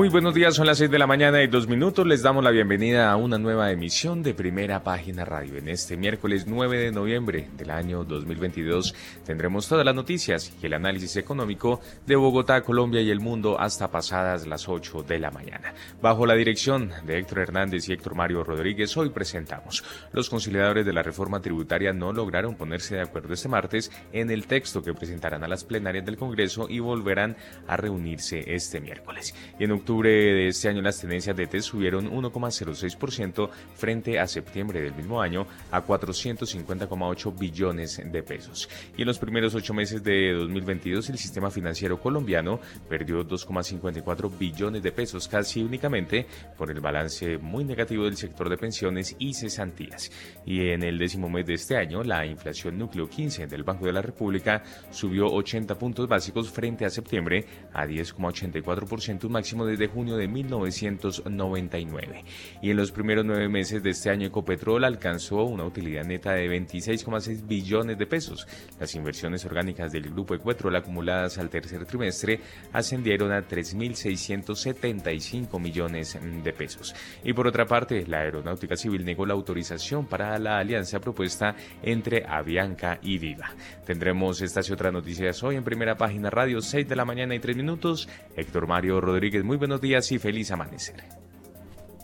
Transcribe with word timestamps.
Muy 0.00 0.08
buenos 0.08 0.32
días, 0.32 0.54
son 0.54 0.66
las 0.66 0.78
6 0.78 0.90
de 0.90 0.98
la 0.98 1.06
mañana 1.06 1.42
y 1.42 1.46
dos 1.46 1.68
minutos. 1.68 2.06
Les 2.06 2.22
damos 2.22 2.42
la 2.42 2.50
bienvenida 2.50 3.12
a 3.12 3.16
una 3.16 3.36
nueva 3.36 3.70
emisión 3.70 4.22
de 4.22 4.32
Primera 4.32 4.82
Página 4.82 5.26
Radio. 5.26 5.58
En 5.58 5.68
este 5.68 5.98
miércoles 5.98 6.46
9 6.46 6.78
de 6.78 6.90
noviembre 6.90 7.50
del 7.58 7.70
año 7.70 8.02
2022 8.04 8.94
tendremos 9.26 9.68
todas 9.68 9.84
las 9.84 9.94
noticias 9.94 10.54
y 10.62 10.64
el 10.64 10.72
análisis 10.72 11.16
económico 11.16 11.82
de 12.06 12.16
Bogotá, 12.16 12.62
Colombia 12.62 13.02
y 13.02 13.10
el 13.10 13.20
mundo 13.20 13.60
hasta 13.60 13.90
pasadas 13.90 14.46
las 14.46 14.70
8 14.70 15.02
de 15.02 15.18
la 15.18 15.30
mañana. 15.30 15.74
Bajo 16.00 16.24
la 16.24 16.32
dirección 16.32 16.92
de 17.04 17.18
Héctor 17.18 17.40
Hernández 17.40 17.86
y 17.86 17.92
Héctor 17.92 18.14
Mario 18.14 18.42
Rodríguez, 18.42 18.96
hoy 18.96 19.10
presentamos. 19.10 19.84
Los 20.14 20.30
conciliadores 20.30 20.86
de 20.86 20.94
la 20.94 21.02
reforma 21.02 21.42
tributaria 21.42 21.92
no 21.92 22.10
lograron 22.14 22.54
ponerse 22.54 22.94
de 22.94 23.02
acuerdo 23.02 23.34
este 23.34 23.50
martes 23.50 23.92
en 24.14 24.30
el 24.30 24.46
texto 24.46 24.82
que 24.82 24.94
presentarán 24.94 25.44
a 25.44 25.48
las 25.48 25.64
plenarias 25.64 26.06
del 26.06 26.16
Congreso 26.16 26.68
y 26.70 26.78
volverán 26.78 27.36
a 27.68 27.76
reunirse 27.76 28.42
este 28.46 28.80
miércoles. 28.80 29.34
Y 29.58 29.64
en 29.64 29.72
octubre 29.72 29.89
de 29.98 30.46
este 30.46 30.68
año 30.68 30.82
las 30.82 31.00
tendencias 31.00 31.36
de 31.36 31.48
TES 31.48 31.64
subieron 31.64 32.08
1,06% 32.10 33.50
frente 33.74 34.20
a 34.20 34.26
septiembre 34.28 34.80
del 34.80 34.94
mismo 34.94 35.20
año 35.20 35.48
a 35.72 35.84
450,8 35.84 37.36
billones 37.36 38.00
de 38.04 38.22
pesos. 38.22 38.68
Y 38.96 39.02
en 39.02 39.08
los 39.08 39.18
primeros 39.18 39.54
ocho 39.56 39.74
meses 39.74 40.02
de 40.04 40.32
2022 40.32 41.10
el 41.10 41.18
sistema 41.18 41.50
financiero 41.50 41.98
colombiano 41.98 42.60
perdió 42.88 43.26
2,54 43.26 44.30
billones 44.38 44.82
de 44.82 44.92
pesos 44.92 45.26
casi 45.26 45.60
únicamente 45.60 46.24
por 46.56 46.70
el 46.70 46.80
balance 46.80 47.38
muy 47.38 47.64
negativo 47.64 48.04
del 48.04 48.16
sector 48.16 48.48
de 48.48 48.56
pensiones 48.56 49.16
y 49.18 49.34
cesantías. 49.34 50.12
Y 50.46 50.68
en 50.68 50.84
el 50.84 50.98
décimo 50.98 51.28
mes 51.28 51.46
de 51.46 51.54
este 51.54 51.76
año 51.76 52.04
la 52.04 52.24
inflación 52.24 52.78
núcleo 52.78 53.08
15 53.08 53.48
del 53.48 53.64
Banco 53.64 53.86
de 53.86 53.92
la 53.92 54.02
República 54.02 54.62
subió 54.92 55.26
80 55.26 55.74
puntos 55.76 56.06
básicos 56.06 56.48
frente 56.48 56.84
a 56.84 56.90
septiembre 56.90 57.44
a 57.72 57.86
10,84% 57.86 59.24
un 59.24 59.32
máximo 59.32 59.66
de 59.66 59.79
desde 59.80 59.92
junio 59.92 60.16
de 60.16 60.28
1999. 60.28 62.24
Y 62.60 62.70
en 62.70 62.76
los 62.76 62.92
primeros 62.92 63.24
nueve 63.24 63.48
meses 63.48 63.82
de 63.82 63.88
este 63.90 64.10
año 64.10 64.26
Ecopetrol 64.26 64.84
alcanzó 64.84 65.44
una 65.44 65.64
utilidad 65.64 66.04
neta 66.04 66.34
de 66.34 66.46
26,6 66.48 67.46
billones 67.46 67.96
de 67.98 68.06
pesos. 68.06 68.46
Las 68.78 68.94
inversiones 68.94 69.46
orgánicas 69.46 69.90
del 69.90 70.10
grupo 70.10 70.34
Ecopetrol 70.34 70.76
acumuladas 70.76 71.38
al 71.38 71.48
tercer 71.48 71.86
trimestre 71.86 72.40
ascendieron 72.72 73.32
a 73.32 73.48
3.675 73.48 75.58
millones 75.58 76.18
de 76.44 76.52
pesos. 76.52 76.94
Y 77.24 77.32
por 77.32 77.46
otra 77.46 77.64
parte, 77.64 78.04
la 78.06 78.20
Aeronáutica 78.20 78.76
Civil 78.76 79.02
negó 79.04 79.24
la 79.24 79.32
autorización 79.32 80.04
para 80.06 80.38
la 80.38 80.58
alianza 80.58 81.00
propuesta 81.00 81.56
entre 81.82 82.26
Avianca 82.26 82.98
y 83.02 83.16
Viva. 83.18 83.54
Tendremos 83.86 84.42
estas 84.42 84.68
y 84.68 84.74
otras 84.74 84.92
noticias 84.92 85.42
hoy 85.42 85.56
en 85.56 85.64
primera 85.64 85.96
página 85.96 86.28
radio 86.28 86.60
6 86.60 86.86
de 86.86 86.96
la 86.96 87.06
mañana 87.06 87.34
y 87.34 87.38
3 87.38 87.56
minutos. 87.56 88.10
Héctor 88.36 88.66
Mario 88.66 89.00
Rodríguez, 89.00 89.42
muy 89.42 89.56
buenos 89.60 89.82
días 89.82 90.10
y 90.10 90.18
feliz 90.18 90.50
amanecer. 90.50 91.04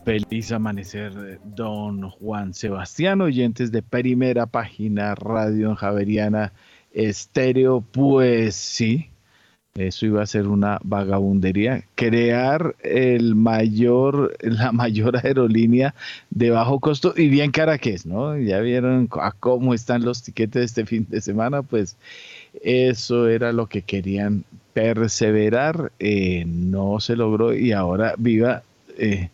Feliz 0.05 0.53
amanecer, 0.53 1.41
don 1.43 2.11
Juan 2.11 2.53
Sebastián, 2.53 3.23
oyentes 3.23 3.73
de 3.73 3.81
primera 3.81 4.45
página 4.45 5.15
Radio 5.15 5.75
Javeriana 5.75 6.53
Estéreo. 6.93 7.81
Pues 7.81 8.57
sí, 8.57 9.09
eso 9.75 10.05
iba 10.05 10.23
a 10.23 10.27
ser 10.27 10.48
una 10.48 10.79
vagabundería. 10.85 11.83
Crear 11.95 12.77
el 12.83 13.35
mayor, 13.35 14.37
la 14.43 14.73
mayor 14.73 15.17
aerolínea 15.17 15.95
de 16.29 16.51
bajo 16.51 16.79
costo 16.79 17.15
y 17.17 17.31
bien 17.31 17.53
cara 17.53 17.79
que 17.79 17.95
es, 17.95 18.05
¿no? 18.05 18.36
Ya 18.36 18.61
vieron 18.61 19.09
a 19.19 19.33
cómo 19.33 19.73
están 19.73 20.05
los 20.05 20.23
tiquetes 20.23 20.63
este 20.67 20.85
fin 20.85 21.07
de 21.09 21.23
semana, 21.23 21.63
pues 21.63 21.97
eso 22.62 23.28
era 23.28 23.52
lo 23.52 23.67
que 23.67 23.83
querían 23.83 24.44
perseverar, 24.72 25.92
eh, 25.98 26.44
no 26.46 27.00
se 27.00 27.17
logró 27.17 27.55
y 27.55 27.72
ahora 27.72 28.14
Viva 28.18 28.62
eh, 28.98 29.30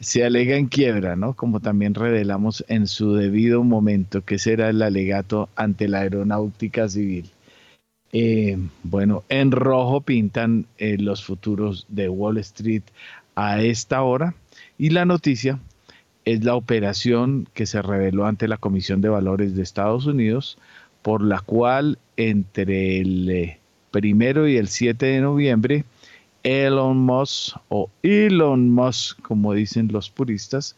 se 0.00 0.24
alega 0.24 0.56
en 0.56 0.68
quiebra, 0.68 1.16
¿no? 1.16 1.34
Como 1.34 1.60
también 1.60 1.94
revelamos 1.94 2.64
en 2.68 2.86
su 2.86 3.14
debido 3.14 3.62
momento, 3.62 4.24
que 4.24 4.38
será 4.38 4.70
el 4.70 4.80
alegato 4.80 5.48
ante 5.56 5.88
la 5.88 6.00
aeronáutica 6.00 6.88
civil. 6.88 7.30
Eh, 8.12 8.56
bueno, 8.82 9.22
en 9.28 9.52
rojo 9.52 10.00
pintan 10.00 10.66
los 10.78 11.24
futuros 11.24 11.86
de 11.88 12.08
Wall 12.08 12.38
Street 12.38 12.82
a 13.36 13.62
esta 13.62 14.02
hora 14.02 14.34
y 14.78 14.90
la 14.90 15.04
noticia 15.04 15.58
es 16.24 16.44
la 16.44 16.54
operación 16.54 17.48
que 17.54 17.66
se 17.66 17.82
reveló 17.82 18.26
ante 18.26 18.48
la 18.48 18.56
Comisión 18.56 19.00
de 19.00 19.08
Valores 19.08 19.54
de 19.54 19.62
Estados 19.62 20.06
Unidos, 20.06 20.58
por 21.02 21.22
la 21.22 21.40
cual 21.40 21.98
entre 22.16 23.00
el 23.00 23.56
primero 23.90 24.46
y 24.46 24.56
el 24.56 24.68
7 24.68 25.06
de 25.06 25.20
noviembre, 25.20 25.84
Elon 26.42 26.98
Musk 26.98 27.56
o 27.68 27.90
Elon 28.02 28.70
Musk, 28.70 29.20
como 29.22 29.52
dicen 29.54 29.88
los 29.92 30.10
puristas, 30.10 30.76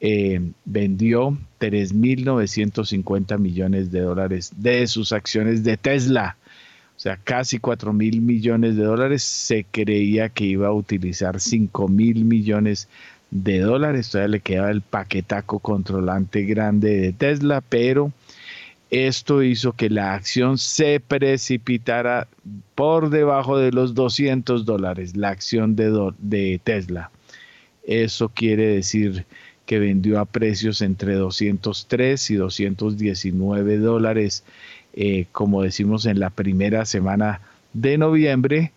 eh, 0.00 0.40
vendió 0.64 1.36
3.950 1.60 3.38
millones 3.38 3.90
de 3.90 4.00
dólares 4.00 4.52
de 4.56 4.86
sus 4.86 5.12
acciones 5.12 5.64
de 5.64 5.76
Tesla. 5.76 6.36
O 6.96 7.00
sea, 7.00 7.16
casi 7.16 7.58
4 7.58 7.92
mil 7.92 8.20
millones 8.20 8.76
de 8.76 8.84
dólares. 8.84 9.22
Se 9.22 9.64
creía 9.64 10.28
que 10.28 10.44
iba 10.44 10.68
a 10.68 10.72
utilizar 10.72 11.40
5 11.40 11.88
mil 11.88 12.24
millones 12.24 12.88
de 13.30 13.60
dólares. 13.60 14.10
Todavía 14.10 14.28
le 14.28 14.40
quedaba 14.40 14.70
el 14.70 14.82
paquetaco 14.82 15.58
controlante 15.58 16.42
grande 16.42 17.00
de 17.00 17.12
Tesla, 17.12 17.60
pero 17.62 18.12
esto 18.90 19.42
hizo 19.42 19.72
que 19.72 19.90
la 19.90 20.14
acción 20.14 20.58
se 20.58 21.00
precipitara 21.00 22.28
por 22.74 23.10
debajo 23.10 23.58
de 23.58 23.72
los 23.72 23.94
200 23.94 24.64
dólares, 24.64 25.16
la 25.16 25.30
acción 25.30 25.74
de, 25.76 26.60
Tesla. 26.62 27.10
Eso 27.84 28.28
quiere 28.28 28.66
decir 28.66 29.26
que 29.66 29.78
vendió 29.78 30.20
a 30.20 30.26
precios 30.26 30.82
entre 30.82 31.14
203 31.14 32.30
y 32.30 32.34
219 32.34 33.78
dólares, 33.78 34.44
eh, 34.94 35.26
como 35.32 35.62
decimos 35.62 36.06
en 36.06 36.20
la 36.20 36.30
primera 36.30 36.84
semana 36.84 37.40
de 37.72 37.98
noviembre. 37.98 38.72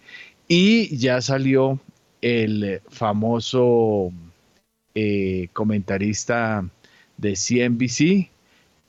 Y 0.47 0.95
ya 0.97 1.21
salió 1.21 1.79
el 2.21 2.81
famoso 2.89 4.11
eh, 4.95 5.49
comentarista 5.53 6.65
de 7.17 7.33
CNBC, 7.33 8.29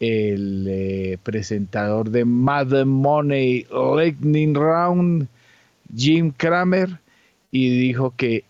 el 0.01 0.67
eh, 0.69 1.19
presentador 1.23 2.11
de 2.11 2.25
Mad 2.25 2.85
Money 2.85 3.67
Lightning 3.71 4.55
Round, 4.55 5.29
Jim 5.95 6.33
Cramer, 6.37 7.01
y 7.51 7.79
dijo 7.79 8.15
que 8.17 8.45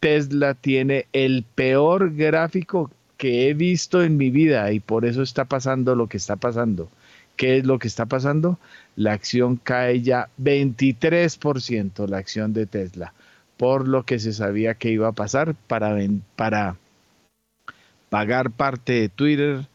Tesla 0.00 0.54
tiene 0.54 1.06
el 1.12 1.44
peor 1.54 2.14
gráfico 2.14 2.90
que 3.16 3.48
he 3.48 3.54
visto 3.54 4.02
en 4.02 4.16
mi 4.16 4.30
vida 4.30 4.70
y 4.72 4.80
por 4.80 5.04
eso 5.04 5.22
está 5.22 5.44
pasando 5.46 5.94
lo 5.94 6.08
que 6.08 6.16
está 6.16 6.36
pasando. 6.36 6.90
¿Qué 7.36 7.58
es 7.58 7.66
lo 7.66 7.78
que 7.78 7.88
está 7.88 8.06
pasando? 8.06 8.58
La 8.94 9.12
acción 9.12 9.56
cae 9.56 10.00
ya 10.00 10.28
23%, 10.40 12.08
la 12.08 12.18
acción 12.18 12.54
de 12.54 12.66
Tesla, 12.66 13.12
por 13.58 13.88
lo 13.88 14.04
que 14.04 14.18
se 14.18 14.32
sabía 14.32 14.74
que 14.74 14.90
iba 14.90 15.08
a 15.08 15.12
pasar 15.12 15.54
para, 15.54 15.96
para 16.34 16.76
pagar 18.08 18.50
parte 18.50 18.92
de 18.94 19.08
Twitter, 19.10 19.66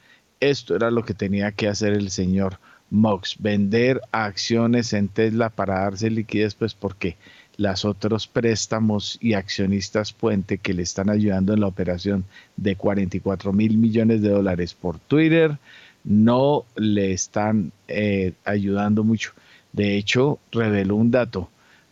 esto 0.42 0.76
era 0.76 0.92
lo 0.92 1.06
que 1.06 1.14
tenía 1.14 1.54
que 1.54 1.70
hacer 1.70 1.94
el 1.94 2.10
señor 2.10 2.60
Mox, 2.90 3.38
vender 3.40 4.02
acciones 4.12 4.92
en 4.92 5.08
Tesla 5.08 5.50
para 5.50 5.80
darse 5.80 6.10
liquidez, 6.10 6.56
pues 6.56 6.74
porque 6.74 7.16
las 7.56 7.86
otros 7.86 8.28
préstamos 8.28 9.18
y 9.22 9.34
accionistas 9.34 10.12
puente 10.12 10.58
que 10.58 10.74
le 10.74 10.82
están 10.82 11.10
ayudando 11.10 11.54
en 11.54 11.62
la 11.62 11.68
operación 11.68 12.26
de 12.58 12.76
44 12.76 13.54
mil 13.54 13.78
millones 13.78 14.22
de 14.22 14.30
dólares 14.30 14.74
por 14.74 15.00
Twitter 15.00 15.58
no 16.04 16.66
le 16.76 17.14
están 17.14 17.72
eh, 17.88 18.34
ayudando 18.44 19.04
mucho. 19.04 19.34
De 19.72 19.96
hecho, 19.96 20.40
reveló 20.52 20.96
un 20.96 21.12
dato. 21.12 21.50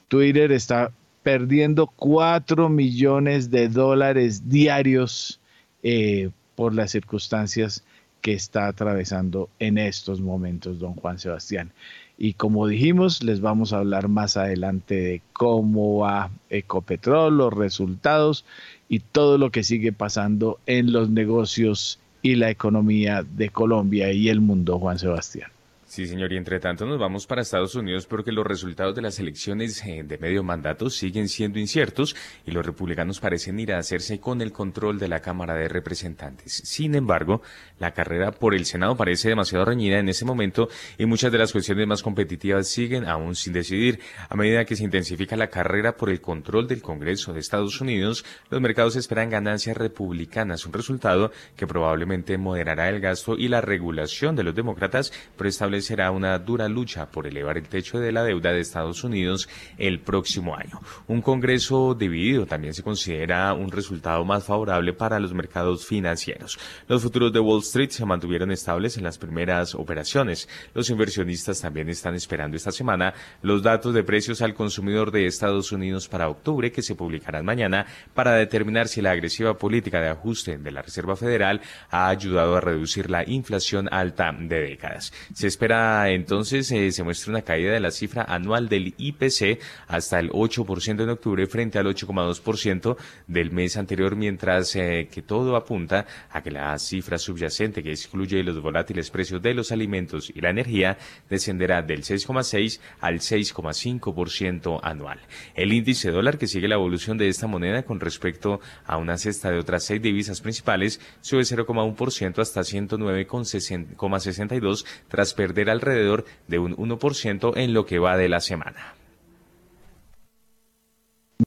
Twitter 0.07 0.51
está 0.51 0.91
perdiendo 1.23 1.87
4 1.87 2.67
millones 2.69 3.51
de 3.51 3.69
dólares 3.69 4.49
diarios 4.49 5.39
eh, 5.83 6.31
por 6.55 6.73
las 6.73 6.91
circunstancias 6.91 7.83
que 8.21 8.33
está 8.33 8.67
atravesando 8.67 9.49
en 9.59 9.77
estos 9.77 10.21
momentos 10.21 10.79
don 10.79 10.93
Juan 10.95 11.19
Sebastián. 11.19 11.71
Y 12.17 12.33
como 12.33 12.67
dijimos, 12.67 13.23
les 13.23 13.39
vamos 13.39 13.71
a 13.71 13.77
hablar 13.77 14.09
más 14.09 14.35
adelante 14.35 14.95
de 14.95 15.21
cómo 15.31 15.99
va 15.99 16.31
Ecopetrol, 16.49 17.37
los 17.37 17.53
resultados 17.53 18.43
y 18.89 18.99
todo 18.99 19.37
lo 19.37 19.51
que 19.51 19.63
sigue 19.63 19.93
pasando 19.93 20.59
en 20.65 20.91
los 20.91 21.09
negocios 21.09 21.99
y 22.21 22.35
la 22.35 22.49
economía 22.49 23.23
de 23.23 23.49
Colombia 23.49 24.11
y 24.11 24.27
el 24.27 24.41
mundo, 24.41 24.79
Juan 24.79 24.99
Sebastián. 24.99 25.51
Sí, 25.89 26.05
señor, 26.05 26.31
y 26.31 26.37
entre 26.37 26.59
tanto 26.59 26.85
nos 26.85 26.99
vamos 26.99 27.25
para 27.25 27.41
Estados 27.41 27.73
Unidos 27.73 28.05
porque 28.05 28.31
los 28.31 28.45
resultados 28.45 28.93
de 28.93 29.01
las 29.01 29.17
elecciones 29.17 29.83
eh, 29.87 30.03
de 30.05 30.19
medio 30.19 30.43
mandato 30.43 30.91
siguen 30.91 31.27
siendo 31.27 31.57
inciertos 31.57 32.15
y 32.45 32.51
los 32.51 32.63
republicanos 32.63 33.19
parecen 33.19 33.59
ir 33.59 33.73
a 33.73 33.79
hacerse 33.79 34.19
con 34.19 34.43
el 34.43 34.51
control 34.51 34.99
de 34.99 35.07
la 35.07 35.21
Cámara 35.21 35.55
de 35.55 35.67
Representantes. 35.67 36.61
Sin 36.63 36.93
embargo, 36.93 37.41
la 37.79 37.91
carrera 37.91 38.31
por 38.31 38.53
el 38.53 38.67
Senado 38.67 38.95
parece 38.95 39.29
demasiado 39.29 39.65
reñida 39.65 39.97
en 39.97 40.09
ese 40.09 40.25
momento 40.25 40.69
y 40.99 41.07
muchas 41.07 41.31
de 41.31 41.39
las 41.39 41.51
cuestiones 41.51 41.87
más 41.87 42.03
competitivas 42.03 42.67
siguen 42.67 43.07
aún 43.07 43.33
sin 43.33 43.53
decidir. 43.53 43.99
A 44.29 44.35
medida 44.35 44.65
que 44.65 44.75
se 44.75 44.83
intensifica 44.83 45.35
la 45.37 45.49
carrera 45.49 45.97
por 45.97 46.11
el 46.11 46.21
control 46.21 46.67
del 46.67 46.83
Congreso 46.83 47.33
de 47.33 47.39
Estados 47.39 47.81
Unidos, 47.81 48.25
los 48.51 48.61
mercados 48.61 48.95
esperan 48.95 49.31
ganancias 49.31 49.75
republicanas, 49.75 50.67
un 50.67 50.73
resultado 50.73 51.31
que 51.55 51.65
probablemente 51.65 52.37
moderará 52.37 52.89
el 52.89 52.99
gasto 52.99 53.35
y 53.35 53.47
la 53.47 53.61
regulación 53.61 54.35
de 54.35 54.43
los 54.43 54.53
demócratas, 54.53 55.11
pero 55.35 55.49
establece 55.49 55.78
será 55.81 56.11
una 56.11 56.37
dura 56.39 56.67
lucha 56.67 57.09
por 57.09 57.27
elevar 57.27 57.57
el 57.57 57.67
techo 57.67 57.99
de 57.99 58.11
la 58.11 58.23
deuda 58.23 58.51
de 58.51 58.59
Estados 58.59 59.03
Unidos 59.03 59.49
el 59.77 59.99
próximo 59.99 60.55
año. 60.55 60.79
Un 61.07 61.21
Congreso 61.21 61.95
dividido 61.95 62.45
también 62.45 62.73
se 62.73 62.83
considera 62.83 63.53
un 63.53 63.71
resultado 63.71 64.23
más 64.25 64.43
favorable 64.45 64.93
para 64.93 65.19
los 65.19 65.33
mercados 65.33 65.85
financieros. 65.85 66.59
Los 66.87 67.03
futuros 67.03 67.33
de 67.33 67.39
Wall 67.39 67.61
Street 67.61 67.89
se 67.89 68.05
mantuvieron 68.05 68.51
estables 68.51 68.97
en 68.97 69.03
las 69.03 69.17
primeras 69.17 69.75
operaciones. 69.75 70.47
Los 70.73 70.89
inversionistas 70.89 71.61
también 71.61 71.89
están 71.89 72.15
esperando 72.15 72.57
esta 72.57 72.71
semana 72.71 73.13
los 73.41 73.63
datos 73.63 73.93
de 73.93 74.03
precios 74.03 74.41
al 74.41 74.53
consumidor 74.53 75.11
de 75.11 75.25
Estados 75.25 75.71
Unidos 75.71 76.07
para 76.07 76.29
octubre 76.29 76.71
que 76.71 76.81
se 76.81 76.95
publicarán 76.95 77.45
mañana 77.45 77.85
para 78.13 78.33
determinar 78.33 78.87
si 78.87 79.01
la 79.01 79.11
agresiva 79.11 79.57
política 79.57 80.01
de 80.01 80.09
ajuste 80.09 80.57
de 80.57 80.71
la 80.71 80.81
Reserva 80.81 81.15
Federal 81.15 81.61
ha 81.89 82.09
ayudado 82.09 82.55
a 82.55 82.61
reducir 82.61 83.09
la 83.09 83.27
inflación 83.27 83.87
alta 83.91 84.31
de 84.37 84.61
décadas. 84.61 85.13
Se 85.33 85.47
espera 85.47 85.68
entonces 85.69 86.71
eh, 86.71 86.91
se 86.91 87.03
muestra 87.03 87.31
una 87.31 87.43
caída 87.43 87.71
de 87.71 87.79
la 87.79 87.91
cifra 87.91 88.23
anual 88.23 88.69
del 88.69 88.95
IPC 88.97 89.59
hasta 89.87 90.19
el 90.19 90.31
8% 90.31 91.03
en 91.03 91.09
octubre 91.09 91.45
frente 91.47 91.77
al 91.77 91.85
8,2% 91.85 92.97
del 93.27 93.51
mes 93.51 93.77
anterior, 93.77 94.15
mientras 94.15 94.75
eh, 94.75 95.07
que 95.11 95.21
todo 95.21 95.55
apunta 95.55 96.07
a 96.31 96.41
que 96.41 96.51
la 96.51 96.77
cifra 96.79 97.17
subyacente 97.17 97.83
que 97.83 97.91
excluye 97.91 98.43
los 98.43 98.61
volátiles 98.61 99.11
precios 99.11 99.41
de 99.41 99.53
los 99.53 99.71
alimentos 99.71 100.31
y 100.33 100.41
la 100.41 100.49
energía 100.49 100.97
descenderá 101.29 101.81
del 101.81 102.03
6,6 102.03 102.79
al 102.99 103.19
6,5% 103.19 104.79
anual. 104.81 105.19
El 105.55 105.73
índice 105.73 106.11
dólar 106.11 106.37
que 106.37 106.47
sigue 106.47 106.67
la 106.67 106.75
evolución 106.75 107.17
de 107.17 107.27
esta 107.27 107.47
moneda 107.47 107.83
con 107.83 107.99
respecto 107.99 108.61
a 108.85 108.97
una 108.97 109.17
cesta 109.17 109.51
de 109.51 109.59
otras 109.59 109.83
seis 109.83 110.01
divisas 110.01 110.41
principales 110.41 110.99
sube 111.21 111.41
0,1% 111.41 112.39
hasta 112.39 112.61
109,62 112.61 114.85
tras 115.07 115.33
perder 115.33 115.58
alrededor 115.67 116.25
de 116.47 116.59
un 116.59 116.77
1% 116.77 117.57
en 117.57 117.73
lo 117.73 117.87
que 117.87 117.97
va 117.97 118.15
de 118.15 118.29
la 118.29 118.39
semana. 118.39 118.93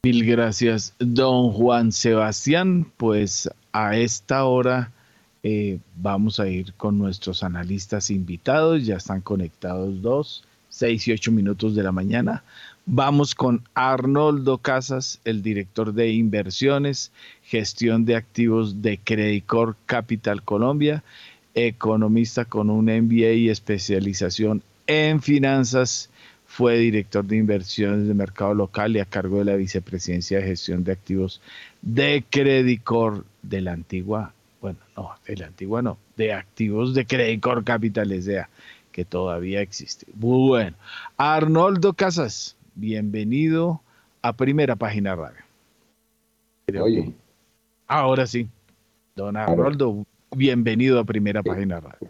Mil 0.03 0.27
gracias, 0.27 0.97
don 0.99 1.53
Juan 1.53 1.93
Sebastián. 1.93 2.91
Pues 2.97 3.49
a 3.73 3.97
esta 3.97 4.45
hora 4.45 4.91
eh, 5.43 5.79
vamos 5.97 6.41
a 6.41 6.49
ir 6.49 6.73
con 6.75 6.99
nuestros 6.99 7.45
analistas 7.45 8.11
invitados. 8.11 8.85
Ya 8.85 8.97
están 8.97 9.21
conectados 9.21 10.03
dos, 10.03 10.45
seis 10.69 11.07
y 11.07 11.13
ocho 11.13 11.31
minutos 11.31 11.77
de 11.77 11.83
la 11.83 11.93
mañana. 11.93 12.43
Vamos 12.85 13.37
con 13.37 13.63
Arnoldo 13.75 14.59
Casas, 14.59 15.21
el 15.25 15.43
director 15.43 15.93
de 15.93 16.11
inversiones, 16.11 17.13
gestión 17.45 18.05
de 18.05 18.17
activos 18.17 18.83
de 18.83 18.99
Credicor 18.99 19.77
Capital 19.87 20.43
Colombia, 20.43 21.05
economista 21.55 22.45
con 22.45 22.71
un 22.71 22.87
MBA 22.87 23.33
y 23.33 23.49
especialización 23.49 24.63
en 24.87 25.21
finanzas. 25.23 26.11
Fue 26.47 26.77
director 26.77 27.25
de 27.25 27.37
inversiones 27.37 28.07
de 28.07 28.13
mercado 28.13 28.53
local 28.53 28.95
y 28.95 29.01
a 29.01 29.07
cargo 29.07 29.39
de 29.39 29.47
la 29.47 29.57
vicepresidencia 29.57 30.39
de 30.39 30.45
gestión 30.45 30.85
de 30.85 30.93
activos 30.93 31.41
de 31.81 32.25
Credicor 32.29 33.25
de 33.43 33.63
la 33.63 33.73
antigua, 33.73 34.35
bueno, 34.61 34.79
no, 34.97 35.13
de 35.27 35.37
la 35.37 35.47
antigua 35.47 35.81
no, 35.81 35.97
de 36.17 36.35
activos 36.35 36.93
de 36.95 37.07
Credicor 37.07 37.65
Capital 37.65 38.13
S.A., 38.13 38.51
que 38.93 39.07
todavía 39.07 39.63
existe. 39.63 40.07
Bueno, 40.15 40.77
Arnoldo 41.17 41.95
Casas, 41.95 42.57
bienvenido 42.75 43.81
a 44.21 44.35
Primera 44.35 44.77
Página 44.77 45.17
Radio. 45.17 45.43
Oye. 46.83 47.13
Ahora 47.87 48.27
sí, 48.27 48.49
don 49.17 49.37
Arnoldo, 49.37 50.05
Bienvenido 50.35 50.99
a 50.99 51.05
Primera 51.05 51.43
Página 51.43 51.79
Radio. 51.81 52.09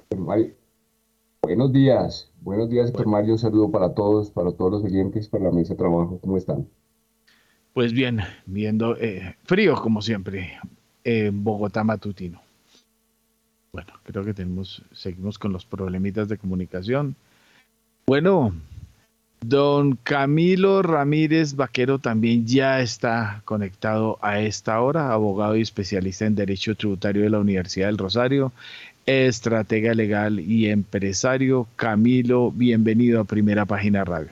Buenos 1.42 1.72
días, 1.72 2.32
buenos 2.40 2.70
días, 2.70 2.90
Héctor 2.90 3.08
Mario. 3.08 3.32
Un 3.32 3.38
saludo 3.38 3.70
para 3.70 3.94
todos, 3.94 4.30
para 4.30 4.52
todos 4.52 4.70
los 4.70 4.84
oyentes, 4.84 5.28
para 5.28 5.44
la 5.44 5.50
mesa 5.50 5.74
de 5.74 5.78
trabajo. 5.78 6.20
¿Cómo 6.20 6.36
están? 6.36 6.68
Pues 7.72 7.92
bien, 7.92 8.20
viendo 8.46 8.96
eh, 8.96 9.34
frío 9.44 9.74
como 9.74 10.02
siempre 10.02 10.52
en 11.02 11.42
Bogotá 11.42 11.82
matutino. 11.82 12.40
Bueno, 13.72 13.92
creo 14.04 14.24
que 14.24 14.34
tenemos, 14.34 14.84
seguimos 14.92 15.36
con 15.36 15.52
los 15.52 15.66
problemitas 15.66 16.28
de 16.28 16.38
comunicación. 16.38 17.16
Bueno, 18.06 18.54
Don 19.44 19.98
Camilo 20.04 20.82
Ramírez 20.82 21.56
Vaquero 21.56 21.98
también 21.98 22.46
ya 22.46 22.80
está 22.80 23.42
conectado 23.44 24.16
a 24.22 24.38
esta 24.38 24.80
hora, 24.80 25.12
abogado 25.12 25.56
y 25.56 25.62
especialista 25.62 26.26
en 26.26 26.36
Derecho 26.36 26.76
Tributario 26.76 27.22
de 27.22 27.30
la 27.30 27.40
Universidad 27.40 27.88
del 27.88 27.98
Rosario, 27.98 28.52
estratega 29.04 29.94
legal 29.94 30.38
y 30.38 30.68
empresario. 30.68 31.66
Camilo, 31.74 32.52
bienvenido 32.52 33.20
a 33.20 33.24
Primera 33.24 33.66
Página 33.66 34.04
Radio. 34.04 34.28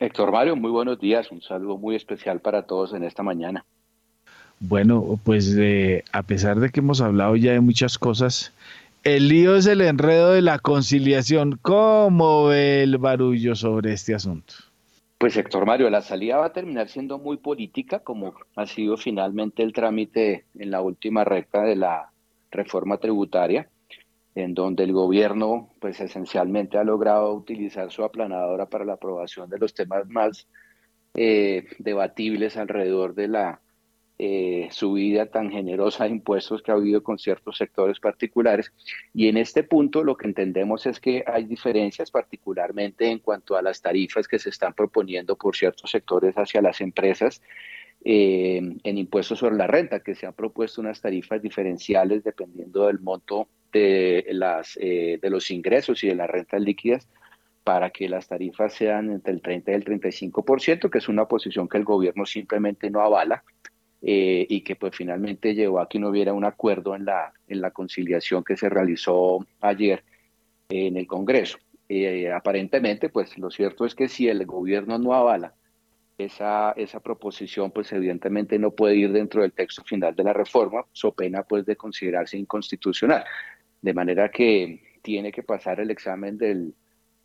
Héctor 0.00 0.32
Mario, 0.32 0.56
muy 0.56 0.72
buenos 0.72 0.98
días, 0.98 1.30
un 1.30 1.40
saludo 1.40 1.76
muy 1.76 1.94
especial 1.94 2.40
para 2.40 2.62
todos 2.62 2.92
en 2.92 3.04
esta 3.04 3.22
mañana. 3.22 3.64
Bueno, 4.58 5.18
pues 5.22 5.54
eh, 5.56 6.02
a 6.10 6.24
pesar 6.24 6.58
de 6.58 6.70
que 6.70 6.80
hemos 6.80 7.00
hablado 7.00 7.36
ya 7.36 7.52
de 7.52 7.60
muchas 7.60 7.98
cosas, 7.98 8.52
el 9.16 9.28
lío 9.28 9.56
es 9.56 9.66
el 9.66 9.80
enredo 9.80 10.32
de 10.32 10.42
la 10.42 10.58
conciliación. 10.58 11.58
¿Cómo 11.62 12.46
ve 12.46 12.82
el 12.82 12.98
barullo 12.98 13.54
sobre 13.54 13.94
este 13.94 14.14
asunto? 14.14 14.54
Pues 15.16 15.36
Héctor 15.36 15.66
Mario, 15.66 15.88
la 15.90 16.02
salida 16.02 16.36
va 16.36 16.46
a 16.46 16.52
terminar 16.52 16.88
siendo 16.88 17.18
muy 17.18 17.38
política, 17.38 18.00
como 18.00 18.34
ha 18.54 18.66
sido 18.66 18.96
finalmente 18.96 19.62
el 19.62 19.72
trámite 19.72 20.44
en 20.56 20.70
la 20.70 20.80
última 20.82 21.24
recta 21.24 21.62
de 21.62 21.76
la 21.76 22.10
reforma 22.50 22.98
tributaria, 22.98 23.68
en 24.34 24.54
donde 24.54 24.84
el 24.84 24.92
gobierno, 24.92 25.70
pues 25.80 26.00
esencialmente 26.00 26.78
ha 26.78 26.84
logrado 26.84 27.32
utilizar 27.34 27.90
su 27.90 28.04
aplanadora 28.04 28.66
para 28.66 28.84
la 28.84 28.92
aprobación 28.94 29.48
de 29.48 29.58
los 29.58 29.74
temas 29.74 30.06
más 30.08 30.46
eh, 31.14 31.66
debatibles 31.78 32.56
alrededor 32.56 33.14
de 33.14 33.28
la 33.28 33.60
eh, 34.20 34.68
subida 34.72 35.26
tan 35.26 35.50
generosa 35.50 36.04
de 36.04 36.10
impuestos 36.10 36.60
que 36.60 36.72
ha 36.72 36.74
habido 36.74 37.02
con 37.04 37.18
ciertos 37.18 37.56
sectores 37.56 38.00
particulares. 38.00 38.72
Y 39.14 39.28
en 39.28 39.36
este 39.36 39.62
punto 39.62 40.02
lo 40.02 40.16
que 40.16 40.26
entendemos 40.26 40.86
es 40.86 40.98
que 40.98 41.22
hay 41.26 41.44
diferencias, 41.44 42.10
particularmente 42.10 43.08
en 43.08 43.20
cuanto 43.20 43.56
a 43.56 43.62
las 43.62 43.80
tarifas 43.80 44.26
que 44.26 44.38
se 44.38 44.50
están 44.50 44.74
proponiendo 44.74 45.36
por 45.36 45.54
ciertos 45.54 45.90
sectores 45.90 46.34
hacia 46.34 46.60
las 46.60 46.80
empresas. 46.80 47.40
Eh, 48.04 48.60
en 48.84 48.98
impuestos 48.98 49.40
sobre 49.40 49.56
la 49.56 49.66
renta, 49.66 50.00
que 50.00 50.14
se 50.14 50.26
han 50.26 50.32
propuesto 50.32 50.80
unas 50.80 51.00
tarifas 51.00 51.42
diferenciales 51.42 52.22
dependiendo 52.22 52.86
del 52.86 53.00
monto 53.00 53.48
de, 53.72 54.24
las, 54.30 54.78
eh, 54.80 55.18
de 55.20 55.30
los 55.30 55.50
ingresos 55.50 56.02
y 56.04 56.08
de 56.08 56.14
las 56.14 56.30
rentas 56.30 56.60
líquidas 56.60 57.08
para 57.64 57.90
que 57.90 58.08
las 58.08 58.26
tarifas 58.28 58.72
sean 58.72 59.10
entre 59.10 59.32
el 59.32 59.42
30 59.42 59.70
y 59.70 59.74
el 59.74 59.84
35%, 59.84 60.90
que 60.90 60.98
es 60.98 61.08
una 61.08 61.26
posición 61.26 61.68
que 61.68 61.76
el 61.76 61.84
gobierno 61.84 62.24
simplemente 62.24 62.90
no 62.90 63.00
avala. 63.00 63.44
Eh, 64.00 64.46
y 64.48 64.60
que 64.60 64.76
pues 64.76 64.94
finalmente 64.94 65.54
llevó 65.54 65.80
a 65.80 65.88
que 65.88 65.98
no 65.98 66.10
hubiera 66.10 66.32
un 66.32 66.44
acuerdo 66.44 66.94
en 66.94 67.04
la, 67.04 67.32
en 67.48 67.60
la 67.60 67.72
conciliación 67.72 68.44
que 68.44 68.56
se 68.56 68.68
realizó 68.68 69.44
ayer 69.60 70.04
en 70.68 70.96
el 70.96 71.06
Congreso. 71.06 71.58
Eh, 71.88 72.30
aparentemente, 72.30 73.08
pues 73.08 73.36
lo 73.38 73.50
cierto 73.50 73.84
es 73.84 73.94
que 73.94 74.08
si 74.08 74.28
el 74.28 74.44
gobierno 74.46 74.98
no 74.98 75.14
avala 75.14 75.54
esa, 76.16 76.72
esa 76.72 77.00
proposición, 77.00 77.72
pues 77.72 77.92
evidentemente 77.92 78.58
no 78.58 78.70
puede 78.70 78.96
ir 78.96 79.10
dentro 79.10 79.42
del 79.42 79.52
texto 79.52 79.82
final 79.82 80.14
de 80.14 80.24
la 80.24 80.32
reforma, 80.32 80.84
so 80.92 81.12
pena 81.12 81.42
pues 81.42 81.66
de 81.66 81.74
considerarse 81.74 82.36
inconstitucional. 82.38 83.24
De 83.80 83.94
manera 83.94 84.28
que 84.30 85.00
tiene 85.02 85.32
que 85.32 85.42
pasar 85.42 85.80
el 85.80 85.90
examen 85.90 86.38
del, 86.38 86.74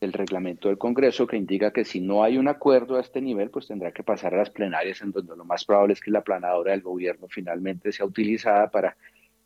el 0.04 0.14
reglamento 0.14 0.68
del 0.68 0.78
Congreso 0.78 1.28
que 1.28 1.38
indica 1.38 1.72
que 1.72 1.86
si 1.86 2.00
no 2.02 2.24
hay 2.24 2.38
un 2.38 2.48
acuerdo 2.48 2.98
a 2.98 3.02
este 3.02 3.22
nivel, 3.22 3.50
pues 3.50 3.68
tendrá 3.68 3.92
que 3.92 4.04
pasar 4.04 4.34
a 4.34 4.38
las 4.38 4.50
plenarias, 4.50 5.02
en 5.02 5.12
donde 5.12 5.36
lo 5.36 5.46
más 5.46 5.66
probable 5.66 5.94
es 5.94 6.02
que 6.02 6.12
la 6.12 6.22
planadora 6.22 6.72
del 6.72 6.82
gobierno 6.82 7.28
finalmente 7.30 7.92
sea 7.92 8.06
utilizada 8.06 8.70
para 8.70 8.96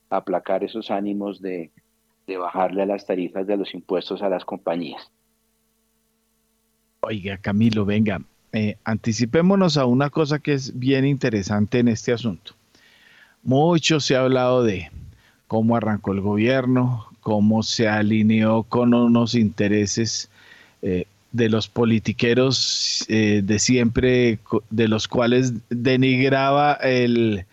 aplacar 0.10 0.64
esos 0.64 0.92
ánimos 0.92 1.42
de, 1.42 1.72
bajarle 2.28 2.84
a 2.84 2.86
las 2.86 3.06
tarifas 3.06 3.48
de 3.48 3.56
los 3.56 3.74
impuestos 3.74 4.22
a 4.22 4.30
las 4.30 4.44
compañías. 4.44 5.10
Oiga, 7.00 7.38
Camilo, 7.38 7.86
venga, 7.86 8.22
eh, 8.52 8.76
anticipémonos 8.84 9.78
a 9.78 9.86
una 9.86 10.10
cosa 10.10 10.40
que 10.40 10.54
es 10.54 10.78
bien 10.78 11.06
interesante 11.06 11.80
en 11.80 11.88
este 11.88 12.12
asunto. 12.12 12.54
Mucho 13.44 14.02
se 14.02 14.16
ha 14.16 14.22
hablado 14.22 14.64
de 14.64 14.92
cómo 15.48 15.78
arrancó 15.78 16.12
el 16.12 16.20
gobierno, 16.20 17.08
cómo 17.22 17.64
se 17.64 17.88
alineó 17.88 18.64
con 18.64 18.94
unos 18.94 19.36
intereses 19.36 20.30
eh, 20.81 21.05
de 21.31 21.50
los 21.50 21.67
politiqueros 21.67 23.05
eh, 23.10 23.41
de 23.43 23.60
siempre, 23.60 24.39
de 24.69 24.88
los 24.88 25.07
cuales 25.07 25.53
denigraba 25.69 26.74
el, 26.74 27.46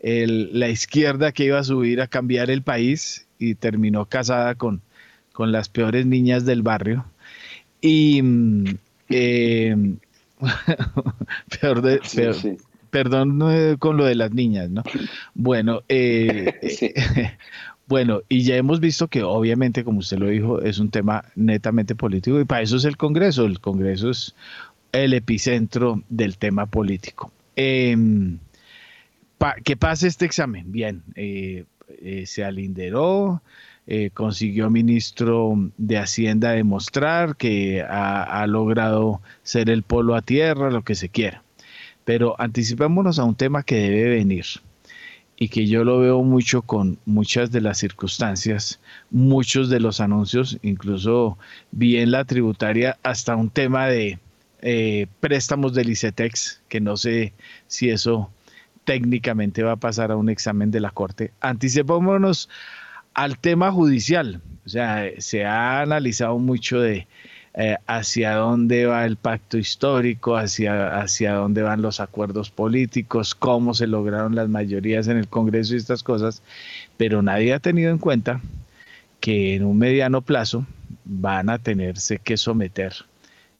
la 0.00 0.68
izquierda 0.68 1.32
que 1.32 1.44
iba 1.44 1.58
a 1.58 1.64
subir 1.64 2.00
a 2.00 2.06
cambiar 2.06 2.50
el 2.50 2.62
país 2.62 3.26
y 3.38 3.54
terminó 3.54 4.06
casada 4.06 4.54
con, 4.54 4.80
con 5.32 5.52
las 5.52 5.68
peores 5.68 6.06
niñas 6.06 6.44
del 6.44 6.62
barrio. 6.62 7.04
Y 7.80 8.22
mm, 8.22 8.64
eh, 9.08 9.76
peor 11.60 11.82
de, 11.82 12.00
perdón 12.90 13.76
con 13.78 13.96
lo 13.96 14.04
de 14.04 14.14
las 14.14 14.32
niñas, 14.32 14.70
¿no? 14.70 14.82
Bueno, 15.34 15.82
eh, 15.88 16.54
bueno, 17.92 18.22
y 18.26 18.42
ya 18.42 18.56
hemos 18.56 18.80
visto 18.80 19.08
que 19.08 19.22
obviamente, 19.22 19.84
como 19.84 19.98
usted 19.98 20.16
lo 20.16 20.28
dijo, 20.28 20.62
es 20.62 20.78
un 20.78 20.90
tema 20.90 21.26
netamente 21.36 21.94
político 21.94 22.40
y 22.40 22.46
para 22.46 22.62
eso 22.62 22.78
es 22.78 22.86
el 22.86 22.96
Congreso. 22.96 23.44
El 23.44 23.60
Congreso 23.60 24.08
es 24.08 24.34
el 24.92 25.12
epicentro 25.12 26.02
del 26.08 26.38
tema 26.38 26.64
político. 26.64 27.30
Eh, 27.54 27.94
¿Qué 29.62 29.76
pasa 29.76 30.06
este 30.06 30.24
examen? 30.24 30.72
Bien, 30.72 31.02
eh, 31.16 31.66
eh, 32.00 32.24
se 32.24 32.44
alinderó, 32.44 33.42
eh, 33.86 34.08
consiguió 34.14 34.70
ministro 34.70 35.54
de 35.76 35.98
Hacienda 35.98 36.52
demostrar 36.52 37.36
que 37.36 37.82
ha, 37.86 38.46
logrado 38.46 39.20
ser 39.42 39.68
el 39.68 39.82
polo 39.82 40.14
a 40.14 40.22
tierra, 40.22 40.70
lo 40.70 40.82
que 40.82 40.94
se 40.94 41.10
quiera. 41.10 41.42
Pero 42.06 42.40
anticipémonos 42.40 43.18
a 43.18 43.24
un 43.24 43.34
tema 43.34 43.64
que 43.64 43.74
debe 43.74 44.08
venir 44.16 44.46
y 45.42 45.48
que 45.48 45.66
yo 45.66 45.82
lo 45.82 45.98
veo 45.98 46.22
mucho 46.22 46.62
con 46.62 47.00
muchas 47.04 47.50
de 47.50 47.60
las 47.60 47.78
circunstancias, 47.78 48.78
muchos 49.10 49.68
de 49.70 49.80
los 49.80 50.00
anuncios, 50.00 50.56
incluso 50.62 51.36
vi 51.72 51.96
en 51.96 52.12
la 52.12 52.24
tributaria 52.24 52.96
hasta 53.02 53.34
un 53.34 53.50
tema 53.50 53.88
de 53.88 54.20
eh, 54.60 55.08
préstamos 55.18 55.74
del 55.74 55.90
ICETEX, 55.90 56.62
que 56.68 56.80
no 56.80 56.96
sé 56.96 57.32
si 57.66 57.90
eso 57.90 58.30
técnicamente 58.84 59.64
va 59.64 59.72
a 59.72 59.76
pasar 59.76 60.12
a 60.12 60.16
un 60.16 60.28
examen 60.28 60.70
de 60.70 60.78
la 60.78 60.90
Corte. 60.90 61.32
Anticipémonos 61.40 62.48
al 63.12 63.36
tema 63.36 63.72
judicial. 63.72 64.40
O 64.64 64.68
sea, 64.68 65.06
se 65.18 65.44
ha 65.44 65.80
analizado 65.80 66.38
mucho 66.38 66.78
de 66.78 67.08
eh, 67.54 67.76
hacia 67.86 68.34
dónde 68.34 68.86
va 68.86 69.04
el 69.04 69.16
pacto 69.16 69.58
histórico, 69.58 70.36
hacia, 70.36 71.00
hacia 71.00 71.34
dónde 71.34 71.62
van 71.62 71.82
los 71.82 72.00
acuerdos 72.00 72.50
políticos, 72.50 73.34
cómo 73.34 73.74
se 73.74 73.86
lograron 73.86 74.34
las 74.34 74.48
mayorías 74.48 75.08
en 75.08 75.18
el 75.18 75.28
Congreso 75.28 75.74
y 75.74 75.78
estas 75.78 76.02
cosas, 76.02 76.42
pero 76.96 77.22
nadie 77.22 77.52
ha 77.52 77.58
tenido 77.58 77.90
en 77.90 77.98
cuenta 77.98 78.40
que 79.20 79.54
en 79.54 79.64
un 79.64 79.78
mediano 79.78 80.22
plazo 80.22 80.66
van 81.04 81.50
a 81.50 81.58
tenerse 81.58 82.18
que 82.18 82.36
someter 82.36 82.94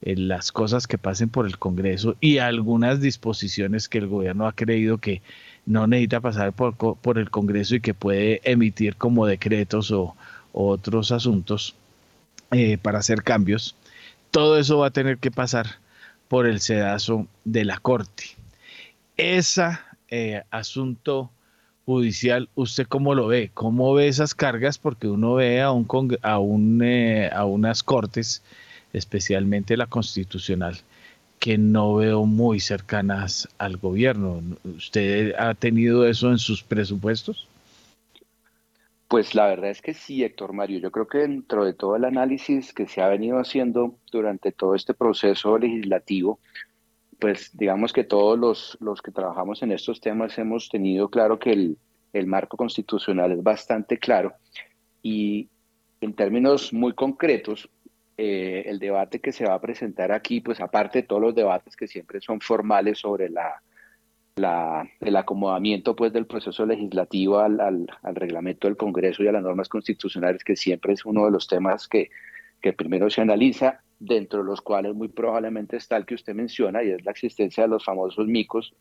las 0.01 0.51
cosas 0.51 0.87
que 0.87 0.97
pasen 0.97 1.29
por 1.29 1.45
el 1.45 1.57
Congreso 1.57 2.15
y 2.19 2.39
algunas 2.39 2.99
disposiciones 2.99 3.87
que 3.87 3.99
el 3.99 4.07
gobierno 4.07 4.47
ha 4.47 4.53
creído 4.53 4.97
que 4.97 5.21
no 5.65 5.87
necesita 5.87 6.19
pasar 6.19 6.51
por, 6.51 6.75
por 6.75 7.17
el 7.17 7.29
Congreso 7.29 7.75
y 7.75 7.79
que 7.79 7.93
puede 7.93 8.41
emitir 8.43 8.95
como 8.97 9.25
decretos 9.25 9.91
o, 9.91 10.15
otros 10.51 11.11
asuntos 11.11 11.75
eh, 12.51 12.77
para 12.77 12.99
hacer 12.99 13.23
cambios. 13.23 13.75
Todo 14.33 14.57
eso 14.57 14.79
va 14.79 14.87
a 14.87 14.89
tener 14.89 15.19
que 15.19 15.29
pasar 15.29 15.67
por 16.27 16.47
el 16.47 16.59
sedazo 16.59 17.27
de 17.45 17.65
la 17.65 17.77
Corte. 17.77 18.23
Ese 19.15 19.77
eh, 20.09 20.41
asunto 20.49 21.29
judicial, 21.85 22.49
¿usted 22.55 22.87
cómo 22.87 23.13
lo 23.13 23.27
ve? 23.27 23.51
¿Cómo 23.53 23.93
ve 23.93 24.07
esas 24.07 24.33
cargas? 24.33 24.79
Porque 24.79 25.07
uno 25.07 25.35
ve 25.35 25.61
a, 25.61 25.69
un, 25.69 25.87
a, 26.23 26.39
un, 26.39 26.81
eh, 26.83 27.29
a 27.31 27.45
unas 27.45 27.83
cortes 27.83 28.41
especialmente 28.91 29.77
la 29.77 29.85
constitucional, 29.85 30.79
que 31.37 31.59
no 31.59 31.93
veo 31.93 32.25
muy 32.25 32.59
cercanas 32.59 33.47
al 33.59 33.77
gobierno. 33.77 34.41
¿Usted 34.63 35.35
ha 35.37 35.53
tenido 35.53 36.07
eso 36.07 36.31
en 36.31 36.39
sus 36.39 36.63
presupuestos? 36.63 37.47
Pues 39.13 39.35
la 39.35 39.45
verdad 39.45 39.69
es 39.69 39.79
que 39.83 39.93
sí, 39.93 40.23
Héctor 40.23 40.53
Mario. 40.53 40.79
Yo 40.79 40.89
creo 40.89 41.05
que 41.05 41.19
dentro 41.19 41.65
de 41.65 41.75
todo 41.75 41.95
el 41.95 42.03
análisis 42.03 42.73
que 42.73 42.87
se 42.87 42.99
ha 42.99 43.07
venido 43.07 43.37
haciendo 43.37 43.99
durante 44.11 44.51
todo 44.51 44.73
este 44.73 44.95
proceso 44.95 45.55
legislativo, 45.59 46.39
pues 47.19 47.55
digamos 47.55 47.93
que 47.93 48.05
todos 48.05 48.39
los, 48.39 48.75
los 48.81 49.03
que 49.03 49.11
trabajamos 49.11 49.61
en 49.61 49.71
estos 49.71 50.01
temas 50.01 50.39
hemos 50.39 50.67
tenido 50.67 51.09
claro 51.09 51.37
que 51.37 51.51
el, 51.51 51.77
el 52.11 52.25
marco 52.25 52.57
constitucional 52.57 53.31
es 53.33 53.43
bastante 53.43 53.99
claro 53.99 54.33
y 55.03 55.47
en 56.01 56.15
términos 56.15 56.73
muy 56.73 56.93
concretos, 56.93 57.69
eh, 58.17 58.63
el 58.65 58.79
debate 58.79 59.19
que 59.21 59.31
se 59.31 59.45
va 59.45 59.53
a 59.53 59.61
presentar 59.61 60.11
aquí, 60.11 60.41
pues 60.41 60.59
aparte 60.59 61.03
de 61.03 61.07
todos 61.07 61.21
los 61.21 61.35
debates 61.35 61.75
que 61.75 61.87
siempre 61.87 62.19
son 62.19 62.41
formales 62.41 62.97
sobre 62.97 63.29
la, 63.29 63.61
el 64.35 65.15
acomodamiento 65.15 65.95
pues, 65.95 66.11
del 66.11 66.25
proceso 66.25 66.65
legislativo 66.65 67.39
al, 67.39 67.59
al, 67.59 68.15
reglamento 68.15 68.67
del 68.67 68.77
Congreso 68.77 69.23
y 69.23 69.27
a 69.27 69.31
las 69.31 69.43
normas 69.43 69.69
constitucionales, 69.69 70.43
que 70.43 70.55
siempre 70.55 70.93
es 70.93 71.05
uno 71.05 71.25
de 71.25 71.31
los 71.31 71.47
temas 71.47 71.87
que, 71.87 72.09
primero 72.75 73.09
se 73.09 73.21
analiza, 73.21 73.81
dentro 73.99 74.39
de 74.39 74.45
los 74.45 74.61
cuales 74.61 74.95
muy 74.95 75.07
probablemente 75.07 75.77
está 75.77 75.97
el 75.97 76.05
que 76.05 76.15
usted 76.15 76.33
menciona, 76.33 76.83
y 76.83 76.89
es 76.89 77.05
la 77.05 77.11
existencia 77.11 77.63
de 77.63 77.69
los 77.69 77.85
famosos 77.85 78.25
micos 78.25 78.73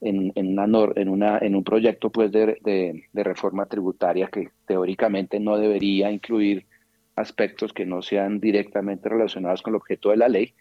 en, 0.00 0.32
en, 0.34 0.58
una, 0.58 0.92
en, 0.96 1.08
una, 1.08 1.38
en 1.38 1.54
un 1.54 1.64
proyecto 1.64 2.10
pues, 2.10 2.32
de 2.32 3.04
reforma 3.12 3.66
tributaria 3.66 4.28
que 4.28 4.50
teóricamente 4.66 5.40
no 5.40 5.58
debería 5.58 6.10
incluir 6.10 6.66
aspectos 7.16 7.72
que 7.72 7.84
no 7.84 8.00
sean 8.00 8.40
directamente 8.40 9.08
relacionados 9.08 9.62
con 9.62 9.72
el 9.72 9.76
objeto 9.76 10.10
de 10.10 10.16
la 10.18 10.28
ley 10.28 10.54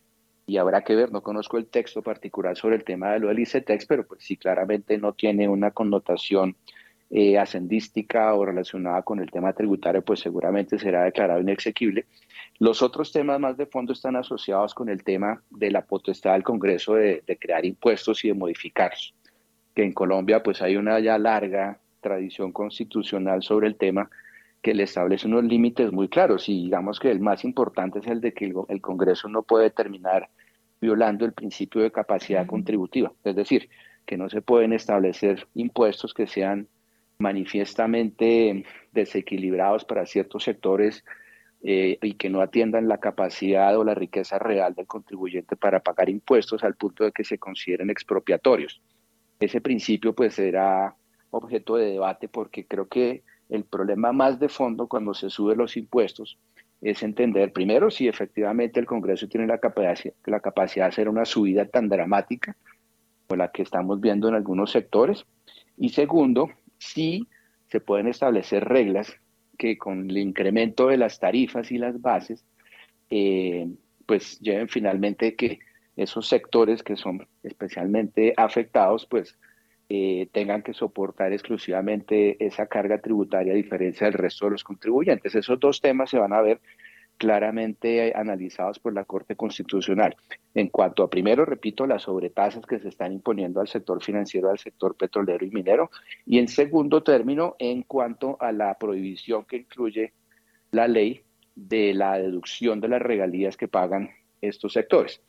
y 0.46 0.58
habrá 0.58 0.84
que 0.84 0.96
ver, 0.96 1.12
no 1.12 1.22
conozco 1.22 1.58
el 1.58 1.68
texto 1.68 2.02
particular 2.02 2.56
sobre 2.56 2.75
el 2.75 2.84
tema 2.84 3.14
de 3.14 3.20
lo 3.20 3.30
del 3.30 3.40
ICETEX, 3.40 3.86
pero 3.86 4.06
pues 4.06 4.24
sí 4.24 4.38
claramente 4.38 4.98
no 4.98 5.14
tiene 5.14 5.48
una 5.48 5.72
connotación 5.72 6.56
eh, 7.10 7.38
ascendística 7.38 8.34
o 8.34 8.46
relacionada 8.46 9.02
con 9.02 9.20
el 9.20 9.32
tema 9.32 9.54
tributario, 9.54 10.04
pues 10.04 10.20
seguramente 10.20 10.78
será 10.78 11.04
declarado 11.04 11.40
inexequible. 11.40 12.06
Los 12.60 12.82
otros 12.82 13.12
temas 13.12 13.40
más 13.40 13.58
de 13.58 13.66
fondo 13.66 13.94
están 13.94 14.16
asociados 14.16 14.74
con 14.74 14.90
el 14.90 15.04
tema 15.04 15.42
de 15.50 15.72
la 15.72 15.86
potestad 15.86 16.34
del 16.34 16.44
Congreso 16.44 16.96
de, 16.96 17.24
de 17.25 17.38
crear 17.38 17.66
impuestos 17.66 18.24
y 18.24 18.30
de 18.30 18.34
modificarlos, 18.34 19.16
que 19.74 19.84
en 19.84 19.94
Colombia 19.94 20.44
pues 20.44 20.62
hay 20.62 20.78
una 20.78 21.00
ya 21.00 21.18
larga 21.18 21.80
tradición 22.02 22.52
constitucional 22.52 23.42
sobre 23.42 23.68
el 23.68 23.78
tema, 23.78 24.10
que 24.65 24.74
le 24.74 24.81
establece 24.81 25.27
unos 25.27 25.43
límites 25.43 25.91
muy 25.91 26.10
claros 26.10 26.50
y 26.50 26.63
digamos 26.63 27.00
que 27.00 27.12
el 27.12 27.19
más 27.19 27.43
importante 27.43 28.00
es 28.00 28.07
el 28.07 28.19
de 28.19 28.34
que 28.34 28.51
el, 28.67 28.81
Congreso 28.81 29.29
no 29.29 29.43
puede 29.43 29.69
terminar 29.69 30.27
violando 30.81 31.24
el 31.24 31.34
principio 31.34 31.84
de 31.84 31.91
capacidad 31.91 32.48
contributiva, 32.48 33.13
es 33.24 33.36
decir, 33.36 33.69
que 34.07 34.17
no 34.17 34.27
se 34.27 34.41
pueden 34.41 34.74
establecer 34.74 35.48
impuestos 35.53 36.15
que 36.15 36.25
sean 36.25 36.67
manifiestamente 37.19 38.65
desequilibrados 38.91 39.86
para 39.86 40.07
ciertos 40.07 40.43
sectores 40.43 41.05
eh, 41.62 42.00
y 42.01 42.13
que 42.15 42.31
no 42.31 42.41
atiendan 42.41 42.88
la 42.88 42.98
capacidad 42.98 43.77
o 43.77 43.84
la 43.84 43.93
riqueza 43.93 44.39
real 44.39 44.74
del 44.74 44.88
contribuyente 44.88 45.55
para 45.55 45.81
pagar 45.81 46.10
impuestos 46.10 46.63
al 46.63 46.74
punto 46.74 47.03
de 47.03 47.12
que 47.12 47.24
se 47.24 47.38
consideren 47.38 47.91
expropiatorios. 47.91 48.81
Ese 49.39 49.62
principio 49.62 50.15
pues 50.15 50.34
será 50.34 50.95
objeto 51.29 51.75
de 51.75 51.91
debate 51.91 52.27
porque 52.27 52.65
creo 52.65 52.88
que 52.88 53.22
el 53.50 53.64
problema 53.64 54.12
más 54.12 54.40
de 54.40 54.50
fondo 54.50 54.88
cuando 54.88 55.14
se 55.14 55.30
suben 55.30 55.58
los 55.58 55.78
impuestos 55.78 56.38
es 56.82 57.02
entender 57.04 57.52
primero 57.52 57.90
si 57.90 58.08
efectivamente 58.08 58.80
el 58.80 58.86
Congreso 58.86 59.28
tiene 59.28 59.48
la 59.48 59.58
capacidad, 59.58 60.14
la 60.25 60.40
capacidad 60.40 60.86
de 60.86 60.90
hacer 60.90 61.10
una 61.10 61.25
subida 61.25 61.66
tan 61.66 61.90
dramática 61.90 62.56
como 63.28 63.38
la 63.38 63.52
que 63.52 63.64
estamos 63.64 64.00
viendo 64.02 64.28
en 64.28 64.36
algunos 64.36 64.72
sectores. 64.72 65.25
Y 65.78 65.90
segundo, 65.90 66.50
si 66.78 67.28
se 67.68 67.80
pueden 67.80 68.08
establecer 68.08 68.64
reglas 68.66 69.16
que 69.58 69.78
con 69.78 70.10
el 70.10 70.18
incremento 70.18 70.88
de 70.88 70.98
las 70.98 71.20
tarifas 71.20 71.72
y 71.72 71.78
las 71.78 72.02
bases, 72.02 72.46
eh, 73.10 73.68
pues 74.06 74.40
lleven 74.40 74.68
finalmente 74.68 75.36
que 75.36 75.60
esos 75.96 76.28
sectores 76.28 76.84
que 76.84 76.98
son 76.98 77.28
especialmente 77.42 78.34
afectados, 78.38 79.06
pues 79.06 79.38
eh, 79.88 80.27
tengan 80.32 80.63
que 80.63 80.74
soportar 80.74 81.32
exclusivamente 81.32 82.44
esa 82.44 82.68
carga 82.68 83.00
tributaria 83.00 83.54
a 83.54 83.56
diferencia 83.56 84.08
del 84.08 84.13
resto 84.13 84.46
de 84.46 84.51
los 84.51 84.63
contribuyentes. 84.63 85.36
Esos 85.36 85.60
dos 85.60 85.82
temas 85.82 86.10
se 86.10 86.18
van 86.18 86.34
a 86.34 86.42
ver 86.42 86.60
claramente 87.18 88.13
analizados 88.15 88.80
por 88.80 88.94
la 88.94 89.06
Corte 89.06 89.36
Constitucional. 89.36 90.15
En 90.54 90.70
cuanto 90.70 91.04
a, 91.04 91.10
primero, 91.10 91.46
repito, 91.46 91.86
las 91.86 92.04
sobretasas 92.04 92.65
que 92.65 92.80
se 92.80 92.89
están 92.89 93.13
imponiendo 93.13 93.62
al 93.62 93.68
sector 93.68 94.04
financiero, 94.04 94.50
al 94.50 94.60
sector 94.60 94.96
petrolero 94.96 95.46
y 95.46 95.51
minero, 95.51 95.92
y 96.25 96.39
en 96.39 96.48
segundo 96.48 97.04
término, 97.04 97.56
en 97.60 97.84
cuanto 97.84 98.38
a 98.42 98.51
la 98.51 98.77
prohibición 98.77 99.46
que 99.46 99.58
incluye 99.58 100.13
la 100.72 100.88
ley 100.88 101.22
de 101.56 101.94
la 101.94 102.18
deducción 102.18 102.82
de 102.82 102.89
las 102.89 103.01
regalías 103.01 103.56
que 103.56 103.68
pagan 103.68 104.10
estos 104.42 104.74
sectores. 104.74 105.22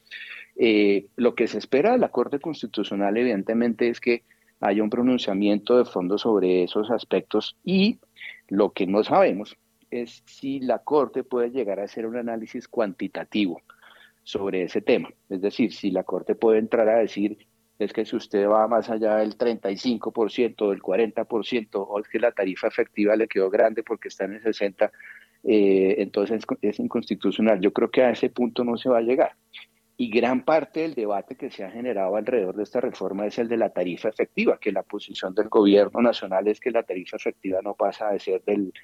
Eh, 0.57 1.07
lo 1.17 1.35
que 1.35 1.47
se 1.47 1.59
espera 1.59 1.93
de 1.93 1.99
la 1.99 2.09
Corte 2.09 2.41
Constitucional, 2.41 3.17
evidentemente, 3.17 3.89
es 3.89 4.01
que 4.01 4.25
haya 4.61 4.83
un 4.83 4.91
pronunciamiento 4.91 5.77
de 5.79 5.85
fondo 5.85 6.19
sobre 6.19 6.65
esos 6.65 6.91
aspectos 6.91 7.57
y 7.65 7.99
lo 8.49 8.73
que 8.73 8.87
no 8.87 9.05
sabemos 9.05 9.57
es 9.91 10.23
si 10.27 10.61
la 10.61 10.79
Corte 10.81 11.25
puede 11.25 11.51
llegar 11.51 11.81
a 11.81 11.85
hacer 11.85 12.07
un 12.07 12.17
análisis 12.17 12.69
cuantitativo 12.69 13.61
sobre 14.23 14.63
ese 14.63 14.81
tema. 14.81 15.11
Es 15.29 15.41
decir, 15.41 15.73
si 15.73 15.91
la 15.91 16.05
Corte 16.05 16.35
puede 16.35 16.59
entrar 16.59 16.89
a 16.89 16.99
decir 16.99 17.39
es 17.79 17.93
que 17.93 18.05
si 18.07 18.17
usted 18.17 18.49
va 18.49 18.67
más 18.69 18.89
allá 18.89 19.17
del 19.17 19.37
35%, 19.37 20.71
del 20.71 20.83
40%, 20.83 21.69
o 21.75 22.01
es 22.01 22.09
que 22.09 22.19
la 22.19 22.33
tarifa 22.33 22.69
efectiva 22.69 23.17
le 23.17 23.29
quedó 23.29 23.51
grande 23.51 23.83
porque 23.83 24.09
está 24.09 24.25
en 24.25 24.35
el 24.35 24.43
60%, 24.43 24.91
eh, 25.45 25.97
entonces 25.99 26.45
es 26.63 26.81
inconstitucional. 26.81 27.61
Yo 27.61 27.73
creo 27.73 27.91
que 27.91 28.03
a 28.03 28.11
ese 28.11 28.31
punto 28.31 28.65
no 28.65 28.77
se 28.79 28.89
va 28.89 28.99
a 28.99 29.03
llegar. 29.03 29.37
Y 29.99 30.11
gran 30.11 30.45
parte 30.45 30.81
del 30.81 30.95
debate 30.95 31.37
que 31.37 31.51
se 31.51 31.65
ha 31.65 31.71
generado 31.71 32.17
alrededor 32.17 32.55
de 32.57 32.65
esta 32.65 32.81
reforma 32.81 33.27
es 33.27 33.39
el 33.39 33.49
de 33.49 33.57
la 33.57 33.71
tarifa 33.71 34.11
efectiva, 34.11 34.59
que 34.59 34.71
la 34.71 34.83
posición 34.83 35.35
del 35.35 35.49
gobierno 35.49 36.03
nacional 36.03 36.47
es 36.49 36.61
que 36.61 36.71
la 36.71 36.83
tarifa 36.83 37.17
efectiva 37.17 37.61
no 37.63 37.75
pasa 37.75 38.11
de 38.11 38.19
ser 38.19 38.43
del 38.45 38.75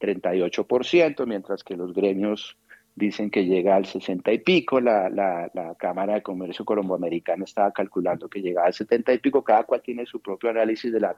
38%, 0.00 1.26
mientras 1.26 1.62
que 1.62 1.76
los 1.76 1.92
gremios 1.92 2.56
dicen 2.94 3.30
que 3.30 3.44
llega 3.44 3.76
al 3.76 3.84
60 3.84 4.32
y 4.32 4.38
pico, 4.38 4.80
la, 4.80 5.10
la, 5.10 5.50
la 5.52 5.74
Cámara 5.74 6.14
de 6.14 6.22
Comercio 6.22 6.64
Colomboamericana 6.64 7.44
estaba 7.44 7.70
calculando 7.70 8.28
que 8.28 8.40
llegaba 8.40 8.68
al 8.68 8.72
70 8.74 9.12
y 9.12 9.18
pico, 9.18 9.44
cada 9.44 9.64
cual 9.64 9.82
tiene 9.82 10.06
su 10.06 10.20
propio 10.20 10.48
análisis 10.48 10.90
de 10.90 11.00
la 11.00 11.16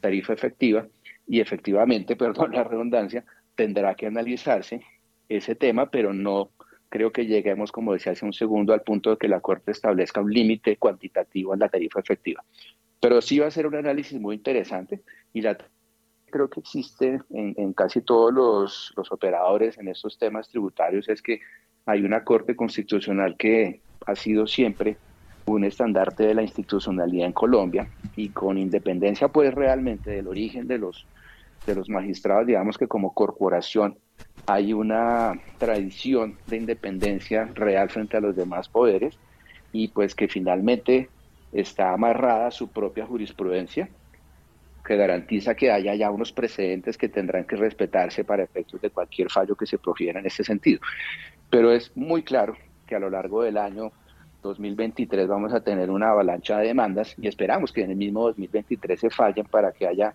tarifa 0.00 0.34
efectiva 0.34 0.86
y 1.26 1.40
efectivamente, 1.40 2.16
perdón 2.16 2.52
la 2.52 2.64
redundancia, 2.64 3.24
tendrá 3.54 3.94
que 3.94 4.06
analizarse 4.06 4.82
ese 5.28 5.54
tema, 5.54 5.90
pero 5.90 6.12
no 6.12 6.50
creo 6.94 7.10
que 7.10 7.26
lleguemos, 7.26 7.72
como 7.72 7.92
decía 7.92 8.12
hace 8.12 8.24
un 8.24 8.32
segundo, 8.32 8.72
al 8.72 8.82
punto 8.82 9.10
de 9.10 9.16
que 9.16 9.26
la 9.26 9.40
Corte 9.40 9.72
establezca 9.72 10.20
un 10.20 10.32
límite 10.32 10.76
cuantitativo 10.76 11.52
en 11.52 11.58
la 11.58 11.68
tarifa 11.68 11.98
efectiva. 11.98 12.44
Pero 13.00 13.20
sí 13.20 13.40
va 13.40 13.48
a 13.48 13.50
ser 13.50 13.66
un 13.66 13.74
análisis 13.74 14.20
muy 14.20 14.36
interesante 14.36 15.02
y 15.32 15.40
la 15.40 15.58
creo 16.30 16.48
que 16.48 16.60
existe 16.60 17.20
en, 17.30 17.72
casi 17.72 18.00
todos 18.00 18.32
los, 18.32 18.92
los, 18.96 19.10
operadores 19.10 19.76
en 19.76 19.88
estos 19.88 20.18
temas 20.18 20.48
tributarios 20.48 21.08
es 21.08 21.20
que 21.20 21.40
hay 21.84 22.04
una 22.04 22.22
Corte 22.22 22.54
Constitucional 22.54 23.36
que 23.36 23.80
ha 24.06 24.14
sido 24.14 24.46
siempre 24.46 24.96
un 25.46 25.64
estandarte 25.64 26.24
de 26.28 26.34
la 26.34 26.42
institucionalidad 26.42 27.26
en 27.26 27.32
Colombia 27.32 27.88
y 28.14 28.28
con 28.28 28.56
independencia 28.56 29.26
pues 29.26 29.52
realmente 29.52 30.12
del 30.12 30.28
origen 30.28 30.68
de 30.68 30.78
los 30.78 31.08
de 31.66 31.74
los 31.74 31.88
magistrados, 31.88 32.46
digamos 32.46 32.78
que 32.78 32.86
como 32.86 33.14
corporación 33.14 33.98
hay 34.46 34.72
una 34.72 35.40
tradición 35.58 36.36
de 36.46 36.56
independencia 36.56 37.50
real 37.54 37.88
frente 37.90 38.16
a 38.16 38.20
los 38.20 38.36
demás 38.36 38.68
poderes 38.68 39.18
y 39.72 39.88
pues 39.88 40.14
que 40.14 40.28
finalmente 40.28 41.08
está 41.52 41.92
amarrada 41.92 42.50
su 42.50 42.68
propia 42.68 43.06
jurisprudencia 43.06 43.88
que 44.84 44.96
garantiza 44.96 45.54
que 45.54 45.70
haya 45.70 45.94
ya 45.94 46.10
unos 46.10 46.32
precedentes 46.32 46.98
que 46.98 47.08
tendrán 47.08 47.44
que 47.44 47.56
respetarse 47.56 48.22
para 48.22 48.42
efectos 48.42 48.82
de 48.82 48.90
cualquier 48.90 49.30
fallo 49.30 49.54
que 49.56 49.66
se 49.66 49.78
profiera 49.78 50.20
en 50.20 50.26
este 50.26 50.44
sentido. 50.44 50.80
Pero 51.48 51.72
es 51.72 51.90
muy 51.96 52.22
claro 52.22 52.56
que 52.86 52.94
a 52.94 52.98
lo 52.98 53.08
largo 53.08 53.42
del 53.42 53.56
año 53.56 53.92
2023 54.42 55.26
vamos 55.26 55.54
a 55.54 55.60
tener 55.60 55.90
una 55.90 56.10
avalancha 56.10 56.58
de 56.58 56.66
demandas 56.66 57.14
y 57.18 57.28
esperamos 57.28 57.72
que 57.72 57.82
en 57.82 57.92
el 57.92 57.96
mismo 57.96 58.26
2023 58.26 59.00
se 59.00 59.10
fallen 59.10 59.46
para 59.46 59.72
que 59.72 59.86
haya 59.86 60.14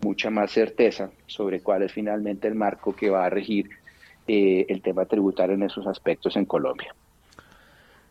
mucha 0.00 0.30
más 0.30 0.50
certeza 0.50 1.10
sobre 1.26 1.60
cuál 1.60 1.82
es 1.82 1.92
finalmente 1.92 2.48
el 2.48 2.54
marco 2.54 2.94
que 2.94 3.10
va 3.10 3.26
a 3.26 3.30
regir 3.30 3.68
eh, 4.26 4.66
el 4.68 4.82
tema 4.82 5.06
tributario 5.06 5.54
en 5.54 5.62
esos 5.62 5.86
aspectos 5.86 6.36
en 6.36 6.44
Colombia. 6.44 6.94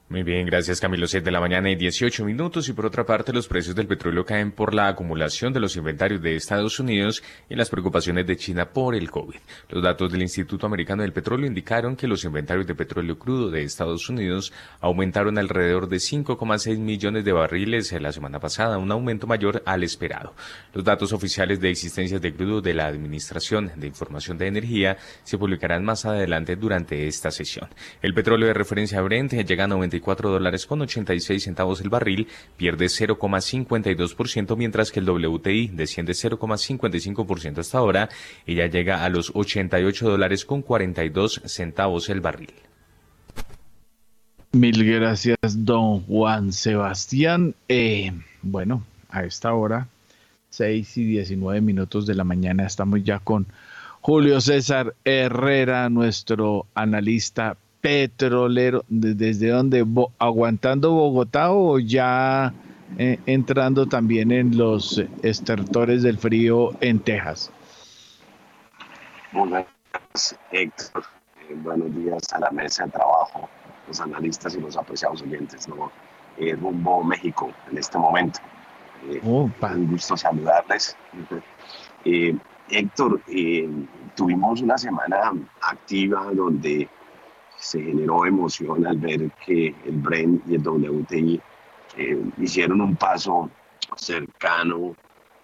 Muy 0.07 0.21
bien, 0.21 0.45
gracias 0.45 0.79
Camilo. 0.79 1.07
7 1.07 1.25
de 1.25 1.31
la 1.31 1.39
mañana 1.39 1.71
y 1.71 1.75
18 1.75 2.23
minutos. 2.25 2.69
Y 2.69 2.73
por 2.73 2.85
otra 2.85 3.07
parte, 3.07 3.33
los 3.33 3.47
precios 3.47 3.75
del 3.75 3.87
petróleo 3.87 4.23
caen 4.23 4.51
por 4.51 4.75
la 4.75 4.87
acumulación 4.87 5.51
de 5.51 5.59
los 5.59 5.75
inventarios 5.77 6.21
de 6.21 6.35
Estados 6.35 6.79
Unidos 6.79 7.23
y 7.49 7.55
las 7.55 7.71
preocupaciones 7.71 8.27
de 8.27 8.37
China 8.37 8.69
por 8.69 8.93
el 8.93 9.09
COVID. 9.09 9.39
Los 9.69 9.81
datos 9.81 10.11
del 10.11 10.21
Instituto 10.21 10.67
Americano 10.67 11.01
del 11.01 11.11
Petróleo 11.11 11.47
indicaron 11.47 11.95
que 11.95 12.07
los 12.07 12.23
inventarios 12.23 12.67
de 12.67 12.75
petróleo 12.75 13.17
crudo 13.17 13.49
de 13.49 13.63
Estados 13.63 14.07
Unidos 14.07 14.53
aumentaron 14.79 15.39
alrededor 15.39 15.89
de 15.89 15.97
5,6 15.97 16.77
millones 16.77 17.25
de 17.25 17.31
barriles 17.31 17.91
la 17.99 18.11
semana 18.11 18.39
pasada, 18.39 18.77
un 18.77 18.91
aumento 18.91 19.25
mayor 19.25 19.63
al 19.65 19.83
esperado. 19.83 20.35
Los 20.75 20.83
datos 20.83 21.13
oficiales 21.13 21.59
de 21.59 21.71
existencias 21.71 22.21
de 22.21 22.31
crudo 22.31 22.61
de 22.61 22.75
la 22.75 22.85
Administración 22.85 23.71
de 23.75 23.87
Información 23.87 24.37
de 24.37 24.45
Energía 24.45 24.97
se 25.23 25.39
publicarán 25.39 25.83
más 25.83 26.05
adelante 26.05 26.55
durante 26.55 27.07
esta 27.07 27.31
sesión. 27.31 27.69
El 28.03 28.13
petróleo 28.13 28.47
de 28.47 28.53
referencia 28.53 29.01
Brent 29.01 29.33
llega 29.33 29.63
a 29.63 29.67
90 29.67 29.94
dólares 29.99 30.65
con 30.65 30.81
86 30.81 31.43
centavos 31.43 31.81
el 31.81 31.89
barril, 31.89 32.27
pierde 32.57 32.85
0,52%, 32.85 34.55
mientras 34.57 34.91
que 34.91 34.99
el 34.99 35.09
WTI 35.09 35.67
desciende 35.67 36.13
0,55% 36.13 37.59
hasta 37.59 37.77
ahora 37.77 38.09
y 38.45 38.55
ya 38.55 38.67
llega 38.67 39.03
a 39.03 39.09
los 39.09 39.31
88 39.33 40.09
dólares 40.09 40.45
con 40.45 40.61
42 40.61 41.41
centavos 41.45 42.09
el 42.09 42.21
barril. 42.21 42.53
Mil 44.51 44.85
gracias, 44.85 45.37
don 45.41 46.01
Juan 46.03 46.53
Sebastián. 46.53 47.55
Eh, 47.67 48.13
bueno, 48.41 48.85
a 49.09 49.25
esta 49.25 49.53
hora, 49.53 49.89
6 50.51 50.97
y 50.97 51.03
19 51.03 51.59
minutos 51.59 52.05
de 52.05 52.15
la 52.15 52.23
mañana, 52.23 52.65
estamos 52.65 53.03
ya 53.03 53.19
con 53.19 53.47
Julio 53.99 54.39
César 54.39 54.95
Herrera, 55.03 55.89
nuestro 55.89 56.67
analista 56.73 57.57
petrolero, 57.85 58.83
¿desde 58.89 59.49
dónde? 59.49 59.85
¿Aguantando 60.17 60.91
Bogotá 60.93 61.51
o 61.51 61.77
ya 61.77 62.51
eh, 62.97 63.19
entrando 63.27 63.85
también 63.85 64.31
en 64.31 64.57
los 64.57 65.03
estertores 65.21 66.01
del 66.01 66.17
frío 66.17 66.71
en 66.81 66.99
Texas? 66.99 67.51
Buenos 69.31 69.65
días, 69.93 70.39
Héctor. 70.51 71.03
Eh, 71.47 71.53
buenos 71.57 71.95
días 71.95 72.23
a 72.33 72.39
la 72.39 72.49
mesa 72.49 72.85
de 72.85 72.91
trabajo, 72.91 73.47
los 73.87 74.01
analistas 74.01 74.55
y 74.55 74.61
los 74.61 74.75
apreciados 74.75 75.21
oyentes. 75.21 75.67
¿no? 75.67 75.91
Eh, 76.39 76.55
rumbo 76.55 77.03
México 77.03 77.51
en 77.69 77.77
este 77.77 77.99
momento. 77.99 78.39
un 79.21 79.87
gusto 79.91 80.17
saludarles. 80.17 80.97
Héctor, 82.67 83.21
tuvimos 84.15 84.61
una 84.63 84.75
semana 84.75 85.33
activa 85.61 86.31
donde 86.33 86.89
se 87.65 87.81
generó 87.81 88.25
emoción 88.27 88.85
al 88.85 88.97
ver 88.97 89.31
que 89.43 89.73
el 89.85 89.97
BREN 89.97 90.43
y 90.47 90.53
el 90.53 90.67
WTI 90.67 91.41
eh, 91.97 92.23
hicieron 92.37 92.79
un 92.79 92.95
paso 92.95 93.49
cercano 93.95 94.95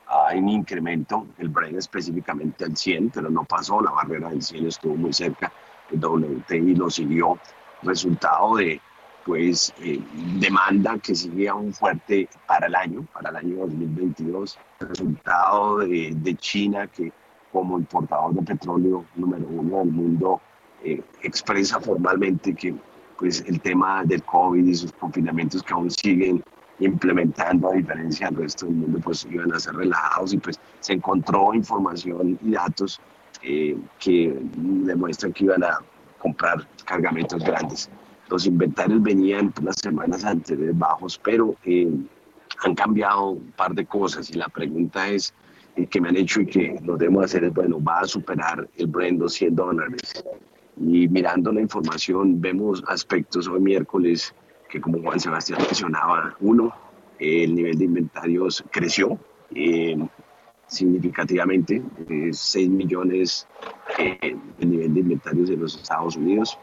a 0.05 0.31
un 0.35 0.49
incremento, 0.49 1.25
el 1.39 1.49
BREN 1.49 1.77
específicamente 1.77 2.65
al 2.65 2.77
100, 2.77 3.09
pero 3.09 3.31
no 3.31 3.43
pasó, 3.43 3.81
la 3.81 3.89
barrera 3.89 4.29
del 4.29 4.43
100 4.43 4.67
estuvo 4.67 4.95
muy 4.95 5.11
cerca, 5.11 5.51
el 5.89 5.99
WTI 5.99 6.75
lo 6.75 6.91
siguió, 6.91 7.39
resultado 7.81 8.57
de 8.57 8.79
pues 9.25 9.73
eh, 9.81 9.99
demanda 10.39 10.99
que 10.99 11.15
sigue 11.15 11.49
aún 11.49 11.73
fuerte 11.73 12.29
para 12.45 12.67
el 12.67 12.75
año, 12.75 13.03
para 13.13 13.31
el 13.31 13.35
año 13.37 13.57
2022, 13.61 14.59
resultado 14.79 15.79
de, 15.79 16.13
de 16.15 16.35
China 16.35 16.85
que 16.85 17.11
como 17.51 17.79
importador 17.79 18.33
de 18.35 18.43
petróleo 18.43 19.05
número 19.15 19.45
uno 19.47 19.79
del 19.79 19.91
mundo 19.91 20.41
eh, 20.83 21.01
expresa 21.21 21.79
formalmente 21.79 22.55
que 22.55 22.73
pues, 23.17 23.43
el 23.47 23.59
tema 23.61 24.03
del 24.03 24.23
COVID 24.23 24.65
y 24.65 24.73
sus 24.73 24.91
confinamientos 24.93 25.61
que 25.61 25.73
aún 25.73 25.91
siguen 25.91 26.43
implementando 26.79 27.69
a 27.69 27.73
diferencia 27.73 28.27
del 28.27 28.37
resto 28.37 28.65
del 28.65 28.75
mundo, 28.75 28.99
pues 29.03 29.27
iban 29.29 29.53
a 29.53 29.59
ser 29.59 29.75
relajados 29.75 30.33
y 30.33 30.37
pues 30.37 30.59
se 30.79 30.93
encontró 30.93 31.53
información 31.53 32.39
y 32.41 32.51
datos 32.51 32.99
eh, 33.43 33.77
que 33.99 34.35
demuestran 34.55 35.33
que 35.33 35.43
iban 35.43 35.63
a 35.63 35.79
comprar 36.17 36.67
cargamentos 36.85 37.43
grandes. 37.43 37.89
Los 38.29 38.47
inventarios 38.47 39.03
venían 39.03 39.53
las 39.61 39.75
semanas 39.75 40.25
anteriores 40.25 40.75
bajos, 40.77 41.19
pero 41.23 41.55
eh, 41.63 41.91
han 42.63 42.73
cambiado 42.73 43.31
un 43.31 43.51
par 43.51 43.75
de 43.75 43.85
cosas 43.85 44.31
y 44.31 44.33
la 44.33 44.47
pregunta 44.47 45.07
es, 45.09 45.33
que 45.89 46.01
me 46.01 46.09
han 46.09 46.17
hecho 46.17 46.41
y 46.41 46.47
que 46.47 46.79
lo 46.83 46.97
debemos 46.97 47.25
hacer 47.25 47.45
es, 47.45 47.53
bueno, 47.53 47.81
va 47.81 48.01
a 48.01 48.05
superar 48.05 48.67
el 48.77 48.87
Brent 48.87 49.25
100 49.25 49.55
dólares 49.55 50.23
y 50.77 51.07
mirando 51.07 51.51
la 51.51 51.61
información 51.61 52.39
vemos 52.39 52.83
aspectos 52.87 53.47
hoy 53.47 53.59
miércoles 53.59 54.33
que 54.69 54.79
como 54.79 55.01
Juan 55.01 55.19
Sebastián 55.19 55.59
mencionaba, 55.61 56.35
uno, 56.39 56.73
el 57.19 57.53
nivel 57.53 57.77
de 57.77 57.85
inventarios 57.85 58.63
creció 58.71 59.19
eh, 59.53 59.97
significativamente, 60.65 61.83
6 62.31 62.69
millones 62.69 63.47
eh, 63.99 64.37
el 64.59 64.69
nivel 64.69 64.93
de 64.93 64.99
inventarios 65.01 65.49
de 65.49 65.57
los 65.57 65.75
Estados 65.75 66.15
Unidos. 66.15 66.57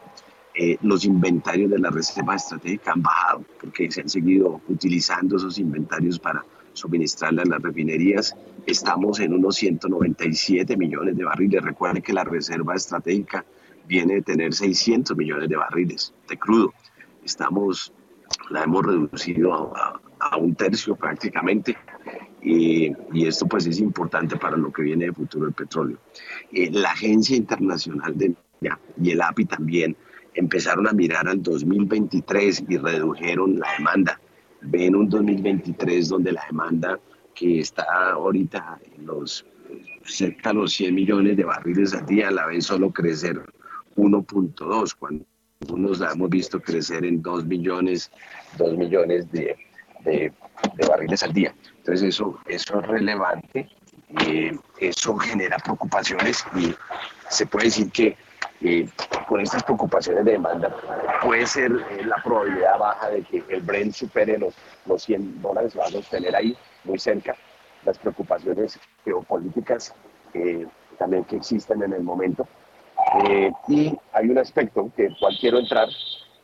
Eh, 0.55 0.77
los 0.81 1.05
inventarios 1.05 1.69
de 1.69 1.77
la 1.77 1.91
Reserva 1.91 2.35
Estratégica 2.35 2.93
han 2.93 3.03
bajado 3.03 3.45
porque 3.61 3.91
se 3.91 4.01
han 4.01 4.09
seguido 4.09 4.59
utilizando 4.67 5.37
esos 5.37 5.59
inventarios 5.59 6.19
para 6.19 6.43
suministrarle 6.73 7.43
a 7.43 7.45
las 7.45 7.61
refinerías. 7.61 8.35
Estamos 8.65 9.19
en 9.19 9.33
unos 9.33 9.55
197 9.57 10.75
millones 10.75 11.15
de 11.15 11.23
barriles. 11.23 11.61
Recuerden 11.61 12.01
que 12.01 12.11
la 12.11 12.23
Reserva 12.23 12.75
Estratégica 12.75 13.45
viene 13.89 14.15
de 14.15 14.21
tener 14.21 14.53
600 14.53 15.17
millones 15.17 15.49
de 15.49 15.55
barriles 15.55 16.13
de 16.29 16.37
crudo. 16.37 16.73
Estamos, 17.25 17.91
la 18.51 18.63
hemos 18.63 18.85
reducido 18.85 19.73
a, 19.75 19.99
un 20.37 20.53
tercio 20.53 20.95
prácticamente 20.95 21.77
y 22.41 22.93
esto 23.25 23.47
pues 23.47 23.65
es 23.65 23.79
importante 23.79 24.35
para 24.35 24.57
lo 24.57 24.71
que 24.71 24.83
viene 24.83 25.05
de 25.05 25.13
futuro 25.13 25.45
del 25.45 25.53
petróleo. 25.53 25.97
Eh, 26.51 26.69
la 26.71 26.91
Agencia 26.91 27.35
Internacional 27.35 28.17
de 28.17 28.35
y 29.01 29.11
el 29.11 29.21
API 29.21 29.45
también 29.45 29.95
empezaron 30.33 30.87
a 30.87 30.91
mirar 30.91 31.27
al 31.27 31.41
2023 31.41 32.65
y 32.67 32.77
redujeron 32.77 33.57
la 33.57 33.71
demanda. 33.77 34.19
Ven 34.61 34.95
un 34.95 35.09
2023 35.09 36.09
donde 36.09 36.33
la 36.33 36.43
demanda 36.45 36.99
que 37.33 37.59
está 37.59 38.11
ahorita 38.11 38.79
en 38.97 39.05
los 39.05 39.45
cerca 40.03 40.49
de 40.49 40.55
los 40.55 40.73
100 40.73 40.93
millones 40.93 41.37
de 41.37 41.45
barriles 41.45 41.93
al 41.93 42.05
día 42.05 42.31
la 42.31 42.47
ven 42.47 42.61
solo 42.61 42.91
crecer 42.91 43.41
1.2 43.99 44.95
cuando 44.95 45.25
unos 45.67 45.99
la 45.99 46.11
hemos 46.11 46.29
visto 46.29 46.59
crecer 46.61 47.03
en 47.03 47.21
2 47.21 47.45
millones, 47.45 48.11
2 48.57 48.77
millones 48.77 49.29
de, 49.31 49.57
barriles 50.87 51.23
al 51.23 51.33
día. 51.33 51.53
Entonces 51.77 52.09
eso, 52.09 52.39
eso 52.47 52.79
es 52.79 52.87
relevante, 52.87 53.69
eh, 54.25 54.57
eso 54.79 55.17
genera 55.17 55.57
preocupaciones 55.57 56.45
y 56.55 56.73
se 57.29 57.45
puede 57.45 57.65
decir 57.65 57.91
que 57.91 58.17
eh, 58.61 58.87
con 59.27 59.41
estas 59.41 59.63
preocupaciones 59.63 60.25
de 60.25 60.31
demanda 60.33 60.75
puede 61.23 61.45
ser 61.45 61.71
eh, 61.91 62.03
la 62.05 62.17
probabilidad 62.23 62.77
baja 62.79 63.09
de 63.09 63.23
que 63.23 63.43
el 63.49 63.61
Brent 63.61 63.93
supere 63.93 64.37
los, 64.37 64.55
los 64.85 65.03
100 65.03 65.41
dólares, 65.41 65.77
va 65.77 65.85
a 65.85 65.91
sostener 65.91 66.35
ahí 66.35 66.57
muy 66.85 66.97
cerca 66.97 67.35
las 67.85 67.97
preocupaciones 67.97 68.79
geopolíticas 69.03 69.93
también 70.97 71.23
que 71.23 71.37
existen 71.37 71.81
en 71.81 71.93
el 71.93 72.03
momento. 72.03 72.47
Y 73.67 73.97
hay 74.13 74.29
un 74.29 74.37
aspecto 74.37 74.91
que 74.95 75.09
cual 75.19 75.37
quiero 75.39 75.59
entrar 75.59 75.89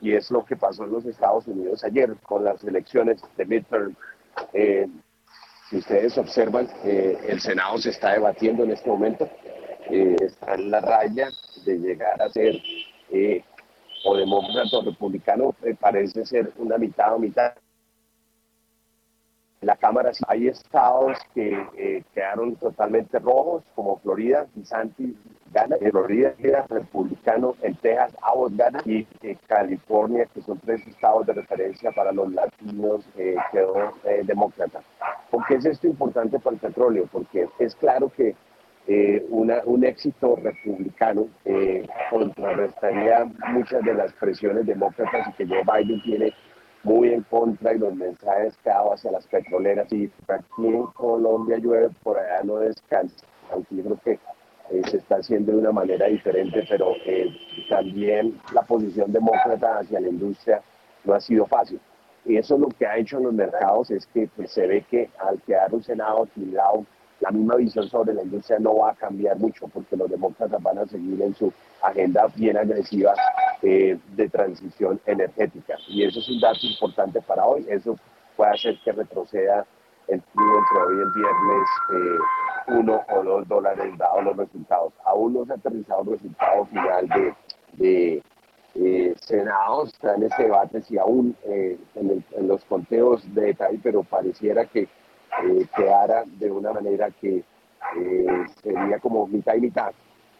y 0.01 0.13
es 0.13 0.29
lo 0.29 0.45
que 0.45 0.55
pasó 0.55 0.83
en 0.83 0.91
los 0.91 1.05
Estados 1.05 1.47
Unidos 1.47 1.83
ayer 1.83 2.15
con 2.23 2.43
las 2.43 2.63
elecciones 2.63 3.21
de 3.37 3.45
midterm. 3.45 3.95
Eh, 4.53 4.87
si 5.69 5.77
ustedes 5.77 6.17
observan, 6.17 6.67
eh, 6.83 7.17
el 7.27 7.39
Senado 7.39 7.77
se 7.77 7.89
está 7.89 8.13
debatiendo 8.13 8.63
en 8.63 8.71
este 8.71 8.89
momento, 8.89 9.29
eh, 9.89 10.15
está 10.19 10.55
en 10.55 10.69
la 10.69 10.81
raya 10.81 11.29
de 11.65 11.77
llegar 11.77 12.21
a 12.21 12.29
ser 12.29 12.55
o 14.03 14.15
demócrata 14.15 14.77
o 14.77 14.81
republicano, 14.83 15.55
parece 15.79 16.25
ser 16.25 16.51
una 16.57 16.77
mitad 16.77 17.15
o 17.15 17.19
mitad 17.19 17.53
la 19.61 19.75
Cámara 19.77 20.11
hay 20.27 20.47
estados 20.47 21.17
que 21.33 21.57
eh, 21.77 22.03
quedaron 22.13 22.55
totalmente 22.55 23.19
rojos, 23.19 23.63
como 23.73 23.99
Florida, 23.99 24.45
Santi 24.63 25.17
gana, 25.51 25.77
en 25.79 25.91
Florida 25.91 26.33
era 26.39 26.65
republicano, 26.67 27.55
en 27.61 27.75
Texas 27.75 28.15
Abbott 28.21 28.55
gana 28.55 28.81
y 28.85 29.07
en 29.21 29.39
California, 29.47 30.27
que 30.33 30.41
son 30.41 30.59
tres 30.59 30.85
estados 30.85 31.25
de 31.25 31.33
referencia 31.33 31.91
para 31.93 32.11
los 32.11 32.31
latinos, 32.31 33.07
eh, 33.17 33.35
quedó 33.51 33.93
eh, 34.03 34.21
demócrata. 34.23 34.81
¿Por 35.31 35.45
qué 35.47 35.55
es 35.55 35.65
esto 35.65 35.87
importante 35.87 36.37
para 36.39 36.55
el 36.55 36.59
petróleo? 36.59 37.07
Porque 37.11 37.47
es 37.59 37.75
claro 37.75 38.11
que 38.15 38.35
una, 39.29 39.61
un 39.65 39.83
éxito 39.83 40.35
republicano 40.35 41.27
contrarrestaría 42.11 43.25
muchas 43.47 43.83
de 43.83 43.95
las 43.95 44.13
presiones 44.13 44.67
demócratas 44.67 45.27
y 45.29 45.33
que 45.33 45.47
Joe 45.47 45.63
Biden 45.63 46.03
tiene 46.03 46.33
muy 46.85 47.11
en 47.11 47.23
contra 47.23 47.73
y 47.73 47.79
los 47.79 47.93
mensajes 47.95 48.55
hago 48.65 48.93
hacia 48.93 49.11
las 49.11 49.25
petroleras. 49.27 49.91
Y 49.91 50.09
aquí 50.27 50.67
en 50.67 50.83
Colombia 50.93 51.57
llueve, 51.57 51.89
por 52.03 52.17
allá 52.17 52.43
no 52.43 52.57
descansa, 52.57 53.25
aunque 53.51 53.75
yo 53.75 53.83
creo 53.83 53.99
que 54.03 54.19
eh, 54.69 54.81
se 54.89 54.97
está 54.97 55.15
haciendo 55.17 55.51
de 55.51 55.57
una 55.57 55.71
manera 55.71 56.05
diferente, 56.05 56.63
pero 56.69 56.93
eh, 57.05 57.35
también 57.69 58.39
la 58.53 58.61
posición 58.61 59.11
demócrata 59.11 59.79
hacia 59.79 59.99
la 59.99 60.09
industria 60.09 60.61
no 61.03 61.15
ha 61.15 61.19
sido 61.19 61.45
fácil. 61.47 61.79
Y 62.23 62.37
eso 62.37 62.57
lo 62.57 62.69
que 62.69 62.85
ha 62.85 62.97
hecho 62.97 63.17
en 63.17 63.25
los 63.25 63.33
mercados 63.33 63.91
es 63.91 64.05
que 64.07 64.29
pues, 64.35 64.51
se 64.51 64.65
ve 64.65 64.83
que 64.89 65.09
al 65.19 65.41
quedar 65.41 65.73
un 65.73 65.83
Senado 65.83 66.25
equilibrado, 66.25 66.85
la 67.21 67.31
misma 67.31 67.55
visión 67.55 67.87
sobre 67.89 68.13
la 68.13 68.23
industria 68.23 68.59
no 68.59 68.77
va 68.77 68.91
a 68.91 68.95
cambiar 68.95 69.37
mucho 69.37 69.67
porque 69.67 69.95
los 69.95 70.09
demócratas 70.09 70.61
van 70.61 70.79
a 70.79 70.85
seguir 70.85 71.21
en 71.21 71.33
su 71.35 71.51
agenda 71.81 72.27
bien 72.35 72.57
agresiva 72.57 73.13
eh, 73.61 73.97
de 74.15 74.29
transición 74.29 74.99
energética. 75.05 75.75
Y 75.87 76.03
eso 76.03 76.19
es 76.19 76.29
un 76.29 76.39
dato 76.39 76.59
importante 76.61 77.21
para 77.21 77.45
hoy. 77.45 77.65
Eso 77.69 77.97
puede 78.35 78.51
hacer 78.51 78.79
que 78.83 78.91
retroceda 78.91 79.65
el 80.07 80.21
trigo 80.21 80.57
entre 80.59 80.81
hoy 80.81 80.97
y 80.97 81.01
el 81.01 81.11
viernes 81.13 81.69
eh, 81.93 82.19
uno 82.67 83.01
o 83.09 83.23
dos 83.23 83.47
dólares 83.47 83.97
dados 83.97 84.23
los 84.23 84.37
resultados. 84.37 84.93
Aún 85.05 85.33
no 85.33 85.45
se 85.45 85.53
ha 85.53 85.55
aterrizado 85.55 86.01
el 86.01 86.09
resultado 86.11 86.65
final 86.65 87.07
de, 87.07 87.33
de 87.73 88.23
eh, 88.75 89.15
Senado, 89.21 89.85
está 89.85 90.15
en 90.15 90.23
ese 90.23 90.43
debate 90.43 90.81
si 90.81 90.97
aún 90.97 91.35
en, 91.45 91.79
en, 91.95 92.47
los 92.47 92.63
conteos 92.65 93.23
de 93.33 93.45
detalle, 93.45 93.79
pero 93.81 94.03
pareciera 94.03 94.65
que 94.65 94.89
quedara 95.75 96.23
de 96.25 96.51
una 96.51 96.71
manera 96.73 97.09
que 97.11 97.43
sería 98.61 98.99
como 98.99 99.27
mitad 99.27 99.55
y 99.55 99.61
mitad 99.61 99.91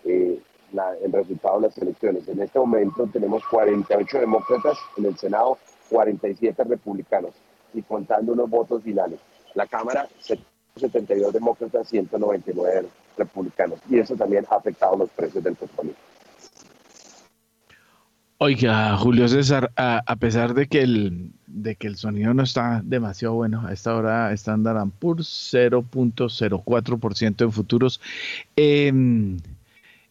el 0.03 1.11
resultado 1.11 1.59
de 1.59 1.67
las 1.67 1.77
elecciones. 1.77 2.27
En 2.27 2.41
este 2.41 2.59
momento 2.59 3.07
tenemos 3.11 3.43
48 3.49 4.19
demócratas 4.19 4.77
en 4.97 5.05
el 5.05 5.17
Senado, 5.17 5.57
47 5.89 6.63
republicanos 6.63 7.31
y 7.73 7.81
contando 7.81 8.33
unos 8.33 8.49
votos 8.49 8.83
finales. 8.83 9.19
La 9.53 9.67
Cámara, 9.67 10.07
72 10.75 11.33
demócratas, 11.33 11.87
199 11.87 12.87
republicanos. 13.17 13.79
Y 13.89 13.99
eso 13.99 14.15
también 14.15 14.45
ha 14.49 14.55
afectado 14.55 14.97
los 14.97 15.09
precios 15.11 15.43
del 15.43 15.55
petróleo. 15.55 15.93
Oiga, 18.37 18.97
Julio 18.97 19.29
César, 19.29 19.71
a, 19.77 20.15
pesar 20.17 20.53
de 20.53 20.67
que 20.67 20.81
el 20.81 21.31
de 21.47 21.75
que 21.77 21.87
el 21.87 21.95
sonido 21.95 22.33
no 22.33 22.43
está 22.43 22.81
demasiado 22.83 23.35
bueno, 23.35 23.65
a 23.65 23.71
esta 23.71 23.95
hora 23.95 24.33
Standard 24.33 24.89
Poor's 24.99 25.53
0.04% 25.53 27.41
en 27.45 27.51
futuros. 27.53 28.01
Eh, 28.57 28.91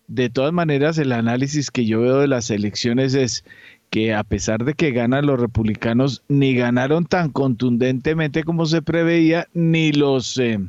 de 0.06 0.30
todas 0.30 0.52
maneras, 0.52 0.96
el 0.98 1.12
análisis 1.12 1.70
que 1.70 1.84
yo 1.84 2.00
veo 2.00 2.18
de 2.18 2.28
las 2.28 2.50
elecciones 2.50 3.14
es 3.14 3.44
que 3.90 4.14
a 4.14 4.24
pesar 4.24 4.64
de 4.64 4.74
que 4.74 4.90
ganan 4.90 5.26
los 5.26 5.38
republicanos, 5.38 6.22
ni 6.28 6.54
ganaron 6.54 7.04
tan 7.04 7.30
contundentemente 7.30 8.42
como 8.42 8.66
se 8.66 8.82
preveía, 8.82 9.48
ni 9.52 9.92
los 9.92 10.38
eh, 10.38 10.60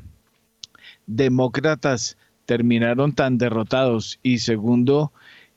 demócratas 1.08 2.18
terminaron 2.46 3.14
tan 3.14 3.38
derrotados. 3.38 4.20
Y 4.24 4.40
segundo, 4.40 5.12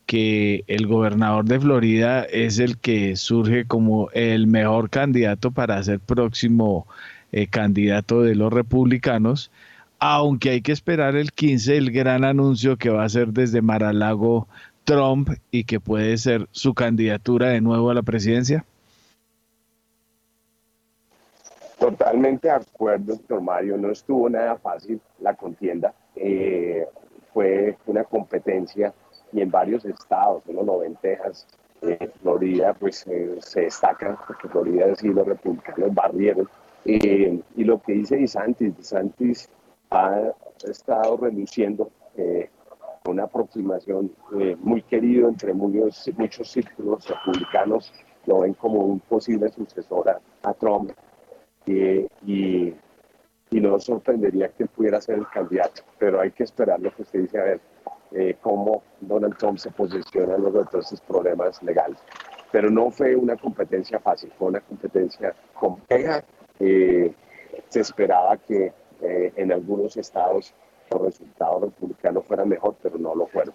que 0.08 0.64
el 0.68 0.86
gobernador 0.86 1.44
de 1.44 1.60
Florida 1.60 2.22
es 2.22 2.58
el 2.58 2.78
que 2.78 3.14
surge 3.16 3.66
como 3.66 4.08
el 4.12 4.46
mejor 4.46 4.88
candidato 4.88 5.50
para 5.50 5.82
ser 5.82 6.00
próximo 6.00 6.86
eh, 7.30 7.46
candidato 7.46 8.22
de 8.22 8.34
los 8.34 8.50
republicanos 8.50 9.50
aunque 9.98 10.50
hay 10.50 10.62
que 10.62 10.72
esperar 10.72 11.14
el 11.14 11.32
15 11.32 11.76
el 11.76 11.90
gran 11.90 12.24
anuncio 12.24 12.78
que 12.78 12.88
va 12.88 13.02
a 13.02 13.06
hacer 13.06 13.28
desde 13.28 13.60
Maralago 13.60 14.48
Trump 14.88 15.28
y 15.50 15.64
que 15.64 15.80
puede 15.80 16.16
ser 16.16 16.48
su 16.52 16.72
candidatura 16.72 17.48
de 17.48 17.60
nuevo 17.60 17.90
a 17.90 17.94
la 17.94 18.02
presidencia? 18.02 18.64
Totalmente 21.78 22.48
de 22.48 22.54
acuerdo, 22.54 23.14
doctor 23.14 23.42
Mario. 23.42 23.76
No 23.76 23.90
estuvo 23.90 24.30
nada 24.30 24.56
fácil 24.56 24.98
la 25.20 25.34
contienda. 25.34 25.92
Eh, 26.16 26.86
fue 27.34 27.76
una 27.84 28.04
competencia 28.04 28.94
y 29.32 29.40
en 29.40 29.50
varios 29.50 29.84
estados, 29.84 30.42
en 30.46 30.56
los 30.56 30.84
en 30.84 30.96
Texas, 30.96 31.46
eh, 31.82 32.10
Florida, 32.22 32.74
pues 32.74 33.06
eh, 33.06 33.36
se 33.40 33.62
destaca, 33.62 34.18
porque 34.26 34.48
Florida 34.48 34.94
sí 34.96 35.08
los 35.08 35.26
republicanos 35.26 35.94
barrieron. 35.94 36.48
y 36.84 37.64
lo 37.64 37.80
que 37.82 37.92
dice 37.92 38.16
DeSantis, 38.16 38.76
DeSantis 38.76 39.48
ha 39.90 40.32
estado 40.64 41.16
reduciendo 41.16 41.90
eh, 42.16 42.50
una 43.06 43.24
aproximación 43.24 44.10
eh, 44.38 44.56
muy 44.60 44.82
querido 44.82 45.28
entre 45.28 45.54
muchos, 45.54 46.10
muchos 46.16 46.50
círculos 46.50 47.06
republicanos, 47.08 47.92
lo 48.26 48.40
ven 48.40 48.54
como 48.54 48.80
un 48.80 49.00
posible 49.00 49.50
sucesor 49.50 50.20
a, 50.42 50.54
Trump 50.54 50.92
y, 51.66 52.06
y 53.50 53.60
no 53.60 53.78
sorprendería 53.78 54.48
que 54.48 54.64
él 54.64 54.68
pudiera 54.68 55.00
ser 55.00 55.18
el 55.18 55.28
candidato, 55.28 55.82
pero 55.98 56.20
hay 56.20 56.30
que 56.30 56.44
esperar 56.44 56.80
lo 56.80 56.94
que 56.94 57.02
usted 57.02 57.20
dice, 57.20 57.38
a 57.38 57.44
ver 57.44 57.60
eh, 58.12 58.36
cómo 58.40 58.82
Donald 59.00 59.36
Trump 59.36 59.58
se 59.58 59.70
posiciona 59.70 60.36
los 60.38 60.52
de 60.54 60.62
estos 60.62 61.00
problemas 61.02 61.62
legales. 61.62 61.98
Pero 62.50 62.70
no 62.70 62.90
fue 62.90 63.14
una 63.14 63.36
competencia 63.36 64.00
fácil, 64.00 64.32
fue 64.38 64.48
una 64.48 64.60
competencia 64.60 65.34
compleja. 65.54 66.24
se 66.58 67.80
esperaba 67.80 68.36
que 68.38 68.72
eh, 69.00 69.32
en 69.36 69.52
algunos 69.52 69.96
estados 69.96 70.52
los 70.90 71.02
resultados 71.02 71.62
republicanos 71.62 72.24
fueran 72.24 72.48
mejor, 72.48 72.76
pero 72.82 72.98
no 72.98 73.14
lo 73.14 73.26
fueron. 73.26 73.54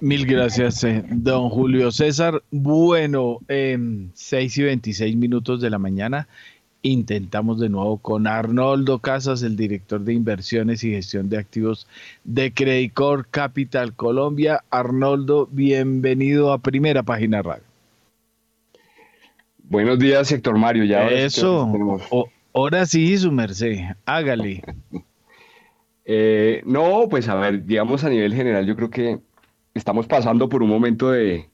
Mil 0.00 0.26
gracias, 0.26 0.84
eh, 0.84 1.02
don 1.08 1.48
Julio 1.48 1.90
César. 1.90 2.42
Bueno, 2.50 3.38
eh, 3.48 3.76
6 4.12 4.58
y 4.58 4.62
26 4.62 5.16
minutos 5.16 5.60
de 5.60 5.70
la 5.70 5.78
mañana. 5.78 6.28
Intentamos 6.86 7.58
de 7.58 7.68
nuevo 7.68 7.98
con 7.98 8.28
Arnoldo 8.28 9.00
Casas, 9.00 9.42
el 9.42 9.56
director 9.56 10.02
de 10.02 10.12
inversiones 10.12 10.84
y 10.84 10.92
gestión 10.92 11.28
de 11.28 11.36
activos 11.36 11.88
de 12.22 12.52
Credicor 12.52 13.26
Capital 13.28 13.92
Colombia. 13.92 14.62
Arnoldo, 14.70 15.48
bienvenido 15.50 16.52
a 16.52 16.58
Primera 16.58 17.02
Página 17.02 17.42
Radio. 17.42 17.64
Buenos 19.64 19.98
días, 19.98 20.30
Héctor 20.30 20.58
Mario. 20.58 20.84
Ya 20.84 21.08
Eso. 21.08 21.68
Ahora 22.52 22.86
sí, 22.86 23.18
su 23.18 23.32
merced, 23.32 23.78
hágale. 24.04 24.62
Eh, 26.08 26.62
no, 26.64 27.08
pues 27.10 27.28
a 27.28 27.34
ver, 27.34 27.64
digamos 27.64 28.04
a 28.04 28.08
nivel 28.08 28.32
general, 28.32 28.64
yo 28.64 28.76
creo 28.76 28.90
que 28.90 29.18
estamos 29.74 30.06
pasando 30.06 30.48
por 30.48 30.62
un 30.62 30.68
momento 30.68 31.10
de, 31.10 31.50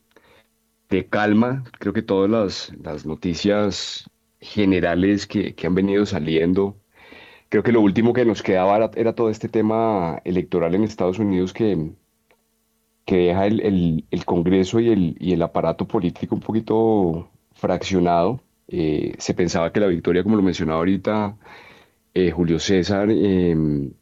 calma. 1.09 1.65
Creo 1.79 1.95
que 1.95 2.03
todas 2.03 2.71
las, 2.79 3.07
noticias 3.07 4.11
generales 4.43 5.27
que, 5.27 5.55
han 5.65 5.75
venido 5.75 6.05
saliendo, 6.05 6.77
creo 7.49 7.63
que 7.63 7.73
lo 7.73 7.81
último 7.81 8.13
que 8.13 8.25
nos 8.25 8.43
quedaba 8.43 8.91
era, 8.97 9.15
todo 9.15 9.31
este 9.31 9.49
tema 9.49 10.21
electoral 10.25 10.75
en 10.75 10.85
Estados 10.85 11.19
Unidos 11.19 11.53
que, 11.53 11.93
que 13.07 13.17
deja 13.17 13.47
el, 13.47 14.05
Congreso 14.27 14.81
y 14.81 14.91
el, 14.91 15.17
y 15.21 15.33
el 15.33 15.43
aparato 15.43 15.87
político 15.87 16.35
un 16.35 16.41
poquito 16.43 17.31
fraccionado. 17.55 18.41
Eh, 18.69 19.15
se 19.19 19.35
pensaba 19.35 19.73
que 19.73 19.81
la 19.81 19.87
victoria, 19.87 20.23
como 20.23 20.37
lo 20.37 20.43
mencionaba 20.43 20.79
ahorita 20.79 21.37
eh, 22.15 22.31
Julio 22.31 22.59
César, 22.59 23.11
em, 23.11 23.93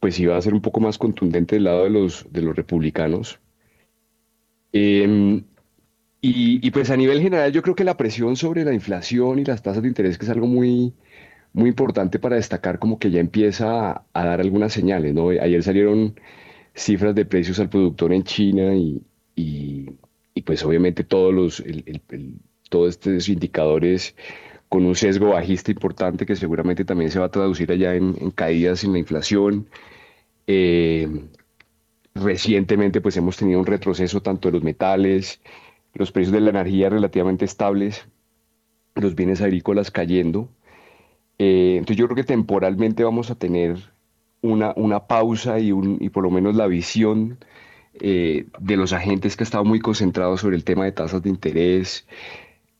pues 0.00 0.18
iba 0.20 0.36
a 0.36 0.42
ser 0.42 0.54
un 0.54 0.60
poco 0.62 0.80
más 0.80 0.98
contundente 0.98 1.56
del 1.56 1.64
lado 1.64 1.84
de 1.84 1.90
los, 1.90 2.26
de 2.32 2.42
los 2.42 2.56
republicanos. 2.56 3.40
Y, 6.28 6.70
pues 6.72 6.90
a 6.90 6.96
nivel 6.96 7.20
general 7.20 7.52
yo 7.52 7.62
creo 7.62 7.76
que 7.76 7.84
la 7.84 7.96
presión 7.96 8.34
sobre 8.36 8.64
la 8.64 8.74
inflación 8.74 9.38
y 9.38 9.44
las 9.44 9.62
tasas 9.62 9.82
de 9.82 9.88
interés 9.88 10.18
que 10.18 10.24
es 10.24 10.30
algo 10.30 10.48
muy, 10.48 10.92
muy 11.52 11.68
importante 11.68 12.18
para 12.18 12.36
destacar 12.36 12.80
como 12.80 12.98
que 12.98 13.10
ya 13.12 13.20
empieza 13.20 14.04
a, 14.12 14.24
dar 14.24 14.40
algunas 14.40 14.72
señales, 14.72 15.14
¿no? 15.14 15.28
Ayer 15.28 15.62
salieron 15.62 16.18
cifras 16.74 17.14
de 17.14 17.26
precios 17.26 17.60
al 17.60 17.68
productor 17.68 18.12
en 18.12 18.24
China 18.24 18.74
y, 18.74 19.02
pues 20.44 20.64
obviamente 20.64 21.04
todos 21.04 21.32
los, 21.32 21.64
todos 22.70 22.90
estos 22.90 23.28
indicadores 23.28 24.14
con 24.68 24.84
un 24.84 24.96
sesgo 24.96 25.30
bajista 25.30 25.70
importante 25.70 26.26
que 26.26 26.36
seguramente 26.36 26.84
también 26.84 27.10
se 27.10 27.20
va 27.20 27.26
a 27.26 27.30
traducir 27.30 27.70
allá 27.70 27.94
en, 27.94 28.30
caídas 28.32 28.82
en 28.84 28.92
la 28.92 28.98
inflación. 28.98 29.68
Eh, 30.48 31.08
recientemente 32.14 33.00
pues 33.00 33.16
hemos 33.16 33.36
tenido 33.36 33.60
un 33.60 33.66
retroceso 33.66 34.20
tanto 34.22 34.48
de 34.48 34.52
los 34.54 34.62
metales, 34.64 35.40
los 35.96 36.12
precios 36.12 36.32
de 36.32 36.40
la 36.40 36.50
energía 36.50 36.88
relativamente 36.88 37.44
estables, 37.44 38.06
los 38.94 39.14
bienes 39.14 39.40
agrícolas 39.40 39.90
cayendo. 39.90 40.48
Eh, 41.38 41.76
entonces 41.78 41.96
yo 41.96 42.06
creo 42.06 42.16
que 42.16 42.24
temporalmente 42.24 43.04
vamos 43.04 43.30
a 43.30 43.34
tener 43.34 43.78
una, 44.42 44.72
una 44.76 45.06
pausa 45.06 45.58
y, 45.58 45.72
un, 45.72 45.98
y 46.00 46.08
por 46.08 46.22
lo 46.22 46.30
menos 46.30 46.54
la 46.56 46.66
visión 46.66 47.38
eh, 48.00 48.46
de 48.58 48.76
los 48.76 48.92
agentes 48.92 49.36
que 49.36 49.42
han 49.42 49.46
estado 49.46 49.64
muy 49.64 49.80
concentrados 49.80 50.40
sobre 50.40 50.56
el 50.56 50.64
tema 50.64 50.84
de 50.84 50.92
tasas 50.92 51.22
de 51.22 51.30
interés, 51.30 52.06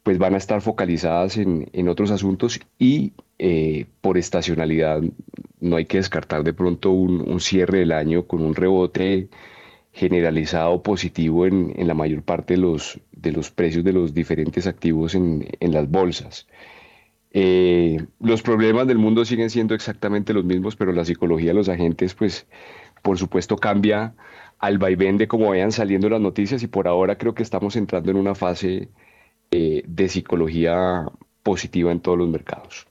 pues 0.03 0.19
van 0.19 0.35
a 0.35 0.39
estar 0.39 0.61
focalizadas 0.61 1.37
en, 1.37 1.69
en 1.73 1.89
otros 1.89 2.11
asuntos 2.11 2.61
y 2.79 3.13
eh, 3.39 3.87
por 4.01 4.19
estacionalidad 4.19 5.03
no 5.61 5.77
hay 5.77 5.87
que 5.87 5.99
descartar 5.99 6.45
de 6.45 6.53
pronto 6.53 6.91
un, 6.91 7.29
un, 7.29 7.41
cierre 7.41 7.81
del 7.81 7.93
año 7.93 8.27
con 8.27 8.43
un 8.43 8.55
rebote 8.55 9.29
generalizado 9.93 10.83
positivo 10.83 11.47
en, 11.47 11.73
en, 11.77 11.89
la 11.89 11.95
mayor 11.95 12.23
parte 12.23 12.55
de 12.55 12.61
los, 12.61 13.01
de 13.17 13.33
los 13.33 13.51
precios 13.51 13.83
de 13.83 13.93
los 13.93 14.15
diferentes 14.15 14.67
activos 14.67 15.15
en, 15.15 15.49
en 15.59 15.73
las 15.73 15.91
bolsas. 15.91 16.47
Eh, 17.33 18.07
los 18.21 18.41
problemas 18.43 18.87
del 18.87 18.99
mundo 18.99 19.25
siguen 19.25 19.51
siendo 19.51 19.75
exactamente 19.75 20.33
los 20.33 20.45
mismos, 20.45 20.77
pero 20.77 20.93
la 20.93 21.05
psicología 21.05 21.49
de 21.49 21.55
los 21.55 21.69
agentes, 21.69 22.15
pues, 22.15 22.47
por 23.03 23.19
supuesto, 23.19 23.57
cambia 23.57 24.15
al 24.59 24.79
vaivén 24.79 25.19
de 25.19 25.29
cómo 25.29 25.51
vayan 25.51 25.73
saliendo 25.73 26.09
las 26.09 26.21
noticias 26.21 26.63
y 26.63 26.67
por 26.67 26.89
ahora 26.89 27.19
creo 27.19 27.35
que 27.35 27.43
estamos 27.43 27.77
entrando 27.77 28.11
en 28.11 28.17
una 28.17 28.35
fase 28.35 28.89
eh, 29.51 29.83
de 29.87 30.09
psicología 30.09 31.07
positiva 31.43 31.93
en 31.93 32.01
todos 32.01 32.17
los 32.17 32.29
mercados. 32.29 32.87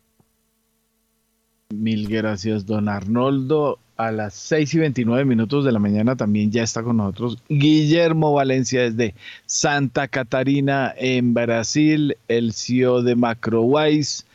Mil 1.74 2.08
gracias, 2.08 2.66
don 2.66 2.88
Arnoldo. 2.88 3.80
A 3.97 4.12
las 4.12 4.34
6 4.34 4.73
y 4.73 4.79
29 4.79 5.23
minutos 5.23 5.63
de 5.63 5.71
la 5.71 5.79
mañana 5.79 6.17
también 6.17 6.51
ya 6.51 6.63
está 6.63 6.84
con 6.84 6.97
nosotros 6.97 7.38
Guillermo 7.47 8.34
Valencia 8.34 8.81
desde 8.81 9.15
Santa 9.45 10.10
Catarina 10.10 10.93
en 10.97 11.34
Brasil, 11.34 12.17
el 12.27 12.51
CEO 12.51 13.03
de 13.03 13.15
Macrowise. 13.15 14.25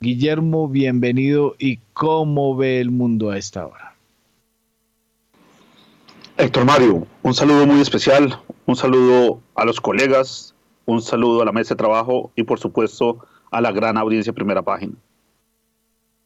Guillermo, 0.00 0.68
bienvenido 0.68 1.54
y 1.56 1.78
cómo 1.92 2.56
ve 2.56 2.80
el 2.80 2.90
mundo 2.90 3.30
a 3.30 3.38
esta 3.38 3.64
hora. 3.64 3.94
Héctor 6.36 6.64
Mario, 6.64 7.06
un 7.22 7.32
saludo 7.32 7.66
muy 7.66 7.80
especial, 7.80 8.40
un 8.66 8.74
saludo 8.74 9.40
a 9.54 9.64
los 9.64 9.80
colegas, 9.80 10.52
un 10.84 11.00
saludo 11.00 11.42
a 11.42 11.44
la 11.44 11.52
mesa 11.52 11.74
de 11.74 11.78
trabajo 11.78 12.32
y 12.34 12.42
por 12.42 12.58
supuesto 12.58 13.24
a 13.52 13.60
la 13.60 13.70
gran 13.70 13.96
audiencia 13.96 14.32
primera 14.32 14.62
página. 14.62 14.94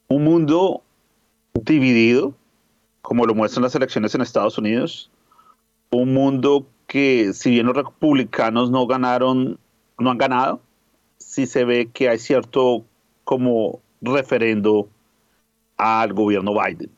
Un 0.09 0.25
mundo 0.25 0.83
dividido, 1.53 2.35
como 3.09 3.25
lo 3.25 3.35
muestran 3.35 3.63
las 3.63 3.75
elecciones 3.75 4.15
en 4.15 4.21
Estados 4.21 4.59
Unidos, 4.59 5.11
un 5.91 6.13
mundo 6.13 6.67
que 6.87 7.33
si 7.33 7.53
bien 7.53 7.65
los 7.65 7.75
republicanos 7.75 8.71
no 8.71 8.87
ganaron, 8.87 9.59
no 9.99 10.11
han 10.11 10.19
ganado, 10.19 10.61
sí 11.17 11.47
se 11.47 11.65
ve 11.65 11.89
que 11.91 12.11
hay 12.11 12.19
cierto 12.19 12.85
como 13.25 13.81
referendo 14.03 14.91
al 15.79 16.13
gobierno 16.13 16.53
Biden. 16.53 16.91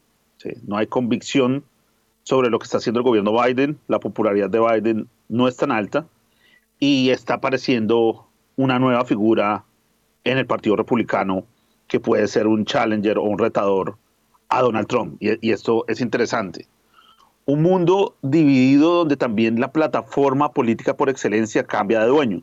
No 0.67 0.79
hay 0.79 0.89
convicción 0.89 1.63
sobre 2.25 2.51
lo 2.51 2.59
que 2.59 2.65
está 2.65 2.79
haciendo 2.79 2.99
el 2.99 3.05
gobierno 3.05 3.41
Biden, 3.41 3.79
la 3.87 4.01
popularidad 4.01 4.51
de 4.51 4.59
Biden 4.59 5.09
no 5.29 5.47
es 5.47 5.57
tan 5.57 5.71
alta, 5.71 6.07
y 6.81 7.11
está 7.11 7.35
apareciendo 7.35 8.27
una 8.57 8.81
nueva 8.81 9.05
figura 9.05 9.63
en 10.25 10.39
el 10.39 10.47
Partido 10.47 10.75
Republicano 10.75 11.45
que 11.87 12.01
puede 12.01 12.27
ser 12.27 12.49
un 12.49 12.65
challenger 12.65 13.17
o 13.17 13.23
un 13.23 13.39
retador 13.39 13.97
a 14.51 14.63
Donald 14.63 14.89
Trump. 14.89 15.17
Y, 15.21 15.51
esto 15.51 15.85
es 15.89 16.01
interesante. 16.01 16.67
Un 17.47 17.63
mundo 17.63 18.17
dividido 18.23 18.97
donde 18.97 19.17
también 19.17 19.61
la 19.61 19.73
plataforma 19.73 20.53
política 20.53 20.97
por 20.97 21.09
excelencia 21.09 21.65
cambia 21.65 22.01
de 22.01 22.09
dueño. 22.09 22.43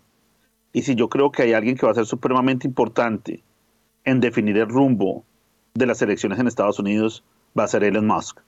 Y 0.73 0.81
si 0.81 0.95
yo 0.95 1.09
creo 1.09 1.31
que 1.31 1.43
hay 1.43 1.53
alguien 1.53 1.77
que 1.77 1.85
va 1.85 1.91
a 1.91 1.95
ser 1.95 2.05
supremamente 2.05 2.67
importante 2.67 3.43
en 4.03 4.19
definir 4.19 4.57
el 4.57 4.67
rumbo 4.67 5.23
de 5.75 5.85
las 5.85 6.01
elecciones 6.01 6.39
en 6.39 6.47
Estados 6.47 6.79
Unidos, 6.79 7.23
va 7.57 7.65
a 7.65 7.67
ser 7.67 7.83
Elon 7.83 8.07
Musk. 8.07 8.39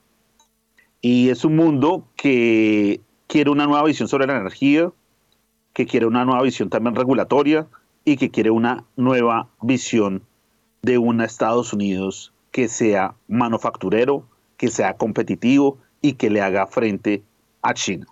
Y 1.01 1.29
es 1.29 1.45
un 1.45 1.55
mundo 1.55 2.05
que 2.15 2.99
quiere 3.27 3.49
una 3.49 3.67
nueva 3.67 3.83
visión 3.83 4.07
sobre 4.07 4.27
la 4.27 4.37
energía, 4.37 4.91
que 5.73 5.85
quiere 5.85 6.05
una 6.05 6.25
nueva 6.25 6.41
visión 6.41 6.69
también 6.69 6.95
regulatoria 6.95 7.67
y 8.03 8.17
que 8.17 8.31
quiere 8.31 8.51
una 8.51 8.83
nueva 8.95 9.47
visión 9.61 10.23
de 10.81 10.97
un 10.97 11.21
Estados 11.21 11.73
Unidos 11.73 12.33
que 12.59 12.67
sea 12.67 13.15
manufacturero, 13.29 14.25
que 14.57 14.67
sea 14.67 14.97
competitivo 14.97 15.77
y 16.01 16.15
que 16.15 16.29
le 16.29 16.41
haga 16.41 16.67
frente 16.67 17.23
a 17.61 17.73
China. 17.73 18.05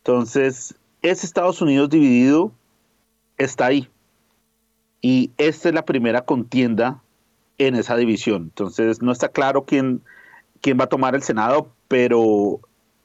Entonces, 0.00 0.74
ese 1.00 1.24
Estados 1.24 1.62
Unidos 1.62 1.88
dividido 1.88 2.52
está 3.38 3.64
ahí. 3.64 3.88
Y 5.00 5.30
esta 5.38 5.70
es 5.70 5.74
la 5.74 5.86
primera 5.86 6.26
contienda 6.26 7.00
en 7.56 7.74
esa 7.74 7.96
división. 7.96 8.42
Entonces, 8.42 9.00
no 9.00 9.12
está 9.12 9.30
claro 9.30 9.64
quién, 9.64 10.02
quién 10.60 10.78
va 10.78 10.84
a 10.84 10.90
tomar 10.90 11.14
el 11.14 11.22
Senado, 11.22 11.72
pero 11.88 12.60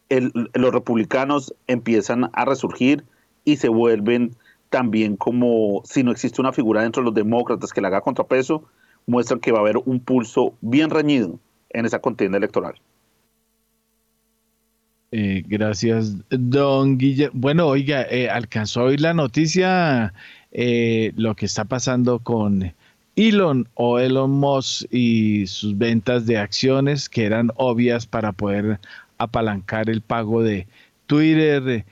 los 0.09 0.73
republicanos 0.73 1.55
empiezan 1.67 2.29
a 2.33 2.43
resurgir 2.43 3.05
y 3.45 3.55
se 3.55 3.69
vuelven 3.69 4.35
también 4.69 5.15
como, 5.15 5.83
si 5.85 6.03
no 6.03 6.11
existe 6.11 6.41
una 6.41 6.51
figura 6.51 6.81
dentro 6.81 7.01
de 7.01 7.05
los 7.05 7.15
demócratas 7.15 7.71
que 7.71 7.79
le 7.79 7.87
haga 7.87 8.01
contrapeso, 8.01 8.65
muestran 9.07 9.39
que 9.39 9.51
va 9.51 9.59
a 9.59 9.61
haber 9.61 9.77
un 9.77 9.99
pulso 9.99 10.53
bien 10.61 10.89
reñido 10.89 11.39
en 11.69 11.85
esa 11.85 11.99
contienda 11.99 12.37
electoral. 12.37 12.75
Eh, 15.11 15.43
gracias, 15.47 16.17
don 16.29 16.97
Guillermo. 16.97 17.39
Bueno, 17.39 17.67
oiga, 17.67 18.05
eh, 18.09 18.29
alcanzó 18.29 18.83
hoy 18.85 18.97
la 18.97 19.13
noticia 19.13 20.13
eh, 20.51 21.13
lo 21.15 21.35
que 21.35 21.45
está 21.45 21.63
pasando 21.63 22.19
con 22.19 22.73
Elon 23.15 23.67
o 23.75 23.99
Elon 23.99 24.31
Musk 24.31 24.91
y 24.91 25.47
sus 25.47 25.77
ventas 25.77 26.25
de 26.25 26.37
acciones 26.37 27.07
que 27.07 27.25
eran 27.25 27.51
obvias 27.55 28.05
para 28.05 28.33
poder 28.33 28.79
apalancar 29.17 29.89
el 29.89 30.01
pago 30.01 30.43
de 30.43 30.67
Twitter. 31.05 31.85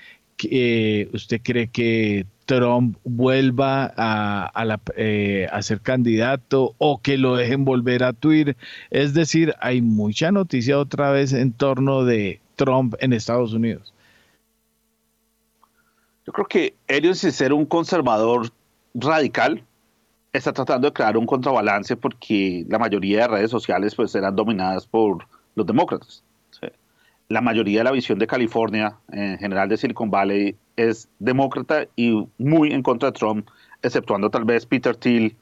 ¿usted 1.13 1.39
cree 1.41 1.67
que 1.67 2.25
Trump 2.45 2.97
vuelva 3.03 3.93
a, 3.95 4.79
eh, 4.95 5.47
a, 5.51 5.61
ser 5.61 5.81
candidato 5.81 6.75
o 6.77 7.01
que 7.01 7.17
lo 7.17 7.35
dejen 7.35 7.65
volver 7.65 8.03
a 8.03 8.13
Twitter? 8.13 8.57
Es 8.89 9.13
decir, 9.13 9.53
hay 9.59 9.81
mucha 9.81 10.31
noticia 10.31 10.77
otra 10.77 11.11
vez 11.11 11.33
en 11.33 11.53
torno 11.53 12.03
de 12.03 12.41
Trump 12.55 12.95
en 12.99 13.13
Estados 13.13 13.53
Unidos. 13.53 13.93
Yo 16.25 16.33
creo 16.33 16.47
que 16.47 16.75
Elliot, 16.87 17.15
sin 17.15 17.31
ser 17.31 17.53
un 17.53 17.65
conservador 17.65 18.49
radical, 18.93 19.63
está 20.31 20.53
tratando 20.53 20.87
de 20.87 20.93
crear 20.93 21.17
un 21.17 21.25
contrabalance 21.25 21.95
porque 21.95 22.65
la 22.69 22.79
mayoría 22.79 23.21
de 23.21 23.27
redes 23.27 23.51
sociales 23.51 23.95
pues 23.95 24.15
eran 24.15 24.35
dominadas 24.35 24.85
por 24.85 25.27
los 25.55 25.65
demócratas 25.65 26.23
la 27.33 27.41
mayoría 27.41 27.79
de 27.79 27.83
la 27.83 27.91
visión 27.91 28.19
de 28.19 28.27
California, 28.27 28.95
en 29.11 29.39
general 29.39 29.67
de 29.67 29.77
Silicon 29.77 30.11
Valley, 30.11 30.55
es 30.75 31.09
demócrata 31.17 31.87
y 31.95 32.27
muy 32.37 32.71
en 32.71 32.83
contra 32.83 33.09
de 33.09 33.17
Trump, 33.17 33.49
exceptuando 33.81 34.29
tal 34.29 34.45
vez 34.45 34.67
Peter 34.67 34.95
Thiel, 34.95 35.35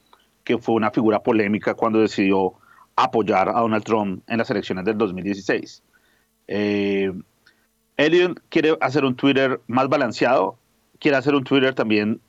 que 0.45 0.57
fue 0.57 0.75
una 0.75 0.89
figura 0.91 1.21
polémica 1.21 1.73
cuando 1.73 1.99
decidió 1.99 2.53
apoyar 2.95 3.49
a 3.49 3.59
Donald 3.59 3.83
Trump 3.83 4.23
en 4.27 4.37
las 4.37 4.49
elecciones 4.49 4.85
del 4.85 4.97
2016. 4.97 5.83
Eh, 6.47 7.11
Elliot 7.97 8.41
quiere 8.47 8.77
hacer 8.79 9.03
un 9.03 9.15
Twitter 9.15 9.59
más 9.67 9.89
balanceado, 9.89 10.57
quiere 10.97 11.17
hacer 11.17 11.35
un 11.35 11.43
Twitter 11.43 11.75
también 11.75 12.21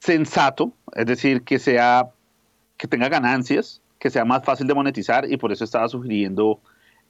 sensato, 0.00 0.72
es 0.96 1.06
decir, 1.06 1.42
que 1.42 1.60
sea 1.60 2.08
que 2.76 2.88
tenga 2.88 3.08
ganancias, 3.08 3.80
que 4.00 4.10
sea 4.10 4.24
más 4.24 4.44
fácil 4.44 4.66
de 4.66 4.74
monetizar 4.74 5.30
y 5.30 5.36
por 5.36 5.52
eso 5.52 5.62
estaba 5.62 5.88
sugiriendo 5.88 6.60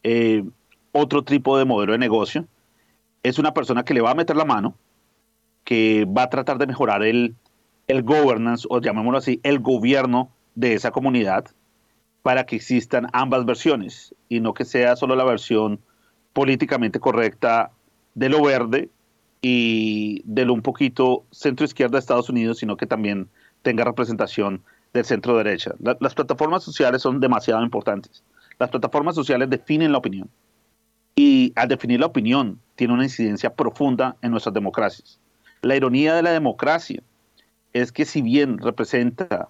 eh, 0.03 0.45
otro 0.93 1.23
tipo 1.23 1.59
de 1.59 1.65
modelo 1.65 1.93
de 1.93 1.99
negocio. 1.99 2.47
Es 3.23 3.39
una 3.39 3.55
persona 3.55 3.85
que 3.85 3.95
le 3.95 4.01
va 4.01 4.13
a 4.13 4.15
meter 4.15 4.37
la 4.37 4.45
mano, 4.45 4.75
que 5.65 6.07
va 6.07 6.25
a 6.25 6.31
tratar 6.31 6.59
de 6.59 6.67
mejorar 6.67 7.03
el, 7.03 7.35
el 7.87 8.03
governance, 8.03 8.67
o 8.71 8.81
llamémoslo 8.81 9.19
así, 9.19 9.41
el 9.43 9.59
gobierno 9.61 10.31
de 10.55 10.75
esa 10.75 10.91
comunidad, 10.91 11.47
para 12.23 12.45
que 12.45 12.57
existan 12.57 13.09
ambas 13.13 13.45
versiones 13.45 14.15
y 14.29 14.41
no 14.41 14.55
que 14.55 14.65
sea 14.65 14.97
solo 14.97 15.17
la 15.17 15.25
versión 15.25 15.81
políticamente 16.33 17.01
correcta 17.01 17.71
de 18.15 18.29
lo 18.29 18.43
verde 18.43 18.91
y 19.41 20.23
de 20.25 20.45
lo 20.45 20.53
un 20.53 20.63
poquito 20.63 21.25
centro 21.31 21.65
izquierda 21.65 21.93
de 21.93 22.01
Estados 22.01 22.29
Unidos, 22.29 22.59
sino 22.59 22.77
que 22.77 22.87
también 22.87 23.29
tenga 23.63 23.85
representación 23.85 24.63
del 24.93 25.05
centro 25.05 25.37
derecha. 25.37 25.75
las 26.01 26.15
plataformas 26.15 26.63
sociales 26.63 27.03
son 27.03 27.21
demasiado 27.21 27.63
importantes. 27.63 28.25
Las 28.59 28.71
plataformas 28.71 29.15
sociales 29.15 29.49
definen 29.49 29.93
la 29.93 29.99
opinión 29.99 30.29
y 31.19 31.53
al 31.57 31.67
definir 31.67 31.99
la 31.99 32.07
opinión 32.07 32.61
tiene 32.77 32.95
una 32.95 33.03
incidencia 33.03 33.53
profunda 33.53 34.15
en 34.23 34.31
nuestras 34.31 34.55
democracias. 34.55 35.19
La 35.63 35.75
ironía 35.75 36.15
de 36.15 36.23
la 36.23 36.31
democracia 36.31 37.03
es 37.73 37.91
que 37.91 38.05
si 38.05 38.23
bien 38.23 38.59
representa 38.59 39.49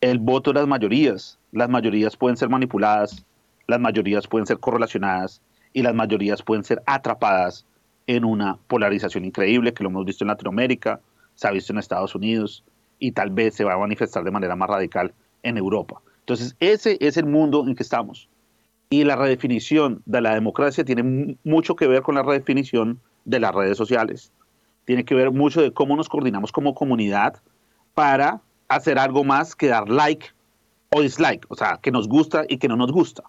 el 0.00 0.20
voto 0.20 0.52
de 0.52 0.60
las 0.60 0.68
mayorías, 0.68 1.36
las 1.50 1.68
mayorías 1.68 2.16
pueden 2.16 2.36
ser 2.36 2.48
manipuladas, 2.48 3.26
las 3.66 3.80
mayorías 3.80 4.28
pueden 4.28 4.46
ser 4.46 4.60
correlacionadas 4.60 5.42
y 5.72 5.82
las 5.82 5.96
mayorías 5.96 6.42
pueden 6.42 6.62
ser 6.62 6.80
atrapadas 6.86 7.66
en 8.06 8.24
una 8.24 8.56
polarización 8.68 9.24
increíble 9.24 9.74
que 9.74 9.82
lo 9.82 9.90
hemos 9.90 10.04
visto 10.04 10.22
en 10.22 10.28
Latinoamérica, 10.28 11.00
se 11.34 11.48
ha 11.48 11.50
visto 11.50 11.72
en 11.72 11.80
Estados 11.80 12.14
Unidos 12.14 12.62
y 13.00 13.10
tal 13.10 13.30
vez 13.30 13.56
se 13.56 13.64
va 13.64 13.74
a 13.74 13.78
manifestar 13.78 14.22
de 14.22 14.30
manera 14.30 14.54
más 14.54 14.70
radical 14.70 15.12
en 15.42 15.56
Europa. 15.56 16.00
Entonces, 16.20 16.54
ese 16.60 16.98
es 17.00 17.16
el 17.16 17.26
mundo 17.26 17.66
en 17.66 17.74
que 17.74 17.82
estamos. 17.82 18.28
Y 18.92 19.04
la 19.04 19.14
redefinición 19.14 20.02
de 20.04 20.20
la 20.20 20.34
democracia 20.34 20.84
tiene 20.84 21.36
mucho 21.44 21.76
que 21.76 21.86
ver 21.86 22.02
con 22.02 22.16
la 22.16 22.24
redefinición 22.24 23.00
de 23.24 23.38
las 23.38 23.54
redes 23.54 23.78
sociales. 23.78 24.32
Tiene 24.84 25.04
que 25.04 25.14
ver 25.14 25.30
mucho 25.30 25.62
de 25.62 25.72
cómo 25.72 25.94
nos 25.94 26.08
coordinamos 26.08 26.50
como 26.50 26.74
comunidad 26.74 27.40
para 27.94 28.40
hacer 28.66 28.98
algo 28.98 29.22
más 29.22 29.54
que 29.54 29.68
dar 29.68 29.88
like 29.88 30.26
o 30.90 31.02
dislike, 31.02 31.46
o 31.48 31.54
sea, 31.54 31.78
que 31.80 31.92
nos 31.92 32.08
gusta 32.08 32.44
y 32.48 32.58
que 32.58 32.66
no 32.66 32.76
nos 32.76 32.90
gusta. 32.90 33.22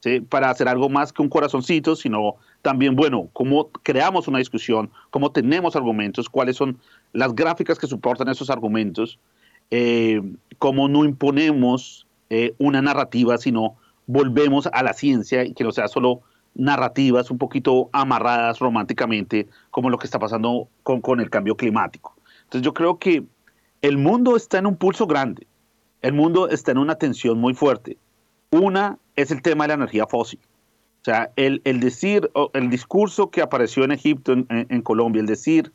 ¿sí? 0.00 0.20
Para 0.20 0.50
hacer 0.50 0.66
algo 0.66 0.88
más 0.88 1.12
que 1.12 1.22
un 1.22 1.28
corazoncito, 1.28 1.94
sino 1.94 2.34
también, 2.62 2.96
bueno, 2.96 3.28
cómo 3.32 3.70
creamos 3.84 4.26
una 4.26 4.38
discusión, 4.38 4.90
cómo 5.10 5.30
tenemos 5.30 5.76
argumentos, 5.76 6.28
cuáles 6.28 6.56
son 6.56 6.78
las 7.12 7.34
gráficas 7.36 7.78
que 7.78 7.86
soportan 7.86 8.28
esos 8.28 8.50
argumentos, 8.50 9.20
eh, 9.70 10.20
cómo 10.58 10.88
no 10.88 11.04
imponemos 11.04 12.04
eh, 12.30 12.54
una 12.58 12.82
narrativa, 12.82 13.38
sino 13.38 13.76
volvemos 14.06 14.68
a 14.72 14.82
la 14.82 14.92
ciencia 14.92 15.44
y 15.44 15.54
que 15.54 15.64
no 15.64 15.72
sea 15.72 15.88
solo 15.88 16.22
narrativas 16.54 17.30
un 17.30 17.38
poquito 17.38 17.88
amarradas 17.92 18.58
románticamente, 18.58 19.48
como 19.70 19.90
lo 19.90 19.98
que 19.98 20.06
está 20.06 20.18
pasando 20.18 20.68
con, 20.82 21.00
con 21.00 21.20
el 21.20 21.30
cambio 21.30 21.56
climático. 21.56 22.14
Entonces 22.44 22.62
yo 22.62 22.74
creo 22.74 22.98
que 22.98 23.24
el 23.82 23.98
mundo 23.98 24.36
está 24.36 24.58
en 24.58 24.66
un 24.66 24.76
pulso 24.76 25.06
grande, 25.06 25.46
el 26.00 26.12
mundo 26.12 26.48
está 26.48 26.72
en 26.72 26.78
una 26.78 26.96
tensión 26.96 27.38
muy 27.38 27.54
fuerte. 27.54 27.98
Una 28.50 28.98
es 29.16 29.30
el 29.30 29.42
tema 29.42 29.64
de 29.64 29.68
la 29.68 29.74
energía 29.74 30.06
fósil. 30.06 30.40
O 31.00 31.04
sea, 31.04 31.30
el, 31.36 31.60
decir, 31.80 32.30
el 32.54 32.70
discurso 32.70 33.30
que 33.30 33.42
apareció 33.42 33.84
en 33.84 33.92
Egipto, 33.92 34.32
en, 34.32 34.82
Colombia, 34.82 35.20
el 35.20 35.26
decir 35.26 35.70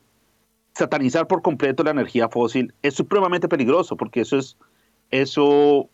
satanizar 0.74 1.28
por 1.28 1.42
completo 1.42 1.84
la 1.84 1.92
energía 1.92 2.30
fósil 2.30 2.74
es 2.82 2.96
supremamente 2.96 3.48
peligroso 3.48 3.96
porque 3.96 4.22
eso 4.22 4.38
es, 4.38 4.58
eso 5.12 5.90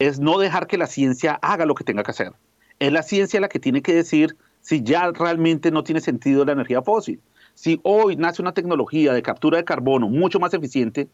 es 0.00 0.18
no 0.18 0.38
dejar 0.38 0.66
que 0.66 0.78
la 0.78 0.86
ciencia 0.86 1.38
haga 1.42 1.66
lo 1.66 1.74
que 1.74 1.84
tenga 1.84 2.02
que 2.02 2.10
hacer. 2.10 2.32
Es 2.80 2.90
la 2.90 3.02
ciencia 3.02 3.38
la 3.38 3.50
que 3.50 3.60
tiene 3.60 3.82
que 3.82 3.94
decir 3.94 4.36
si 4.62 4.82
ya 4.82 5.12
realmente 5.12 5.70
no 5.70 5.84
tiene 5.84 6.00
sentido 6.00 6.44
la 6.44 6.52
energía 6.52 6.82
fósil. 6.82 7.20
Si 7.54 7.80
hoy 7.84 8.16
nace 8.16 8.40
una 8.40 8.54
tecnología 8.54 9.12
de 9.12 9.22
captura 9.22 9.58
de 9.58 9.64
carbono 9.64 10.08
mucho 10.08 10.40
más 10.40 10.54
eficiente, 10.54 11.08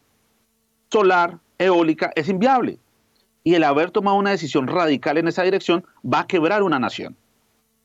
solar, 0.89 1.37
eólica, 1.59 2.11
es 2.15 2.29
inviable 2.29 2.79
y 3.43 3.55
el 3.55 3.65
haber 3.65 3.91
tomado 3.91 4.15
una 4.15 4.31
decisión 4.31 4.67
radical 4.67 5.17
en 5.17 5.27
esa 5.27 5.43
dirección 5.43 5.85
va 6.01 6.21
a 6.21 6.27
quebrar 6.27 6.63
una 6.63 6.79
nación. 6.79 7.17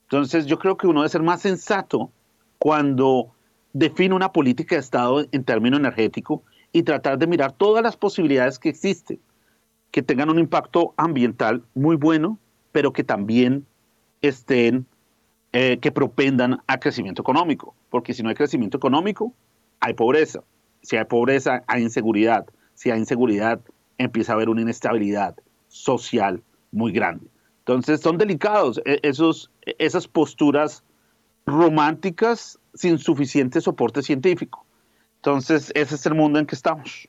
Entonces 0.04 0.46
yo 0.46 0.58
creo 0.58 0.76
que 0.76 0.86
uno 0.86 1.00
debe 1.00 1.08
ser 1.08 1.22
más 1.22 1.42
sensato 1.42 2.12
cuando 2.58 3.32
define 3.72 4.14
una 4.14 4.30
política 4.30 4.76
de 4.76 4.80
Estado 4.80 5.26
en 5.32 5.42
términos 5.42 5.80
energéticos 5.80 6.42
y 6.72 6.84
tratar 6.84 7.18
de 7.18 7.26
mirar 7.26 7.50
todas 7.52 7.82
las 7.82 7.96
posibilidades 7.96 8.60
que 8.60 8.68
existen, 8.68 9.18
que 9.92 10.02
tengan 10.02 10.30
un 10.30 10.38
impacto 10.38 10.94
ambiental 10.96 11.62
muy 11.74 11.96
bueno, 11.96 12.38
pero 12.72 12.92
que 12.92 13.04
también 13.04 13.66
estén, 14.22 14.86
eh, 15.52 15.78
que 15.78 15.92
propendan 15.92 16.62
a 16.66 16.80
crecimiento 16.80 17.22
económico, 17.22 17.74
porque 17.90 18.14
si 18.14 18.22
no 18.22 18.30
hay 18.30 18.34
crecimiento 18.34 18.78
económico, 18.78 19.34
hay 19.78 19.94
pobreza. 19.94 20.42
Si 20.80 20.96
hay 20.96 21.04
pobreza, 21.04 21.62
hay 21.66 21.82
inseguridad. 21.82 22.46
Si 22.74 22.90
hay 22.90 22.98
inseguridad, 22.98 23.60
empieza 23.98 24.32
a 24.32 24.36
haber 24.36 24.48
una 24.48 24.62
inestabilidad 24.62 25.36
social 25.68 26.42
muy 26.72 26.90
grande. 26.90 27.26
Entonces 27.58 28.00
son 28.00 28.16
delicados 28.16 28.80
e-, 28.84 28.98
esos, 29.02 29.50
esas 29.78 30.08
posturas 30.08 30.82
románticas 31.44 32.58
sin 32.74 32.98
suficiente 32.98 33.60
soporte 33.60 34.02
científico. 34.02 34.64
Entonces 35.16 35.70
ese 35.74 35.94
es 35.94 36.06
el 36.06 36.14
mundo 36.14 36.38
en 36.38 36.46
que 36.46 36.54
estamos. 36.54 37.08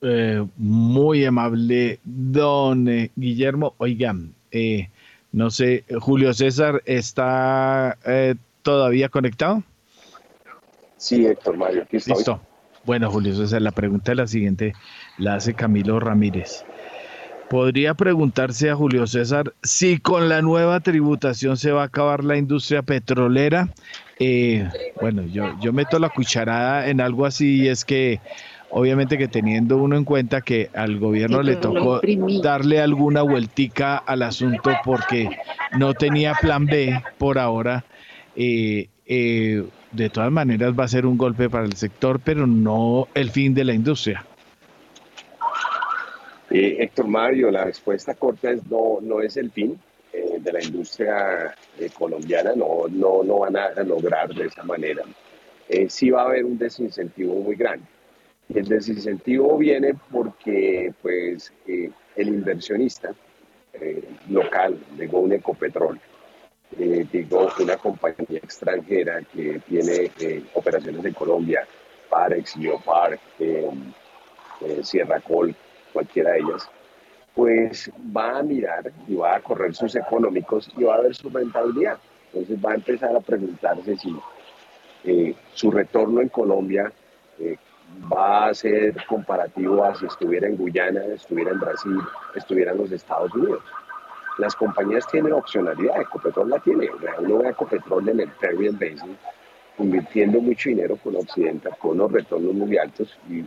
Eh, 0.00 0.46
muy 0.56 1.24
amable, 1.24 1.98
don 2.04 2.88
eh, 2.88 3.10
Guillermo. 3.16 3.74
Oigan, 3.78 4.34
eh, 4.50 4.88
no 5.32 5.50
sé, 5.50 5.84
Julio 6.00 6.32
César 6.32 6.82
está 6.86 7.98
todavía 8.62 9.08
conectado. 9.08 9.62
Sí, 10.96 11.26
Héctor 11.26 11.56
Mario, 11.56 11.82
aquí 11.82 11.96
estoy. 11.96 12.14
Listo. 12.14 12.40
Bueno, 12.84 13.10
Julio 13.10 13.34
César, 13.34 13.60
la 13.60 13.72
pregunta 13.72 14.12
es 14.12 14.18
la 14.18 14.26
siguiente, 14.26 14.72
la 15.18 15.34
hace 15.34 15.54
Camilo 15.54 16.00
Ramírez. 16.00 16.64
Podría 17.50 17.94
preguntarse 17.94 18.70
a 18.70 18.76
Julio 18.76 19.06
César 19.06 19.52
si 19.62 19.98
con 19.98 20.28
la 20.28 20.42
nueva 20.42 20.80
tributación 20.80 21.56
se 21.56 21.72
va 21.72 21.82
a 21.82 21.86
acabar 21.86 22.24
la 22.24 22.36
industria 22.36 22.82
petrolera. 22.82 23.68
Eh, 24.18 24.68
bueno, 25.00 25.22
yo, 25.22 25.58
yo 25.60 25.72
meto 25.72 25.98
la 25.98 26.10
cucharada 26.10 26.88
en 26.88 27.00
algo 27.00 27.26
así 27.26 27.62
y 27.62 27.68
es 27.68 27.84
que 27.84 28.20
obviamente 28.70 29.18
que 29.18 29.28
teniendo 29.28 29.76
uno 29.78 29.96
en 29.96 30.04
cuenta 30.04 30.40
que 30.40 30.70
al 30.74 30.98
gobierno 30.98 31.42
le 31.42 31.56
tocó 31.56 32.00
darle 32.42 32.80
alguna 32.80 33.22
vueltica 33.22 33.96
al 33.96 34.22
asunto 34.22 34.70
porque 34.84 35.28
no 35.78 35.94
tenía 35.94 36.34
plan 36.34 36.66
B 36.66 37.02
por 37.18 37.38
ahora, 37.38 37.84
eh, 38.36 38.88
eh, 39.06 39.64
de 39.92 40.10
todas 40.10 40.30
maneras 40.30 40.74
va 40.78 40.84
a 40.84 40.88
ser 40.88 41.06
un 41.06 41.16
golpe 41.16 41.48
para 41.48 41.64
el 41.64 41.74
sector, 41.74 42.20
pero 42.20 42.46
no 42.46 43.08
el 43.14 43.30
fin 43.30 43.54
de 43.54 43.64
la 43.64 43.74
industria. 43.74 44.24
Eh, 46.50 46.76
Héctor 46.80 47.08
Mario, 47.08 47.50
la 47.50 47.64
respuesta 47.64 48.14
corta 48.14 48.50
es 48.50 48.66
no, 48.66 48.98
no 49.02 49.20
es 49.20 49.36
el 49.36 49.50
fin 49.50 49.78
eh, 50.12 50.38
de 50.40 50.52
la 50.52 50.62
industria 50.62 51.54
eh, 51.78 51.90
colombiana, 51.92 52.52
no, 52.54 52.86
no, 52.88 53.22
no 53.22 53.40
van 53.40 53.56
a 53.56 53.70
lograr 53.84 54.34
de 54.34 54.46
esa 54.46 54.62
manera. 54.62 55.02
sí 55.88 56.10
va 56.10 56.22
a 56.22 56.26
haber 56.26 56.44
un 56.44 56.56
desincentivo 56.56 57.34
muy 57.34 57.54
grande. 57.54 57.86
El 58.54 58.66
desincentivo 58.66 59.58
viene 59.58 59.94
porque 60.10 60.92
pues, 61.02 61.52
el 61.66 62.28
inversionista 62.28 63.14
local 64.28 64.78
de 64.96 65.06
un 65.06 65.32
Ecopetrol 65.32 66.00
eh, 66.76 67.06
digo, 67.10 67.48
una 67.60 67.76
compañía 67.76 68.38
extranjera 68.42 69.22
que 69.32 69.60
tiene 69.66 70.10
eh, 70.20 70.44
operaciones 70.54 71.04
en 71.04 71.14
Colombia, 71.14 71.66
Parex, 72.10 72.56
eh, 73.38 73.70
eh, 74.60 74.80
Sierra 74.82 75.20
Col, 75.20 75.54
cualquiera 75.92 76.32
de 76.32 76.40
ellas, 76.40 76.68
pues 77.34 77.90
va 78.14 78.38
a 78.38 78.42
mirar 78.42 78.92
y 79.06 79.14
va 79.14 79.36
a 79.36 79.40
correr 79.40 79.74
sus 79.74 79.94
económicos 79.96 80.70
y 80.76 80.84
va 80.84 80.96
a 80.96 81.00
ver 81.00 81.14
su 81.14 81.30
rentabilidad. 81.30 81.98
Entonces 82.32 82.64
va 82.64 82.72
a 82.72 82.74
empezar 82.74 83.16
a 83.16 83.20
preguntarse 83.20 83.96
si 83.96 84.14
su 85.54 85.70
retorno 85.70 86.20
en 86.20 86.28
Colombia 86.28 86.92
va 88.12 88.46
a 88.46 88.54
ser 88.54 88.94
comparativo 89.06 89.84
a 89.84 89.94
si 89.94 90.06
estuviera 90.06 90.46
en 90.46 90.56
Guyana, 90.56 91.04
estuviera 91.06 91.50
en 91.50 91.60
Brasil, 91.60 91.98
estuviera 92.34 92.72
en 92.72 92.78
los 92.78 92.92
Estados 92.92 93.34
Unidos 93.34 93.62
las 94.38 94.54
compañías 94.54 95.06
tienen 95.08 95.32
opcionalidad, 95.32 96.00
Ecopetrol 96.00 96.48
la 96.48 96.60
tiene, 96.60 96.88
uno 97.18 97.38
ve 97.38 97.48
Ecopetrol 97.50 98.08
en 98.08 98.20
el 98.20 98.28
Permian 98.30 98.78
Basin 98.78 99.16
invirtiendo 99.78 100.40
mucho 100.40 100.70
dinero 100.70 100.96
con 100.96 101.16
Occidental, 101.16 101.76
con 101.78 101.92
unos 101.92 102.12
retornos 102.12 102.54
muy 102.54 102.76
altos 102.78 103.16
y, 103.28 103.44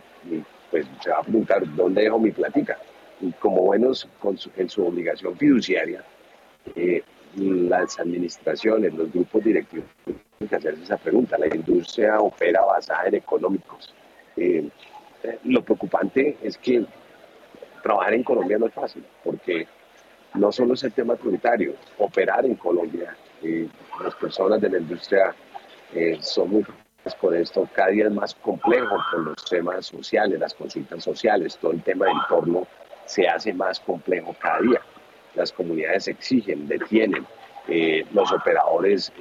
pues 0.70 0.86
se 1.02 1.10
va 1.10 1.18
a 1.18 1.22
preguntar, 1.22 1.62
¿dónde 1.74 2.02
dejo 2.02 2.18
mi 2.18 2.30
platica? 2.30 2.78
Y 3.20 3.32
como 3.32 3.62
buenos 3.62 4.08
en 4.56 4.68
su 4.68 4.86
obligación 4.86 5.36
fiduciaria, 5.36 6.04
eh, 6.74 7.02
las 7.36 7.98
administraciones, 7.98 8.94
los 8.94 9.12
grupos 9.12 9.44
directivos 9.44 9.86
tienen 10.04 10.48
que 10.48 10.56
hacerse 10.56 10.82
esa 10.82 10.96
pregunta. 10.96 11.38
La 11.38 11.54
industria 11.54 12.18
opera 12.20 12.62
basada 12.62 13.08
en 13.08 13.16
económicos. 13.16 13.94
Eh, 14.42 14.68
lo 15.44 15.62
preocupante 15.62 16.36
es 16.42 16.58
que 16.58 16.84
trabajar 17.82 18.14
en 18.14 18.24
Colombia 18.24 18.58
no 18.58 18.66
es 18.66 18.74
fácil, 18.74 19.04
porque 19.22 19.66
no 20.34 20.50
solo 20.50 20.74
es 20.74 20.82
el 20.82 20.92
tema 20.92 21.14
tributario, 21.14 21.74
operar 21.98 22.44
en 22.44 22.56
Colombia, 22.56 23.16
eh, 23.42 23.68
las 24.02 24.14
personas 24.16 24.60
de 24.60 24.70
la 24.70 24.78
industria 24.78 25.34
eh, 25.94 26.18
son 26.20 26.50
muy 26.50 26.64
por 27.20 27.34
esto, 27.34 27.68
cada 27.74 27.88
día 27.88 28.06
es 28.06 28.12
más 28.12 28.34
complejo 28.34 28.96
con 29.10 29.24
los 29.24 29.44
temas 29.44 29.86
sociales, 29.86 30.38
las 30.38 30.54
consultas 30.54 31.02
sociales, 31.02 31.58
todo 31.60 31.72
el 31.72 31.82
tema 31.82 32.06
del 32.06 32.14
entorno 32.14 32.66
se 33.06 33.26
hace 33.26 33.52
más 33.52 33.80
complejo 33.80 34.34
cada 34.40 34.60
día. 34.60 34.80
Las 35.34 35.50
comunidades 35.50 36.06
exigen, 36.06 36.68
detienen, 36.68 37.26
eh, 37.68 38.04
los 38.12 38.32
operadores 38.32 39.12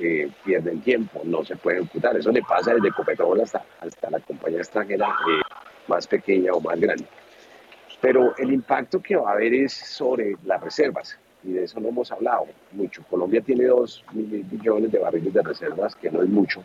pierden 0.43 0.81
tiempo, 0.81 1.21
no 1.23 1.43
se 1.45 1.55
pueden 1.55 1.83
ejecutar. 1.83 2.17
Eso 2.17 2.31
le 2.31 2.41
pasa 2.41 2.73
desde 2.73 2.89
Ecopetrol 2.89 3.41
hasta, 3.41 3.63
hasta 3.79 4.09
la 4.09 4.19
compañía 4.19 4.59
extranjera 4.59 5.07
más 5.87 6.07
pequeña 6.07 6.53
o 6.53 6.59
más 6.59 6.79
grande. 6.79 7.05
Pero 7.99 8.35
el 8.37 8.51
impacto 8.51 8.99
que 8.99 9.15
va 9.15 9.29
a 9.29 9.33
haber 9.33 9.53
es 9.53 9.73
sobre 9.73 10.35
las 10.43 10.59
reservas, 10.61 11.17
y 11.43 11.53
de 11.53 11.63
eso 11.65 11.79
no 11.79 11.89
hemos 11.89 12.11
hablado 12.11 12.47
mucho. 12.71 13.03
Colombia 13.09 13.41
tiene 13.41 13.65
dos 13.65 14.03
millones 14.11 14.91
de 14.91 14.99
barriles 14.99 15.33
de 15.33 15.41
reservas, 15.41 15.95
que 15.95 16.09
no 16.09 16.21
es 16.23 16.29
mucho, 16.29 16.63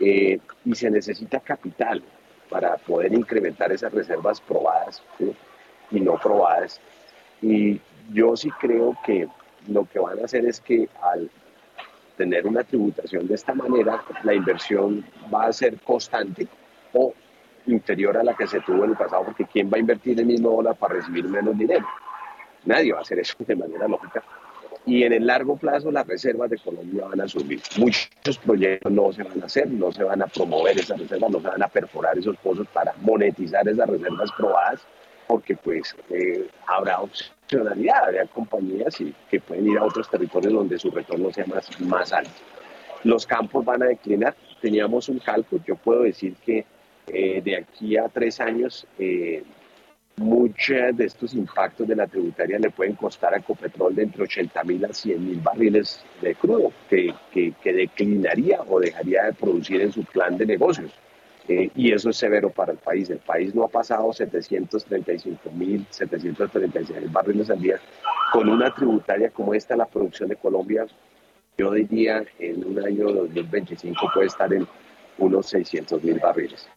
eh, 0.00 0.40
y 0.64 0.74
se 0.74 0.90
necesita 0.90 1.38
capital 1.40 2.02
para 2.48 2.76
poder 2.78 3.12
incrementar 3.12 3.70
esas 3.70 3.92
reservas 3.92 4.40
probadas 4.40 5.02
y 5.90 6.00
no 6.00 6.14
probadas. 6.18 6.80
Y 7.40 7.80
yo 8.12 8.36
sí 8.36 8.50
creo 8.60 8.96
que 9.04 9.28
lo 9.70 9.84
que 9.86 9.98
van 9.98 10.18
a 10.20 10.24
hacer 10.24 10.44
es 10.44 10.60
que 10.60 10.88
al 11.02 11.30
tener 12.16 12.46
una 12.46 12.62
tributación 12.64 13.26
de 13.26 13.34
esta 13.34 13.54
manera, 13.54 14.02
la 14.24 14.34
inversión 14.34 15.04
va 15.32 15.46
a 15.46 15.52
ser 15.52 15.78
constante 15.80 16.46
o 16.92 17.14
inferior 17.66 18.16
a 18.18 18.22
la 18.22 18.34
que 18.34 18.46
se 18.46 18.60
tuvo 18.60 18.84
en 18.84 18.90
el 18.90 18.96
pasado, 18.96 19.24
porque 19.24 19.46
¿quién 19.46 19.70
va 19.70 19.76
a 19.76 19.80
invertir 19.80 20.18
el 20.18 20.26
mismo 20.26 20.50
dólar 20.50 20.76
para 20.76 20.94
recibir 20.94 21.24
menos 21.24 21.56
dinero? 21.56 21.86
Nadie 22.64 22.92
va 22.92 22.98
a 22.98 23.02
hacer 23.02 23.20
eso 23.20 23.34
de 23.38 23.56
manera 23.56 23.88
lógica. 23.88 24.22
Y 24.86 25.04
en 25.04 25.12
el 25.12 25.26
largo 25.26 25.56
plazo 25.56 25.90
las 25.90 26.06
reservas 26.06 26.50
de 26.50 26.58
Colombia 26.58 27.06
van 27.06 27.20
a 27.20 27.28
subir. 27.28 27.60
Muchos 27.78 28.38
proyectos 28.38 28.90
no 28.90 29.12
se 29.12 29.22
van 29.22 29.42
a 29.42 29.46
hacer, 29.46 29.70
no 29.70 29.92
se 29.92 30.04
van 30.04 30.22
a 30.22 30.26
promover 30.26 30.78
esas 30.78 30.98
reservas, 30.98 31.30
no 31.30 31.40
se 31.40 31.48
van 31.48 31.62
a 31.62 31.68
perforar 31.68 32.18
esos 32.18 32.36
pozos 32.38 32.66
para 32.68 32.92
monetizar 33.00 33.66
esas 33.68 33.88
reservas 33.88 34.30
probadas, 34.36 34.80
porque 35.26 35.56
pues 35.56 35.94
eh, 36.10 36.48
habrá 36.66 37.00
habrá 37.58 38.26
compañías 38.26 38.96
que 39.30 39.40
pueden 39.40 39.68
ir 39.68 39.78
a 39.78 39.84
otros 39.84 40.08
territorios 40.08 40.52
donde 40.52 40.78
su 40.78 40.90
retorno 40.90 41.32
sea 41.32 41.46
más, 41.46 41.80
más 41.80 42.12
alto. 42.12 42.30
Los 43.04 43.26
campos 43.26 43.64
van 43.64 43.82
a 43.82 43.86
declinar. 43.86 44.34
Teníamos 44.60 45.08
un 45.08 45.18
cálculo, 45.18 45.62
yo 45.66 45.76
puedo 45.76 46.02
decir 46.02 46.34
que 46.44 46.66
eh, 47.06 47.40
de 47.42 47.56
aquí 47.56 47.96
a 47.96 48.08
tres 48.08 48.40
años, 48.40 48.86
eh, 48.98 49.42
muchos 50.16 50.96
de 50.96 51.06
estos 51.06 51.34
impactos 51.34 51.88
de 51.88 51.96
la 51.96 52.06
tributaria 52.06 52.58
le 52.58 52.70
pueden 52.70 52.94
costar 52.94 53.34
a 53.34 53.38
Ecopetrol 53.38 53.94
de 53.94 54.02
entre 54.02 54.22
80 54.22 54.64
mil 54.64 54.84
a 54.84 54.92
100 54.92 55.26
mil 55.26 55.40
barriles 55.40 56.04
de 56.20 56.34
crudo, 56.34 56.72
que, 56.88 57.12
que, 57.32 57.72
declinaría 57.72 58.60
o 58.68 58.78
dejaría 58.78 59.24
de 59.24 59.32
producir 59.32 59.80
en 59.80 59.92
su 59.92 60.04
plan 60.04 60.36
de 60.36 60.46
negocios. 60.46 60.92
Eh, 61.50 61.68
y 61.74 61.92
eso 61.92 62.10
es 62.10 62.16
severo 62.16 62.48
para 62.50 62.70
el 62.70 62.78
país. 62.78 63.10
El 63.10 63.18
país 63.18 63.52
no 63.56 63.64
ha 63.64 63.68
pasado 63.68 64.12
735 64.12 65.50
mil, 65.50 65.84
736 65.90 67.00
mil 67.00 67.08
barriles 67.08 67.50
al 67.50 67.60
día. 67.60 67.80
Con 68.32 68.48
una 68.48 68.72
tributaria 68.72 69.30
como 69.30 69.52
esta, 69.52 69.74
la 69.74 69.86
producción 69.86 70.28
de 70.28 70.36
Colombia, 70.36 70.86
yo 71.58 71.72
diría 71.72 72.22
en 72.38 72.64
un 72.64 72.78
año 72.78 73.12
2025 73.12 74.12
puede 74.14 74.28
estar 74.28 74.54
en 74.54 74.64
unos 75.18 75.46
600 75.46 76.04
mil 76.04 76.20
barriles. 76.20 76.68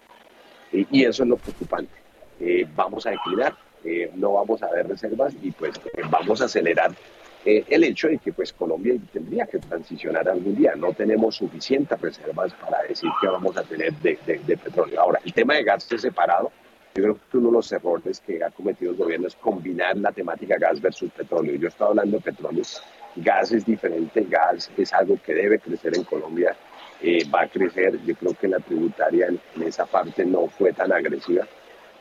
Y, 0.71 1.05
eso 1.05 1.21
es 1.21 1.29
lo 1.29 1.37
preocupante. 1.37 1.93
Eh, 2.39 2.65
vamos 2.75 3.05
a 3.05 3.11
declinar, 3.11 3.55
eh, 3.83 4.09
no 4.15 4.33
vamos 4.33 4.63
a 4.63 4.71
ver 4.71 4.87
reservas 4.87 5.35
y 5.39 5.51
pues 5.51 5.79
vamos 6.09 6.41
a 6.41 6.45
acelerar 6.45 6.95
el 7.45 7.83
hecho 7.83 8.07
de 8.07 8.17
que 8.17 8.31
pues 8.31 8.53
Colombia 8.53 8.95
tendría 9.11 9.45
que 9.45 9.59
transicionar 9.59 10.27
algún 10.29 10.55
día. 10.55 10.75
No 10.75 10.93
tenemos 10.93 11.35
suficientes 11.35 11.99
reservas 11.99 12.53
para 12.53 12.83
decir 12.83 13.09
que 13.21 13.27
vamos 13.27 13.57
a 13.57 13.63
tener 13.63 13.93
de, 13.95 14.17
de, 14.25 14.57
petróleo. 14.57 15.01
Ahora, 15.01 15.19
el 15.23 15.33
tema 15.33 15.55
de 15.55 15.63
gas 15.63 15.83
separado. 15.83 16.51
Yo 16.95 17.01
creo 17.01 17.19
que 17.31 17.37
uno 17.37 17.47
de 17.47 17.53
los 17.53 17.71
errores 17.71 18.19
que 18.19 18.43
ha 18.43 18.51
cometido 18.51 18.91
el 18.91 18.97
gobierno 18.97 19.27
es 19.27 19.35
combinar 19.35 19.97
la 19.97 20.11
temática 20.11 20.57
gas 20.59 20.79
versus 20.79 21.11
petróleo. 21.11 21.55
Yo 21.55 21.67
estoy 21.69 21.87
hablando 21.87 22.17
de 22.17 22.23
petróleo. 22.23 22.63
Gas 23.15 23.51
es 23.51 23.65
diferente, 23.65 24.25
gas 24.29 24.69
es 24.77 24.93
algo 24.93 25.17
que 25.25 25.33
debe 25.33 25.59
crecer 25.59 25.95
en 25.95 26.03
Colombia 26.03 26.55
eh, 27.03 27.27
va 27.29 27.41
a 27.41 27.47
crecer. 27.47 27.99
Yo 28.05 28.15
creo 28.15 28.33
que 28.33 28.47
la 28.47 28.59
tributaria 28.59 29.27
en, 29.27 29.63
esa 29.63 29.85
parte 29.85 30.25
no 30.25 30.47
fue 30.47 30.71
tan 30.71 30.91
agresiva, 30.91 31.45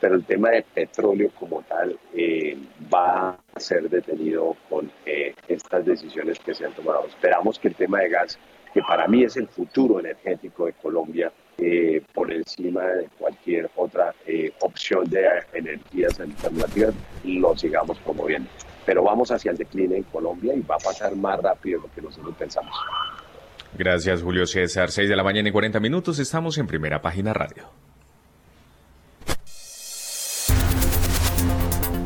pero 0.03 0.16
el 0.16 0.24
tema 0.24 0.50
de 0.50 0.64
petróleo 0.74 1.30
como 1.38 1.62
tal 1.62 1.96
eh, 2.12 2.59
va 2.92 3.38
a 3.55 3.61
ser 3.61 3.88
detenido 3.88 4.57
con 4.68 4.90
eh, 5.07 5.32
estas 5.46 5.86
decisiones 5.86 6.40
que 6.40 6.53
se 6.53 6.66
han 6.66 6.72
tomado. 6.72 7.07
Esperamos 7.07 7.57
que 7.57 7.68
el 7.68 7.76
tema 7.76 8.00
de 8.00 8.09
gas, 8.09 8.36
que 8.74 8.82
para 8.82 9.07
mí 9.07 9.22
es 9.22 9.36
el 9.36 9.46
futuro 9.46 10.00
energético 10.00 10.66
de 10.66 10.72
Colombia, 10.72 11.32
por 12.12 12.32
encima 12.32 12.82
de 12.82 13.09
cualquier 13.16 13.70
otra 13.76 14.12
opción 14.62 15.09
de 15.09 15.24
energías 15.53 16.18
alternativas, 16.18 16.92
lo 17.22 17.57
sigamos 17.57 17.96
promoviendo. 18.00 18.50
Pero 18.84 19.05
vamos 19.05 19.30
hacia 19.30 19.53
el 19.53 19.57
decline 19.57 19.98
en 19.98 20.03
Colombia 20.05 20.53
y 20.57 20.62
va 20.62 20.74
a 20.74 20.78
pasar 20.78 21.14
más 21.14 21.40
rápido 21.40 21.80
de 21.80 21.86
lo 21.86 21.94
que 21.94 22.03
nosotros 22.03 22.34
pensamos. 22.36 22.74
Gracias, 23.78 24.22
Julio 24.22 24.46
César. 24.46 24.90
6 24.90 25.09
de 25.09 25.14
la 25.14 25.22
mañana 25.22 25.48
y 25.48 25.53
40 25.53 25.78
minutos. 25.78 26.18
Estamos 26.18 26.59
en 26.59 26.66
primera 26.66 27.00
página 27.00 27.32
radio. 27.32 27.91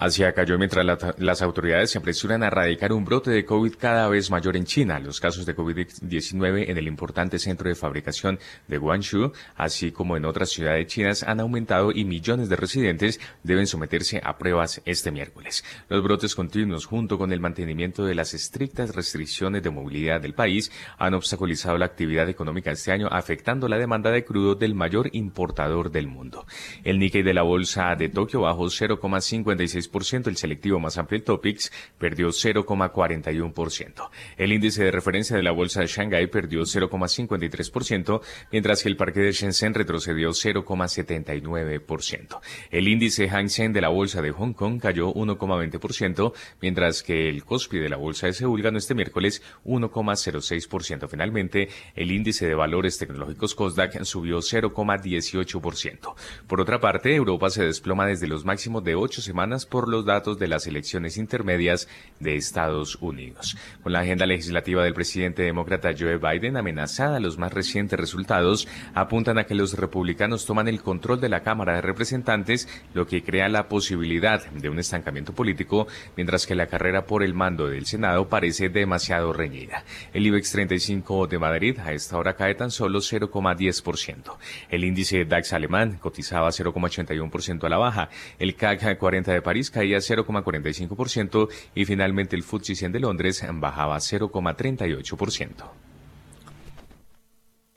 Asia 0.00 0.32
cayó 0.32 0.58
mientras 0.58 0.86
las 1.18 1.42
autoridades 1.42 1.90
se 1.90 1.98
apresuran 1.98 2.44
a 2.44 2.46
erradicar 2.46 2.92
un 2.92 3.04
brote 3.04 3.32
de 3.32 3.44
COVID 3.44 3.74
cada 3.74 4.08
vez 4.08 4.30
mayor 4.30 4.56
en 4.56 4.64
China. 4.64 5.00
Los 5.00 5.18
casos 5.18 5.44
de 5.44 5.56
COVID-19 5.56 6.70
en 6.70 6.78
el 6.78 6.86
importante 6.86 7.40
centro 7.40 7.68
de 7.68 7.74
fabricación 7.74 8.38
de 8.68 8.78
Guangzhou, 8.78 9.32
así 9.56 9.90
como 9.90 10.16
en 10.16 10.24
otras 10.24 10.50
ciudades 10.50 10.86
chinas, 10.86 11.24
han 11.24 11.40
aumentado 11.40 11.90
y 11.92 12.04
millones 12.04 12.48
de 12.48 12.54
residentes 12.54 13.18
deben 13.42 13.66
someterse 13.66 14.20
a 14.22 14.38
pruebas 14.38 14.80
este 14.84 15.10
miércoles. 15.10 15.64
Los 15.88 16.04
brotes 16.04 16.36
continuos, 16.36 16.86
junto 16.86 17.18
con 17.18 17.32
el 17.32 17.40
mantenimiento 17.40 18.04
de 18.04 18.14
las 18.14 18.34
estrictas 18.34 18.94
restricciones 18.94 19.64
de 19.64 19.70
movilidad 19.70 20.20
del 20.20 20.34
país, 20.34 20.70
han 20.98 21.14
obstaculizado 21.14 21.76
la 21.76 21.86
actividad 21.86 22.28
económica 22.28 22.70
este 22.70 22.92
año, 22.92 23.08
afectando 23.10 23.66
la 23.66 23.78
demanda 23.78 24.12
de 24.12 24.24
crudo 24.24 24.54
del 24.54 24.76
mayor 24.76 25.10
importador 25.12 25.90
del 25.90 26.06
mundo. 26.06 26.46
El 26.84 27.00
Nikkei 27.00 27.24
de 27.24 27.34
la 27.34 27.42
bolsa 27.42 27.96
de 27.96 28.08
Tokio 28.08 28.42
bajó 28.42 28.66
0,56 28.66 29.87
el 30.26 30.36
selectivo 30.36 30.80
más 30.80 30.98
amplio, 30.98 31.18
el 31.18 31.24
Topix, 31.24 31.72
perdió 31.98 32.28
0,41%. 32.28 34.10
El 34.36 34.52
índice 34.52 34.84
de 34.84 34.90
referencia 34.90 35.36
de 35.36 35.42
la 35.42 35.52
bolsa 35.52 35.80
de 35.80 35.86
Shanghái 35.86 36.26
perdió 36.28 36.62
0,53%, 36.62 38.20
mientras 38.52 38.82
que 38.82 38.88
el 38.88 38.96
parque 38.96 39.20
de 39.20 39.32
Shenzhen 39.32 39.74
retrocedió 39.74 40.30
0,79%. 40.30 42.40
El 42.70 42.88
índice 42.88 43.28
Hang 43.28 43.48
Seng 43.48 43.72
de 43.72 43.80
la 43.80 43.88
bolsa 43.88 44.22
de 44.22 44.32
Hong 44.32 44.52
Kong 44.52 44.80
cayó 44.80 45.12
1,20%, 45.12 46.32
mientras 46.60 47.02
que 47.02 47.28
el 47.28 47.44
Kospi 47.44 47.78
de 47.78 47.88
la 47.88 47.96
bolsa 47.96 48.26
de 48.26 48.32
Seúl 48.32 48.62
ganó 48.62 48.78
este 48.78 48.94
miércoles 48.94 49.42
1,06%. 49.64 51.08
Finalmente, 51.08 51.68
el 51.94 52.10
índice 52.10 52.46
de 52.46 52.54
valores 52.54 52.98
tecnológicos 52.98 53.54
Kosdaq 53.54 54.04
subió 54.04 54.38
0,18%. 54.38 56.14
Por 56.46 56.60
otra 56.60 56.80
parte, 56.80 57.14
Europa 57.14 57.50
se 57.50 57.64
desploma 57.64 58.06
desde 58.06 58.26
los 58.26 58.44
máximos 58.44 58.84
de 58.84 58.94
ocho 58.94 59.22
semanas 59.22 59.66
por 59.66 59.77
por 59.78 59.88
los 59.88 60.04
datos 60.04 60.40
de 60.40 60.48
las 60.48 60.66
elecciones 60.66 61.16
intermedias 61.18 61.86
de 62.18 62.34
Estados 62.34 62.98
Unidos. 63.00 63.56
Con 63.80 63.92
la 63.92 64.00
agenda 64.00 64.26
legislativa 64.26 64.82
del 64.82 64.92
presidente 64.92 65.44
demócrata 65.44 65.94
Joe 65.96 66.16
Biden 66.16 66.56
amenazada, 66.56 67.20
los 67.20 67.38
más 67.38 67.52
recientes 67.52 67.96
resultados 67.96 68.66
apuntan 68.92 69.38
a 69.38 69.44
que 69.44 69.54
los 69.54 69.74
republicanos 69.74 70.46
toman 70.46 70.66
el 70.66 70.82
control 70.82 71.20
de 71.20 71.28
la 71.28 71.44
Cámara 71.44 71.76
de 71.76 71.82
Representantes, 71.82 72.68
lo 72.92 73.06
que 73.06 73.22
crea 73.22 73.48
la 73.48 73.68
posibilidad 73.68 74.44
de 74.50 74.68
un 74.68 74.80
estancamiento 74.80 75.32
político, 75.32 75.86
mientras 76.16 76.44
que 76.44 76.56
la 76.56 76.66
carrera 76.66 77.06
por 77.06 77.22
el 77.22 77.34
mando 77.34 77.68
del 77.68 77.86
Senado 77.86 78.28
parece 78.28 78.70
demasiado 78.70 79.32
reñida. 79.32 79.84
El 80.12 80.26
IBEX 80.26 80.50
35 80.50 81.28
de 81.28 81.38
Madrid 81.38 81.78
a 81.78 81.92
esta 81.92 82.18
hora 82.18 82.34
cae 82.34 82.56
tan 82.56 82.72
solo 82.72 82.98
0,10%. 82.98 84.38
El 84.70 84.82
índice 84.82 85.24
DAX 85.24 85.52
alemán 85.52 85.98
cotizaba 86.00 86.48
0,81% 86.48 87.62
a 87.62 87.68
la 87.68 87.78
baja. 87.78 88.08
El 88.40 88.56
CAC 88.56 88.98
40 88.98 89.32
de 89.32 89.40
París 89.40 89.67
caía 89.70 89.98
0,45% 89.98 91.48
y 91.74 91.84
finalmente 91.84 92.36
el 92.36 92.42
FTSE 92.42 92.74
100 92.74 92.92
de 92.92 93.00
Londres 93.00 93.44
bajaba 93.54 93.96
0,38%. 93.96 95.64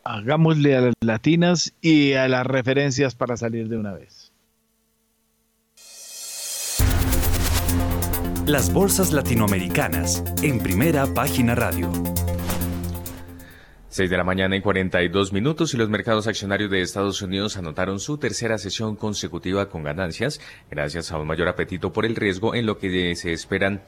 Hagámosle 0.03 0.75
a 0.75 0.81
las 0.81 0.93
latinas 1.01 1.73
y 1.79 2.13
a 2.13 2.27
las 2.27 2.45
referencias 2.45 3.15
para 3.15 3.37
salir 3.37 3.67
de 3.69 3.77
una 3.77 3.93
vez. 3.93 4.31
Las 8.47 8.73
bolsas 8.73 9.13
latinoamericanas 9.13 10.23
en 10.41 10.59
primera 10.59 11.05
página 11.13 11.53
radio. 11.55 11.91
6 13.91 14.09
de 14.09 14.15
la 14.15 14.23
mañana 14.23 14.55
y 14.55 14.61
42 14.61 15.33
minutos 15.33 15.73
y 15.73 15.77
los 15.77 15.89
mercados 15.89 16.25
accionarios 16.25 16.71
de 16.71 16.81
Estados 16.81 17.21
Unidos 17.21 17.57
anotaron 17.57 17.99
su 17.99 18.17
tercera 18.17 18.57
sesión 18.57 18.95
consecutiva 18.95 19.67
con 19.67 19.83
ganancias 19.83 20.39
gracias 20.69 21.11
a 21.11 21.17
un 21.17 21.27
mayor 21.27 21.49
apetito 21.49 21.91
por 21.91 22.05
el 22.05 22.15
riesgo 22.15 22.55
en 22.55 22.67
lo 22.67 22.77
que 22.77 23.13
se 23.17 23.33
esperan 23.33 23.81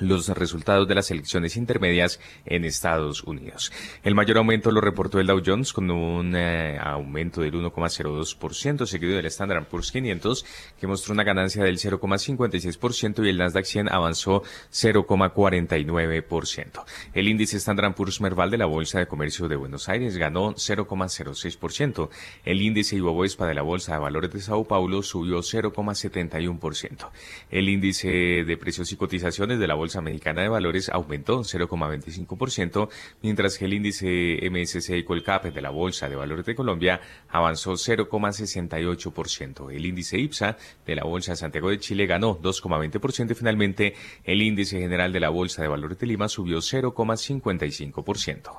los 0.00 0.28
resultados 0.28 0.88
de 0.88 0.94
las 0.94 1.10
elecciones 1.10 1.56
intermedias 1.56 2.20
en 2.46 2.64
Estados 2.64 3.24
Unidos. 3.24 3.72
El 4.02 4.14
mayor 4.14 4.38
aumento 4.38 4.70
lo 4.70 4.80
reportó 4.80 5.20
el 5.20 5.26
Dow 5.26 5.42
Jones 5.44 5.72
con 5.72 5.90
un 5.90 6.36
eh, 6.36 6.78
aumento 6.80 7.40
del 7.40 7.54
1,02%, 7.54 8.86
seguido 8.86 9.16
del 9.16 9.26
Standard 9.26 9.66
Poor's 9.66 9.90
500, 9.92 10.44
que 10.80 10.86
mostró 10.86 11.14
una 11.14 11.24
ganancia 11.24 11.64
del 11.64 11.78
0,56% 11.78 13.24
y 13.24 13.28
el 13.28 13.38
Nasdaq 13.38 13.64
100 13.64 13.92
avanzó 13.92 14.42
0,49%. 14.72 16.84
El 17.14 17.28
índice 17.28 17.56
Standard 17.56 17.94
Poor's 17.94 18.20
Merval 18.20 18.50
de 18.50 18.58
la 18.58 18.66
Bolsa 18.66 18.98
de 18.98 19.06
Comercio 19.06 19.48
de 19.48 19.56
Buenos 19.56 19.88
Aires 19.88 20.16
ganó 20.16 20.54
0,06%. 20.54 22.08
El 22.44 22.62
índice 22.62 22.96
Ibovespa 22.96 23.46
de 23.46 23.54
la 23.54 23.62
Bolsa 23.62 23.94
de 23.94 23.98
Valores 23.98 24.32
de 24.32 24.40
Sao 24.40 24.64
Paulo 24.64 25.02
subió 25.02 25.38
0,71%. 25.38 27.10
El 27.50 27.68
índice 27.68 28.08
de 28.08 28.56
precios 28.56 28.92
y 28.92 28.96
cotizaciones 28.96 29.58
de 29.58 29.66
la 29.66 29.74
Bolsa 29.74 29.87
Bolsa 29.88 30.02
Mexicana 30.02 30.42
de 30.42 30.48
Valores 30.48 30.90
aumentó 30.90 31.38
0,25%, 31.38 32.90
mientras 33.22 33.56
que 33.56 33.64
el 33.64 33.72
índice 33.72 34.38
MSCI 34.50 35.02
Colcap 35.02 35.46
de 35.46 35.62
la 35.62 35.70
Bolsa 35.70 36.10
de 36.10 36.16
Valores 36.16 36.44
de 36.44 36.54
Colombia 36.54 37.00
avanzó 37.30 37.72
0,68%. 37.72 39.72
El 39.72 39.86
índice 39.86 40.18
IPSA 40.18 40.58
de 40.84 40.94
la 40.94 41.04
Bolsa 41.04 41.32
de 41.32 41.36
Santiago 41.36 41.70
de 41.70 41.78
Chile 41.78 42.04
ganó 42.04 42.38
2,20% 42.38 43.30
y 43.30 43.34
finalmente 43.34 43.94
el 44.24 44.42
índice 44.42 44.78
general 44.78 45.10
de 45.10 45.20
la 45.20 45.30
Bolsa 45.30 45.62
de 45.62 45.68
Valores 45.68 45.98
de 45.98 46.06
Lima 46.06 46.28
subió 46.28 46.58
0,55%. 46.58 48.50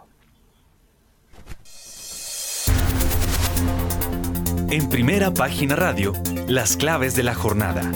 En 4.71 4.89
primera 4.89 5.31
página 5.31 5.75
radio, 5.75 6.13
las 6.47 6.75
claves 6.75 7.15
de 7.15 7.21
la 7.21 7.35
jornada. 7.35 7.91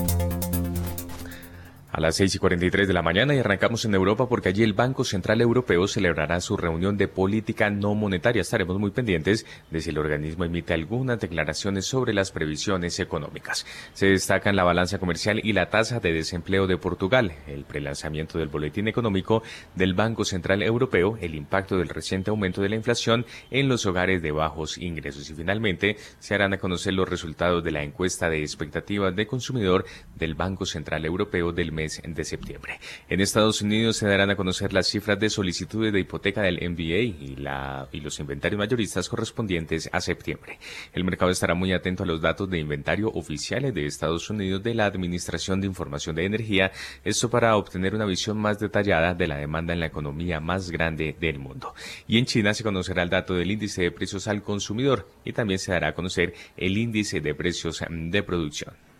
A 1.96 2.02
las 2.02 2.16
6 2.16 2.34
y 2.34 2.40
43 2.40 2.88
de 2.88 2.94
la 2.96 3.04
mañana 3.04 3.36
y 3.36 3.38
arrancamos 3.38 3.86
en 3.86 3.94
Europa 3.94 4.28
porque 4.28 4.50
allí 4.50 4.64
el 4.64 4.74
Banco 4.74 5.04
Central 5.04 5.42
Europeo 5.42 5.88
celebrará 5.88 6.42
su 6.42 6.58
reunión 6.58 6.98
de 6.98 7.08
política 7.08 7.70
no 7.70 7.94
monetaria. 7.94 8.42
Estaremos 8.42 8.80
muy 8.80 8.90
pendientes 8.90 9.46
de 9.70 9.80
si 9.80 9.92
el 9.92 10.00
organismo 10.00 10.44
emite 10.44 10.74
algunas 10.74 11.20
declaraciones 11.20 11.86
sobre 11.86 12.16
las 12.16 12.32
previsiones 12.32 13.00
económicas. 13.00 13.68
Se 13.94 14.08
destacan 14.08 14.56
la 14.56 14.64
balanza 14.64 14.98
comercial 14.98 15.40
y 15.44 15.54
la 15.54 15.70
tasa 15.70 16.00
de 16.00 16.14
desempleo 16.14 16.66
de 16.66 16.78
Portugal, 16.78 17.34
el 17.46 17.64
prelanzamiento 17.64 18.40
del 18.40 18.48
boletín 18.48 18.88
económico 18.88 19.44
del 19.76 19.94
Banco 19.94 20.26
Central 20.26 20.64
Europeo, 20.64 21.20
el 21.22 21.36
impacto 21.36 21.78
del 21.78 21.90
reciente 21.90 22.32
aumento 22.32 22.64
de 22.64 22.70
la 22.70 22.76
inflación 22.76 23.28
en 23.52 23.70
los 23.70 23.86
hogares 23.86 24.24
de 24.24 24.32
bajos 24.32 24.80
ingresos 24.80 25.30
y 25.30 25.36
finalmente 25.36 25.98
se 26.18 26.34
harán 26.34 26.54
a 26.54 26.58
conocer 26.58 26.96
los 26.96 27.08
resultados 27.08 27.64
de 27.64 27.70
la 27.70 27.84
encuesta 27.84 28.32
de 28.32 28.42
expectativas 28.42 29.16
de 29.16 29.28
consumidor 29.28 29.86
del 30.16 30.34
Banco 30.34 30.66
Central 30.66 31.06
Europeo 31.06 31.52
del 31.52 31.72
mes 31.72 31.83
de 31.84 32.24
septiembre. 32.24 32.80
En 33.10 33.20
Estados 33.20 33.62
Unidos 33.62 33.98
se 33.98 34.08
darán 34.08 34.30
a 34.30 34.36
conocer 34.36 34.74
las 34.74 34.88
cifras 34.88 35.20
de 35.20 35.30
solicitudes 35.30 35.92
de 35.92 36.00
hipoteca 36.00 36.42
del 36.42 36.60
MBA 36.70 37.24
y, 37.24 37.36
la, 37.38 37.88
y 37.92 38.00
los 38.00 38.20
inventarios 38.20 38.58
mayoristas 38.58 39.10
correspondientes 39.10 39.90
a 39.92 40.00
septiembre. 40.00 40.60
El 40.94 41.04
mercado 41.04 41.32
estará 41.32 41.56
muy 41.56 41.74
atento 41.74 42.04
a 42.04 42.06
los 42.06 42.22
datos 42.22 42.50
de 42.50 42.60
inventario 42.60 43.10
oficiales 43.10 43.74
de 43.74 43.86
Estados 43.86 44.30
Unidos 44.30 44.64
de 44.64 44.74
la 44.74 44.86
Administración 44.86 45.62
de 45.62 45.68
Información 45.68 46.16
de 46.16 46.26
Energía, 46.26 46.72
esto 47.04 47.30
para 47.30 47.56
obtener 47.58 47.96
una 47.96 48.06
visión 48.06 48.38
más 48.38 48.60
detallada 48.60 49.14
de 49.14 49.28
la 49.28 49.38
demanda 49.38 49.74
en 49.74 49.80
la 49.80 49.88
economía 49.88 50.40
más 50.40 50.72
grande 50.72 51.16
del 51.20 51.40
mundo. 51.40 51.74
Y 52.08 52.18
en 52.18 52.26
China 52.26 52.54
se 52.54 52.64
conocerá 52.64 53.04
el 53.04 53.10
dato 53.10 53.34
del 53.34 53.52
índice 53.52 53.82
de 53.82 53.92
precios 53.92 54.28
al 54.28 54.42
consumidor 54.42 55.08
y 55.26 55.34
también 55.34 55.60
se 55.60 55.72
dará 55.72 55.90
a 55.90 55.94
conocer 55.94 56.34
el 56.58 56.78
índice 56.78 57.22
de 57.22 57.36
precios 57.36 57.84
de 57.90 58.24
producción. 58.24 58.93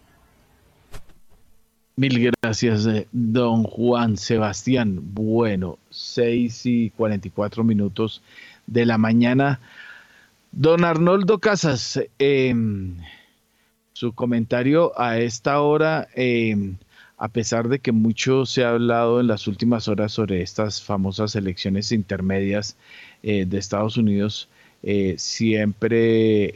Mil 1.96 2.32
gracias, 2.42 2.88
eh, 2.88 3.08
don 3.12 3.64
Juan 3.64 4.18
Sebastián. 4.18 5.00
Bueno, 5.14 5.78
6 5.92 6.66
y 6.66 6.90
44 6.90 7.64
minutos 7.64 8.24
de 8.66 8.88
la 8.88 8.98
mañana. 8.98 9.60
Don 10.52 10.86
Arnoldo 10.86 11.38
Casas, 11.38 12.02
em, 12.18 12.98
su 13.94 14.14
comentario 14.14 15.00
a 15.00 15.20
esta 15.20 15.62
hora, 15.62 16.08
em, 16.16 16.78
a 17.18 17.28
pesar 17.28 17.70
de 17.70 17.78
que 17.78 17.92
mucho 17.92 18.48
se 18.48 18.64
ha 18.64 18.72
hablado 18.72 19.20
en 19.20 19.28
las 19.28 19.48
últimas 19.48 19.88
horas 19.88 20.14
sobre 20.14 20.42
estas 20.42 20.82
famosas 20.82 21.36
elecciones 21.36 21.92
intermedias 21.92 22.76
eh, 23.22 23.46
de 23.46 23.58
Estados 23.60 23.98
Unidos, 23.98 24.50
eh, 24.82 25.16
siempre 25.20 26.54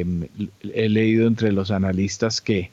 em, 0.00 0.28
he 0.62 0.88
leído 0.88 1.26
entre 1.26 1.52
los 1.52 1.70
analistas 1.70 2.40
que 2.40 2.70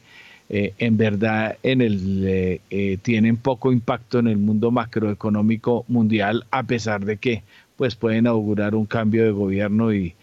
eh, 0.48 0.74
en 0.78 0.96
verdad 0.98 1.58
en 1.64 1.82
el, 1.82 2.24
eh, 2.28 2.62
eh, 2.70 2.98
tienen 3.02 3.38
poco 3.38 3.72
impacto 3.72 4.20
en 4.20 4.28
el 4.28 4.38
mundo 4.38 4.70
macroeconómico 4.70 5.86
mundial, 5.88 6.46
a 6.52 6.64
pesar 6.64 7.04
de 7.04 7.18
que 7.18 7.44
pues 7.76 7.96
pueden 7.96 8.28
augurar 8.28 8.76
un 8.76 8.86
cambio 8.86 9.24
de 9.24 9.32
gobierno 9.32 9.92
y, 9.92 10.14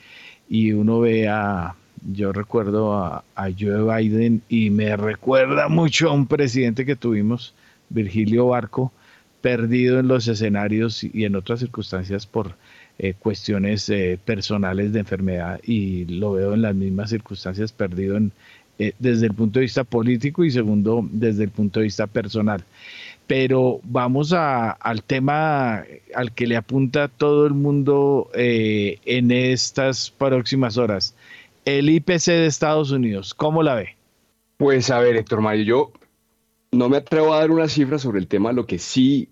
y 0.48 0.72
uno 0.72 1.00
ve 1.00 1.28
a, 1.28 1.74
yo 2.12 2.32
recuerdo 2.32 2.94
a, 2.94 3.24
Joe 3.58 3.82
Biden 3.82 4.42
y 4.48 4.70
me 4.70 4.96
recuerda 4.96 5.68
mucho 5.68 6.08
a 6.08 6.12
un 6.12 6.28
presidente 6.28 6.86
que 6.86 6.94
tuvimos, 6.94 7.54
Virgilio 7.88 8.46
Barco, 8.46 8.92
perdido 9.40 9.98
en 9.98 10.06
los 10.06 10.28
escenarios 10.28 11.02
y 11.02 11.24
en 11.24 11.34
otras 11.34 11.60
circunstancias 11.60 12.26
por 12.26 12.54
cuestiones 13.18 13.90
personales 14.24 14.92
de 14.92 15.00
enfermedad 15.00 15.60
y 15.64 16.04
lo 16.04 16.32
veo 16.34 16.54
en 16.54 16.62
las 16.62 16.74
mismas 16.76 17.10
circunstancias 17.10 17.72
perdido 17.72 18.16
en, 18.16 18.32
eh, 18.78 18.92
desde 18.98 19.26
el 19.26 19.34
punto 19.34 19.58
de 19.58 19.64
vista 19.64 19.84
político 19.84 20.44
y 20.44 20.50
segundo 20.50 21.06
desde 21.10 21.44
el 21.44 21.50
punto 21.50 21.80
de 21.80 21.84
vista 21.84 22.06
personal. 22.06 22.64
Pero 23.26 23.80
vamos 23.84 24.32
al 24.32 25.02
tema 25.04 25.84
al 26.14 26.32
que 26.32 26.46
le 26.46 26.56
apunta 26.56 27.08
todo 27.08 27.46
el 27.46 27.54
mundo 27.54 28.30
eh, 28.34 28.98
en 29.04 29.30
estas 29.30 30.10
próximas 30.10 30.76
horas. 30.76 31.14
El 31.64 31.88
IPC 31.88 32.26
de 32.26 32.46
Estados 32.46 32.90
Unidos, 32.90 33.34
¿cómo 33.34 33.62
la 33.62 33.74
ve? 33.74 33.96
Pues 34.56 34.90
a 34.90 34.98
ver, 34.98 35.16
Héctor 35.16 35.40
Mario, 35.40 35.64
yo 35.64 35.92
no 36.72 36.88
me 36.88 36.96
atrevo 36.96 37.32
a 37.32 37.38
dar 37.38 37.50
una 37.50 37.68
cifra 37.68 37.98
sobre 37.98 38.18
el 38.18 38.26
tema, 38.26 38.52
lo 38.52 38.66
que 38.66 38.78
sí 38.78 39.28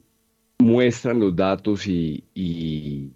muestran 0.59 1.19
los 1.19 1.35
datos 1.35 1.87
y, 1.87 2.23
y 2.35 3.11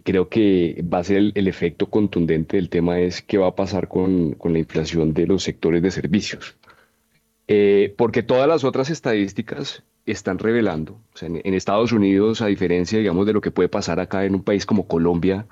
creo 0.00 0.28
que 0.28 0.82
va 0.92 0.98
a 0.98 1.04
ser 1.04 1.32
el, 1.34 1.48
efecto 1.48 1.90
contundente 1.90 2.56
del 2.56 2.70
tema 2.70 3.00
es 3.00 3.22
qué 3.22 3.38
va 3.38 3.48
a 3.48 3.54
pasar 3.54 3.88
con, 3.88 4.36
la 4.42 4.58
inflación 4.58 5.12
de 5.12 5.26
los 5.26 5.42
sectores 5.42 5.82
de 5.82 5.90
servicios. 5.90 6.56
Eh, 7.48 7.94
porque 7.98 8.22
todas 8.22 8.48
las 8.48 8.64
otras 8.64 8.88
estadísticas 8.88 9.82
están 10.06 10.38
revelando, 10.38 10.98
en, 11.20 11.54
Estados 11.54 11.92
Unidos, 11.92 12.40
a 12.40 12.46
diferencia, 12.46 12.98
digamos, 12.98 13.26
de 13.26 13.34
lo 13.34 13.40
que 13.40 13.50
puede 13.50 13.68
pasar 13.68 14.00
acá 14.00 14.24
en 14.24 14.34
un 14.34 14.42
país 14.42 14.66
como 14.66 14.88
Colombia, 14.88 15.46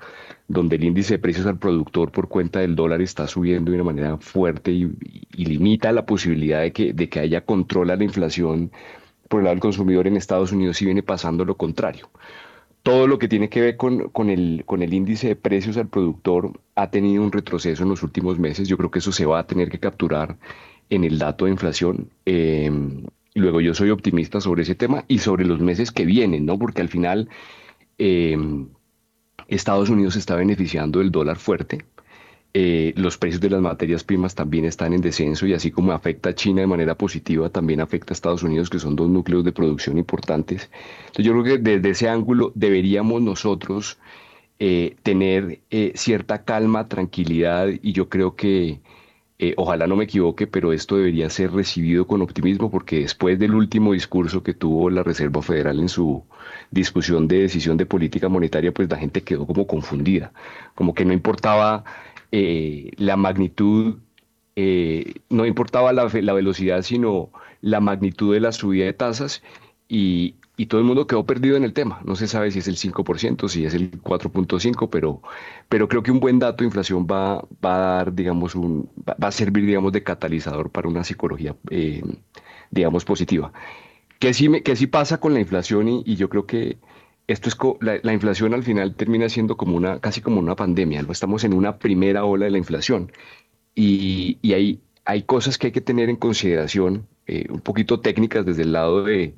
donde 0.47 0.75
el 0.75 0.83
índice 0.83 1.15
de 1.15 1.19
precios 1.19 1.45
al 1.45 1.59
productor 1.59 2.11
por 2.11 2.27
cuenta 2.27 2.59
del 2.59 2.75
dólar 2.75 3.01
está 3.01 3.27
subiendo 3.27 3.71
de 3.71 3.77
una 3.77 3.85
manera 3.85 4.17
fuerte 4.17 4.71
y, 4.71 4.91
limita 5.33 5.91
la 5.91 6.05
posibilidad 6.05 6.61
de 6.61 6.73
que, 6.73 6.93
de 6.93 7.09
que 7.09 7.19
haya 7.19 7.45
control 7.45 7.91
a 7.91 7.95
la 7.95 8.03
inflación 8.03 8.71
por 9.29 9.39
el 9.39 9.45
lado 9.45 9.55
del 9.55 9.61
consumidor 9.61 10.07
en 10.07 10.17
Estados 10.17 10.51
Unidos, 10.51 10.81
y 10.81 10.85
viene 10.85 11.03
pasando 11.03 11.45
lo 11.45 11.55
contrario 11.55 12.09
todo 12.83 13.07
lo 13.07 13.19
que 13.19 13.27
tiene 13.27 13.49
que 13.49 13.61
ver 13.61 13.77
con, 13.77 14.09
con, 14.09 14.29
el, 14.29 14.63
con 14.65 14.81
el 14.81 14.93
índice 14.93 15.27
de 15.27 15.35
precios 15.35 15.77
al 15.77 15.87
productor 15.87 16.59
ha 16.75 16.89
tenido 16.89 17.23
un 17.23 17.31
retroceso 17.31 17.83
en 17.83 17.89
los 17.89 18.03
últimos 18.03 18.39
meses. 18.39 18.67
Yo 18.67 18.77
creo 18.77 18.91
que 18.91 18.99
eso 18.99 19.11
se 19.11 19.25
va 19.25 19.39
a 19.39 19.47
tener 19.47 19.69
que 19.69 19.79
capturar 19.79 20.37
en 20.89 21.03
el 21.03 21.19
dato 21.19 21.45
de 21.45 21.51
inflación. 21.51 22.09
Em, 22.25 23.05
luego 23.35 23.61
yo 23.61 23.73
soy 23.73 23.91
optimista 23.91 24.41
sobre 24.41 24.63
ese 24.63 24.75
tema 24.75 25.05
y 25.07 25.19
sobre 25.19 25.45
los 25.45 25.59
meses 25.59 25.91
que 25.91 26.05
vienen, 26.05 26.45
¿no? 26.45 26.57
Porque 26.57 26.81
al 26.81 26.89
final 26.89 27.29
em, 27.97 28.67
Estados 29.47 29.89
Unidos 29.89 30.15
está 30.15 30.35
beneficiando 30.35 30.99
del 30.99 31.11
dólar 31.11 31.37
fuerte. 31.37 31.85
Eh, 32.53 32.93
los 32.97 33.17
precios 33.17 33.39
de 33.39 33.49
las 33.49 33.61
materias 33.61 34.03
primas 34.03 34.35
también 34.35 34.65
están 34.65 34.91
en 34.91 34.99
descenso 34.99 35.47
y 35.47 35.53
así 35.53 35.71
como 35.71 35.93
afecta 35.93 36.29
a 36.29 36.35
China 36.35 36.59
de 36.61 36.67
manera 36.67 36.95
positiva, 36.95 37.49
también 37.49 37.79
afecta 37.79 38.11
a 38.11 38.15
Estados 38.15 38.43
Unidos, 38.43 38.69
que 38.69 38.79
son 38.79 38.97
dos 38.97 39.09
núcleos 39.09 39.45
de 39.45 39.53
producción 39.53 39.97
importantes. 39.97 40.69
Entonces 41.07 41.25
yo 41.25 41.31
creo 41.31 41.43
que 41.43 41.57
desde 41.57 41.89
ese 41.91 42.09
ángulo 42.09 42.51
deberíamos 42.55 43.21
nosotros 43.21 43.97
eh, 44.59 44.95
tener 45.01 45.61
eh, 45.71 45.93
cierta 45.95 46.43
calma, 46.43 46.87
tranquilidad 46.87 47.67
y 47.81 47.93
yo 47.93 48.09
creo 48.09 48.35
que 48.35 48.81
eh, 49.43 49.55
ojalá 49.57 49.87
no 49.87 49.95
me 49.95 50.03
equivoque, 50.03 50.45
pero 50.45 50.71
esto 50.71 50.97
debería 50.97 51.27
ser 51.31 51.51
recibido 51.51 52.05
con 52.05 52.21
optimismo 52.21 52.69
porque 52.69 52.99
después 52.99 53.39
del 53.39 53.55
último 53.55 53.93
discurso 53.93 54.43
que 54.43 54.53
tuvo 54.53 54.91
la 54.91 55.01
Reserva 55.01 55.41
Federal 55.41 55.79
en 55.79 55.89
su 55.89 56.23
discusión 56.69 57.27
de 57.27 57.39
decisión 57.39 57.75
de 57.75 57.87
política 57.87 58.29
monetaria, 58.29 58.71
pues 58.71 58.87
la 58.87 58.97
gente 58.97 59.23
quedó 59.23 59.47
como 59.47 59.65
confundida, 59.65 60.31
como 60.75 60.93
que 60.93 61.05
no 61.05 61.13
importaba 61.13 61.83
eh, 62.31 62.91
la 62.97 63.17
magnitud, 63.17 63.99
eh, 64.55 65.15
no 65.29 65.45
importaba 65.45 65.93
la, 65.93 66.09
la 66.13 66.33
velocidad, 66.33 66.81
sino 66.83 67.31
la 67.61 67.79
magnitud 67.79 68.33
de 68.33 68.39
la 68.39 68.51
subida 68.51 68.85
de 68.85 68.93
tasas 68.93 69.43
y, 69.87 70.35
y 70.57 70.67
todo 70.67 70.79
el 70.81 70.87
mundo 70.87 71.07
quedó 71.07 71.25
perdido 71.25 71.57
en 71.57 71.63
el 71.63 71.73
tema. 71.73 72.01
No 72.05 72.15
se 72.15 72.27
sabe 72.27 72.51
si 72.51 72.59
es 72.59 72.67
el 72.67 72.77
5%, 72.77 73.47
si 73.49 73.65
es 73.65 73.73
el 73.73 73.91
4.5%, 74.01 74.89
pero, 74.89 75.21
pero 75.69 75.87
creo 75.87 76.03
que 76.03 76.11
un 76.11 76.19
buen 76.19 76.39
dato 76.39 76.57
de 76.63 76.65
inflación 76.65 77.07
va, 77.09 77.45
va 77.63 77.75
a 77.75 77.95
dar, 77.97 78.13
digamos, 78.13 78.55
un, 78.55 78.89
va 79.07 79.27
a 79.27 79.31
servir, 79.31 79.65
digamos, 79.65 79.91
de 79.91 80.03
catalizador 80.03 80.69
para 80.71 80.87
una 80.87 81.03
psicología, 81.03 81.55
eh, 81.69 82.03
digamos, 82.69 83.05
positiva. 83.05 83.51
¿Qué 84.19 84.33
sí, 84.33 84.49
me, 84.49 84.63
sí 84.75 84.87
pasa 84.87 85.19
con 85.19 85.33
la 85.33 85.39
inflación? 85.39 85.87
Y, 85.89 86.03
y 86.05 86.15
yo 86.15 86.29
creo 86.29 86.45
que 86.45 86.77
esto 87.27 87.49
es 87.49 87.57
la, 87.81 87.99
la, 88.03 88.13
inflación 88.13 88.53
al 88.53 88.63
final 88.63 88.95
termina 88.95 89.29
siendo 89.29 89.57
como 89.57 89.77
una, 89.77 89.99
casi 89.99 90.21
como 90.21 90.39
una 90.39 90.55
pandemia, 90.55 91.01
¿no? 91.03 91.11
Estamos 91.11 91.43
en 91.43 91.53
una 91.53 91.77
primera 91.77 92.25
ola 92.25 92.45
de 92.45 92.51
la 92.51 92.57
inflación. 92.57 93.11
Y, 93.75 94.37
y 94.41 94.53
hay, 94.53 94.81
hay 95.05 95.23
cosas 95.23 95.57
que 95.57 95.67
hay 95.67 95.73
que 95.73 95.81
tener 95.81 96.09
en 96.09 96.17
consideración, 96.17 97.07
eh, 97.27 97.45
un 97.49 97.61
poquito 97.61 98.01
técnicas 98.01 98.45
desde 98.45 98.63
el 98.63 98.73
lado 98.73 99.03
de 99.03 99.35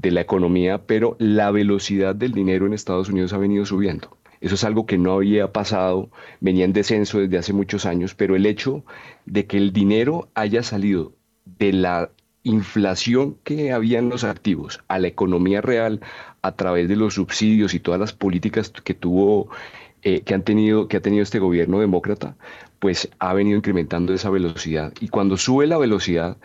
de 0.00 0.10
la 0.10 0.22
economía, 0.22 0.86
pero 0.86 1.16
la 1.18 1.50
velocidad 1.50 2.14
del 2.14 2.32
dinero 2.32 2.66
en 2.66 2.72
Estados 2.72 3.08
Unidos 3.08 3.32
ha 3.32 3.38
venido 3.38 3.66
subiendo. 3.66 4.16
Eso 4.40 4.54
es 4.56 4.64
algo 4.64 4.86
que 4.86 4.98
no 4.98 5.12
había 5.12 5.52
pasado, 5.52 6.10
venía 6.40 6.64
en 6.64 6.72
descenso 6.72 7.20
desde 7.20 7.38
hace 7.38 7.52
muchos 7.52 7.86
años, 7.86 8.14
pero 8.14 8.34
el 8.34 8.46
hecho 8.46 8.84
de 9.24 9.46
que 9.46 9.56
el 9.56 9.72
dinero 9.72 10.30
haya 10.34 10.62
salido 10.62 11.12
de 11.44 11.72
la 11.72 12.10
inflación 12.42 13.36
que 13.44 13.70
había 13.70 14.00
en 14.00 14.08
los 14.08 14.24
activos 14.24 14.82
a 14.88 14.98
la 14.98 15.06
economía 15.06 15.60
real 15.60 16.00
a 16.42 16.52
través 16.52 16.88
de 16.88 16.96
los 16.96 17.14
subsidios 17.14 17.74
y 17.74 17.80
todas 17.80 18.00
las 18.00 18.12
políticas 18.12 18.70
que 18.70 18.94
tuvo 18.94 19.48
eh, 20.02 20.20
que 20.22 20.34
han 20.34 20.42
tenido 20.42 20.88
que 20.88 20.96
ha 20.96 21.00
tenido 21.00 21.22
este 21.22 21.38
gobierno 21.38 21.78
demócrata 21.78 22.36
pues 22.80 23.08
ha 23.20 23.32
venido 23.32 23.56
incrementando 23.56 24.12
esa 24.12 24.30
velocidad 24.30 24.92
y 25.00 25.08
cuando 25.08 25.36
sube 25.36 25.66
la 25.66 25.78
velocidad 25.78 26.36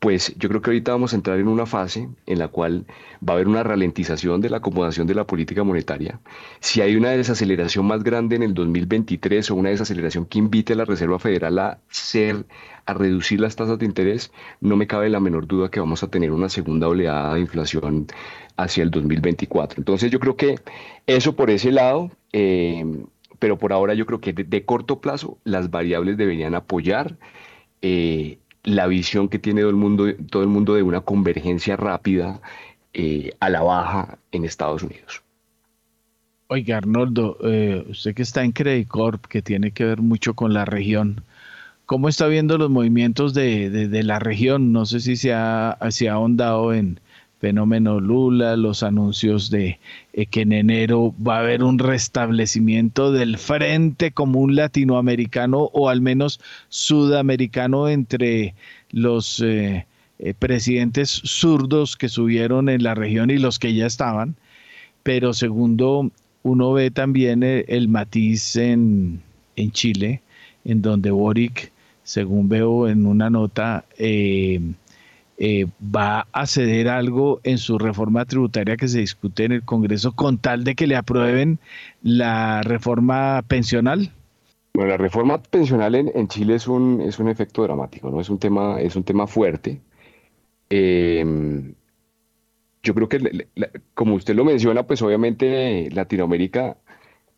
pues 0.00 0.34
yo 0.38 0.48
creo 0.48 0.62
que 0.62 0.70
ahorita 0.70 0.92
vamos 0.92 1.12
a 1.12 1.16
entrar 1.16 1.38
en 1.38 1.46
una 1.46 1.66
fase 1.66 2.08
en 2.24 2.38
la 2.38 2.48
cual 2.48 2.86
va 3.16 3.34
a 3.34 3.36
haber 3.36 3.48
una 3.48 3.62
ralentización 3.62 4.40
de 4.40 4.48
la 4.48 4.56
acomodación 4.56 5.06
de 5.06 5.14
la 5.14 5.26
política 5.26 5.62
monetaria. 5.62 6.20
Si 6.58 6.80
hay 6.80 6.96
una 6.96 7.10
desaceleración 7.10 7.86
más 7.86 8.02
grande 8.02 8.36
en 8.36 8.42
el 8.42 8.54
2023 8.54 9.50
o 9.50 9.56
una 9.56 9.68
desaceleración 9.68 10.24
que 10.24 10.38
invite 10.38 10.72
a 10.72 10.76
la 10.76 10.86
Reserva 10.86 11.18
Federal 11.18 11.58
a 11.58 11.78
ser, 11.90 12.46
a 12.90 12.94
reducir 12.94 13.40
las 13.40 13.56
tasas 13.56 13.78
de 13.78 13.86
interés, 13.86 14.32
no 14.60 14.76
me 14.76 14.86
cabe 14.86 15.08
la 15.08 15.20
menor 15.20 15.46
duda 15.46 15.70
que 15.70 15.80
vamos 15.80 16.02
a 16.02 16.08
tener 16.08 16.32
una 16.32 16.48
segunda 16.48 16.88
oleada 16.88 17.34
de 17.34 17.40
inflación 17.40 18.06
hacia 18.56 18.82
el 18.82 18.90
2024. 18.90 19.80
Entonces 19.80 20.10
yo 20.10 20.20
creo 20.20 20.36
que 20.36 20.56
eso 21.06 21.34
por 21.34 21.50
ese 21.50 21.72
lado, 21.72 22.10
eh, 22.32 22.84
pero 23.38 23.58
por 23.58 23.72
ahora 23.72 23.94
yo 23.94 24.06
creo 24.06 24.20
que 24.20 24.32
de, 24.32 24.64
corto 24.64 25.00
plazo 25.00 25.38
las 25.44 25.70
variables 25.70 26.16
deberían 26.16 26.54
apoyar. 26.54 27.16
Eh, 27.82 28.38
la 28.62 28.86
visión 28.86 29.30
que 29.30 29.38
tiene 29.38 29.62
todo 29.62 29.70
el 29.70 29.76
mundo, 29.76 30.04
todo 30.28 30.42
el 30.42 30.48
mundo 30.48 30.74
de 30.74 30.82
una 30.82 31.00
convergencia 31.00 31.76
rápida 31.76 32.42
eh, 32.92 33.32
a 33.40 33.48
la 33.48 33.62
baja 33.62 34.18
en 34.32 34.44
Estados 34.44 34.82
Unidos. 34.82 35.22
Oiga, 36.48 36.76
Arnoldo, 36.76 37.38
usted 37.88 38.14
que 38.14 38.22
está 38.22 38.44
en 38.44 38.52
Credit 38.52 38.88
Corp, 38.88 39.24
que 39.26 39.40
tiene 39.40 39.70
que 39.70 39.84
ver 39.84 40.02
mucho 40.02 40.34
con 40.34 40.52
la 40.52 40.64
región, 40.66 41.22
¿cómo 41.90 42.08
está 42.08 42.28
viendo 42.28 42.56
los 42.56 42.70
movimientos 42.70 43.34
de, 43.34 43.90
la 44.04 44.20
región? 44.20 44.70
No 44.70 44.86
sé 44.86 45.00
si 45.00 45.16
se 45.16 45.32
ha, 45.34 45.76
se 45.90 46.08
ha 46.08 46.12
ahondado 46.12 46.72
en, 46.72 47.00
fenómeno 47.40 47.98
Lula, 47.98 48.56
los 48.56 48.84
anuncios 48.84 49.50
de 49.50 49.80
eh, 50.12 50.26
que 50.26 50.42
en 50.42 50.52
enero 50.52 51.12
va 51.20 51.38
a 51.38 51.40
haber 51.40 51.64
un 51.64 51.80
restablecimiento 51.80 53.10
del 53.10 53.38
frente 53.38 54.12
común 54.12 54.54
latinoamericano 54.54 55.68
o 55.72 55.88
al 55.88 56.00
menos 56.00 56.38
sudamericano 56.68 57.88
entre 57.88 58.54
los 58.92 59.40
eh, 59.40 59.84
eh, 60.20 60.34
presidentes 60.38 61.10
zurdos 61.10 61.96
que 61.96 62.08
subieron 62.08 62.68
en 62.68 62.84
la 62.84 62.94
región 62.94 63.30
y 63.30 63.38
los 63.38 63.58
que 63.58 63.74
ya 63.74 63.86
estaban. 63.86 64.36
Pero 65.02 65.34
segundo, 65.34 66.08
uno 66.44 66.72
ve 66.72 66.92
también 66.92 67.42
el, 67.42 67.88
matiz 67.88 68.54
en, 68.54 69.20
en, 69.56 69.72
Chile, 69.72 70.22
en 70.64 70.82
donde 70.82 71.10
Boric, 71.10 71.72
según 72.10 72.48
veo 72.48 72.88
en 72.88 73.06
una 73.06 73.30
nota, 73.30 73.84
eh, 73.96 74.60
va 75.80 76.26
a 76.32 76.46
ceder 76.46 76.88
algo 76.88 77.40
en 77.44 77.56
su 77.56 77.78
reforma 77.78 78.24
tributaria 78.24 78.76
que 78.76 78.88
se 78.88 78.98
discute 78.98 79.44
en 79.44 79.52
el 79.52 79.62
Congreso 79.62 80.10
con 80.10 80.38
tal 80.38 80.64
de 80.64 80.74
que 80.74 80.88
le 80.88 80.96
aprueben 80.96 81.60
la 82.02 82.62
reforma 82.62 83.42
pensional? 83.46 84.10
Bueno, 84.74 84.90
la 84.90 84.96
reforma 84.96 85.40
pensional 85.40 85.94
en, 85.94 86.26
Chile 86.26 86.56
es 86.56 86.66
un, 86.66 87.00
es 87.00 87.20
un 87.20 87.28
efecto 87.28 87.62
dramático, 87.62 88.10
¿no? 88.10 88.20
Es 88.20 88.28
un 88.28 88.38
tema, 88.38 88.80
es 88.80 88.96
un 88.96 89.04
tema 89.04 89.28
fuerte. 89.28 89.80
Em, 90.68 91.74
yo 92.82 92.94
creo 92.94 93.08
que, 93.08 93.46
como 93.94 94.16
usted 94.16 94.34
lo 94.34 94.44
menciona, 94.44 94.82
pues 94.82 95.00
obviamente 95.00 95.88
Latinoamérica 95.92 96.76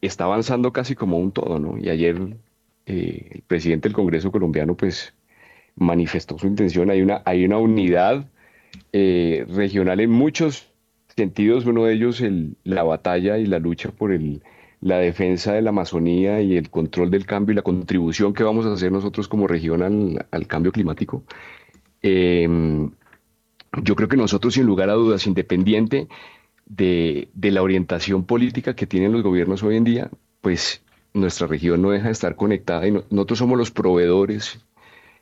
está 0.00 0.24
avanzando 0.24 0.72
casi 0.72 0.94
como 0.94 1.18
un 1.18 1.30
todo, 1.30 1.58
¿no? 1.58 1.76
Y 1.78 1.90
ayer 1.90 2.36
eh, 2.86 3.28
el 3.32 3.42
presidente 3.42 3.88
del 3.88 3.94
Congreso 3.94 4.30
colombiano, 4.32 4.76
pues, 4.76 5.14
manifestó 5.76 6.38
su 6.38 6.46
intención. 6.46 6.90
Hay 6.90 7.02
una, 7.02 7.22
hay 7.24 7.44
una 7.44 7.58
unidad 7.58 8.28
eh, 8.92 9.46
regional 9.48 10.00
en 10.00 10.10
muchos 10.10 10.72
sentidos, 11.16 11.66
uno 11.66 11.84
de 11.84 11.94
ellos 11.94 12.20
el, 12.20 12.56
la 12.64 12.82
batalla 12.82 13.38
y 13.38 13.46
la 13.46 13.58
lucha 13.58 13.90
por 13.90 14.12
el, 14.12 14.42
la 14.80 14.98
defensa 14.98 15.52
de 15.52 15.62
la 15.62 15.70
Amazonía 15.70 16.40
y 16.40 16.56
el 16.56 16.70
control 16.70 17.10
del 17.10 17.26
cambio 17.26 17.52
y 17.52 17.56
la 17.56 17.62
contribución 17.62 18.34
que 18.34 18.42
vamos 18.42 18.66
a 18.66 18.72
hacer 18.72 18.92
nosotros 18.92 19.28
como 19.28 19.46
región 19.46 19.82
al, 20.30 20.46
cambio 20.46 20.72
climático. 20.72 21.24
Em, 22.02 22.90
yo 23.82 23.94
creo 23.94 24.08
que 24.08 24.16
nosotros, 24.16 24.54
sin 24.54 24.66
lugar 24.66 24.90
a 24.90 24.94
dudas, 24.94 25.26
independiente 25.26 26.08
de, 26.66 27.28
de, 27.34 27.50
la 27.50 27.62
orientación 27.62 28.24
política 28.24 28.74
que 28.74 28.86
tienen 28.86 29.12
los 29.12 29.22
gobiernos 29.22 29.62
hoy 29.62 29.76
en 29.76 29.84
día, 29.84 30.10
pues 30.40 30.81
nuestra 31.14 31.46
región 31.46 31.82
no 31.82 31.90
deja 31.90 32.06
de 32.06 32.12
estar 32.12 32.36
conectada 32.36 32.86
y 32.86 32.92
nosotros 32.92 33.38
somos 33.38 33.58
los 33.58 33.70
proveedores 33.70 34.60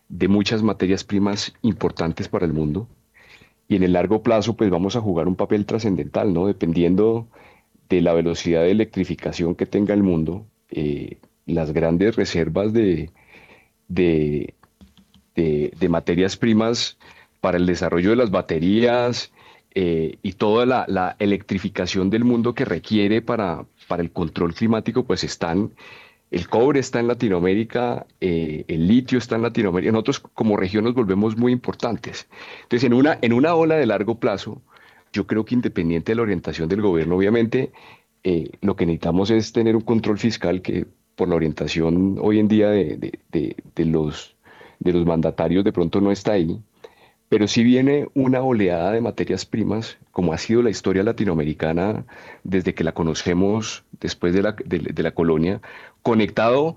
de 0.09 0.28
muchas 0.28 0.62
materias 0.62 1.05
primas 1.05 1.55
importantes 1.62 2.28
para 2.28 2.47
el 2.47 2.53
mundo. 2.53 2.88
Y 3.68 3.76
en 3.76 3.84
el 3.84 3.93
largo 3.93 4.22
plazo, 4.22 4.57
pues 4.57 4.70
vamos 4.70 4.97
a 4.97 5.01
jugar 5.01 5.28
un 5.28 5.36
papel 5.36 5.64
trascendental, 5.64 6.32
¿no? 6.32 6.47
Dependiendo 6.47 7.28
de 7.88 8.01
la 8.01 8.12
velocidad 8.12 8.62
de 8.62 8.72
electrificación 8.72 9.55
que 9.55 9.66
tenga 9.66 9.95
el 9.95 10.03
mundo, 10.03 10.47
eh, 10.70 11.18
las 11.47 11.72
grandes 11.72 12.16
reservas 12.16 12.72
de, 12.72 13.11
de, 13.88 14.55
de, 15.34 15.88
materias 15.88 16.36
primas 16.36 16.99
para 17.41 17.59
el 17.59 17.66
desarrollo 17.66 18.11
de 18.11 18.16
las 18.16 18.30
baterías 18.30 19.32
eh, 19.74 20.18
y 20.22 20.32
toda 20.32 20.66
la, 20.66 20.84
la, 20.88 21.16
electrificación 21.18 22.11
del 22.11 22.24
mundo 22.24 22.55
que 22.55 22.64
requiere 22.64 23.22
para, 23.22 23.64
para 23.91 24.03
el 24.05 24.12
control 24.12 24.55
climático, 24.55 25.03
pues 25.03 25.24
están 25.24 25.72
el 26.30 26.49
cobre 26.49 26.78
está 26.78 27.01
en 27.01 27.09
Latinoamérica, 27.09 28.07
eh, 28.20 28.64
el 28.68 28.86
litio 28.86 29.18
está 29.18 29.34
en 29.34 29.43
Latinoamérica, 29.43 29.91
nosotros 29.91 30.20
como 30.20 30.57
región 30.57 30.84
nos 30.84 30.95
volvemos 30.95 31.36
muy 31.36 31.51
importantes. 31.51 32.28
Entonces, 32.62 32.84
en 32.84 32.95
una, 32.95 33.18
en 33.20 33.32
una 33.32 33.57
ola 33.57 33.74
de 33.74 33.86
largo 33.86 34.20
plazo, 34.20 34.62
yo 35.12 35.26
creo 35.26 35.45
que 35.45 35.57
independiente 35.57 36.12
de 36.12 36.16
la 36.16 36.22
orientación 36.22 36.68
del 36.68 36.82
gobierno, 36.82 37.16
obviamente, 37.16 37.72
eh, 38.22 38.49
lo 38.61 38.76
que 38.76 38.86
necesitamos 38.86 39.30
es 39.30 39.53
tener 39.53 39.74
un 39.74 39.82
control 39.82 40.18
fiscal 40.18 40.62
que 40.62 40.86
por 41.16 41.28
la 41.28 41.34
orientación 41.34 42.16
hoy 42.20 42.38
en 42.38 42.47
día 42.47 42.70
de, 42.70 42.97
de, 43.32 43.84
los, 43.84 44.36
de 44.78 44.93
los 44.93 45.05
mandatarios 45.05 45.64
de 45.64 45.72
pronto 45.72 46.01
no 46.01 46.12
está 46.12 46.32
ahí, 46.32 46.61
pero 47.31 47.47
sí 47.47 47.62
viene 47.62 48.09
una 48.14 48.43
oleada 48.43 48.91
de 48.91 49.01
materias 49.01 49.47
primas, 49.47 49.99
como 50.11 50.33
ha 50.33 50.39
sido 50.39 50.62
la 50.62 50.70
historia 50.70 51.05
latinoamericana 51.05 52.05
desde 52.43 52.74
que 52.74 52.83
la 52.83 52.91
conocemos 52.93 53.85
después 54.01 54.35
de 54.35 54.43
la, 54.43 54.57
de 54.66 55.03
la 55.03 55.12
colonia, 55.12 55.61
conectado 56.03 56.76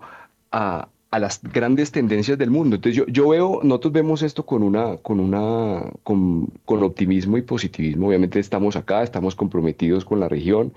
a, 0.52 0.90
las 1.12 1.42
grandes 1.42 1.92
tendencias 1.92 2.38
del 2.38 2.52
mundo. 2.52 2.76
Entonces 2.76 2.96
yo, 2.96 3.08
yo 3.08 3.30
veo, 3.30 3.62
nosotros 3.64 3.94
vemos 3.94 4.22
esto 4.22 4.46
con 4.46 4.62
una, 4.62 4.98
con 4.98 5.20
una, 5.20 5.92
con, 6.04 6.52
optimismo 6.68 7.38
y 7.38 7.42
positivismo. 7.42 8.10
Obviamente 8.10 8.40
estamos 8.40 8.76
acá, 8.76 9.02
estamos 9.02 9.36
comprometidos 9.36 10.06
con 10.06 10.20
la 10.20 10.30
región, 10.30 10.74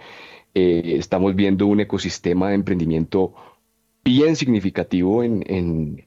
eh, 0.55 0.95
estamos 0.99 1.35
viendo 1.37 1.67
un 1.67 1.81
ecosistema 1.81 2.49
de 2.49 2.55
emprendimiento 2.55 3.35
bien 4.05 4.37
significativo 4.37 5.23
en, 5.23 5.45
en, 5.47 6.06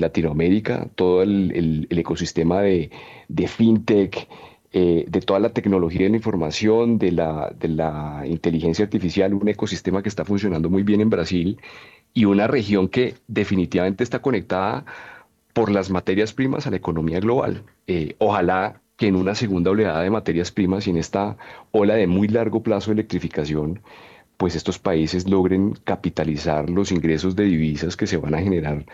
Latinoamérica, 0.00 0.88
todo 0.94 1.22
el, 1.22 1.86
ecosistema 1.90 2.60
de, 2.62 2.90
de 3.28 3.48
fintech, 3.48 4.28
eh, 4.72 5.06
de 5.08 5.20
toda 5.20 5.40
la 5.40 5.50
tecnología 5.50 6.02
de 6.02 6.10
la 6.10 6.16
información, 6.16 6.98
de 6.98 7.12
la, 7.12 7.54
de 7.58 7.68
la 7.68 8.22
inteligencia 8.26 8.84
artificial, 8.84 9.32
un 9.34 9.48
ecosistema 9.48 10.02
que 10.02 10.10
está 10.10 10.24
funcionando 10.24 10.68
muy 10.68 10.82
bien 10.82 11.00
en 11.00 11.10
Brasil 11.10 11.58
y 12.12 12.26
una 12.26 12.46
región 12.46 12.88
que 12.88 13.14
definitivamente 13.28 14.04
está 14.04 14.20
conectada 14.20 14.84
por 15.54 15.70
las 15.70 15.90
materias 15.90 16.32
primas 16.34 16.66
a 16.66 16.70
la 16.70 16.76
economía 16.76 17.18
global. 17.20 17.64
Eh, 17.86 18.14
ojalá 18.18 18.82
que 18.96 19.06
en 19.06 19.16
una 19.16 19.34
segunda 19.34 19.70
oleada 19.70 20.02
de 20.02 20.10
materias 20.10 20.52
primas 20.52 20.86
y 20.86 20.90
en 20.90 20.98
esta 20.98 21.36
ola 21.70 21.94
de 21.94 22.06
muy 22.06 22.28
largo 22.28 22.62
plazo 22.62 22.90
de 22.90 22.94
electrificación, 22.94 23.80
pues 24.36 24.54
estos 24.54 24.78
países 24.78 25.28
logren 25.28 25.74
capitalizar 25.84 26.68
los 26.68 26.92
ingresos 26.92 27.36
de 27.36 27.44
divisas 27.44 27.96
que 27.96 28.06
se 28.06 28.18
van 28.18 28.34
a 28.34 28.42
generar 28.42 28.84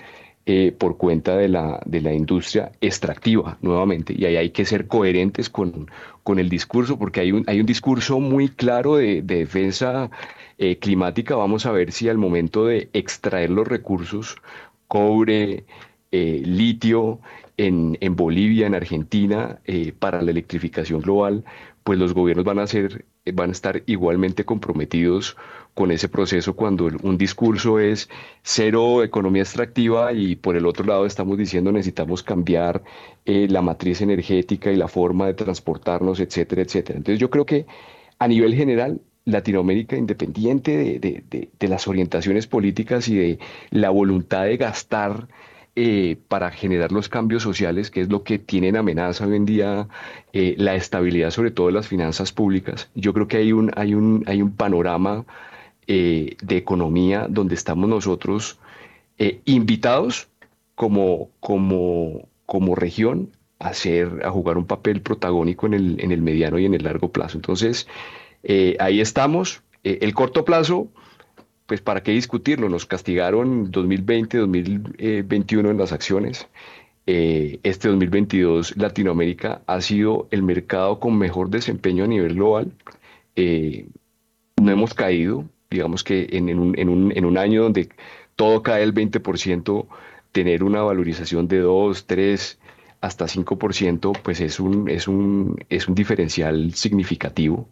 eh, 0.47 0.73
por 0.77 0.99
cuenta 0.99 1.37
de 1.39 1.49
la, 1.49 1.81
de 1.87 2.03
la 2.03 2.13
industria 2.13 2.71
extractiva 2.83 3.57
nuevamente. 3.63 4.15
Y 4.15 4.27
ahí 4.27 4.37
hay 4.37 4.51
que 4.51 4.67
ser 4.67 4.87
coherentes 4.87 5.49
con, 5.49 5.91
con 6.23 6.39
el 6.39 6.51
discurso, 6.51 6.99
porque 6.99 7.21
hay 7.21 7.33
un, 7.33 7.45
hay 7.47 7.61
un 7.61 7.67
discurso 7.67 8.21
muy 8.21 8.51
claro 8.51 8.97
de, 8.97 9.23
defensa 9.23 10.11
eh, 10.59 10.77
climática. 10.79 11.35
Vamos 11.35 11.65
a 11.65 11.73
ver 11.73 11.93
si 11.93 12.11
al 12.11 12.19
momento 12.19 12.67
de 12.67 12.91
extraer 12.93 13.49
los 13.49 13.67
recursos, 13.67 14.37
cobre, 14.87 15.65
eh, 16.13 16.43
litio, 16.45 17.21
en, 17.57 17.97
en, 18.03 18.15
Bolivia, 18.15 18.67
en 18.67 18.75
Argentina, 18.75 19.61
para 19.99 20.21
la 20.21 20.31
electrificación 20.31 21.01
global, 21.01 21.45
pues 21.85 21.99
los 21.99 22.13
gobiernos 22.13 22.45
van 22.45 22.59
a, 22.59 22.67
ser, 22.67 23.07
van 23.33 23.49
a 23.49 23.53
estar 23.53 23.83
igualmente 23.87 24.45
comprometidos 24.45 25.37
con 25.75 25.91
ese 25.91 26.09
proceso 26.09 26.55
cuando 26.55 26.89
un 27.03 27.19
discurso 27.19 27.79
es 27.79 28.09
cero 28.43 29.03
economía 29.03 29.43
extractiva 29.43 30.13
y 30.13 30.37
por 30.37 30.57
el 30.57 30.67
otro 30.67 30.85
lado 30.87 31.05
estamos 31.07 31.37
diciendo 31.37 31.73
necesitamos 31.73 32.23
cambiar 32.23 32.83
eh, 33.25 33.49
la 33.51 33.61
matriz 33.63 34.01
energética 34.01 34.71
y 34.71 34.77
la 34.77 34.89
forma 34.89 35.27
de 35.27 35.35
transportarnos, 35.35 36.21
etcétera, 36.21 36.63
etcétera. 36.63 36.99
Entonces 36.99 37.21
yo 37.21 37.31
creo 37.31 37.45
que 37.45 37.67
a 38.19 38.29
nivel 38.29 38.55
general 38.55 39.01
Latinoamérica, 39.25 39.97
independiente 39.97 40.99
de, 41.01 41.49
de 41.59 41.69
las 41.69 41.89
orientaciones 41.89 42.47
políticas 42.47 43.09
y 43.09 43.17
de 43.17 43.39
la 43.71 43.91
voluntad 43.91 44.45
de 44.45 44.57
gastar 44.59 45.29
eh, 45.77 46.19
para 46.29 46.53
generar 46.53 46.93
los 46.93 47.09
cambios 47.09 47.43
sociales, 47.43 47.91
que 47.91 48.01
es 48.01 48.09
lo 48.09 48.23
que 48.23 48.39
tiene 48.39 48.69
en 48.69 48.77
amenaza 48.77 49.27
hoy 49.27 49.35
en 49.35 49.45
día 49.45 49.89
eh, 50.33 50.55
la 50.57 50.77
estabilidad, 50.77 51.31
sobre 51.33 51.51
todo 51.51 51.67
de 51.67 51.73
las 51.73 51.89
finanzas 51.89 52.33
públicas. 52.33 52.91
Yo 52.95 53.13
creo 53.13 53.27
que 53.27 53.39
hay 53.39 53.53
un, 53.53 53.73
hay 53.75 53.95
un, 53.95 54.23
hay 54.29 54.41
un 54.41 54.53
panorama 54.55 55.25
eh, 55.87 56.37
de 56.43 56.57
economía 56.57 57.27
donde 57.29 57.55
estamos 57.55 57.89
nosotros 57.89 58.59
invitados 59.45 60.27
como, 60.75 61.31
como, 61.39 62.29
como 62.47 62.75
región 62.75 63.31
a, 63.61 63.71
a 63.71 64.31
jugar 64.31 64.59
un 64.59 64.67
papel 64.67 65.01
protagónico 65.03 65.67
en 65.67 65.75
el, 65.75 66.01
en 66.01 66.11
el 66.11 66.21
mediano 66.21 66.59
y 66.59 66.65
en 66.65 66.75
el 66.75 66.83
largo 66.83 67.13
plazo. 67.13 67.39
Entonces, 67.39 67.87
ahí 68.81 69.01
estamos. 69.01 69.63
el 69.85 70.13
corto 70.15 70.45
plazo 70.45 70.89
pues 71.67 71.81
para 71.81 72.03
qué 72.03 72.13
discutirlo, 72.13 72.69
nos 72.69 72.87
castigaron 72.87 73.71
2020, 73.71 74.39
2021 74.39 75.71
en 75.71 75.79
las 75.79 75.93
acciones. 75.93 76.47
Eh, 77.07 77.61
este 77.63 77.89
2022 77.89 78.77
Latinoamérica 78.77 79.63
ha 79.67 79.81
sido 79.81 80.27
el 80.31 80.43
mercado 80.43 81.01
con 81.01 81.19
mejor 81.19 81.51
desempeño 81.51 82.05
a 82.05 82.07
nivel 82.07 82.35
global. 82.35 82.73
Eh, 83.37 83.89
no 84.61 84.71
hemos 84.71 84.95
caído, 84.95 85.45
digamos 85.75 86.05
que 86.05 86.29
en, 86.33 86.59
un, 86.59 86.79
en, 86.79 87.25
un, 87.25 87.39
año 87.39 87.63
donde 87.65 87.89
todo 88.37 88.63
cae 88.63 88.83
el 88.83 88.95
20%, 88.95 89.87
tener 90.33 90.65
una 90.65 90.83
valorización 90.83 91.47
de 91.49 91.59
2, 91.59 92.07
3, 92.07 92.59
hasta 93.01 93.27
5%, 93.27 94.19
pues 94.23 94.41
es 94.41 94.61
un, 94.61 94.89
es 94.89 95.09
un, 95.09 95.57
diferencial 95.95 96.75
significativo. 96.75 97.69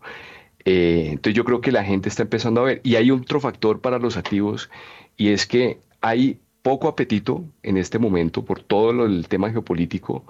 Eh, 0.64 1.08
entonces 1.10 1.34
yo 1.34 1.44
creo 1.44 1.60
que 1.60 1.72
la 1.72 1.84
gente 1.84 2.08
está 2.08 2.22
empezando 2.22 2.60
a 2.60 2.64
ver. 2.64 2.80
Y 2.84 2.96
hay 2.96 3.10
otro 3.10 3.40
factor 3.40 3.80
para 3.80 3.98
los 3.98 4.16
activos 4.16 4.70
y 5.16 5.28
es 5.28 5.46
que 5.46 5.78
hay 6.00 6.38
poco 6.62 6.88
apetito 6.88 7.44
en 7.62 7.76
este 7.76 7.98
momento 7.98 8.44
por 8.44 8.60
todo 8.60 9.04
el 9.04 9.26
tema 9.28 9.50
geopolítico 9.50 10.24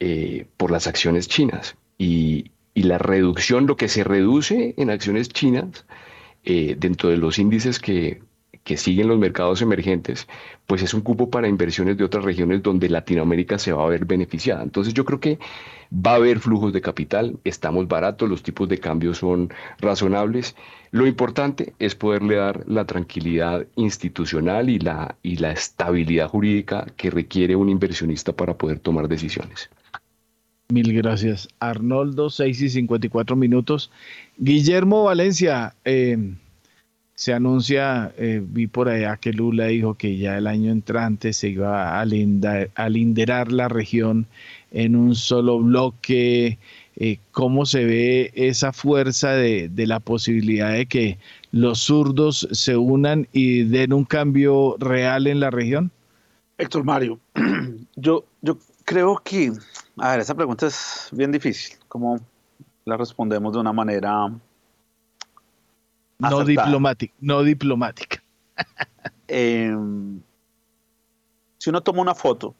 eh, 0.00 0.46
por 0.56 0.70
las 0.70 0.86
acciones 0.86 1.28
chinas. 1.28 1.76
Y, 1.98 2.52
la 2.74 2.96
reducción, 2.96 3.66
lo 3.66 3.76
que 3.76 3.88
se 3.88 4.04
reduce 4.04 4.74
en 4.76 4.90
acciones 4.90 5.28
chinas 5.30 5.84
eh, 6.44 6.76
dentro 6.78 7.08
de 7.10 7.16
los 7.16 7.38
índices 7.38 7.78
que, 7.78 8.22
siguen 8.76 9.08
los 9.08 9.18
mercados 9.18 9.62
emergentes, 9.62 10.28
pues 10.66 10.82
es 10.82 10.92
un 10.92 11.00
cupo 11.00 11.30
para 11.30 11.48
inversiones 11.48 11.96
de 11.96 12.04
otras 12.04 12.22
regiones 12.22 12.62
donde 12.62 12.90
Latinoamérica 12.90 13.58
se 13.58 13.72
va 13.72 13.82
a 13.82 13.88
ver 13.88 14.04
beneficiada. 14.04 14.62
Entonces 14.62 14.92
yo 14.92 15.06
creo 15.06 15.20
que 15.20 15.38
va 15.90 16.12
a 16.12 16.16
haber 16.16 16.38
flujos 16.38 16.74
de 16.74 16.82
capital, 16.82 17.38
estamos 17.44 17.88
baratos, 17.88 18.28
los 18.28 18.42
tipos 18.42 18.68
de 18.68 18.76
cambio 18.76 19.14
son 19.14 19.50
razonables. 19.80 20.54
Lo 20.90 21.06
importante 21.06 21.72
es 21.78 21.94
poderle 21.94 22.36
dar 22.36 22.64
la 22.66 22.84
tranquilidad 22.84 23.66
institucional 23.76 24.68
y 24.68 24.78
la, 24.78 25.16
y 25.22 25.36
la 25.36 25.52
estabilidad 25.52 26.28
jurídica 26.28 26.86
que 26.96 27.10
requiere 27.10 27.56
un 27.56 27.70
inversionista 27.70 28.34
para 28.34 28.58
poder 28.58 28.80
tomar 28.80 29.08
decisiones. 29.08 29.70
Mil 30.70 30.92
gracias. 30.92 31.48
Arnoldo, 31.60 32.28
6 32.28 32.60
y 32.60 32.68
54 32.68 33.36
minutos. 33.36 33.90
Guillermo 34.36 35.04
Valencia, 35.04 35.74
eh, 35.86 36.34
se 37.14 37.32
anuncia, 37.32 38.12
eh, 38.18 38.42
vi 38.44 38.66
por 38.66 38.90
allá 38.90 39.16
que 39.16 39.32
Lula 39.32 39.68
dijo 39.68 39.94
que 39.94 40.18
ya 40.18 40.36
el 40.36 40.46
año 40.46 40.70
entrante 40.70 41.32
se 41.32 41.48
iba 41.48 41.98
a, 41.98 42.04
linderar 42.04 43.50
la 43.50 43.68
región 43.68 44.26
en 44.70 44.94
un 44.94 45.14
solo 45.14 45.58
bloque. 45.58 46.58
Eh, 46.96 47.18
¿Cómo 47.32 47.64
se 47.64 47.86
ve 47.86 48.30
esa 48.34 48.74
fuerza 48.74 49.32
de, 49.32 49.70
la 49.74 50.00
posibilidad 50.00 50.74
de 50.74 50.84
que 50.84 51.16
los 51.50 51.78
zurdos 51.78 52.46
se 52.52 52.76
unan 52.76 53.26
y 53.32 53.62
den 53.62 53.94
un 53.94 54.04
cambio 54.04 54.76
real 54.78 55.28
en 55.28 55.40
la 55.40 55.50
región? 55.50 55.90
Héctor 56.58 56.84
Mario, 56.84 57.18
yo, 57.96 58.26
yo 58.42 58.58
creo 58.84 59.20
que, 59.24 59.52
a 60.00 60.10
ver, 60.10 60.20
esa 60.20 60.34
pregunta 60.34 60.66
es 60.66 61.08
bien 61.12 61.32
difícil. 61.32 61.78
¿Cómo 61.88 62.18
la 62.84 62.96
respondemos 62.96 63.52
de 63.52 63.58
una 63.58 63.72
manera 63.72 64.30
no 66.18 66.44
diplomática. 66.44 67.14
No 67.20 67.42
diplomática. 67.42 68.22
Em, 69.28 70.20
si 71.58 71.68
uno 71.68 71.82
toma 71.82 72.00
una 72.00 72.14
foto 72.14 72.54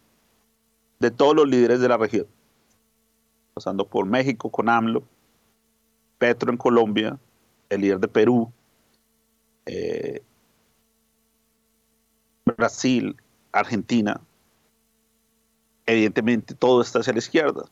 de 0.98 1.10
todos 1.10 1.34
los 1.34 1.48
líderes 1.48 1.80
de 1.80 1.88
la 1.88 1.96
región, 1.96 2.26
pasando 3.54 3.86
por 3.86 4.04
México 4.04 4.50
con 4.50 4.68
AMLO, 4.68 5.02
Petro 6.18 6.52
en 6.52 6.58
Colombia, 6.58 7.18
el 7.70 7.80
líder 7.80 8.00
de 8.00 8.08
Perú, 8.08 8.52
eh, 9.64 10.22
Brasil, 12.44 13.16
Argentina, 13.50 14.20
evidentemente 15.88 16.54
todo 16.54 16.82
está 16.82 17.00
hacia 17.00 17.14
la 17.14 17.18
izquierda. 17.18 17.64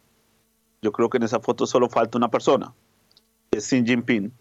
Yo 0.80 0.90
creo 0.90 1.10
que 1.10 1.18
en 1.18 1.24
esa 1.24 1.38
foto 1.38 1.66
solo 1.66 1.88
falta 1.88 2.16
una 2.16 2.30
persona, 2.30 2.72
es 3.50 3.68
Xi 3.68 3.84
Jinping, 3.84 4.32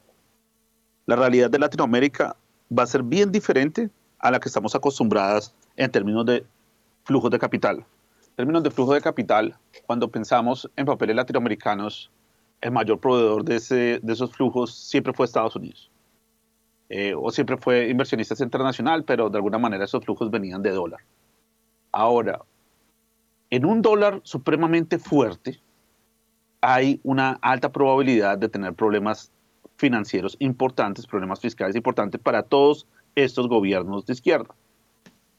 la 1.05 1.15
realidad 1.15 1.49
de 1.49 1.59
Latinoamérica 1.59 2.36
va 2.76 2.84
a 2.84 2.88
ser 2.88 3.03
bien 3.03 3.32
diferente 3.32 3.89
a 4.19 4.32
la 4.32 4.39
que 4.39 4.47
estamos 4.47 4.73
acostumbradas 4.76 5.53
en 5.76 5.91
términos 5.91 6.26
de 6.26 6.45
flujos 7.03 7.30
de 7.30 7.38
capital. 7.38 7.86
En 8.30 8.36
términos 8.38 8.63
de 8.63 8.71
flujo 8.71 8.93
de 8.93 9.01
capital, 9.01 9.57
cuando 9.86 10.09
pensamos 10.09 10.69
en 10.76 10.86
papeles 10.86 11.15
latinoamericanos, 11.15 12.09
el 12.61 12.71
mayor 12.71 12.99
proveedor 12.99 13.43
de, 13.43 13.55
esos 13.55 14.32
flujos 14.32 14.73
siempre 14.73 15.13
fue 15.13 15.26
Estados 15.26 15.55
Unidos. 15.55 15.91
Eh, 16.89 17.13
o 17.15 17.30
siempre 17.30 17.57
fue 17.57 17.89
inversionista 17.89 18.41
internacional, 18.41 19.03
pero 19.03 19.30
de 19.30 19.38
alguna 19.38 19.57
manera 19.57 19.84
esos 19.84 20.03
flujos 20.03 20.32
venían 20.32 20.61
de 20.61 20.71
dólar. 20.71 21.01
Ahora, 21.91 22.41
en 23.50 23.66
un 23.66 23.82
dólar 23.82 24.22
supremamente 24.24 25.00
fuerte, 25.00 25.60
hay 26.62 27.00
una 27.04 27.38
alta 27.41 27.72
probabilidad 27.72 28.38
de 28.38 28.50
tener 28.50 28.74
problemas 28.74 29.32
financieros 29.78 30.36
importantes, 30.39 31.06
problemas 31.06 31.39
fiscales 31.39 31.76
importantes 31.76 32.20
para 32.20 32.43
todos 32.43 32.88
estos 33.16 33.48
gobiernos 33.48 34.06
de 34.06 34.14
izquierda. 34.14 34.56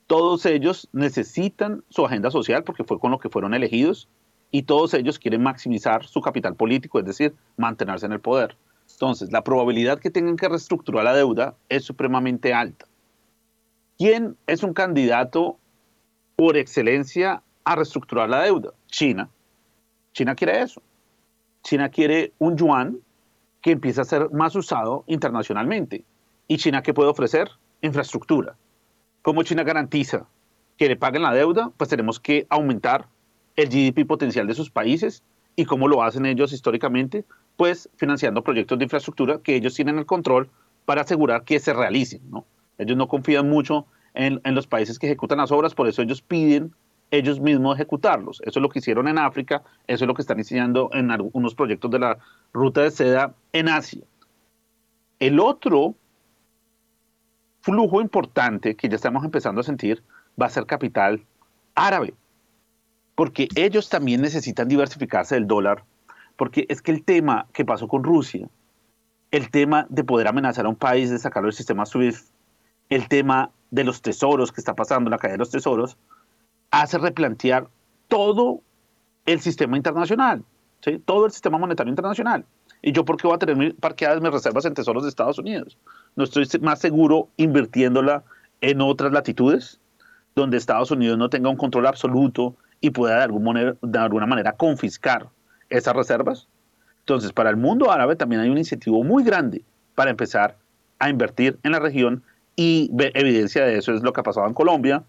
Todos 0.07 0.47
ellos 0.47 0.89
necesitan 0.93 1.83
su 1.89 2.07
agenda 2.07 2.31
social 2.31 2.63
porque 2.63 2.85
fue 2.85 3.01
con 3.01 3.11
lo 3.11 3.19
que 3.19 3.29
fueron 3.29 3.55
elegidos 3.55 4.09
y 4.53 4.63
todos 4.63 4.95
ellos 4.95 5.19
quieren 5.19 5.43
maximizar 5.43 6.05
su 6.05 6.21
capital 6.21 6.55
político, 6.55 7.01
es 7.01 7.05
decir, 7.05 7.35
mantenerse 7.57 8.07
en 8.07 8.13
el 8.13 8.21
poder. 8.21 8.57
Entonces, 8.89 9.33
la 9.33 9.43
probabilidad 9.43 9.99
que 9.99 10.11
tengan 10.11 10.37
que 10.37 10.49
reestructurar 10.49 11.05
la 11.05 11.15
deuda 11.15 11.57
es 11.69 11.85
supremamente 11.85 12.55
alta. 12.55 12.87
¿Quién 13.99 14.37
es 14.47 14.63
un 14.63 14.75
candidato 14.75 15.59
por 16.37 16.57
excelencia 16.57 17.43
a 17.67 17.75
reestructurar 17.75 18.31
la 18.31 18.43
deuda? 18.43 18.73
China. 18.87 19.29
China 20.13 20.35
quiere 20.35 20.63
eso. 20.63 20.81
China 21.63 21.91
quiere 21.91 22.33
un 22.39 22.57
yuan 22.57 23.01
que 23.61 23.73
empieza 23.73 24.03
a 24.03 24.05
ser 24.05 24.31
más 24.31 24.55
usado 24.55 25.03
internacionalmente. 25.09 26.05
¿Y 26.47 26.59
China 26.59 26.83
qué 26.83 26.95
puede 26.95 27.11
ofrecer? 27.11 27.51
Infraestructura. 27.83 28.55
¿Cómo 29.23 29.43
China 29.43 29.65
garantiza 29.65 30.27
que 30.79 30.89
le 30.89 30.97
paguen 30.97 31.23
la 31.23 31.35
deuda? 31.35 31.73
Pues 31.77 31.91
tenemos 31.91 32.21
que 32.21 32.47
aumentar 32.49 33.09
el 33.57 33.69
GDP 33.69 34.07
potencial 34.07 34.47
de 34.47 34.55
sus 34.55 34.71
países. 34.71 35.25
¿Y 35.57 35.65
cómo 35.65 35.89
lo 35.89 36.05
hacen 36.05 36.25
ellos 36.25 36.53
históricamente? 36.53 37.25
Pues 37.57 37.89
financiando 37.97 38.45
proyectos 38.45 38.79
de 38.79 38.85
infraestructura 38.85 39.41
que 39.43 39.57
ellos 39.57 39.75
tienen 39.75 39.99
el 39.99 40.07
control 40.07 40.49
para 40.85 41.01
asegurar 41.01 41.43
que 41.43 41.59
se 41.59 41.73
realicen. 41.73 42.21
¿no? 42.31 42.47
Ellos 42.79 42.97
no 42.97 43.09
confían 43.09 43.51
mucho 43.51 43.87
en, 44.15 44.41
en 44.45 44.55
los 44.55 44.69
países 44.69 45.01
que 45.01 45.07
ejecutan 45.07 45.39
las 45.39 45.51
obras, 45.51 45.75
por 45.75 45.89
eso 45.89 46.01
ellos 46.01 46.23
piden 46.23 46.73
ellos 47.11 47.41
mismos 47.41 47.77
ejecutarlos. 47.77 48.41
Eso 48.43 48.59
es 48.59 48.63
lo 48.63 48.69
que 48.69 48.81
hicieron 48.81 49.09
en 49.09 49.19
África, 49.19 49.63
eso 49.87 50.05
es 50.05 50.09
lo 50.09 50.15
que 50.15 50.23
están 50.23 50.39
iniciando 50.39 50.91
en 50.93 51.11
algunos 51.11 51.55
proyectos 51.55 51.91
de 51.91 51.99
la 51.99 52.19
ruta 52.53 52.83
de 52.83 52.91
seda 52.91 53.35
en 53.53 53.69
Asia. 53.69 54.03
El 55.19 55.41
otro 55.41 55.95
flujo 57.61 58.01
importante 58.01 58.77
que 58.77 58.89
ya 58.89 58.97
estamos 58.97 59.25
empezando 59.25 59.61
a 59.61 59.65
sentir 59.65 60.03
va 60.41 60.47
a 60.47 60.51
ser 60.51 60.67
capital 60.67 61.25
árabe, 61.75 62.15
porque 63.15 63.49
ellos 63.55 63.89
también 63.89 64.21
necesitan 64.21 64.69
diversificarse 64.69 65.35
del 65.35 65.47
dólar, 65.47 65.85
porque 66.37 66.67
es 66.69 66.83
que 66.83 66.93
el 66.93 67.03
tema 67.03 67.47
que 67.53 67.65
pasó 67.65 67.89
con 67.89 68.05
Rusia, 68.05 68.49
el 69.31 69.51
tema 69.51 69.87
de 69.89 70.05
poder 70.05 70.29
amenazar 70.29 70.67
a 70.67 70.69
un 70.69 70.77
país 70.77 71.11
de 71.11 71.19
sacarlo 71.19 71.47
del 71.47 71.57
sistema 71.57 71.87
SWIFT, 71.87 72.29
el 72.89 73.09
tema 73.09 73.51
de 73.71 73.85
los 73.85 74.03
tesoros 74.03 74.53
que 74.53 74.61
está 74.61 74.75
pasando, 74.75 75.11
la 75.11 75.19
caída 75.19 75.33
de 75.33 75.39
los 75.39 75.51
tesoros, 75.51 75.97
hace 76.71 76.99
replantear 76.99 77.69
todo 78.09 78.61
el 79.27 79.41
sistema 79.41 79.77
internacional, 79.77 80.45
¿sí? 80.81 81.01
todo 81.05 81.27
el 81.27 81.33
sistema 81.33 81.59
monetario 81.59 81.91
internacional. 81.91 82.45
¿Y 82.83 82.93
yo 82.93 83.05
por 83.05 83.17
qué 83.17 83.27
voy 83.27 83.37
a 83.37 83.39
tener 83.39 83.75
parqueadas 83.77 84.21
mis 84.21 84.31
reservas 84.31 84.65
en 84.65 84.75
tesoros 84.75 85.03
de 85.03 85.09
Estados 85.09 85.39
Unidos? 85.39 85.77
¿No 86.15 86.25
estoy 86.25 86.47
más 86.61 86.79
seguro 86.79 87.29
invirtiéndola 87.37 88.23
en 88.61 88.81
otras 88.81 89.13
latitudes, 89.13 89.81
donde 90.35 90.57
Estados 90.57 90.91
Unidos 90.91 91.19
no 91.19 91.29
tenga 91.29 91.49
un 91.49 91.57
control 91.57 91.87
absoluto 91.87 92.55
y 92.81 92.91
pueda 92.91 93.17
de, 93.17 93.99
alguna 93.99 94.27
manera 94.27 94.53
confiscar 94.53 95.29
esas 95.69 95.97
reservas? 95.97 96.47
Entonces, 97.01 97.33
para 97.33 97.51
el 97.51 97.57
mundo 97.57 97.91
árabe 97.91 98.17
también 98.17 98.43
hay 98.43 98.51
un 98.51 98.59
incentivo 98.59 99.03
muy 99.03 99.25
grande 99.25 99.63
para 99.95 100.11
empezar 100.11 100.57
a 100.99 101.09
invertir 101.09 101.59
en 101.63 101.73
la 101.73 101.79
región 101.79 102.23
y 102.55 102.91
evidencia 103.15 103.65
de 103.65 103.79
eso 103.79 103.93
es 103.93 104.03
lo 104.03 104.13
que 104.13 104.21
ha 104.21 104.25
pasado 104.25 104.47
en 104.47 104.55
Colombia, 104.55 105.05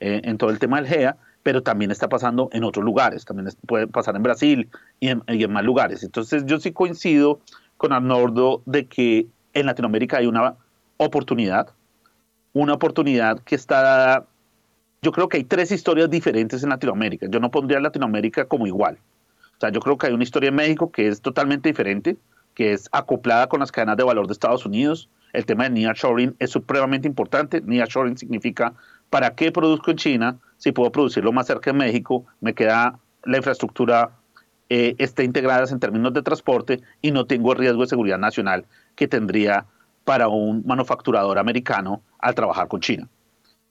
eh, 0.00 0.22
en 0.24 0.38
todo 0.38 0.50
el 0.50 0.58
tema 0.58 0.80
del 0.80 0.86
GEA, 0.86 1.16
pero 1.42 1.62
también 1.62 1.90
está 1.90 2.08
pasando 2.08 2.48
en 2.52 2.64
otros 2.64 2.84
lugares, 2.84 3.24
también 3.24 3.48
puede 3.66 3.86
pasar 3.86 4.16
en 4.16 4.22
Brasil 4.22 4.68
y 4.98 5.08
en, 5.08 5.52
más 5.52 5.64
lugares. 5.64 6.02
Entonces 6.02 6.44
yo 6.46 6.58
sí 6.58 6.72
coincido 6.72 7.40
con 7.76 7.92
Arnoldo 7.92 8.62
de 8.66 8.86
que 8.86 9.26
en 9.54 9.66
Latinoamérica 9.66 10.18
hay 10.18 10.26
una 10.26 10.54
oportunidad, 10.96 11.68
una 12.52 12.74
oportunidad 12.74 13.40
que 13.40 13.54
está 13.54 13.82
dada, 13.82 14.26
yo 15.02 15.12
creo 15.12 15.28
que 15.28 15.38
hay 15.38 15.44
tres 15.44 15.70
historias 15.70 16.10
diferentes 16.10 16.62
en 16.62 16.70
Latinoamérica, 16.70 17.26
yo 17.30 17.40
no 17.40 17.50
pondría 17.50 17.80
Latinoamérica 17.80 18.46
como 18.46 18.66
igual. 18.66 18.98
O 19.56 19.60
sea, 19.60 19.70
yo 19.70 19.80
creo 19.80 19.98
que 19.98 20.06
hay 20.06 20.14
una 20.14 20.24
historia 20.24 20.48
en 20.48 20.54
México 20.54 20.90
que 20.90 21.08
es 21.08 21.20
totalmente 21.20 21.68
diferente, 21.68 22.16
que 22.54 22.72
es 22.72 22.88
acoplada 22.92 23.48
con 23.48 23.60
las 23.60 23.70
cadenas 23.70 23.96
de 23.98 24.04
valor 24.04 24.26
de 24.26 24.32
Estados 24.32 24.64
Unidos, 24.64 25.08
el 25.32 25.46
tema 25.46 25.64
de 25.64 25.70
nearshoring 25.70 26.34
es 26.38 26.50
supremamente 26.50 27.06
importante. 27.06 27.60
Nearshoring 27.60 28.16
significa, 28.16 28.74
¿para 29.10 29.34
qué 29.34 29.52
produzco 29.52 29.90
en 29.90 29.96
China 29.96 30.38
si 30.56 30.72
puedo 30.72 30.90
producirlo 30.90 31.32
más 31.32 31.46
cerca 31.46 31.72
de 31.72 31.78
México? 31.78 32.24
Me 32.40 32.54
queda 32.54 32.98
la 33.24 33.36
infraestructura 33.36 34.12
eh, 34.70 34.94
está 34.98 35.24
integrada 35.24 35.64
en 35.68 35.80
términos 35.80 36.14
de 36.14 36.22
transporte 36.22 36.80
y 37.02 37.10
no 37.10 37.26
tengo 37.26 37.54
riesgo 37.54 37.82
de 37.82 37.88
seguridad 37.88 38.18
nacional 38.18 38.66
que 38.94 39.08
tendría 39.08 39.66
para 40.04 40.28
un 40.28 40.62
manufacturador 40.64 41.38
americano 41.38 42.02
al 42.20 42.34
trabajar 42.34 42.68
con 42.68 42.80
China. 42.80 43.08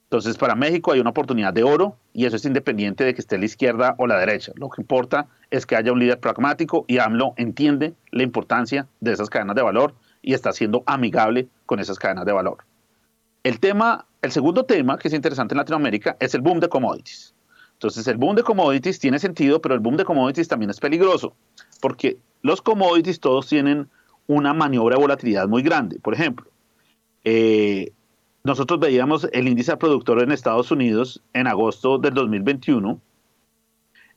Entonces, 0.03 0.37
para 0.37 0.55
México 0.55 0.91
hay 0.91 0.99
una 0.99 1.11
oportunidad 1.11 1.53
de 1.53 1.63
oro 1.63 1.95
y 2.13 2.25
eso 2.25 2.35
es 2.35 2.43
independiente 2.43 3.03
de 3.03 3.13
que 3.13 3.21
esté 3.21 3.37
la 3.37 3.45
izquierda 3.45 3.95
o 3.97 4.07
la 4.07 4.17
derecha. 4.17 4.51
Lo 4.55 4.69
que 4.69 4.81
importa 4.81 5.27
es 5.51 5.65
que 5.65 5.75
haya 5.75 5.93
un 5.93 5.99
líder 5.99 6.19
pragmático 6.19 6.83
y 6.87 6.97
AMLO 6.97 7.33
entiende 7.37 7.93
la 8.11 8.23
importancia 8.23 8.87
de 8.99 9.13
esas 9.13 9.29
cadenas 9.29 9.55
de 9.55 9.61
valor 9.61 9.93
y 10.21 10.33
está 10.33 10.51
siendo 10.51 10.83
amigable 10.85 11.47
con 11.65 11.79
esas 11.79 11.99
cadenas 11.99 12.25
de 12.25 12.33
valor. 12.33 12.68
El 13.43 13.59
tema, 13.59 14.05
el 14.21 14.31
segundo 14.31 14.65
tema 14.65 14.97
que 14.97 15.07
es 15.07 15.13
interesante 15.13 15.53
en 15.53 15.57
Latinoamérica 15.59 16.17
es 16.19 16.33
el 16.33 16.41
boom 16.41 16.59
de 16.59 16.69
commodities. 16.69 17.33
Entonces, 17.73 18.07
el 18.07 18.17
boom 18.17 18.35
de 18.35 18.43
commodities 18.43 18.99
tiene 18.99 19.19
sentido, 19.19 19.61
pero 19.61 19.73
el 19.75 19.79
boom 19.79 19.95
de 19.95 20.03
commodities 20.03 20.49
también 20.49 20.69
es 20.69 20.79
peligroso, 20.79 21.33
porque 21.79 22.17
los 22.41 22.61
commodities 22.61 23.19
todos 23.21 23.47
tienen 23.47 23.89
una 24.27 24.53
maniobra 24.53 24.95
de 24.95 25.01
volatilidad 25.01 25.47
muy 25.47 25.63
grande. 25.63 25.99
Por 25.99 26.13
ejemplo, 26.13 26.45
eh, 27.23 27.93
nosotros 28.43 28.79
veíamos 28.79 29.27
el 29.31 29.47
índice 29.47 29.77
productor 29.77 30.21
en 30.21 30.31
Estados 30.31 30.71
Unidos 30.71 31.21
en 31.33 31.47
agosto 31.47 31.97
del 31.97 32.13
2021 32.13 32.99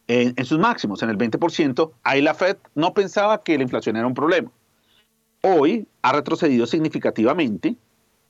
en, 0.09 0.35
en 0.37 0.45
sus 0.45 0.59
máximos, 0.59 1.03
en 1.05 1.11
el 1.11 1.19
20%. 1.19 1.93
Ahí 2.03 2.21
la 2.21 2.35
Fed 2.35 2.57
no 2.75 2.93
pensaba 2.93 3.43
que 3.43 3.57
la 3.57 3.63
inflación 3.63 3.97
era 3.97 4.07
un 4.07 4.15
problema 4.15 4.51
hoy 5.43 5.87
ha 6.03 6.13
retrocedido 6.13 6.67
significativamente. 6.67 7.77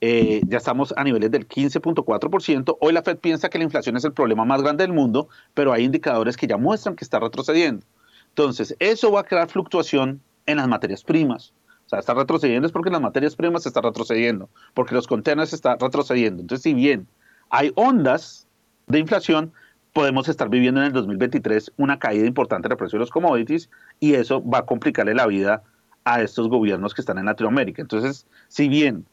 Eh, 0.04 0.40
ya 0.48 0.58
estamos 0.58 0.92
a 0.96 1.04
niveles 1.04 1.30
del 1.30 1.46
15.4%. 1.46 2.76
Hoy 2.80 2.92
la 2.92 3.02
Fed 3.02 3.18
piensa 3.18 3.48
que 3.48 3.58
la 3.58 3.62
inflación 3.62 3.96
es 3.96 4.04
el 4.04 4.12
problema 4.12 4.44
más 4.44 4.60
grande 4.60 4.82
del 4.82 4.92
mundo, 4.92 5.28
pero 5.54 5.72
hay 5.72 5.84
indicadores 5.84 6.36
que 6.36 6.48
ya 6.48 6.56
muestran 6.56 6.96
que 6.96 7.04
está 7.04 7.20
retrocediendo. 7.20 7.86
Entonces, 8.30 8.74
eso 8.80 9.12
va 9.12 9.20
a 9.20 9.22
crear 9.22 9.48
fluctuación 9.48 10.20
en 10.46 10.56
las 10.56 10.66
materias 10.66 11.04
primas. 11.04 11.52
O 11.86 11.88
sea, 11.88 12.00
está 12.00 12.14
retrocediendo 12.14 12.66
es 12.66 12.72
porque 12.72 12.90
las 12.90 13.00
materias 13.00 13.36
primas 13.36 13.64
están 13.64 13.84
retrocediendo, 13.84 14.48
porque 14.74 14.96
los 14.96 15.06
contenedores 15.06 15.52
están 15.52 15.78
retrocediendo. 15.78 16.42
Entonces, 16.42 16.64
si 16.64 16.74
bien 16.74 17.06
hay 17.50 17.70
ondas 17.76 18.48
de 18.88 18.98
inflación, 18.98 19.52
podemos 19.92 20.28
estar 20.28 20.48
viviendo 20.48 20.80
en 20.80 20.88
el 20.88 20.92
2023 20.94 21.74
una 21.76 22.00
caída 22.00 22.26
importante 22.26 22.66
en 22.66 22.72
el 22.72 22.76
precio 22.76 22.98
de 22.98 23.02
los 23.02 23.10
commodities 23.10 23.70
y 24.00 24.14
eso 24.14 24.42
va 24.44 24.58
a 24.58 24.66
complicarle 24.66 25.14
la 25.14 25.28
vida 25.28 25.62
a 26.02 26.22
estos 26.22 26.48
gobiernos 26.48 26.92
que 26.92 27.02
están 27.02 27.18
en 27.18 27.26
Latinoamérica. 27.26 27.80
Entonces, 27.82 28.26
si 28.48 28.68
bien 28.68 29.06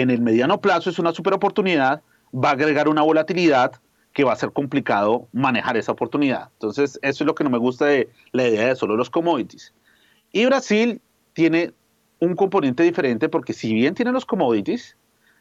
en 0.00 0.10
el 0.10 0.20
mediano 0.20 0.60
plazo 0.60 0.90
es 0.90 0.98
una 0.98 1.12
super 1.12 1.34
oportunidad, 1.34 2.02
va 2.32 2.50
a 2.50 2.52
agregar 2.52 2.88
una 2.88 3.02
volatilidad 3.02 3.72
que 4.12 4.24
va 4.24 4.32
a 4.32 4.36
ser 4.36 4.52
complicado 4.52 5.28
manejar 5.32 5.76
esa 5.76 5.92
oportunidad. 5.92 6.50
Entonces, 6.54 6.98
eso 7.02 7.24
es 7.24 7.26
lo 7.26 7.34
que 7.34 7.44
no 7.44 7.50
me 7.50 7.58
gusta 7.58 7.86
de 7.86 8.10
la 8.32 8.46
idea 8.46 8.68
de 8.68 8.76
solo 8.76 8.96
los 8.96 9.10
commodities. 9.10 9.72
Y 10.32 10.44
Brasil 10.46 11.00
tiene 11.32 11.72
un 12.18 12.36
componente 12.36 12.82
diferente 12.82 13.28
porque 13.28 13.52
si 13.52 13.74
bien 13.74 13.94
tiene 13.94 14.12
los 14.12 14.26
commodities, 14.26 14.96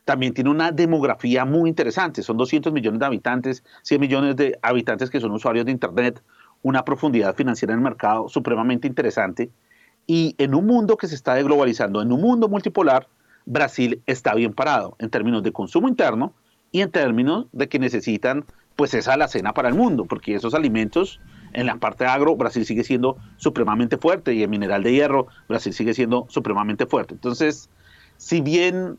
también 0.06 0.34
tiene 0.34 0.49
una 0.49 0.72
demografía 0.72 1.45
muy 1.45 1.70
interesante. 1.70 2.24
Son 2.24 2.38
200 2.38 2.74
millones 2.74 2.99
de 2.99 3.06
habitantes, 3.06 3.64
100 3.84 4.02
millones 4.02 4.36
de 4.36 4.58
habitantes 4.62 5.10
que 5.10 5.20
son 5.20 5.32
usuarios 5.32 5.66
de 5.66 5.72
Internet, 5.72 6.24
una 6.64 6.84
profundidad 6.84 7.36
financiera 7.36 7.74
en 7.74 7.80
el 7.80 7.84
mercado 7.84 8.30
supremamente 8.30 8.88
interesante 8.88 9.52
y 10.08 10.36
en 10.38 10.56
un 10.56 10.66
mundo 10.66 10.97
que 10.97 11.08
se 11.08 11.16
está 11.16 11.36
deglobalizando, 11.36 12.02
en 12.02 12.12
un 12.12 12.22
mundo 12.22 12.47
multipolar, 12.47 13.08
Brasil 13.52 14.02
está 14.06 14.34
bien 14.34 14.54
parado 14.54 14.95
en 14.99 15.10
términos 15.10 15.43
de 15.43 15.52
consumo 15.52 15.89
interno 15.89 16.34
y 16.72 16.80
en 16.80 16.89
términos 16.89 17.47
de 17.52 17.68
que 17.68 17.80
necesitan 17.80 18.45
pues 18.78 18.93
esa 18.93 19.16
alacena 19.16 19.54
para 19.54 19.68
el 19.68 19.76
mundo, 19.76 20.06
porque 20.06 20.36
esos 20.36 20.54
alimentos 20.54 21.20
en 21.52 21.66
la 21.66 21.76
parte 21.76 22.06
agro 22.06 22.38
Brasil 22.38 22.66
sigue 22.66 22.86
siendo 22.86 23.18
supremamente 23.36 23.97
fuerte 23.97 24.34
y 24.34 24.41
en 24.41 24.49
mineral 24.49 24.84
de 24.84 24.93
hierro 24.93 25.28
Brasil 25.49 25.74
sigue 25.74 25.93
siendo 25.93 26.28
supremamente 26.30 26.86
fuerte. 26.86 27.14
Entonces, 27.14 27.70
si 28.16 28.39
bien 28.39 28.97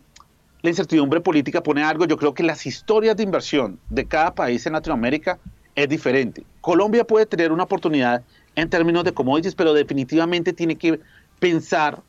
la 0.60 0.68
incertidumbre 0.68 1.22
política 1.22 1.62
pone 1.62 1.82
algo, 1.82 2.04
yo 2.04 2.18
creo 2.18 2.34
que 2.34 2.42
las 2.42 2.66
historias 2.66 3.16
de 3.16 3.22
inversión 3.22 3.80
de 3.88 4.04
cada 4.04 4.34
país 4.34 4.66
en 4.66 4.74
Latinoamérica 4.74 5.38
es 5.76 5.88
diferente. 5.88 6.44
Colombia 6.60 7.06
puede 7.06 7.24
tener 7.24 7.52
una 7.52 7.62
oportunidad 7.62 8.22
en 8.54 8.68
términos 8.68 9.04
de 9.04 9.12
commodities, 9.12 9.54
pero 9.54 9.72
definitivamente 9.72 10.52
tiene 10.52 10.76
que 10.76 11.00
pensar 11.40 12.02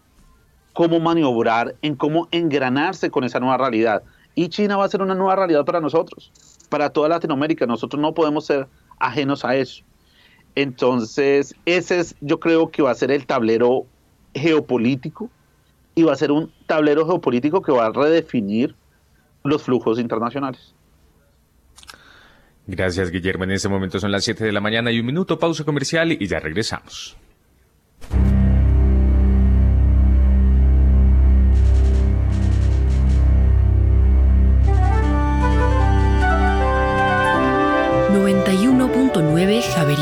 cómo 0.74 1.00
maniobrar, 1.00 1.76
en 1.82 1.96
cómo 1.96 2.28
engranarse 2.32 3.10
con 3.10 3.24
esa 3.24 3.40
nueva 3.40 3.58
realidad. 3.58 4.04
Y 4.36 4.50
China 4.50 4.78
va 4.78 4.86
a 4.86 4.90
ser 4.90 5.02
una 5.02 5.16
nueva 5.16 5.36
realidad 5.36 5.64
para 5.64 5.80
nosotros, 5.80 6.32
para 6.70 6.90
toda 6.90 7.10
Latinoamérica. 7.10 7.66
Nosotros 7.66 8.02
no 8.02 8.14
podemos 8.14 8.46
ser 8.46 8.68
ajenos 9.00 9.46
a 9.46 9.56
eso. 9.56 9.84
Entonces, 10.56 11.56
ese 11.66 12.00
es, 12.00 12.16
yo 12.22 12.40
creo 12.40 12.70
que 12.70 12.82
va 12.82 12.92
a 12.92 12.96
ser 12.96 13.12
el 13.12 13.26
tablero 13.26 13.86
geopolítico 14.34 15.30
y 15.96 16.04
va 16.04 16.14
a 16.14 16.16
ser 16.16 16.32
un 16.32 16.52
tablero 16.66 17.06
geopolítico 17.06 17.62
que 17.62 17.72
va 17.72 17.88
a 17.88 17.92
redefinir 17.92 18.76
los 19.44 19.62
flujos 19.64 20.00
internacionales. 20.00 20.74
Gracias, 22.66 23.12
Guillermo. 23.12 23.44
En 23.44 23.52
este 23.52 23.70
momento 23.70 24.00
son 24.00 24.12
las 24.12 24.24
7 24.24 24.44
de 24.44 24.52
la 24.52 24.62
mañana 24.62 24.92
y 24.92 25.00
un 25.00 25.06
minuto, 25.06 25.38
pausa 25.38 25.64
comercial 25.64 26.12
y 26.12 26.28
ya 26.28 26.40
regresamos. 26.40 27.18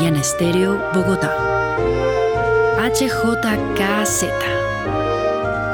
Javeriana 0.02 0.20
Estéreo, 0.20 0.90
Bogotá. 0.92 1.32
HJKZ. 2.76 4.24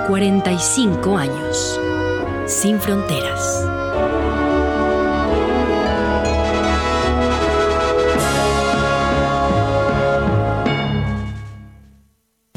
45 0.06 1.16
años. 1.16 1.80
Sin 2.46 2.78
fronteras. 2.78 3.77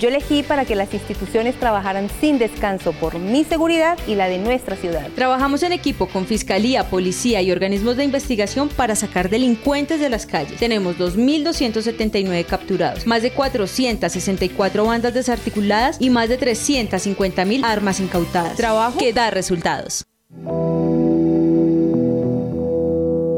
Yo 0.01 0.09
elegí 0.09 0.41
para 0.41 0.65
que 0.65 0.75
las 0.75 0.91
instituciones 0.95 1.59
trabajaran 1.59 2.09
sin 2.19 2.39
descanso 2.39 2.91
por 2.91 3.19
mi 3.19 3.43
seguridad 3.43 3.99
y 4.07 4.15
la 4.15 4.27
de 4.27 4.39
nuestra 4.39 4.75
ciudad. 4.75 5.07
Trabajamos 5.13 5.61
en 5.61 5.73
equipo 5.73 6.07
con 6.07 6.25
Fiscalía, 6.25 6.89
Policía 6.89 7.43
y 7.43 7.51
organismos 7.51 7.97
de 7.97 8.05
investigación 8.05 8.67
para 8.69 8.95
sacar 8.95 9.29
delincuentes 9.29 9.99
de 9.99 10.09
las 10.09 10.25
calles. 10.25 10.57
Tenemos 10.57 10.97
2.279 10.97 12.45
capturados, 12.47 13.05
más 13.05 13.21
de 13.21 13.29
464 13.29 14.85
bandas 14.85 15.13
desarticuladas 15.13 15.97
y 15.99 16.09
más 16.09 16.29
de 16.29 16.39
350.000 16.39 17.63
armas 17.63 17.99
incautadas. 17.99 18.57
Trabajo 18.57 18.97
que 18.97 19.13
da 19.13 19.29
resultados. 19.29 20.07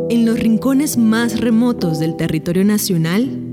En 0.09 0.26
los 0.26 0.39
rincones 0.39 0.95
más 0.95 1.41
remotos 1.41 1.99
del 1.99 2.16
territorio 2.16 2.64
nacional, 2.64 3.53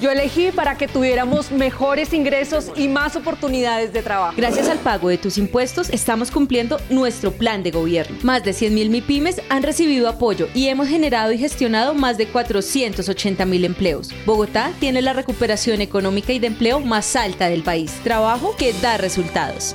Yo 0.00 0.12
elegí 0.12 0.52
para 0.52 0.76
que 0.76 0.86
tuviéramos 0.86 1.50
mejores 1.50 2.12
ingresos 2.12 2.70
y 2.76 2.86
más 2.86 3.16
oportunidades 3.16 3.92
de 3.92 4.02
trabajo. 4.02 4.34
Gracias 4.36 4.68
al 4.68 4.78
pago 4.78 5.08
de 5.08 5.18
tus 5.18 5.38
impuestos 5.38 5.90
estamos 5.90 6.30
cumpliendo 6.30 6.78
nuestro 6.88 7.32
plan 7.32 7.64
de 7.64 7.72
gobierno. 7.72 8.16
Más 8.22 8.44
de 8.44 8.52
100.000 8.52 8.90
MIPIMES 8.90 9.42
han 9.48 9.64
recibido 9.64 10.08
apoyo 10.08 10.48
y 10.54 10.68
hemos 10.68 10.86
generado 10.88 11.32
y 11.32 11.38
gestionado 11.38 11.94
más 11.94 12.16
de 12.16 12.32
480.000 12.32 13.64
empleos. 13.64 14.10
Bogotá 14.24 14.72
tiene 14.78 15.02
la 15.02 15.14
recuperación 15.14 15.80
económica 15.80 16.32
y 16.32 16.38
de 16.38 16.46
empleo 16.46 16.78
más 16.78 17.16
alta 17.16 17.48
del 17.48 17.62
país. 17.62 17.92
Trabajo 18.04 18.54
que 18.56 18.72
da 18.74 18.98
resultados. 18.98 19.74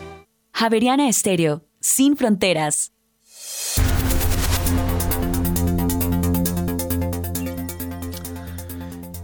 Javeriana 0.53 1.09
Estéreo, 1.09 1.65
sin 1.81 2.15
fronteras. 2.15 2.93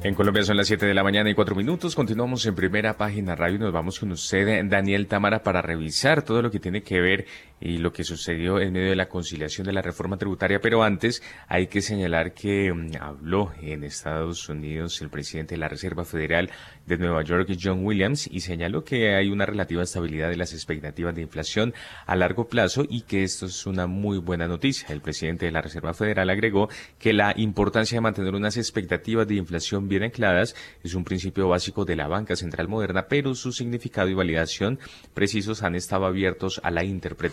En 0.02 0.16
Colombia 0.16 0.44
son 0.44 0.56
las 0.56 0.68
7 0.68 0.86
de 0.86 0.94
la 0.94 1.04
mañana 1.04 1.30
y 1.30 1.34
4 1.34 1.56
minutos. 1.56 1.94
Continuamos 1.94 2.46
en 2.46 2.56
primera 2.56 2.96
página 2.96 3.36
radio 3.36 3.58
y 3.58 3.60
nos 3.60 3.74
vamos 3.74 4.00
con 4.00 4.14
usted, 4.14 4.64
Daniel 4.70 5.08
Tamara, 5.08 5.44
para 5.44 5.62
revisar 5.62 6.22
todo 6.22 6.42
lo 6.42 6.50
que 6.50 6.60
tiene 6.62 6.84
que 6.84 7.02
ver 7.02 7.26
y 7.60 7.80
lo 7.80 7.92
que 7.92 8.06
sucedió 8.06 8.62
en 8.62 8.72
medio 8.72 8.92
de 8.92 8.96
la 8.96 9.10
conciliación 9.10 9.68
de 9.68 9.74
la 9.74 9.82
reforma 9.82 10.16
tributaria. 10.16 10.62
Pero 10.62 10.84
antes 10.84 11.22
hay 11.50 11.68
que 11.68 11.82
señalar 11.82 12.34
que 12.34 12.72
mm, 12.72 12.92
habló 12.98 13.52
en 13.62 13.84
Estados 13.84 14.48
Unidos 14.48 15.02
el 15.02 15.10
presidente 15.10 15.56
de 15.56 15.60
la 15.60 15.68
Reserva 15.68 16.06
Federal 16.06 16.50
de 16.90 16.98
Nueva 16.98 17.24
York, 17.24 17.50
John 17.62 17.86
Williams, 17.86 18.28
y 18.30 18.42
señaló 18.42 18.84
que 18.84 19.16
hay 19.16 19.30
una 19.30 19.46
relativa 19.46 19.82
estabilidad 19.84 20.30
de 20.30 20.36
las 20.36 20.54
expectativas 20.54 21.16
de 21.16 21.22
inflación 21.22 21.74
a 22.06 22.18
largo 22.18 22.50
plazo 22.50 22.84
y 22.90 23.02
que 23.02 23.24
esto 23.24 23.46
es 23.46 23.66
una 23.66 23.88
muy 23.88 24.18
buena 24.18 24.48
noticia. 24.48 24.90
El 24.90 25.00
presidente 25.00 25.46
de 25.46 25.54
la 25.54 25.62
Reserva 25.62 25.94
Federal 25.94 26.30
agregó 26.30 26.68
que 26.98 27.14
la 27.14 27.34
importancia 27.38 27.96
de 27.96 28.02
mantener 28.02 28.36
unas 28.36 28.58
expectativas 28.58 29.28
de 29.28 29.36
inflación 29.36 29.88
bien 29.88 30.04
ancladas 30.04 30.56
es 30.84 30.94
un 30.94 31.06
principio 31.06 31.48
básico 31.48 31.86
de 31.86 31.96
la 31.96 32.10
banca 32.10 32.36
central 32.36 32.68
moderna, 32.68 33.08
pero 33.08 33.34
su 33.36 33.54
significado 33.54 34.10
y 34.10 34.14
validación 34.14 34.80
precisos 35.14 35.64
han 35.64 35.76
estado 35.76 36.06
abiertos 36.06 36.60
a 36.64 36.72
la 36.72 36.84
interpretación 36.84 37.30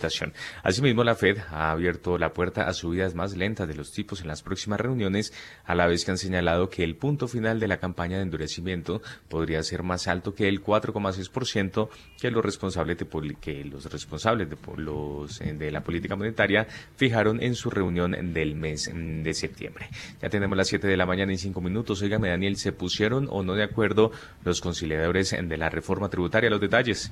Asimismo, 0.63 1.03
la 1.03 1.15
Fed 1.15 1.39
ha 1.49 1.71
abierto 1.71 2.17
la 2.17 2.33
puerta 2.33 2.67
a 2.67 2.73
subidas 2.73 3.15
más 3.15 3.35
lentas 3.35 3.67
de 3.67 3.73
los 3.73 3.91
tipos 3.91 4.21
en 4.21 4.27
las 4.27 4.43
próximas 4.43 4.79
reuniones, 4.79 5.33
a 5.65 5.75
la 5.75 5.87
vez 5.87 6.05
que 6.05 6.11
han 6.11 6.17
señalado 6.17 6.69
que 6.69 6.83
el 6.83 6.95
punto 6.95 7.27
final 7.27 7.59
de 7.59 7.67
la 7.67 7.77
campaña 7.77 8.17
de 8.17 8.23
endurecimiento 8.23 9.01
podría 9.27 9.46
ser 9.63 9.83
más 9.83 10.07
alto 10.07 10.33
que 10.33 10.47
el 10.47 10.63
4,6% 10.63 11.89
que 12.19 12.31
los 12.31 12.43
responsables 12.43 12.97
de 12.97 13.07
que 13.39 13.63
los 13.65 13.91
responsables 13.91 14.49
de, 14.49 14.57
los, 14.77 15.39
de 15.39 15.71
la 15.71 15.81
política 15.81 16.15
monetaria 16.15 16.67
fijaron 16.95 17.41
en 17.41 17.55
su 17.55 17.69
reunión 17.69 18.33
del 18.33 18.55
mes 18.55 18.91
de 18.93 19.33
septiembre. 19.33 19.87
Ya 20.21 20.29
tenemos 20.29 20.57
las 20.57 20.67
7 20.67 20.87
de 20.87 20.97
la 20.97 21.05
mañana 21.05 21.33
y 21.33 21.37
5 21.37 21.59
minutos. 21.61 22.01
Óigame, 22.01 22.29
Daniel, 22.29 22.57
¿se 22.57 22.71
pusieron 22.71 23.27
o 23.29 23.43
no 23.43 23.53
de 23.53 23.63
acuerdo 23.63 24.11
los 24.43 24.61
conciliadores 24.61 25.35
de 25.41 25.57
la 25.57 25.69
reforma 25.69 26.09
tributaria? 26.09 26.49
Los 26.49 26.61
detalles. 26.61 27.11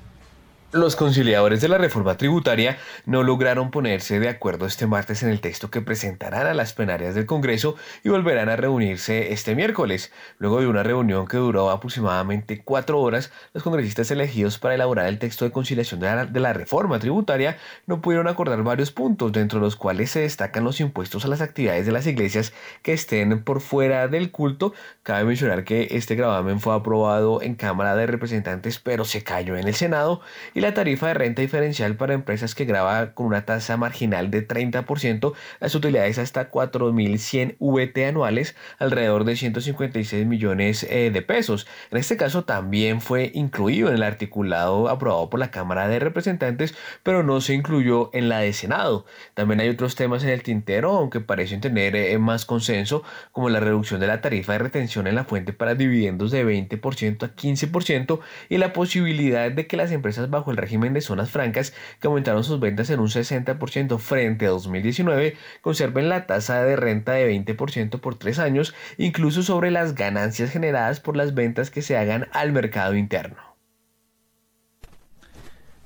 Los 0.72 0.98
conciliadores 0.98 1.62
de 1.62 1.70
la 1.70 1.78
reforma 1.78 2.18
tributaria 2.18 2.78
no 3.06 3.24
lograron 3.24 3.72
ponerse 3.72 4.20
de 4.20 4.28
acuerdo 4.28 4.66
este 4.66 4.88
martes 4.88 5.24
en 5.24 5.30
el 5.30 5.40
texto 5.40 5.70
que 5.70 5.80
presentarán 5.80 6.48
a 6.48 6.54
las 6.54 6.74
plenarias 6.74 7.16
del 7.16 7.28
Congreso 7.28 7.76
y 8.04 8.10
volverán 8.10 8.50
a 8.50 8.58
reunirse 8.58 9.32
este 9.32 9.56
miércoles. 9.56 10.12
Luego 10.38 10.60
de 10.60 10.68
una 10.68 10.84
reunión 10.84 11.28
que 11.28 11.38
duró 11.38 11.70
aproximadamente 11.70 12.62
cuatro 12.62 13.00
horas, 13.00 13.32
los 13.54 13.64
congresistas 13.64 14.12
elegidos 14.12 14.58
para 14.58 14.76
elaborar 14.76 15.06
el 15.06 15.20
texto 15.20 15.46
de 15.46 15.52
conciliación 15.52 16.02
de 16.02 16.40
la, 16.40 16.54
reforma 16.54 17.00
tributaria 17.00 17.58
no 17.86 18.02
pudieron 18.02 18.28
acordar 18.28 18.62
varios 18.64 18.92
puntos, 18.92 19.32
dentro 19.32 19.60
de 19.60 19.66
los 19.66 19.78
cuales 19.78 20.12
se 20.12 20.22
destacan 20.22 20.64
los 20.64 20.82
impuestos 20.82 21.24
a 21.24 21.30
las 21.30 21.42
actividades 21.42 21.86
de 21.86 21.92
las 21.92 22.08
iglesias 22.08 22.54
que 22.82 22.92
estén 22.92 23.44
por 23.44 23.62
fuera 23.62 24.10
del 24.10 24.32
culto. 24.32 24.74
Cabe 25.04 25.26
mencionar 25.26 25.64
que 25.64 25.90
este 25.92 26.16
gravamen 26.16 26.60
fue 26.60 26.74
aprobado 26.76 27.42
en 27.42 27.56
Cámara 27.56 27.96
de 27.96 28.08
Representantes, 28.08 28.80
pero 28.80 29.06
se 29.06 29.24
cayó 29.24 29.56
en 29.56 29.68
el 29.68 29.76
Senado 29.76 30.22
y 30.54 30.65
la 30.66 30.74
tarifa 30.74 31.10
de 31.10 31.14
renta 31.14 31.44
diferencial 31.44 31.96
para 31.96 32.16
empresas 32.16 32.56
que 32.56 32.66
graba 32.66 33.14
con 33.14 33.28
una 33.28 33.46
tasa 33.46 33.78
marginal 33.78 34.32
de 34.32 34.48
30% 34.48 35.34
las 35.60 35.76
utilidades 35.76 36.18
hasta 36.18 36.50
4.100 36.50 37.58
VT 37.60 38.08
anuales, 38.08 38.56
alrededor 38.80 39.26
de 39.26 39.36
156 39.36 40.26
millones 40.26 40.82
eh, 40.90 41.12
de 41.14 41.22
pesos. 41.22 41.68
En 41.92 42.00
este 42.00 42.18
caso 42.18 42.46
también 42.46 43.00
fue 43.00 43.30
incluido 43.36 43.90
en 43.90 43.96
el 43.96 44.02
articulado 44.02 44.90
aprobado 44.90 45.30
por 45.30 45.40
la 45.40 45.52
Cámara 45.52 45.88
de 45.88 46.00
Representantes, 46.00 46.74
pero 47.04 47.22
no 47.22 47.42
se 47.42 47.54
incluyó 47.54 48.10
en 48.14 48.28
la 48.28 48.40
de 48.40 48.52
Senado. 48.52 49.06
También 49.36 49.60
hay 49.60 49.70
otros 49.70 49.94
temas 49.94 50.24
en 50.24 50.30
el 50.30 50.42
tintero, 50.42 50.94
aunque 50.94 51.20
parecen 51.20 51.62
tener 51.62 51.96
eh, 51.96 52.18
más 52.18 52.46
consenso, 52.46 53.04
como 53.32 53.50
la 53.50 53.60
reducción 53.60 54.00
de 54.00 54.08
la 54.08 54.20
tarifa 54.20 54.54
de 54.54 54.60
retención 54.60 55.06
en 55.06 55.14
la 55.14 55.26
fuente 55.26 55.54
para 55.54 55.76
dividendos 55.76 56.32
de 56.32 56.44
20% 56.44 57.24
a 57.24 57.36
15% 57.36 58.20
y 58.50 58.58
la 58.58 58.74
posibilidad 58.74 59.52
de 59.52 59.68
que 59.68 59.78
las 59.78 59.92
empresas 59.92 60.32
bajo 60.32 60.45
el 60.52 60.58
régimen 60.58 60.94
de 60.94 61.02
zonas 61.02 61.32
francas, 61.32 61.74
que 62.00 62.08
aumentaron 62.08 62.44
sus 62.44 62.60
ventas 62.60 62.90
en 62.90 63.00
un 63.00 63.08
60% 63.08 63.98
frente 64.00 64.46
a 64.46 64.50
2019, 64.50 65.38
conserven 65.62 66.10
la 66.10 66.26
tasa 66.26 66.64
de 66.64 66.76
renta 66.76 67.14
de 67.14 67.30
20% 67.32 68.00
por 68.00 68.16
tres 68.16 68.40
años, 68.40 68.74
incluso 68.98 69.44
sobre 69.44 69.72
las 69.72 69.96
ganancias 69.96 70.52
generadas 70.52 71.00
por 71.00 71.16
las 71.16 71.34
ventas 71.34 71.72
que 71.72 71.82
se 71.82 71.98
hagan 71.98 72.28
al 72.32 72.52
mercado 72.52 72.96
interno. 72.96 73.56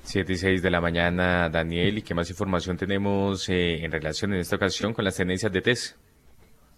7 0.04 0.34
y 0.34 0.38
6 0.38 0.62
de 0.64 0.72
la 0.72 0.82
mañana, 0.82 1.50
Daniel, 1.50 2.00
¿y 2.00 2.02
qué 2.02 2.16
más 2.16 2.30
información 2.32 2.78
tenemos 2.78 3.48
eh, 3.48 3.84
en 3.84 3.92
relación 3.92 4.34
en 4.34 4.40
esta 4.40 4.56
ocasión 4.56 4.92
con 4.92 5.06
las 5.06 5.16
tendencias 5.16 5.52
de 5.52 5.62
TES? 5.62 5.98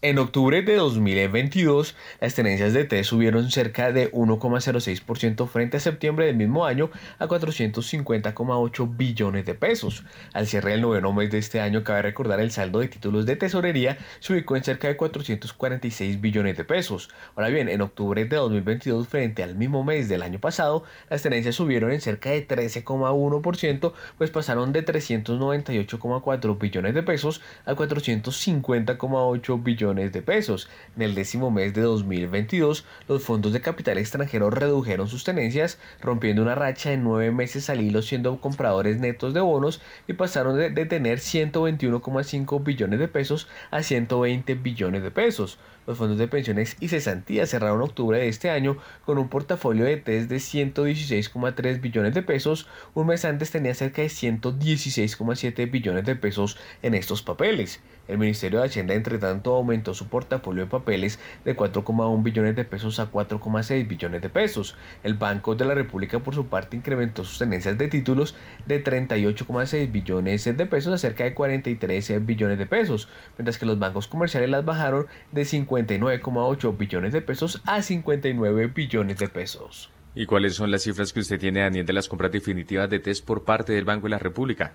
En 0.03 0.17
octubre 0.17 0.63
de 0.63 0.75
2022, 0.77 1.95
las 2.19 2.33
tenencias 2.33 2.73
de 2.73 2.85
T 2.85 3.03
subieron 3.03 3.51
cerca 3.51 3.91
de 3.91 4.11
1,06% 4.11 5.47
frente 5.47 5.77
a 5.77 5.79
septiembre 5.79 6.25
del 6.25 6.37
mismo 6.37 6.65
año 6.65 6.89
a 7.19 7.27
450,8 7.27 8.97
billones 8.97 9.45
de 9.45 9.53
pesos. 9.53 10.03
Al 10.33 10.47
cierre 10.47 10.71
del 10.71 10.81
noveno 10.81 11.13
mes 11.13 11.29
de 11.29 11.37
este 11.37 11.61
año, 11.61 11.83
cabe 11.83 12.01
recordar 12.01 12.39
el 12.39 12.49
saldo 12.49 12.79
de 12.79 12.87
títulos 12.87 13.27
de 13.27 13.35
tesorería 13.35 13.99
se 14.21 14.33
ubicó 14.33 14.55
en 14.55 14.63
cerca 14.63 14.87
de 14.87 14.97
446 14.97 16.19
billones 16.19 16.57
de 16.57 16.63
pesos. 16.63 17.11
Ahora 17.35 17.49
bien, 17.49 17.69
en 17.69 17.81
octubre 17.81 18.25
de 18.25 18.35
2022, 18.37 19.07
frente 19.07 19.43
al 19.43 19.53
mismo 19.55 19.83
mes 19.83 20.09
del 20.09 20.23
año 20.23 20.39
pasado, 20.39 20.83
las 21.11 21.21
tenencias 21.21 21.53
subieron 21.53 21.91
en 21.91 22.01
cerca 22.01 22.31
de 22.31 22.47
13,1%, 22.47 23.93
pues 24.17 24.31
pasaron 24.31 24.73
de 24.73 24.83
398,4 24.83 26.57
billones 26.57 26.95
de 26.95 27.03
pesos 27.03 27.43
a 27.65 27.75
450,8 27.75 29.63
billones 29.63 29.90
de 29.93 30.21
pesos. 30.21 30.69
En 30.95 31.01
el 31.01 31.15
décimo 31.15 31.51
mes 31.51 31.73
de 31.73 31.81
2022, 31.81 32.85
los 33.09 33.23
fondos 33.23 33.51
de 33.51 33.59
capital 33.59 33.97
extranjero 33.97 34.49
redujeron 34.49 35.09
sus 35.09 35.25
tenencias, 35.25 35.77
rompiendo 36.01 36.41
una 36.41 36.55
racha 36.55 36.91
de 36.91 36.97
nueve 36.97 37.31
meses 37.31 37.69
al 37.69 37.81
hilo 37.81 38.01
siendo 38.01 38.39
compradores 38.39 38.99
netos 38.99 39.33
de 39.33 39.41
bonos 39.41 39.81
y 40.07 40.13
pasaron 40.13 40.57
de, 40.57 40.69
de 40.69 40.85
tener 40.85 41.19
121,5 41.19 42.63
billones 42.63 42.99
de 42.99 43.07
pesos 43.09 43.49
a 43.69 43.83
120 43.83 44.55
billones 44.55 45.03
de 45.03 45.11
pesos. 45.11 45.59
Los 45.87 45.97
fondos 45.97 46.19
de 46.19 46.27
pensiones 46.27 46.77
y 46.79 46.89
cesantías 46.89 47.49
cerraron 47.49 47.81
octubre 47.81 48.17
de 48.17 48.27
este 48.27 48.51
año 48.51 48.77
con 49.05 49.17
un 49.17 49.29
portafolio 49.29 49.83
de 49.83 49.97
test 49.97 50.29
de 50.29 50.37
116,3 50.37 51.81
billones 51.81 52.13
de 52.13 52.21
pesos. 52.21 52.67
Un 52.93 53.07
mes 53.07 53.25
antes 53.25 53.49
tenía 53.49 53.73
cerca 53.73 54.03
de 54.03 54.07
116,7 54.07 55.71
billones 55.71 56.05
de 56.05 56.15
pesos 56.15 56.57
en 56.83 56.93
estos 56.93 57.23
papeles. 57.23 57.81
El 58.07 58.17
Ministerio 58.17 58.59
de 58.59 58.65
Hacienda, 58.65 58.93
entre 58.93 59.17
tanto, 59.19 59.55
aumentó 59.55 59.93
su 59.93 60.07
portafolio 60.07 60.63
de 60.63 60.69
papeles 60.69 61.19
de 61.45 61.55
4,1 61.55 62.23
billones 62.23 62.55
de 62.55 62.65
pesos 62.65 62.99
a 62.99 63.11
4,6 63.11 63.87
billones 63.87 64.21
de 64.21 64.29
pesos. 64.29 64.75
El 65.03 65.13
Banco 65.13 65.55
de 65.55 65.65
la 65.65 65.75
República, 65.75 66.19
por 66.19 66.35
su 66.35 66.47
parte, 66.47 66.77
incrementó 66.77 67.23
sus 67.23 67.39
tenencias 67.39 67.77
de 67.77 67.87
títulos 67.87 68.35
de 68.65 68.83
38,6 68.83 69.91
billones 69.91 70.43
de 70.45 70.65
pesos 70.65 70.93
a 70.93 70.97
cerca 70.97 71.23
de 71.23 71.33
43 71.33 72.25
billones 72.25 72.57
de 72.57 72.65
pesos, 72.65 73.07
mientras 73.37 73.57
que 73.57 73.65
los 73.65 73.79
bancos 73.79 74.07
comerciales 74.07 74.49
las 74.49 74.65
bajaron 74.65 75.07
de 75.31 75.43
59,8 75.43 76.77
billones 76.77 77.13
de 77.13 77.21
pesos 77.21 77.61
a 77.65 77.81
59 77.81 78.67
billones 78.67 79.17
de 79.17 79.27
pesos. 79.29 79.91
¿Y 80.13 80.25
cuáles 80.25 80.55
son 80.55 80.71
las 80.71 80.83
cifras 80.83 81.13
que 81.13 81.21
usted 81.21 81.39
tiene, 81.39 81.61
Daniel, 81.61 81.85
de 81.85 81.93
las 81.93 82.09
compras 82.09 82.31
definitivas 82.31 82.89
de 82.89 82.99
test 82.99 83.25
por 83.25 83.45
parte 83.45 83.71
del 83.71 83.85
Banco 83.85 84.07
de 84.07 84.11
la 84.11 84.19
República? 84.19 84.73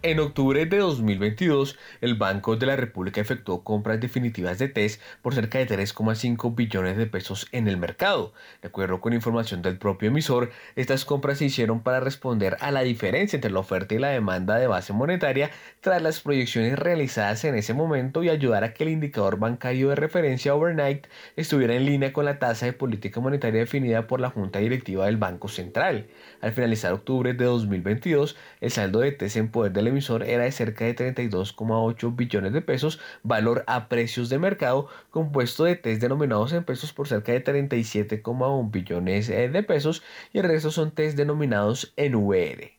En 0.00 0.20
octubre 0.20 0.64
de 0.64 0.78
2022, 0.78 1.76
el 2.00 2.14
Banco 2.14 2.54
de 2.54 2.66
la 2.66 2.76
República 2.76 3.20
efectuó 3.20 3.64
compras 3.64 3.98
definitivas 3.98 4.56
de 4.60 4.68
TES 4.68 5.00
por 5.22 5.34
cerca 5.34 5.58
de 5.58 5.66
3,5 5.66 6.54
billones 6.54 6.96
de 6.96 7.06
pesos 7.06 7.48
en 7.50 7.66
el 7.66 7.78
mercado. 7.78 8.32
De 8.62 8.68
acuerdo 8.68 9.00
con 9.00 9.12
información 9.12 9.60
del 9.60 9.76
propio 9.76 10.10
emisor, 10.10 10.52
estas 10.76 11.04
compras 11.04 11.38
se 11.38 11.46
hicieron 11.46 11.80
para 11.80 11.98
responder 11.98 12.56
a 12.60 12.70
la 12.70 12.82
diferencia 12.82 13.36
entre 13.36 13.50
la 13.50 13.58
oferta 13.58 13.92
y 13.96 13.98
la 13.98 14.10
demanda 14.10 14.54
de 14.54 14.68
base 14.68 14.92
monetaria 14.92 15.50
tras 15.80 16.00
las 16.00 16.20
proyecciones 16.20 16.78
realizadas 16.78 17.42
en 17.42 17.56
ese 17.56 17.74
momento 17.74 18.22
y 18.22 18.28
ayudar 18.28 18.62
a 18.62 18.74
que 18.74 18.84
el 18.84 18.90
indicador 18.90 19.40
bancario 19.40 19.88
de 19.88 19.96
referencia 19.96 20.54
overnight 20.54 21.08
estuviera 21.34 21.74
en 21.74 21.86
línea 21.86 22.12
con 22.12 22.24
la 22.24 22.38
tasa 22.38 22.66
de 22.66 22.72
política 22.72 23.18
monetaria 23.18 23.58
definida 23.58 24.06
por 24.06 24.20
la 24.20 24.30
Junta 24.30 24.60
Directiva 24.60 25.06
del 25.06 25.16
Banco 25.16 25.48
Central. 25.48 26.06
Al 26.40 26.52
finalizar 26.52 26.92
octubre 26.92 27.34
de 27.34 27.44
2022, 27.44 28.36
el 28.60 28.70
saldo 28.70 29.00
de 29.00 29.12
TES 29.12 29.36
en 29.36 29.48
poder 29.48 29.72
del 29.72 29.88
emisor 29.88 30.22
era 30.22 30.44
de 30.44 30.52
cerca 30.52 30.84
de 30.84 30.94
32,8 30.94 32.14
billones 32.14 32.52
de 32.52 32.62
pesos, 32.62 33.00
valor 33.22 33.64
a 33.66 33.88
precios 33.88 34.28
de 34.28 34.38
mercado, 34.38 34.88
compuesto 35.10 35.64
de 35.64 35.76
test 35.76 36.00
denominados 36.00 36.52
en 36.52 36.64
pesos 36.64 36.92
por 36.92 37.08
cerca 37.08 37.32
de 37.32 37.42
37,1 37.42 38.70
billones 38.70 39.28
eh, 39.28 39.48
de 39.48 39.62
pesos 39.62 40.02
y 40.32 40.38
el 40.38 40.44
resto 40.44 40.70
son 40.70 40.92
test 40.92 41.16
denominados 41.16 41.92
en 41.96 42.14
VR. 42.14 42.72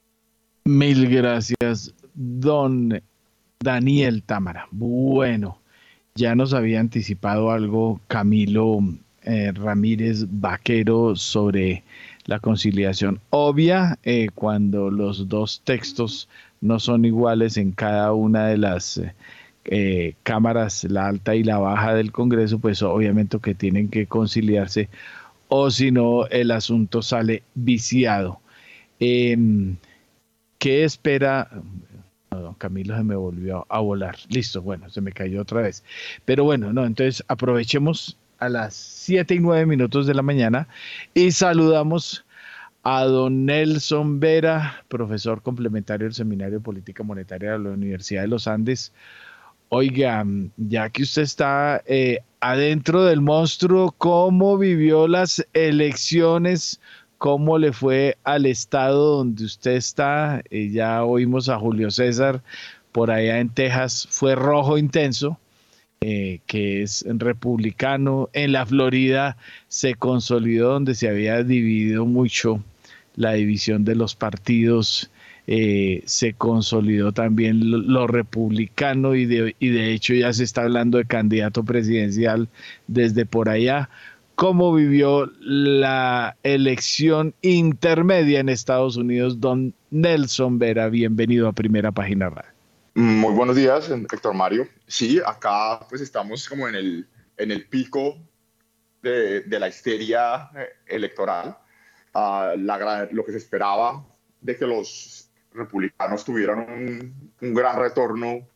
Mil 0.66 1.10
gracias, 1.10 1.94
don 2.14 3.02
Daniel 3.60 4.24
Támara. 4.24 4.68
Bueno, 4.72 5.60
ya 6.16 6.36
nos 6.36 6.54
había 6.54 6.80
anticipado 6.80 7.52
algo 7.52 8.00
Camilo 8.08 8.80
eh, 9.24 9.52
Ramírez 9.54 10.26
Vaquero 10.30 11.16
sobre 11.16 11.84
la 12.30 12.40
conciliación 12.40 13.20
obvia 13.32 13.98
eh, 14.04 14.28
cuando 14.36 14.92
los 14.92 15.28
dos 15.30 15.62
textos 15.64 16.30
no 16.62 16.80
son 16.80 17.04
iguales 17.04 17.58
en 17.58 17.72
cada 17.72 18.14
una 18.14 18.46
de 18.46 18.58
las 18.60 19.02
eh, 19.66 20.14
cámaras, 20.22 20.84
la 20.84 21.08
alta 21.08 21.34
y 21.34 21.44
la 21.44 21.58
baja 21.58 21.96
del 21.96 22.12
Congreso, 22.12 22.60
pues 22.60 22.84
obviamente 22.84 23.40
que 23.40 23.56
tienen 23.56 23.90
que 23.90 24.06
conciliarse 24.06 24.90
o 25.48 25.72
si 25.72 25.92
no 25.92 26.28
el 26.28 26.52
asunto 26.52 27.02
sale 27.02 27.42
viciado. 27.56 28.40
Em, 29.00 29.78
¿Qué 30.60 30.84
espera? 30.84 31.50
don 32.30 32.54
Camilo 32.54 32.96
se 32.96 33.04
me 33.04 33.16
volvió 33.16 33.66
a 33.70 33.80
volar. 33.80 34.18
Listo, 34.30 34.62
bueno, 34.62 34.88
se 34.92 35.02
me 35.02 35.14
cayó 35.14 35.42
otra 35.42 35.62
vez. 35.62 35.84
Pero 36.26 36.44
bueno, 36.44 36.72
no, 36.74 36.86
entonces 36.86 37.24
aprovechemos 37.28 38.18
a 38.40 38.50
las 38.50 38.74
7 38.74 39.36
y 39.36 39.40
9 39.40 39.66
minutos 39.66 40.08
de 40.08 40.14
la 40.14 40.22
mañana 40.22 40.68
y 41.14 41.32
saludamos 41.32 42.26
a 42.84 43.04
don 43.04 43.46
Nelson 43.46 44.20
Vera, 44.20 44.84
profesor 44.88 45.42
complementario 45.42 46.06
del 46.06 46.14
Seminario 46.14 46.60
de 46.60 46.64
Política 46.64 47.04
Monetaria 47.04 47.52
de 47.52 47.60
la 47.60 47.72
Universidad 47.72 48.22
de 48.22 48.30
los 48.30 48.48
Andes. 48.48 48.94
Oiga, 49.68 50.26
ya 50.58 50.90
que 50.90 51.04
usted 51.04 51.22
está 51.22 51.84
eh, 51.86 52.20
adentro 52.40 53.04
del 53.04 53.22
monstruo, 53.22 53.94
¿cómo 53.98 54.58
vivió 54.58 55.08
las 55.08 55.46
elecciones? 55.54 56.80
¿Cómo 57.18 57.58
le 57.58 57.74
fue 57.74 58.18
al 58.24 58.46
estado 58.46 59.18
donde 59.18 59.44
usted 59.44 59.72
está? 59.72 60.42
Eh, 60.50 60.70
ya 60.72 61.04
oímos 61.04 61.50
a 61.50 61.60
Julio 61.60 61.92
César 61.92 62.42
por 62.92 63.12
allá 63.12 63.40
en 63.40 63.50
Texas, 63.50 64.08
fue 64.10 64.36
rojo 64.36 64.78
intenso. 64.78 65.38
Eh, 66.02 66.40
que 66.48 66.82
es 66.82 67.04
republicano. 67.06 68.30
En 68.32 68.54
la 68.54 68.66
Florida 68.66 69.36
se 69.68 69.96
consolidó 69.96 70.70
donde 70.70 70.96
se 70.96 71.10
había 71.10 71.44
dividido 71.44 72.06
mucho 72.06 72.64
la 73.18 73.34
división 73.34 73.84
de 73.84 73.96
los 73.96 74.16
partidos. 74.16 75.12
Eh, 75.46 76.04
se 76.06 76.32
consolidó 76.36 77.12
también 77.12 77.92
lo, 77.92 78.08
republicano 78.08 79.14
y 79.14 79.26
de, 79.26 79.58
y 79.60 79.70
de 79.70 79.92
hecho 79.92 80.14
ya 80.14 80.32
se 80.32 80.46
está 80.46 80.62
hablando 80.62 81.00
de 81.00 81.06
candidato 81.06 81.66
presidencial 81.66 82.48
desde 82.88 83.26
por 83.26 83.50
allá. 83.50 83.90
¿Cómo 84.36 84.74
vivió 84.74 85.30
la 85.42 86.38
elección 86.44 87.34
intermedia 87.42 88.40
en 88.40 88.48
Estados 88.48 88.96
Unidos? 88.96 89.42
Don 89.42 89.74
Nelson 89.92 90.60
Vera, 90.60 90.88
bienvenido 90.88 91.50
a 91.50 91.52
Primera 91.52 91.92
Página 91.92 92.30
Radio. 92.30 92.52
Muy 92.94 93.34
buenos 93.34 93.58
días, 93.58 93.90
Héctor 93.90 94.34
Mario. 94.34 94.66
Sí, 94.90 95.22
acá 95.24 95.86
pues 95.88 96.02
estamos 96.02 96.50
como 96.50 96.68
en 96.68 96.74
el, 96.74 97.08
en 97.38 97.52
el 97.52 97.68
pico 97.68 98.18
de, 99.04 99.42
de 99.42 99.60
la 99.60 99.68
histeria 99.68 100.50
eh, 100.58 100.68
electoral. 100.88 101.56
Uh, 102.16 102.58
la, 102.58 103.08
lo 103.12 103.24
que 103.24 103.32
se 103.32 103.38
esperaba 103.38 104.04
de 104.42 104.58
que 104.58 104.66
los 104.66 105.30
republicanos 105.54 106.26
tuvieran 106.26 106.62
un, 106.62 107.32
un, 107.40 107.54
gran 107.54 107.78
retorno, 107.80 108.48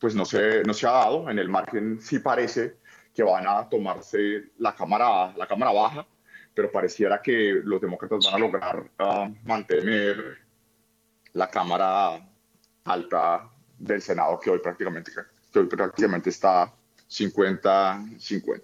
pues 0.00 0.16
no 0.16 0.24
se, 0.24 0.64
no 0.64 0.74
se 0.74 0.88
ha 0.88 0.90
dado. 0.90 1.30
En 1.30 1.38
el 1.38 1.48
margen 1.48 2.00
sí 2.00 2.18
parece 2.18 2.78
que 3.14 3.22
van 3.22 3.46
a 3.46 3.68
tomarse 3.68 4.46
la 4.58 4.74
cámara, 4.74 5.32
la 5.36 5.46
cámara 5.46 5.70
baja, 5.70 6.06
pero 6.54 6.72
pareciera 6.72 7.22
que 7.22 7.60
los 7.62 7.80
demócratas 7.80 8.24
van 8.24 8.34
a 8.34 8.38
lograr 8.38 8.90
uh, 8.98 9.32
mantener 9.44 10.38
la 11.34 11.48
cámara 11.48 12.28
alta 12.82 13.48
del 13.78 14.02
Senado 14.02 14.40
que 14.40 14.50
hoy 14.50 14.58
prácticamente, 14.58 15.12
prácticamente 15.66 16.30
está 16.30 16.72
50-50. 17.08 18.62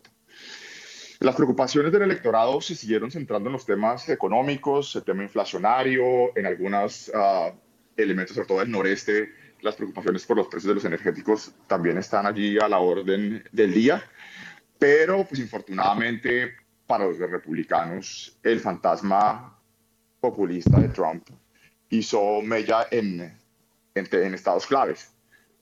Las 1.21 1.37
preocupaciones 1.37 1.93
del 1.93 2.03
electorado 2.03 2.61
se 2.61 2.75
siguieron 2.75 3.11
centrando 3.11 3.49
en 3.49 3.55
los 3.55 3.65
temas 3.65 4.09
económicos, 4.09 4.95
el 4.97 5.05
tema 5.05 5.23
inflacionario, 5.23 6.37
en 6.37 6.47
algunos 6.47 7.09
uh, 7.09 7.55
elementos, 7.97 8.35
sobre 8.35 8.49
todo 8.49 8.59
del 8.59 8.71
noreste, 8.71 9.33
las 9.62 9.77
preocupaciones 9.77 10.27
por 10.27 10.37
los 10.37 10.49
precios 10.49 10.69
de 10.69 10.75
los 10.75 10.85
energéticos 10.85 11.53
también 11.66 11.97
están 11.97 12.27
allí 12.27 12.59
a 12.59 12.69
la 12.69 12.81
orden 12.81 13.43
del 13.51 13.73
día, 13.73 14.05
pero 14.79 15.25
pues 15.25 15.41
infortunadamente 15.41 16.53
para 16.87 17.07
los 17.07 17.19
republicanos 17.19 18.37
el 18.43 18.61
fantasma 18.61 19.59
populista 20.21 20.79
de 20.79 20.89
Trump 20.89 21.27
hizo 21.89 22.43
mella 22.43 22.87
en, 22.91 23.35
en, 23.95 24.35
estados 24.35 24.66
claves. 24.66 25.14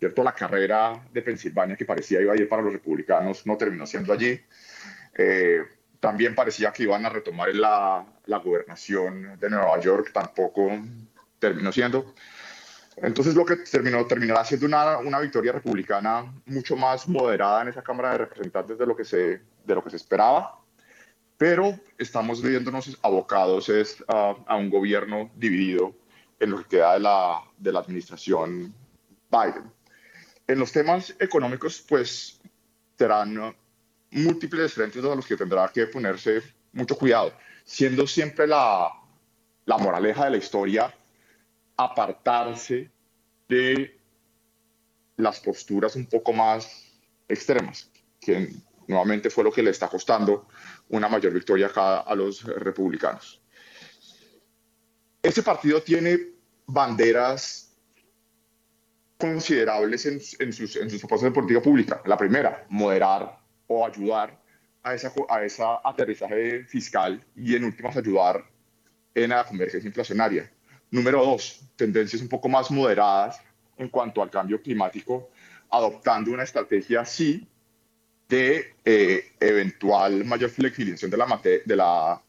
¿Cierto? 0.03 0.25
La 0.25 0.35
carrera 0.35 1.01
de 1.13 1.23
Pensilvania 1.23 1.77
que 1.77 1.85
parecía 1.85 2.21
iba 2.21 2.33
a 2.33 2.37
ir 2.37 2.49
para 2.49 2.61
los 2.61 2.73
republicanos 2.73 3.47
no 3.47 3.57
terminó 3.57 3.87
siendo 3.87 4.13
allí. 4.13 4.37
Eh, 5.17 5.63
también 6.01 6.35
parecía 6.35 6.73
que 6.73 6.83
iban 6.83 7.07
a 7.07 7.09
retomar 7.09 7.55
la, 7.55 8.05
la 8.27 8.39
gobernación 8.39 9.39
de 9.39 9.49
Nueva 9.49 9.79
York, 9.79 10.11
tampoco 10.13 10.73
terminó 11.39 11.71
siendo. 11.71 12.17
Entonces 12.97 13.37
lo 13.37 13.45
que 13.47 13.59
terminó, 13.59 14.05
terminará 14.05 14.45
siendo 14.45 14.67
una, 14.67 14.99
una, 14.99 15.21
victoria 15.21 15.53
republicana 15.53 16.35
mucho 16.47 16.75
más 16.75 17.07
moderada 17.07 17.63
en 17.63 17.69
esa 17.69 17.83
Cámara 17.83 18.11
de 18.11 18.19
Representantes 18.19 18.79
de 18.79 18.87
lo 18.87 18.97
que 18.97 19.05
se, 19.05 19.41
de 19.65 19.75
lo 19.77 19.85
que 19.85 19.91
se 19.91 19.99
esperaba, 19.99 20.59
pero 21.39 21.79
estamos 21.97 22.43
viéndonos 22.43 22.99
abocados 23.03 23.69
es, 23.69 24.03
a 24.09 24.57
un 24.57 24.69
gobierno 24.69 25.31
dividido 25.37 25.95
en 26.41 26.51
lo 26.51 26.59
que 26.59 26.79
queda 26.79 26.95
de 26.95 27.01
la, 27.01 27.41
de 27.57 27.73
la 27.73 27.79
administración 27.79 28.75
Biden. 29.31 29.82
En 30.53 30.59
los 30.59 30.71
temas 30.71 31.17
económicos, 31.19 31.83
pues 31.89 32.39
serán 32.99 33.57
múltiples 34.11 34.75
frentes 34.75 35.03
a 35.03 35.15
los 35.15 35.27
que 35.27 35.35
tendrá 35.35 35.67
que 35.69 35.87
ponerse 35.87 36.43
mucho 36.75 36.95
cuidado, 36.95 37.33
siendo 37.65 38.07
siempre 38.07 38.47
la, 38.47 38.93
la 39.65 39.79
moraleja 39.79 40.27
de 40.27 40.33
la 40.33 40.37
historia 40.37 40.95
apartarse 41.75 42.91
de 43.49 43.99
las 45.17 45.41
posturas 45.41 45.97
un 45.97 46.05
poco 46.05 46.35
más 46.35 46.85
extremas, 47.27 47.91
que 48.21 48.53
nuevamente 48.87 49.31
fue 49.31 49.45
lo 49.45 49.53
que 49.53 49.63
le 49.63 49.71
está 49.71 49.89
costando 49.89 50.49
una 50.91 51.09
mayor 51.09 51.33
victoria 51.33 51.69
acá 51.69 52.01
a 52.01 52.15
los 52.15 52.45
republicanos. 52.45 53.41
Este 55.23 55.43
partido 55.43 55.81
tiene 55.83 56.19
banderas 56.67 57.72
considerables 59.23 60.05
en, 60.07 60.21
sus, 60.53 60.75
en 60.75 60.91
sus 60.91 60.99
propuestas 60.99 61.31
de 61.31 61.31
política 61.31 61.63
pública. 61.63 62.03
La 62.07 62.17
primera, 62.17 62.67
moderar 62.69 63.39
o 63.69 63.87
ayudar 63.87 64.37
a 64.83 64.95
esa, 64.95 65.13
a 65.29 65.45
esa 65.45 65.81
aterrizaje 65.85 66.65
fiscal 66.65 67.25
y 67.37 67.55
en 67.55 67.63
últimas 67.63 67.97
ayudar 67.97 68.45
en 69.15 69.31
la 69.31 69.45
convergencia 69.45 69.87
inflacionaria. 69.87 70.51
Número 70.91 71.25
dos, 71.25 71.61
tendencias 71.77 72.21
un 72.21 72.29
poco 72.29 72.49
más 72.49 72.69
moderadas 72.73 73.41
en 73.77 73.91
cuanto 73.91 74.23
al 74.23 74.31
cambio 74.31 74.61
climático, 74.61 75.31
adoptando 75.71 76.33
una 76.33 76.43
estrategia 76.43 77.05
sí 77.05 77.47
de 78.29 78.75
eh, 78.85 79.35
eventual 79.39 80.25
mayor 80.25 80.51
flexibilización 80.51 81.13
de 81.13 81.17
la, 81.17 81.41
de 81.65 81.77
la 81.77 82.21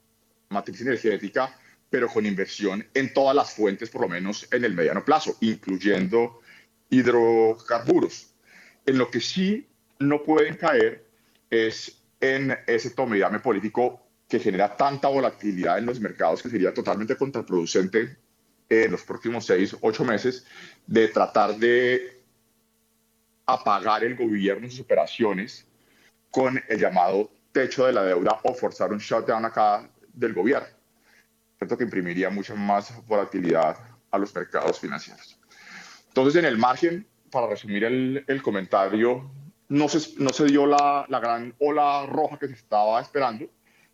matriz 0.49 0.79
energética, 0.81 1.57
pero 1.89 2.07
con 2.07 2.23
inversión 2.23 2.85
en 2.93 3.11
todas 3.11 3.35
las 3.35 3.51
fuentes, 3.51 3.89
por 3.89 4.01
lo 4.01 4.09
menos 4.09 4.47
en 4.51 4.63
el 4.63 4.75
mediano 4.75 5.03
plazo, 5.03 5.37
incluyendo 5.41 6.42
hidrocarburos. 6.89 8.34
En 8.85 8.97
lo 8.97 9.10
que 9.10 9.22
sí 9.22 9.68
no 9.99 10.23
pueden 10.23 10.55
caer 10.55 11.05
es 11.49 12.01
en 12.19 12.57
ese 12.68 12.91
tome 12.91 13.19
y 13.19 13.39
político 13.39 14.01
que 14.27 14.39
genera 14.39 14.76
tanta 14.76 15.07
volatilidad 15.07 15.77
en 15.77 15.85
los 15.85 15.99
mercados 15.99 16.41
que 16.41 16.49
sería 16.49 16.73
totalmente 16.73 17.15
contraproducente 17.15 18.18
en 18.69 18.91
los 18.91 19.03
próximos 19.03 19.45
seis, 19.45 19.76
ocho 19.81 20.03
meses 20.03 20.45
de 20.88 21.07
tratar 21.10 21.55
de 21.57 22.23
apagar 23.45 24.03
el 24.03 24.15
gobierno 24.15 24.69
sus 24.69 24.80
operaciones 24.80 25.68
con 26.31 26.61
el 26.68 26.80
llamado 26.80 27.30
techo 27.51 27.85
de 27.85 27.93
la 27.93 28.03
deuda 28.03 28.39
o 28.43 28.53
forzar 28.53 28.91
un 28.91 28.97
shutdown 28.97 29.45
acá 29.45 29.88
del 30.14 30.34
gobierno. 30.34 30.68
Cierto 31.57 31.77
que 31.77 31.84
imprimiría 31.84 32.30
mucha 32.30 32.55
más 32.55 33.05
volatilidad 33.05 33.77
a 34.10 34.18
los 34.18 34.34
mercados 34.34 34.80
financieros. 34.80 35.39
Entonces, 36.14 36.35
en 36.35 36.45
el 36.45 36.60
margen, 36.60 37.07
para 37.31 37.48
resumir 37.48 37.84
el, 37.85 38.23
el 38.27 38.44
comentario, 38.44 39.31
no 39.69 39.90
se, 39.90 40.14
no 40.22 40.30
se 40.30 40.45
dio 40.45 40.68
la, 40.68 41.07
la 41.10 41.19
gran 41.19 41.56
ola 41.57 42.06
roja 42.06 42.38
que 42.38 42.49
se 42.49 42.53
estaba 42.53 43.02
esperando, 43.02 43.48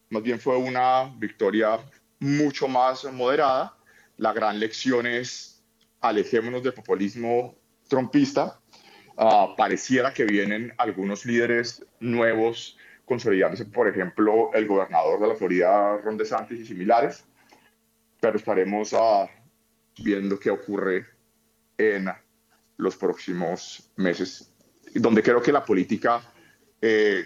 más 0.09 0.21
bien 0.21 0.37
fue 0.37 0.57
una 0.57 1.15
victoria 1.17 1.79
mucho 2.19 2.67
más 2.67 3.05
moderada. 3.05 3.73
La 4.17 4.33
gran 4.33 4.59
lección 4.59 5.07
es 5.07 5.63
alejémonos 6.01 6.61
del 6.61 6.73
populismo 6.73 7.55
trompista. 7.87 8.59
Ah, 9.15 9.53
pareciera 9.55 10.13
que 10.13 10.25
vienen 10.25 10.73
algunos 10.77 11.25
líderes 11.25 11.85
nuevos 12.01 12.77
consolidándose, 13.05 13.63
por 13.63 13.87
ejemplo, 13.87 14.51
el 14.53 14.67
gobernador 14.67 15.21
de 15.21 15.27
la 15.29 15.35
Florida, 15.35 15.95
Ron 16.03 16.17
DeSantis 16.17 16.59
y 16.59 16.65
similares, 16.65 17.23
pero 18.19 18.35
estaremos 18.37 18.91
uh, 18.91 19.25
viendo 19.97 20.37
qué 20.37 20.49
ocurre 20.49 21.05
en 21.79 22.09
los 22.77 22.95
próximos 22.95 23.89
meses, 23.95 24.51
donde 24.93 25.23
creo 25.23 25.41
que 25.41 25.51
la 25.51 25.65
política 25.65 26.21
eh, 26.81 27.25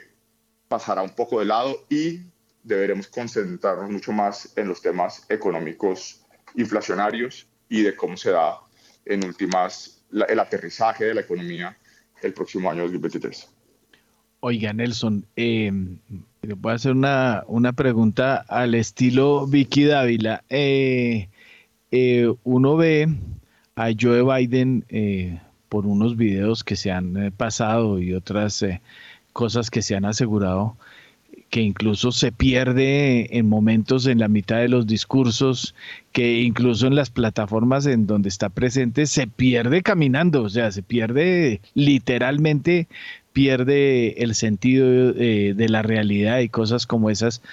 pasará 0.68 1.02
un 1.02 1.16
poco 1.16 1.40
de 1.40 1.46
lado 1.46 1.86
y 1.90 2.22
deberemos 2.64 3.08
concentrarnos 3.08 3.90
mucho 3.90 4.14
más 4.14 4.54
en 4.56 4.70
los 4.70 4.82
temas 4.82 5.26
económicos 5.30 6.24
inflacionarios 6.56 7.48
y 7.68 7.82
de 7.82 7.96
cómo 7.96 8.16
se 8.16 8.32
da 8.32 8.60
en 9.06 9.26
últimas 9.26 10.04
el 10.12 10.40
aterrizaje 10.40 11.06
de 11.06 11.14
la 11.16 11.22
economía 11.22 11.76
el 12.22 12.34
próximo 12.34 12.70
año 12.70 12.84
2023. 12.84 13.50
Oiga, 14.40 14.74
Nelson, 14.74 15.26
eh, 15.36 15.72
voy 16.58 16.72
a 16.72 16.76
hacer 16.76 16.92
una, 16.92 17.44
una, 17.48 17.74
pregunta 17.74 18.38
al 18.48 18.76
estilo 18.76 19.48
Vicky 19.48 19.86
Dávila. 19.86 20.44
Eh, 20.50 21.30
eh, 21.92 22.34
uno 22.44 22.76
ve 22.76 23.08
a 23.76 23.90
Joe 24.00 24.24
Biden 24.24 24.86
eh, 24.90 25.40
por 25.70 25.86
unos 25.86 26.18
videos 26.18 26.64
que 26.64 26.76
se 26.76 26.92
han 26.92 27.34
pasado 27.36 28.00
y 28.00 28.14
otras 28.14 28.64
cosas 29.34 29.70
que 29.70 29.82
se 29.82 29.96
han 29.96 30.06
asegurado 30.06 30.76
que 31.54 31.62
incluso 31.62 32.12
se 32.12 32.32
pierde 32.32 33.38
en 33.38 33.48
momentos 33.48 34.08
en 34.08 34.18
la 34.18 34.28
mitad 34.28 34.58
de 34.58 34.70
los 34.70 34.88
discursos, 34.88 35.76
que 36.12 36.42
incluso 36.42 36.88
en 36.88 36.96
las 36.96 37.12
plataformas 37.12 37.86
en 37.86 38.08
donde 38.08 38.30
está 38.30 38.50
presente 38.50 39.06
se 39.06 39.28
pierde 39.28 39.84
caminando, 39.84 40.42
o 40.42 40.50
sea, 40.50 40.72
se 40.72 40.82
pierde 40.82 41.62
literalmente, 41.76 42.88
pierde 43.34 44.24
el 44.24 44.34
sentido 44.34 45.12
eh, 45.12 45.54
de 45.56 45.70
la 45.70 45.84
realidad 45.84 46.40
y 46.40 46.50
cosas 46.50 46.88
como 46.88 47.12
esas. 47.12 47.44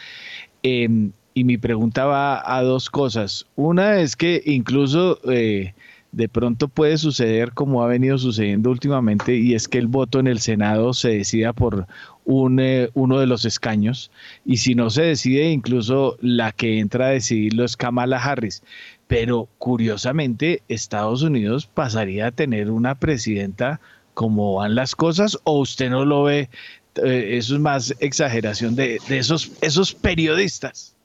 Em, 0.62 1.12
y 1.34 1.44
mi 1.44 1.58
pregunta 1.58 2.06
va 2.06 2.56
a 2.56 2.62
dos 2.62 2.88
cosas. 2.88 3.44
Una 3.54 4.00
es 4.00 4.16
que 4.16 4.42
incluso... 4.46 5.18
Eh, 5.30 5.74
de 6.12 6.28
pronto 6.28 6.68
puede 6.68 6.98
suceder 6.98 7.52
como 7.52 7.82
ha 7.82 7.86
venido 7.86 8.18
sucediendo 8.18 8.70
últimamente 8.70 9.36
y 9.36 9.54
es 9.54 9.68
que 9.68 9.78
el 9.78 9.86
voto 9.86 10.18
en 10.18 10.26
el 10.26 10.40
Senado 10.40 10.92
se 10.92 11.10
decida 11.10 11.52
por 11.52 11.86
un, 12.24 12.58
eh, 12.60 12.90
uno 12.94 13.20
de 13.20 13.26
los 13.26 13.44
escaños 13.44 14.10
y 14.44 14.58
si 14.58 14.74
no 14.74 14.90
se 14.90 15.02
decide 15.02 15.50
incluso 15.50 16.16
la 16.20 16.52
que 16.52 16.78
entra 16.78 17.06
a 17.06 17.10
decidirlo 17.10 17.64
es 17.64 17.76
Kamala 17.76 18.22
Harris. 18.22 18.62
Pero 19.06 19.48
curiosamente 19.58 20.62
Estados 20.68 21.22
Unidos 21.22 21.66
pasaría 21.66 22.28
a 22.28 22.32
tener 22.32 22.70
una 22.70 22.94
presidenta 22.96 23.80
como 24.14 24.56
van 24.56 24.74
las 24.74 24.94
cosas 24.94 25.38
o 25.44 25.60
usted 25.60 25.90
no 25.90 26.04
lo 26.04 26.24
ve, 26.24 26.48
eh, 26.96 27.36
eso 27.36 27.54
es 27.54 27.60
más 27.60 27.94
exageración 28.00 28.74
de, 28.74 28.98
esos, 29.08 29.52
esos 29.60 29.94
periodistas. 29.94 30.96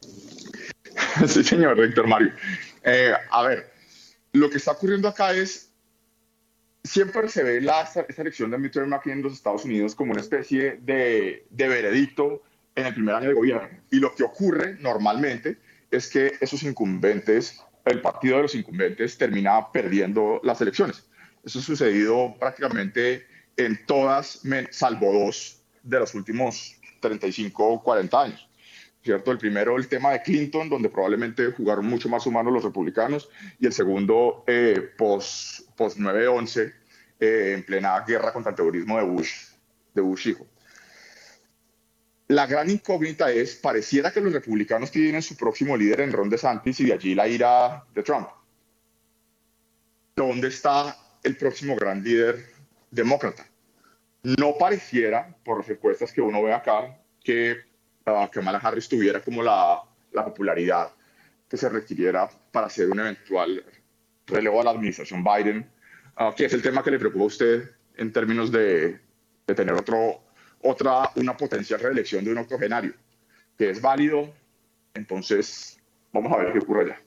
Sí, 1.26 1.44
señor 1.44 1.78
Héctor 1.80 2.06
Mario. 2.06 2.32
Eh, 2.84 3.12
a 3.30 3.42
ver, 3.42 3.70
lo 4.32 4.50
que 4.50 4.58
está 4.58 4.72
ocurriendo 4.72 5.08
acá 5.08 5.32
es, 5.32 5.72
siempre 6.84 7.28
se 7.28 7.42
ve 7.42 7.60
la, 7.60 7.82
esta 7.82 8.22
elección 8.22 8.50
de 8.50 8.58
midterm 8.58 8.92
aquí 8.94 9.10
en 9.10 9.22
los 9.22 9.32
Estados 9.32 9.64
Unidos 9.64 9.94
como 9.94 10.12
una 10.12 10.20
especie 10.20 10.78
de, 10.82 11.46
de 11.50 11.68
veredicto 11.68 12.42
en 12.74 12.86
el 12.86 12.94
primer 12.94 13.14
año 13.14 13.28
de 13.28 13.34
gobierno. 13.34 13.68
Y 13.90 13.96
lo 13.96 14.14
que 14.14 14.22
ocurre 14.22 14.76
normalmente 14.80 15.58
es 15.90 16.08
que 16.08 16.32
esos 16.40 16.62
incumbentes, 16.62 17.62
el 17.84 18.00
partido 18.00 18.36
de 18.36 18.42
los 18.42 18.54
incumbentes 18.54 19.18
termina 19.18 19.72
perdiendo 19.72 20.40
las 20.44 20.60
elecciones. 20.60 21.04
Eso 21.44 21.58
ha 21.58 21.62
sucedido 21.62 22.36
prácticamente 22.38 23.26
en 23.56 23.84
todas, 23.86 24.42
salvo 24.70 25.12
dos 25.12 25.62
de 25.82 25.98
los 25.98 26.14
últimos 26.14 26.76
35 27.00 27.66
o 27.66 27.82
40 27.82 28.22
años. 28.22 28.47
¿Cierto? 29.08 29.32
El 29.32 29.38
primero, 29.38 29.78
el 29.78 29.88
tema 29.88 30.12
de 30.12 30.20
Clinton, 30.20 30.68
donde 30.68 30.90
probablemente 30.90 31.46
jugaron 31.52 31.86
mucho 31.86 32.10
más 32.10 32.26
humanos 32.26 32.52
los 32.52 32.62
republicanos, 32.62 33.30
y 33.58 33.64
el 33.64 33.72
segundo, 33.72 34.44
eh, 34.46 34.90
post, 34.98 35.60
post 35.76 35.96
9-11, 35.96 36.74
eh, 37.18 37.54
en 37.56 37.62
plena 37.64 37.98
guerra 38.06 38.34
contra 38.34 38.50
el 38.50 38.56
terrorismo 38.56 38.98
de 38.98 39.04
Bush, 39.04 39.32
de 39.94 40.02
Bush 40.02 40.28
hijo. 40.28 40.46
La 42.26 42.46
gran 42.46 42.68
incógnita 42.68 43.32
es, 43.32 43.54
pareciera 43.54 44.10
que 44.10 44.20
los 44.20 44.30
republicanos 44.30 44.90
tienen 44.90 45.22
su 45.22 45.38
próximo 45.38 45.74
líder 45.74 46.02
en 46.02 46.12
Ron 46.12 46.28
DeSantis 46.28 46.78
y 46.80 46.84
de 46.84 46.92
allí 46.92 47.14
la 47.14 47.26
ira 47.26 47.86
de 47.94 48.02
Trump. 48.02 48.28
¿Dónde 50.16 50.48
está 50.48 50.94
el 51.22 51.34
próximo 51.34 51.76
gran 51.76 52.04
líder 52.04 52.44
demócrata? 52.90 53.46
No 54.22 54.58
pareciera, 54.58 55.34
por 55.42 55.60
las 55.60 55.70
encuestas 55.70 56.12
que 56.12 56.20
uno 56.20 56.42
ve 56.42 56.52
acá, 56.52 57.00
que 57.24 57.67
que 58.30 58.40
Kamala 58.40 58.58
Harris 58.58 58.88
tuviera 58.88 59.20
como 59.20 59.42
la, 59.42 59.82
la 60.12 60.24
popularidad 60.24 60.90
que 61.48 61.56
se 61.56 61.68
requiriera 61.68 62.28
para 62.52 62.66
hacer 62.66 62.88
un 62.90 63.00
eventual 63.00 63.64
relevo 64.26 64.60
a 64.60 64.64
la 64.64 64.70
administración 64.70 65.24
Biden, 65.24 65.66
uh, 66.18 66.34
que 66.34 66.44
es 66.44 66.52
el 66.52 66.62
tema 66.62 66.82
que 66.82 66.90
le 66.90 66.98
preocupa 66.98 67.24
a 67.24 67.26
usted 67.26 67.70
en 67.96 68.12
términos 68.12 68.52
de, 68.52 69.00
de 69.46 69.54
tener 69.54 69.74
otro, 69.74 70.22
otra, 70.62 71.10
una 71.16 71.36
potencial 71.36 71.80
reelección 71.80 72.24
de 72.24 72.32
un 72.32 72.38
octogenario, 72.38 72.92
que 73.56 73.70
es 73.70 73.80
válido. 73.80 74.32
Entonces, 74.94 75.78
vamos 76.12 76.32
a 76.32 76.36
ver 76.36 76.52
qué 76.52 76.58
ocurre 76.58 76.84
allá. 76.84 77.00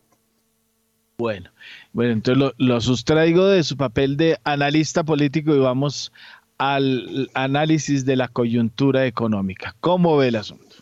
Bueno, 1.18 1.52
bueno, 1.94 2.14
entonces 2.14 2.40
lo, 2.40 2.54
lo, 2.58 2.82
sustraigo 2.82 3.46
de 3.46 3.64
su 3.64 3.78
papel 3.78 4.18
de 4.18 4.40
analista 4.44 5.04
político 5.04 5.56
y 5.56 5.60
vamos 5.60 6.12
al 6.58 7.30
análisis 7.36 8.06
de 8.06 8.16
la 8.16 8.28
coyuntura 8.28 9.06
económica. 9.06 9.76
¿Cómo 9.82 10.18
ve 10.18 10.30
el 10.30 10.36
asunto? 10.36 10.81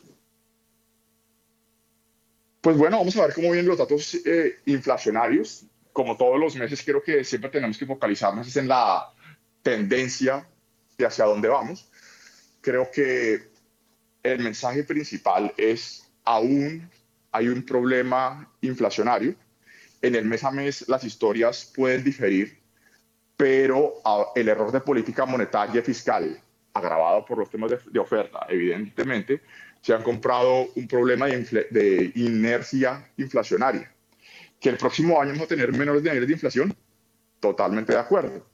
Pues 2.61 2.77
bueno, 2.77 2.97
vamos 2.97 3.15
a 3.15 3.25
ver 3.25 3.33
cómo 3.33 3.51
vienen 3.51 3.67
los 3.67 3.77
datos 3.77 4.15
eh, 4.25 4.59
inflacionarios. 4.65 5.65
Como 5.93 6.17
todos 6.17 6.39
los 6.39 6.55
meses, 6.55 6.83
creo 6.83 7.01
que 7.01 7.23
siempre 7.23 7.49
tenemos 7.49 7.77
que 7.77 7.85
focalizarnos 7.85 8.55
en 8.57 8.67
la 8.67 9.13
tendencia 9.61 10.47
de 10.97 11.05
hacia 11.05 11.25
dónde 11.25 11.47
vamos. 11.47 11.89
Creo 12.61 12.89
que 12.91 13.49
el 14.23 14.39
mensaje 14.39 14.83
principal 14.83 15.53
es 15.57 16.11
aún 16.25 16.89
hay 17.31 17.47
un 17.47 17.63
problema 17.63 18.51
inflacionario. 18.61 19.35
En 20.01 20.15
el 20.15 20.25
mes 20.25 20.43
a 20.43 20.51
mes 20.51 20.87
las 20.89 21.03
historias 21.03 21.71
pueden 21.73 22.03
diferir, 22.03 22.59
pero 23.37 23.95
ah, 24.03 24.25
el 24.35 24.49
error 24.49 24.71
de 24.71 24.81
política 24.81 25.25
monetaria 25.25 25.79
y 25.79 25.83
fiscal, 25.83 26.41
agravado 26.73 27.25
por 27.25 27.37
los 27.37 27.49
temas 27.49 27.71
de, 27.71 27.79
de 27.89 27.99
oferta, 27.99 28.45
evidentemente, 28.49 29.41
se 29.81 29.93
han 29.93 30.03
comprado 30.03 30.69
un 30.75 30.87
problema 30.87 31.27
de, 31.27 32.11
inercia 32.15 33.09
inflacionaria. 33.17 33.91
Que 34.59 34.69
el 34.69 34.77
próximo 34.77 35.19
año 35.21 35.31
vamos 35.31 35.45
a 35.45 35.47
tener 35.47 35.71
menores 35.71 36.03
niveles 36.03 36.27
de 36.27 36.33
inflación, 36.33 36.75
totalmente 37.39 37.93
de 37.93 37.99
acuerdo. 37.99 38.45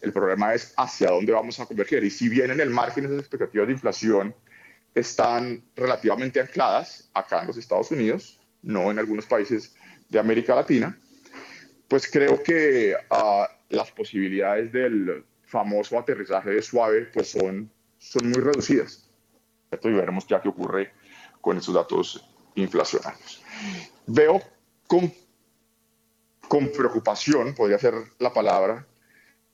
El 0.00 0.12
problema 0.12 0.54
es 0.54 0.72
hacia 0.78 1.10
dónde 1.10 1.32
vamos 1.32 1.60
a 1.60 1.66
converger. 1.66 2.02
Y 2.04 2.10
si 2.10 2.28
bien 2.28 2.50
en 2.50 2.60
el 2.60 2.70
margen 2.70 3.04
esas 3.04 3.18
expectativas 3.18 3.66
de 3.66 3.74
inflación 3.74 4.34
están 4.94 5.62
relativamente 5.76 6.40
ancladas 6.40 7.10
acá 7.12 7.42
en 7.42 7.48
los 7.48 7.58
Estados 7.58 7.90
Unidos, 7.90 8.40
no 8.62 8.90
en 8.90 8.98
algunos 8.98 9.26
países 9.26 9.74
de 10.08 10.18
América 10.18 10.54
Latina, 10.54 10.98
pues 11.88 12.10
creo 12.10 12.42
que 12.42 12.94
uh, 13.10 13.44
las 13.68 13.90
posibilidades 13.90 14.72
del 14.72 15.24
famoso 15.44 15.98
aterrizaje 15.98 16.62
suave 16.62 17.02
pues 17.12 17.28
son, 17.30 17.70
son 17.98 18.30
muy 18.30 18.40
reducidas 18.40 19.09
y 19.72 19.92
veremos 19.92 20.26
ya 20.26 20.40
qué 20.40 20.48
ocurre 20.48 20.92
con 21.40 21.56
esos 21.56 21.74
datos 21.74 22.24
inflacionarios. 22.56 23.42
Veo 24.06 24.42
con, 24.86 25.12
con 26.48 26.72
preocupación, 26.72 27.54
podría 27.54 27.78
ser 27.78 27.94
la 28.18 28.32
palabra, 28.32 28.86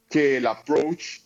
que 0.09 0.39
el 0.39 0.47
approach 0.47 1.21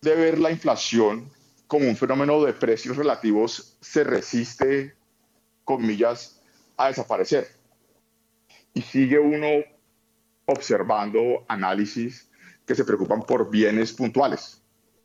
de 0.00 0.14
ver 0.14 0.38
la 0.38 0.50
inflación 0.50 1.30
como 1.66 1.88
un 1.88 1.96
fenómeno 1.96 2.42
de 2.44 2.52
precios 2.52 2.96
relativos 2.96 3.76
se 3.80 4.04
resiste, 4.04 4.94
comillas, 5.64 6.40
a 6.76 6.88
desaparecer. 6.88 7.48
Y 8.74 8.82
sigue 8.82 9.18
uno 9.18 9.64
observando 10.46 11.44
análisis 11.48 12.28
que 12.66 12.74
se 12.74 12.84
preocupan 12.84 13.22
por 13.22 13.50
bienes 13.50 13.92
puntuales. 13.92 14.62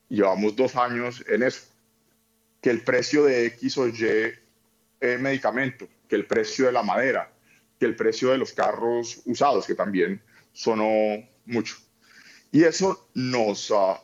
Llevamos 0.10 0.56
dos 0.56 0.76
años 0.76 1.23
en 1.27 1.44
eso 1.44 1.69
que 2.61 2.69
el 2.69 2.81
precio 2.81 3.23
de 3.26 3.45
X 3.48 3.77
o 3.77 3.88
Y 3.88 3.95
medicamento, 5.19 5.88
que 6.07 6.15
el 6.15 6.26
precio 6.26 6.65
de 6.65 6.72
la 6.72 6.84
madera, 6.84 7.31
que 7.80 7.86
el 7.86 7.95
precio 7.95 8.31
de 8.31 8.38
los 8.38 8.52
carros 8.52 9.22
usados, 9.26 9.65
que 9.65 9.76
también 9.76 10.22
sonó 10.52 11.26
mucho. 11.45 11.77
Y 12.52 12.64
eso 12.64 13.07
nos 13.14 13.69
uh, 13.72 13.95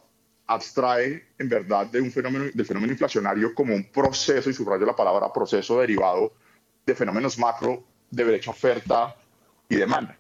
abstrae 0.47 1.25
en 1.37 1.49
verdad 1.49 1.87
de 1.87 1.99
un 1.99 2.11
fenómeno, 2.11 2.45
del 2.53 2.65
fenómeno 2.65 2.93
inflacionario 2.93 3.53
como 3.53 3.73
un 3.73 3.83
proceso, 3.91 4.49
y 4.49 4.53
subrayo 4.53 4.85
la 4.85 4.95
palabra 4.95 5.33
proceso 5.33 5.81
derivado 5.81 6.33
de 6.85 6.95
fenómenos 6.95 7.37
macro 7.37 7.83
de 8.11 8.23
brecha 8.23 8.51
oferta 8.51 9.15
y 9.67 9.75
demanda. 9.75 10.17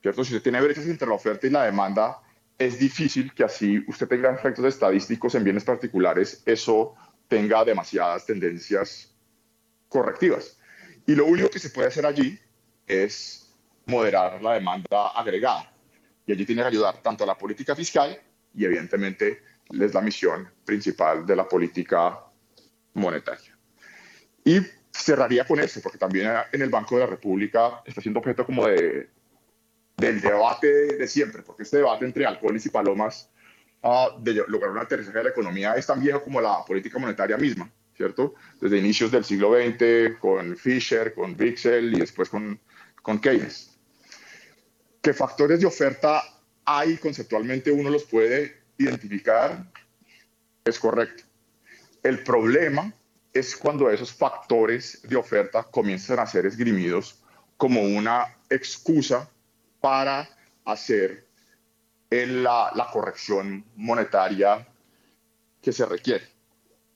¿Cierto? 0.00 0.24
Si 0.24 0.34
usted 0.34 0.42
tiene 0.44 0.60
brechas 0.62 0.86
entre 0.86 1.08
la 1.08 1.14
oferta 1.14 1.46
y 1.46 1.50
la 1.50 1.64
demanda, 1.64 2.20
es 2.56 2.78
difícil 2.78 3.34
que 3.34 3.44
así 3.44 3.82
usted 3.88 4.08
tenga 4.08 4.32
efectos 4.32 4.64
estadísticos 4.64 5.34
en 5.34 5.44
bienes 5.44 5.64
particulares. 5.64 6.42
Eso 6.46 6.94
tenga 7.30 7.64
demasiadas 7.64 8.26
tendencias 8.26 9.14
correctivas. 9.88 10.58
Y 11.06 11.14
lo 11.14 11.24
único 11.26 11.48
que 11.48 11.60
se 11.60 11.70
puede 11.70 11.88
hacer 11.88 12.04
allí 12.04 12.38
es 12.86 13.48
moderar 13.86 14.42
la 14.42 14.54
demanda 14.54 15.08
agregada. 15.14 15.72
Y 16.26 16.32
allí 16.32 16.44
tiene 16.44 16.62
que 16.62 16.68
ayudar 16.68 17.00
tanto 17.02 17.24
a 17.24 17.28
la 17.28 17.38
política 17.38 17.74
fiscal 17.76 18.20
y 18.52 18.64
evidentemente 18.64 19.42
es 19.70 19.94
la 19.94 20.00
misión 20.00 20.50
principal 20.64 21.24
de 21.24 21.36
la 21.36 21.48
política 21.48 22.18
monetaria. 22.94 23.56
Y 24.44 24.58
cerraría 24.92 25.44
con 25.44 25.60
eso, 25.60 25.80
porque 25.80 25.98
también 25.98 26.32
en 26.50 26.62
el 26.62 26.68
Banco 26.68 26.96
de 26.96 27.02
la 27.02 27.06
República 27.06 27.80
está 27.84 28.00
siendo 28.00 28.18
objeto 28.18 28.44
como 28.44 28.66
de, 28.66 29.08
del 29.96 30.20
debate 30.20 30.96
de 30.96 31.06
siempre, 31.06 31.42
porque 31.42 31.62
este 31.62 31.76
debate 31.76 32.04
entre 32.04 32.26
halcones 32.26 32.66
y 32.66 32.70
palomas 32.70 33.30
de 34.20 34.44
lograr 34.46 34.70
una 34.70 34.82
aterrizaje 34.82 35.18
de 35.18 35.24
la 35.24 35.30
economía 35.30 35.72
es 35.74 35.86
tan 35.86 36.00
viejo 36.00 36.22
como 36.22 36.40
la 36.40 36.64
política 36.66 36.98
monetaria 36.98 37.38
misma, 37.38 37.70
¿cierto? 37.96 38.34
Desde 38.60 38.78
inicios 38.78 39.10
del 39.10 39.24
siglo 39.24 39.54
XX, 39.54 40.18
con 40.18 40.56
Fisher, 40.56 41.14
con 41.14 41.36
Bixel 41.36 41.94
y 41.94 42.00
después 42.00 42.28
con, 42.28 42.60
con 43.02 43.18
Keynes. 43.18 43.78
¿Qué 45.00 45.14
factores 45.14 45.60
de 45.60 45.66
oferta 45.66 46.22
hay 46.64 46.98
conceptualmente 46.98 47.70
uno 47.70 47.88
los 47.88 48.04
puede 48.04 48.64
identificar? 48.76 49.64
Es 50.62 50.78
correcto. 50.78 51.24
El 52.02 52.22
problema 52.22 52.92
es 53.32 53.56
cuando 53.56 53.88
esos 53.88 54.12
factores 54.12 55.00
de 55.08 55.16
oferta 55.16 55.62
comienzan 55.62 56.18
a 56.18 56.26
ser 56.26 56.44
esgrimidos 56.44 57.22
como 57.56 57.82
una 57.82 58.36
excusa 58.50 59.30
para 59.80 60.28
hacer 60.66 61.29
en 62.10 62.42
la, 62.42 62.88
corrección 62.92 63.64
monetaria 63.76 64.66
que 65.62 65.72
se 65.72 65.86
requiere. 65.86 66.24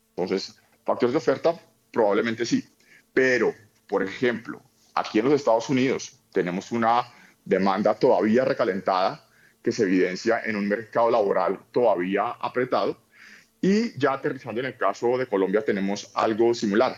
Entonces, 0.09 0.59
factores 0.83 1.13
de 1.13 1.17
oferta, 1.17 1.59
probablemente 1.91 2.45
sí. 2.45 2.63
Pero, 3.13 3.53
por 3.87 4.03
ejemplo, 4.03 4.61
aquí 4.93 5.19
en 5.19 5.25
los 5.25 5.33
Estados 5.33 5.69
Unidos 5.69 6.19
tenemos 6.31 6.71
una 6.71 7.11
demanda 7.45 7.93
todavía 7.93 8.43
recalentada 8.43 9.25
que 9.63 9.71
se 9.71 9.83
evidencia 9.83 10.41
en 10.43 10.57
un 10.57 10.67
mercado 10.67 11.09
laboral 11.09 11.59
todavía 11.71 12.31
apretado. 12.31 12.97
Y 13.61 13.97
ya 13.97 14.13
aterrizando 14.13 14.59
en 14.59 14.67
el 14.67 14.77
caso 14.77 15.17
de 15.17 15.27
Colombia 15.27 15.63
tenemos 15.63 16.11
algo 16.13 16.53
similar. 16.53 16.95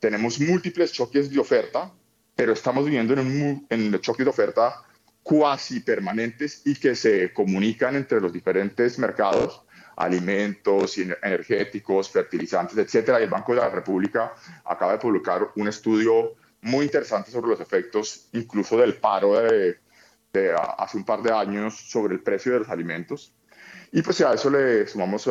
Tenemos 0.00 0.40
múltiples 0.40 0.92
choques 0.92 1.30
de 1.30 1.38
oferta, 1.38 1.92
pero 2.34 2.52
estamos 2.52 2.84
viviendo 2.84 3.12
en 3.12 3.20
un 3.20 3.66
en 3.68 3.90
de 3.90 4.28
oferta 4.28 4.82
cuasi 5.24 5.80
permanentes 5.80 6.62
y 6.66 6.76
que 6.76 6.94
se 6.94 7.32
comunican 7.32 7.96
entre 7.96 8.20
los 8.20 8.30
diferentes 8.30 8.98
mercados, 8.98 9.62
alimentos, 9.96 10.98
energéticos, 10.98 12.10
fertilizantes, 12.10 12.76
etcétera. 12.76 13.18
Y 13.18 13.24
el 13.24 13.30
Banco 13.30 13.54
de 13.54 13.60
la 13.62 13.70
República 13.70 14.34
acaba 14.66 14.92
de 14.92 14.98
publicar 14.98 15.48
un 15.56 15.66
estudio 15.66 16.34
muy 16.60 16.84
interesante 16.84 17.30
sobre 17.30 17.48
los 17.48 17.60
efectos 17.60 18.28
incluso 18.32 18.76
del 18.76 18.96
paro 18.96 19.40
de, 19.40 19.78
hace 20.78 20.98
un 20.98 21.04
par 21.04 21.22
de 21.22 21.32
años 21.32 21.74
sobre 21.74 22.14
el 22.14 22.20
precio 22.20 22.52
de 22.52 22.58
los 22.58 22.68
alimentos. 22.68 23.32
Y 23.92 24.02
pues 24.02 24.20
a 24.20 24.34
eso 24.34 24.50
le 24.50 24.86
sumamos 24.86 25.26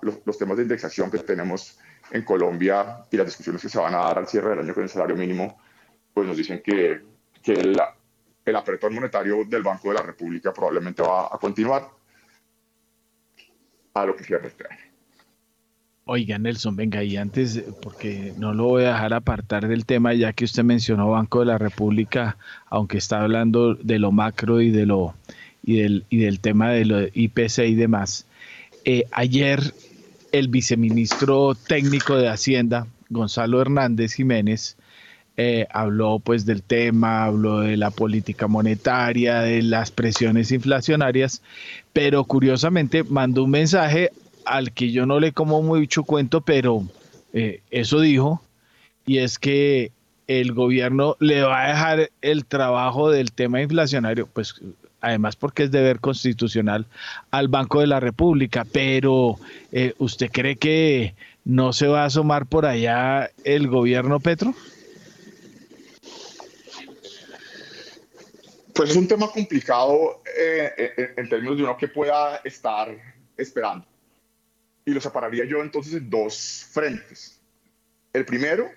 los, 0.00 0.38
temas 0.38 0.56
de 0.56 0.62
indexación 0.62 1.10
que 1.10 1.18
tenemos 1.18 1.78
en 2.10 2.22
Colombia 2.22 3.00
y 3.10 3.16
las 3.18 3.26
discusiones 3.26 3.60
que 3.60 3.68
se 3.68 3.78
van 3.78 3.94
a 3.94 3.98
dar 3.98 4.18
al 4.18 4.26
cierre 4.26 4.50
del 4.50 4.60
año 4.60 4.72
con 4.72 4.84
el 4.84 4.88
salario 4.88 5.16
mínimo, 5.16 5.58
pues 6.14 6.26
nos 6.26 6.36
dicen 6.36 6.62
que, 6.64 7.02
que 7.42 7.54
la, 7.56 7.94
el 8.44 8.56
apretón 8.56 8.94
monetario 8.94 9.44
del 9.44 9.62
Banco 9.62 9.88
de 9.88 9.94
la 9.94 10.02
República 10.02 10.52
probablemente 10.52 11.02
va 11.02 11.26
a 11.26 11.38
continuar 11.38 11.88
a 13.94 14.04
lo 14.04 14.14
que 14.16 14.24
cierra 14.24 14.46
este 14.46 14.64
año. 14.68 14.80
Oiga, 16.06 16.38
Nelson, 16.38 16.76
venga, 16.76 17.02
y 17.02 17.16
antes, 17.16 17.64
porque 17.80 18.34
no 18.36 18.52
lo 18.52 18.64
voy 18.64 18.84
a 18.84 18.88
dejar 18.88 19.14
apartar 19.14 19.66
del 19.66 19.86
tema, 19.86 20.12
ya 20.12 20.34
que 20.34 20.44
usted 20.44 20.62
mencionó 20.62 21.10
Banco 21.10 21.40
de 21.40 21.46
la 21.46 21.56
República, 21.56 22.36
aunque 22.66 22.98
está 22.98 23.22
hablando 23.22 23.74
de 23.74 23.98
lo 23.98 24.12
macro 24.12 24.60
y 24.60 24.70
de 24.70 24.84
lo 24.84 25.14
y 25.62 25.80
del, 25.80 26.04
y 26.10 26.18
del 26.18 26.40
tema 26.40 26.70
de 26.70 26.84
lo 26.84 27.00
IPC 27.00 27.60
y 27.60 27.74
demás. 27.74 28.26
Eh, 28.84 29.04
ayer 29.12 29.72
el 30.32 30.48
viceministro 30.48 31.54
técnico 31.54 32.16
de 32.16 32.28
Hacienda, 32.28 32.86
Gonzalo 33.08 33.62
Hernández 33.62 34.12
Jiménez, 34.12 34.76
eh, 35.36 35.66
habló 35.70 36.20
pues 36.20 36.46
del 36.46 36.62
tema, 36.62 37.24
habló 37.24 37.60
de 37.60 37.76
la 37.76 37.90
política 37.90 38.46
monetaria, 38.46 39.40
de 39.40 39.62
las 39.62 39.90
presiones 39.90 40.52
inflacionarias, 40.52 41.42
pero 41.92 42.24
curiosamente 42.24 43.02
mandó 43.02 43.44
un 43.44 43.50
mensaje 43.50 44.10
al 44.44 44.72
que 44.72 44.92
yo 44.92 45.06
no 45.06 45.18
le 45.20 45.32
como 45.32 45.62
mucho 45.62 46.04
cuento, 46.04 46.40
pero 46.40 46.84
eh, 47.32 47.62
eso 47.70 48.00
dijo, 48.00 48.42
y 49.06 49.18
es 49.18 49.38
que 49.38 49.90
el 50.26 50.52
gobierno 50.52 51.16
le 51.20 51.42
va 51.42 51.64
a 51.64 51.68
dejar 51.68 52.10
el 52.22 52.44
trabajo 52.44 53.10
del 53.10 53.32
tema 53.32 53.60
inflacionario, 53.60 54.28
pues 54.32 54.54
además 55.00 55.36
porque 55.36 55.64
es 55.64 55.70
deber 55.70 56.00
constitucional, 56.00 56.86
al 57.30 57.48
Banco 57.48 57.80
de 57.80 57.88
la 57.88 58.00
República, 58.00 58.64
pero 58.70 59.36
eh, 59.72 59.94
¿usted 59.98 60.30
cree 60.32 60.56
que 60.56 61.14
no 61.44 61.72
se 61.72 61.88
va 61.88 62.02
a 62.02 62.06
asomar 62.06 62.46
por 62.46 62.64
allá 62.66 63.30
el 63.44 63.68
gobierno 63.68 64.20
Petro? 64.20 64.54
Pues 68.74 68.90
es 68.90 68.96
un 68.96 69.06
tema 69.06 69.30
complicado 69.30 70.22
eh, 70.36 71.12
en 71.16 71.28
términos 71.28 71.56
de 71.56 71.62
uno 71.62 71.76
que 71.76 71.88
pueda 71.88 72.38
estar 72.38 72.96
esperando. 73.36 73.86
Y 74.84 74.90
lo 74.90 75.00
separaría 75.00 75.44
yo 75.44 75.62
entonces 75.62 75.94
en 75.94 76.10
dos 76.10 76.66
frentes. 76.72 77.40
El 78.12 78.24
primero, 78.24 78.68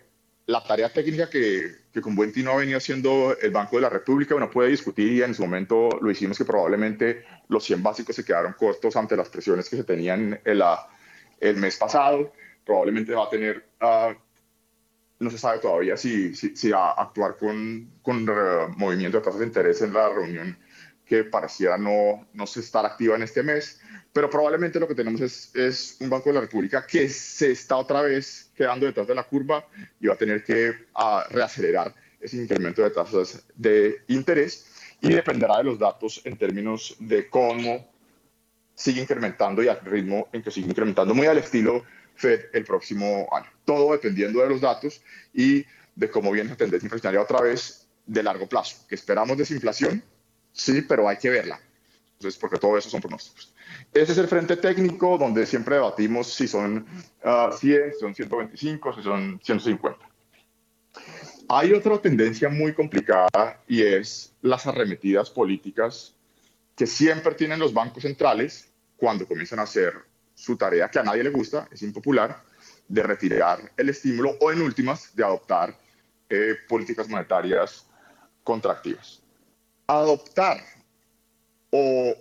la 0.46 0.64
tarea 0.64 0.94
técnica 0.94 1.30
que, 1.30 1.72
que 1.92 2.00
con 2.00 2.16
buen 2.16 2.32
tino 2.32 2.52
ha 2.52 2.58
venido 2.58 2.78
haciendo 2.78 3.36
el 3.42 3.52
Banco 3.52 3.78
de 3.78 3.82
la 3.82 3.90
República, 3.90 4.36
uno 4.36 4.52
puede 4.52 4.70
discutir 4.70 5.12
y 5.14 5.24
en 5.24 5.34
su 5.34 5.42
momento 5.42 5.90
lo 6.00 6.12
hicimos 6.12 6.38
que 6.38 6.46
probablemente 6.46 7.26
los 7.50 7.64
100 7.64 7.82
básicos 7.82 8.16
se 8.16 8.24
quedaron 8.24 8.54
cortos 8.54 8.96
ante 8.96 9.18
las 9.18 9.30
presiones 9.30 9.68
que 9.68 9.78
se 9.78 9.84
tenían 9.84 10.40
el, 10.46 10.64
el 11.40 11.56
mes 11.58 11.76
pasado. 11.76 12.34
Probablemente 12.64 13.14
va 13.14 13.26
a 13.26 13.30
tener 13.30 13.66
uh, 13.82 14.14
no 15.20 15.30
se 15.30 15.38
sabe 15.38 15.60
todavía 15.60 15.98
si, 15.98 16.36
si, 16.36 16.70
va 16.70 16.92
a 16.92 17.04
actuar 17.04 17.38
con, 17.38 17.90
con 18.02 18.26
movimiento 18.78 19.18
de 19.18 19.24
tasas 19.24 19.40
de 19.40 19.48
interés 19.48 19.82
en 19.82 19.94
la 19.94 20.10
reunión 20.10 20.58
que 21.06 21.24
pareciera 21.24 21.78
no, 21.78 22.28
no 22.34 22.44
estar 22.44 22.86
activa 22.86 23.16
en 23.16 23.24
este 23.24 23.42
mes, 23.42 23.80
pero 24.12 24.30
probablemente 24.30 24.80
lo 24.80 24.88
que 24.88 24.96
tenemos 24.96 25.22
es, 25.22 25.56
es, 25.56 25.98
un 26.02 26.10
Banco 26.10 26.30
de 26.30 26.36
la 26.36 26.42
República 26.42 26.86
que 26.86 27.08
se 27.08 27.52
está 27.52 27.78
otra 27.78 28.02
vez 28.02 28.52
quedando 28.56 28.86
detrás 28.86 29.08
de 29.08 29.16
la 29.16 29.24
curva 29.24 29.66
y 30.00 30.08
va 30.08 30.16
a 30.16 30.18
tener 30.18 30.44
que 30.44 30.74
reacelerar 31.30 31.96
ese 32.20 32.38
incremento 32.38 32.82
de 32.82 32.90
tasas 32.90 33.46
de 33.56 34.02
interés 34.08 34.68
y 35.02 35.14
dependerá 35.14 35.58
de 35.58 35.64
los 35.64 35.80
datos 35.80 36.22
en 36.26 36.38
términos 36.38 36.96
de 37.00 37.30
cómo 37.30 37.90
sigue 38.76 39.02
incrementando 39.02 39.64
y 39.64 39.68
al 39.68 39.80
ritmo 39.82 40.28
en 40.34 40.44
que 40.44 40.52
sigue 40.52 40.68
incrementando, 40.68 41.14
muy 41.16 41.28
al 41.28 41.38
estilo 41.38 41.84
Fed 42.16 42.46
el 42.54 42.66
próximo 42.66 43.28
año. 43.32 43.50
Todo 43.68 43.92
dependiendo 43.92 44.40
de 44.40 44.48
los 44.48 44.62
datos 44.62 45.02
y 45.34 45.66
de 45.94 46.10
cómo 46.10 46.32
viene 46.32 46.52
la 46.52 46.56
tendencia 46.56 46.86
inflacionaria 46.86 47.22
otra 47.22 47.42
vez 47.42 47.86
de 48.06 48.24
largo 48.24 48.48
plazo. 48.48 48.78
¿Que 48.88 48.96
esperamos 48.96 49.38
desinflación? 49.38 50.02
Sí, 50.54 50.82
pero 50.84 51.10
hay 51.10 51.18
que 51.18 51.30
verla. 51.30 51.60
Entonces, 52.14 52.40
porque 52.40 52.58
todo 52.58 52.78
eso 52.78 52.90
son 52.90 53.02
pronósticos. 53.02 53.54
Ese 53.94 54.14
es 54.14 54.18
el 54.20 54.30
frente 54.30 54.56
técnico 54.56 55.18
donde 55.18 55.46
siempre 55.46 55.76
debatimos 55.76 56.34
si 56.34 56.48
son 56.48 56.86
100, 56.86 57.04
ah, 57.26 57.50
si 57.60 57.76
son 58.00 58.16
125, 58.16 58.94
si 58.94 59.04
son 59.04 59.40
150. 59.44 60.00
Hay 61.50 61.74
otra 61.74 62.02
tendencia 62.02 62.48
muy 62.48 62.74
complicada 62.74 63.62
y 63.68 63.82
es 63.82 64.34
las 64.42 64.66
arremetidas 64.66 65.30
políticas 65.30 66.16
que 66.78 66.88
siempre 66.88 67.36
tienen 67.36 67.60
los 67.60 67.74
bancos 67.74 68.04
centrales 68.04 68.72
cuando 68.96 69.28
comienzan 69.28 69.60
a 69.60 69.64
hacer 69.64 69.94
su 70.34 70.56
tarea 70.56 70.90
que 70.90 71.00
a 71.00 71.04
nadie 71.04 71.24
le 71.24 71.32
gusta, 71.32 71.68
es 71.72 71.82
impopular, 71.82 72.44
de 72.88 73.04
retirar 73.04 73.72
el 73.76 73.90
estímulo 73.90 74.36
o 74.40 74.52
en 74.52 74.62
últimas 74.62 75.16
de 75.16 75.24
adoptar 75.24 75.78
eh, 76.30 76.56
políticas 76.68 77.08
monetarias 77.10 77.86
contractivas. 78.44 79.22
Adoptar 79.88 80.62
o 81.72 82.14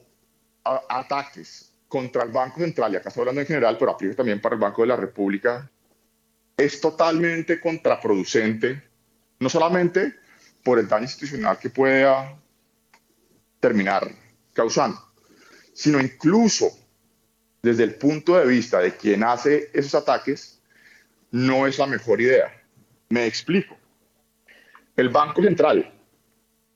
ataques 0.88 1.72
contra 1.88 2.24
el 2.24 2.30
Banco 2.30 2.60
Central, 2.60 2.92
y 2.92 2.96
acá 2.96 3.08
estoy 3.08 3.22
hablando 3.22 3.40
en 3.40 3.46
general, 3.46 3.76
pero 3.78 3.92
aplica 3.92 4.16
también 4.16 4.40
para 4.40 4.54
el 4.54 4.60
Banco 4.60 4.82
de 4.82 4.88
la 4.88 4.96
República, 4.96 5.70
es 6.56 6.80
totalmente 6.80 7.60
contraproducente, 7.60 8.82
no 9.38 9.48
solamente 9.48 10.14
por 10.64 10.78
el 10.78 10.88
daño 10.88 11.04
institucional 11.04 11.58
que 11.58 11.70
pueda 11.70 12.36
terminar 13.60 14.10
causando, 14.52 15.00
sino 15.72 16.00
incluso 16.00 16.70
desde 17.62 17.84
el 17.84 17.94
punto 17.96 18.36
de 18.36 18.46
vista 18.46 18.80
de 18.80 18.96
quien 18.96 19.22
hace 19.22 19.70
esos 19.72 19.94
ataques, 19.94 20.55
no 21.36 21.66
es 21.66 21.78
la 21.78 21.86
mejor 21.86 22.20
idea. 22.20 22.50
Me 23.10 23.26
explico. 23.26 23.76
El 24.96 25.10
Banco 25.10 25.42
Central 25.42 25.92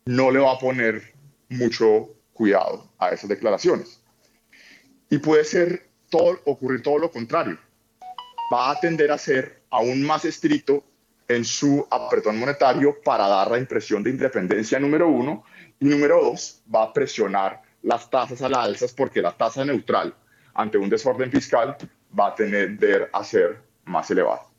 no 0.05 0.31
le 0.31 0.39
va 0.39 0.53
a 0.53 0.59
poner 0.59 1.15
mucho 1.49 2.11
cuidado 2.35 2.93
a 2.99 3.09
esas 3.09 3.31
declaraciones. 3.31 4.03
Y 5.09 5.17
puede 5.17 5.45
ser 5.45 5.89
todo, 6.11 6.41
ocurrir 6.45 6.83
todo 6.83 6.99
lo 6.99 7.11
contrario. 7.11 7.59
Va 8.53 8.71
a 8.71 8.81
tender 8.81 9.11
a 9.11 9.17
ser 9.17 9.63
aún 9.71 10.03
más 10.03 10.27
estricto 10.27 10.85
en 11.27 11.45
su 11.45 11.87
apretón 11.91 12.39
monetario 12.39 13.01
para 13.03 13.29
dar 13.29 13.51
la 13.51 13.59
impresión 13.59 14.03
de 14.03 14.11
independencia 14.11 14.79
número 14.79 15.09
uno 15.09 15.45
y 15.79 15.87
número 15.87 16.23
dos 16.23 16.63
va 16.73 16.83
a 16.83 16.93
presionar 16.93 17.63
las 17.83 18.11
tasas 18.11 18.43
a 18.43 18.49
la 18.51 18.63
alzas 18.63 18.93
porque 18.93 19.23
la 19.23 19.33
tasa 19.33 19.65
neutral 19.65 20.15
ante 20.53 20.77
un 20.77 20.91
desorden 20.91 21.31
fiscal 21.31 21.77
va 22.19 22.29
a 22.29 22.35
tener 22.35 23.09
a 23.11 23.25
ser 23.25 23.63
más 23.85 24.11
elevado. 24.11 24.50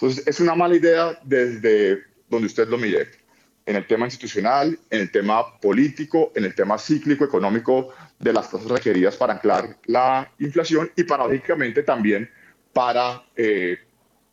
Entonces, 0.00 0.26
es 0.26 0.40
una 0.40 0.54
mala 0.54 0.76
idea 0.76 1.18
desde 1.24 2.04
donde 2.30 2.46
usted 2.46 2.68
lo 2.68 2.78
mire, 2.78 3.10
en 3.66 3.76
el 3.76 3.86
tema 3.86 4.06
institucional, 4.06 4.78
en 4.88 5.00
el 5.00 5.10
tema 5.10 5.60
político, 5.60 6.32
en 6.34 6.44
el 6.44 6.54
tema 6.54 6.78
cíclico 6.78 7.24
económico 7.24 7.92
de 8.18 8.32
las 8.32 8.50
tasas 8.50 8.68
requeridas 8.68 9.16
para 9.16 9.34
anclar 9.34 9.76
la 9.84 10.32
inflación 10.38 10.90
y 10.96 11.04
paradójicamente 11.04 11.82
también 11.82 12.30
para 12.72 13.22
eh, 13.36 13.78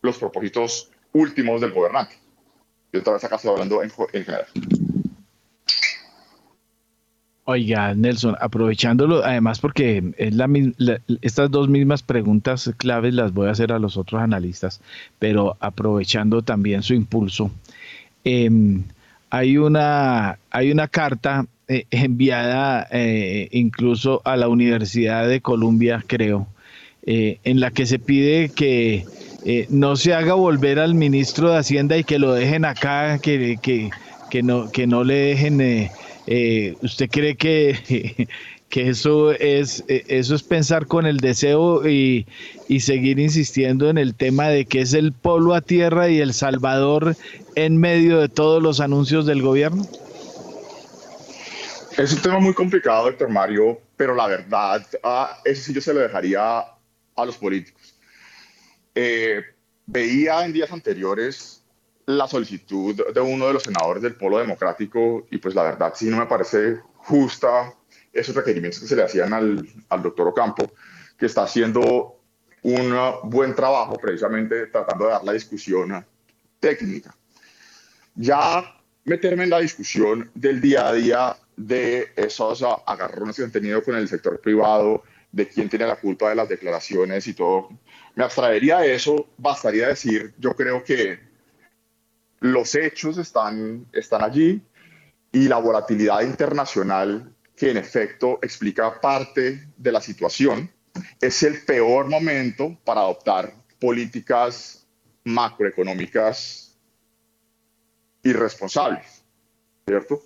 los 0.01 0.17
propósitos 0.17 0.89
últimos 1.11 1.59
del 1.59 1.73
gobernante. 1.73 2.15
Yo 2.93 3.01
otra 3.01 3.13
vez 3.13 3.23
acá 3.25 3.35
estoy 3.35 3.51
hablando 3.51 3.83
en, 3.83 3.91
en 4.13 4.23
general. 4.23 4.47
Oiga, 7.49 7.93
Nelson, 7.93 8.35
aprovechándolo, 8.41 9.23
además 9.23 9.59
porque 9.59 10.03
es 10.17 10.35
la, 10.35 10.49
estas 11.21 11.49
dos 11.49 11.69
mismas 11.69 12.03
preguntas 12.03 12.69
claves 12.75 13.13
las 13.13 13.33
voy 13.33 13.47
a 13.47 13.51
hacer 13.51 13.71
a 13.71 13.79
los 13.79 13.95
otros 13.95 14.21
analistas, 14.21 14.81
pero 15.17 15.55
aprovechando 15.61 16.41
también 16.41 16.83
su 16.83 16.93
impulso, 16.93 17.49
em, 18.25 18.83
hay, 19.29 19.57
una, 19.57 20.39
hay 20.51 20.71
una 20.73 20.89
carta 20.89 21.45
eh, 21.69 21.85
enviada 21.91 22.85
eh, 22.91 23.47
incluso 23.53 24.21
a 24.25 24.35
la 24.35 24.49
Universidad 24.49 25.25
de 25.25 25.39
Columbia, 25.39 26.03
creo, 26.05 26.47
eh, 27.03 27.39
en 27.45 27.61
la 27.61 27.71
que 27.71 27.85
se 27.85 27.97
pide 27.97 28.49
que 28.49 29.05
no 29.69 29.95
se 29.95 30.13
haga 30.13 30.33
volver 30.33 30.79
al 30.79 30.95
ministro 30.95 31.51
de 31.51 31.59
Hacienda 31.59 31.95
y 31.97 32.03
que 32.03 32.19
lo 32.19 32.33
dejen 32.33 32.65
acá, 32.65 33.19
que, 33.19 33.57
que, 33.61 33.89
que 34.29 34.43
no, 34.43 34.69
que 34.69 34.85
no 34.85 35.05
le 35.05 35.15
dejen 35.15 35.89
eh, 36.27 36.75
¿Usted 36.81 37.09
cree 37.09 37.35
que, 37.35 38.27
que 38.69 38.89
eso, 38.89 39.31
es, 39.31 39.83
eh, 39.87 40.03
eso 40.07 40.35
es 40.35 40.43
pensar 40.43 40.85
con 40.85 41.05
el 41.05 41.17
deseo 41.17 41.87
y, 41.87 42.27
y, 42.67 42.81
seguir 42.81 43.17
insistiendo 43.19 43.89
en 43.89 43.97
el 43.97 44.13
tema 44.13 44.49
de 44.49 44.65
que 44.65 44.81
es 44.81 44.93
el 44.93 45.13
polo 45.13 45.55
a 45.55 45.61
tierra 45.61 46.09
y 46.09 46.19
el 46.19 46.33
salvador 46.33 47.15
en 47.55 47.77
medio 47.77 48.19
de 48.19 48.29
todos 48.29 48.61
los 48.61 48.81
anuncios 48.81 49.25
del 49.25 49.41
gobierno? 49.41 49.87
Es 51.97 52.13
un 52.13 52.21
tema 52.21 52.39
muy 52.39 52.53
complicado, 52.53 53.05
doctor 53.05 53.29
Mario, 53.29 53.81
pero 53.95 54.13
la 54.13 54.27
verdad, 54.27 54.85
ah, 55.03 55.39
eso 55.45 55.63
sí 55.63 55.73
yo 55.73 55.81
se 55.81 55.93
lo 55.93 56.01
dejaría 56.01 56.59
a 56.59 57.25
los 57.25 57.37
políticos. 57.37 57.95
Eh, 58.93 59.41
veía 59.87 60.45
en 60.45 60.53
días 60.53 60.71
anteriores 60.71 61.56
la 62.07 62.27
solicitud 62.27 63.13
de 63.13 63.19
uno 63.19 63.47
de 63.47 63.53
los 63.53 63.63
senadores 63.63 64.01
del 64.01 64.15
Polo 64.15 64.39
Democrático 64.39 65.27
y 65.29 65.37
pues 65.39 65.53
la 65.53 65.63
verdad 65.63 65.93
sí 65.93 66.09
no 66.09 66.17
me 66.17 66.25
parece 66.25 66.79
justa 66.95 67.73
esos 68.13 68.33
requerimientos 68.33 68.79
que 68.79 68.87
se 68.87 68.95
le 68.95 69.03
hacían 69.03 69.33
al, 69.33 69.67
al 69.89 70.01
doctor 70.01 70.29
Ocampo, 70.29 70.71
que 71.17 71.25
está 71.25 71.43
haciendo 71.43 72.17
un 72.63 72.95
buen 73.23 73.53
trabajo 73.53 73.97
precisamente 73.97 74.67
tratando 74.67 75.05
de 75.05 75.11
dar 75.11 75.23
la 75.23 75.33
discusión 75.33 76.05
técnica. 76.59 77.13
Ya 78.15 78.63
meterme 79.03 79.43
en 79.43 79.49
la 79.49 79.59
discusión 79.59 80.31
del 80.33 80.61
día 80.61 80.87
a 80.87 80.93
día 80.93 81.37
de 81.57 82.13
esos 82.15 82.63
agarrones 82.85 83.35
que 83.35 83.43
han 83.43 83.51
tenido 83.51 83.83
con 83.83 83.95
el 83.95 84.07
sector 84.07 84.39
privado, 84.39 85.03
de 85.31 85.47
quién 85.47 85.67
tiene 85.67 85.85
la 85.85 85.97
culpa 85.97 86.29
de 86.29 86.35
las 86.35 86.47
declaraciones 86.47 87.27
y 87.27 87.33
todo, 87.33 87.69
me 88.15 88.23
abstraería 88.23 88.79
de 88.79 88.95
eso, 88.95 89.27
bastaría 89.37 89.89
decir, 89.89 90.33
yo 90.37 90.55
creo 90.55 90.83
que 90.83 91.26
los 92.39 92.75
hechos 92.75 93.17
están, 93.17 93.85
están 93.93 94.23
allí 94.23 94.61
y 95.31 95.47
la 95.47 95.57
volatilidad 95.57 96.21
internacional 96.21 97.33
que 97.55 97.71
en 97.71 97.77
efecto 97.77 98.39
explica 98.41 99.01
parte 99.01 99.67
de 99.75 99.91
la 99.91 99.99
situación, 99.99 100.71
es 101.19 101.43
el 101.43 101.63
peor 101.65 102.07
momento 102.07 102.77
para 102.85 103.01
adoptar 103.01 103.53
políticas 103.79 104.87
macroeconómicas 105.23 106.77
irresponsables, 108.23 109.23
¿cierto? 109.85 110.21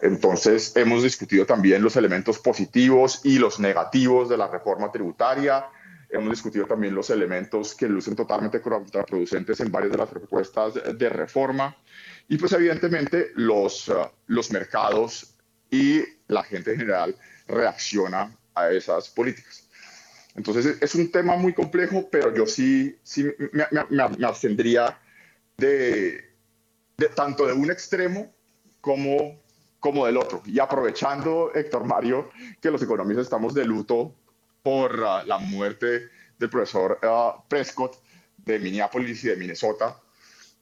Entonces, 0.00 0.76
hemos 0.76 1.02
discutido 1.02 1.44
también 1.44 1.82
los 1.82 1.96
elementos 1.96 2.38
positivos 2.38 3.20
y 3.24 3.38
los 3.38 3.58
negativos 3.58 4.28
de 4.28 4.36
la 4.36 4.46
reforma 4.46 4.92
tributaria 4.92 5.66
Hemos 6.10 6.30
discutido 6.30 6.66
también 6.66 6.94
los 6.94 7.10
elementos 7.10 7.74
que 7.74 7.86
lucen 7.86 8.16
totalmente 8.16 8.62
contraproducentes 8.62 9.60
en 9.60 9.70
varias 9.70 9.92
de 9.92 9.98
las 9.98 10.08
propuestas 10.08 10.74
de 10.74 11.08
reforma. 11.10 11.76
Y 12.28 12.38
pues 12.38 12.52
evidentemente 12.52 13.32
los, 13.34 13.88
uh, 13.88 14.06
los 14.26 14.50
mercados 14.50 15.34
y 15.70 16.02
la 16.28 16.42
gente 16.42 16.72
en 16.72 16.78
general 16.78 17.16
reacciona 17.46 18.34
a 18.54 18.70
esas 18.70 19.08
políticas. 19.10 19.68
Entonces 20.34 20.78
es 20.80 20.94
un 20.94 21.10
tema 21.10 21.36
muy 21.36 21.52
complejo, 21.52 22.08
pero 22.10 22.34
yo 22.34 22.46
sí, 22.46 22.98
sí 23.02 23.24
me, 23.52 23.66
me, 23.90 24.08
me 24.08 24.26
abstendría 24.26 24.98
de, 25.56 26.24
de, 26.96 27.08
tanto 27.08 27.46
de 27.46 27.52
un 27.52 27.70
extremo 27.70 28.32
como, 28.80 29.42
como 29.80 30.06
del 30.06 30.16
otro. 30.16 30.42
Y 30.46 30.58
aprovechando, 30.58 31.52
Héctor 31.54 31.84
Mario, 31.84 32.30
que 32.60 32.70
los 32.70 32.82
economistas 32.82 33.24
estamos 33.26 33.52
de 33.52 33.64
luto 33.64 34.14
por 34.68 35.00
uh, 35.00 35.26
la 35.26 35.38
muerte 35.38 36.10
del 36.38 36.50
profesor 36.50 37.00
uh, 37.02 37.40
Prescott 37.48 38.02
de 38.36 38.58
Minneapolis 38.58 39.24
y 39.24 39.28
de 39.28 39.36
Minnesota, 39.36 39.98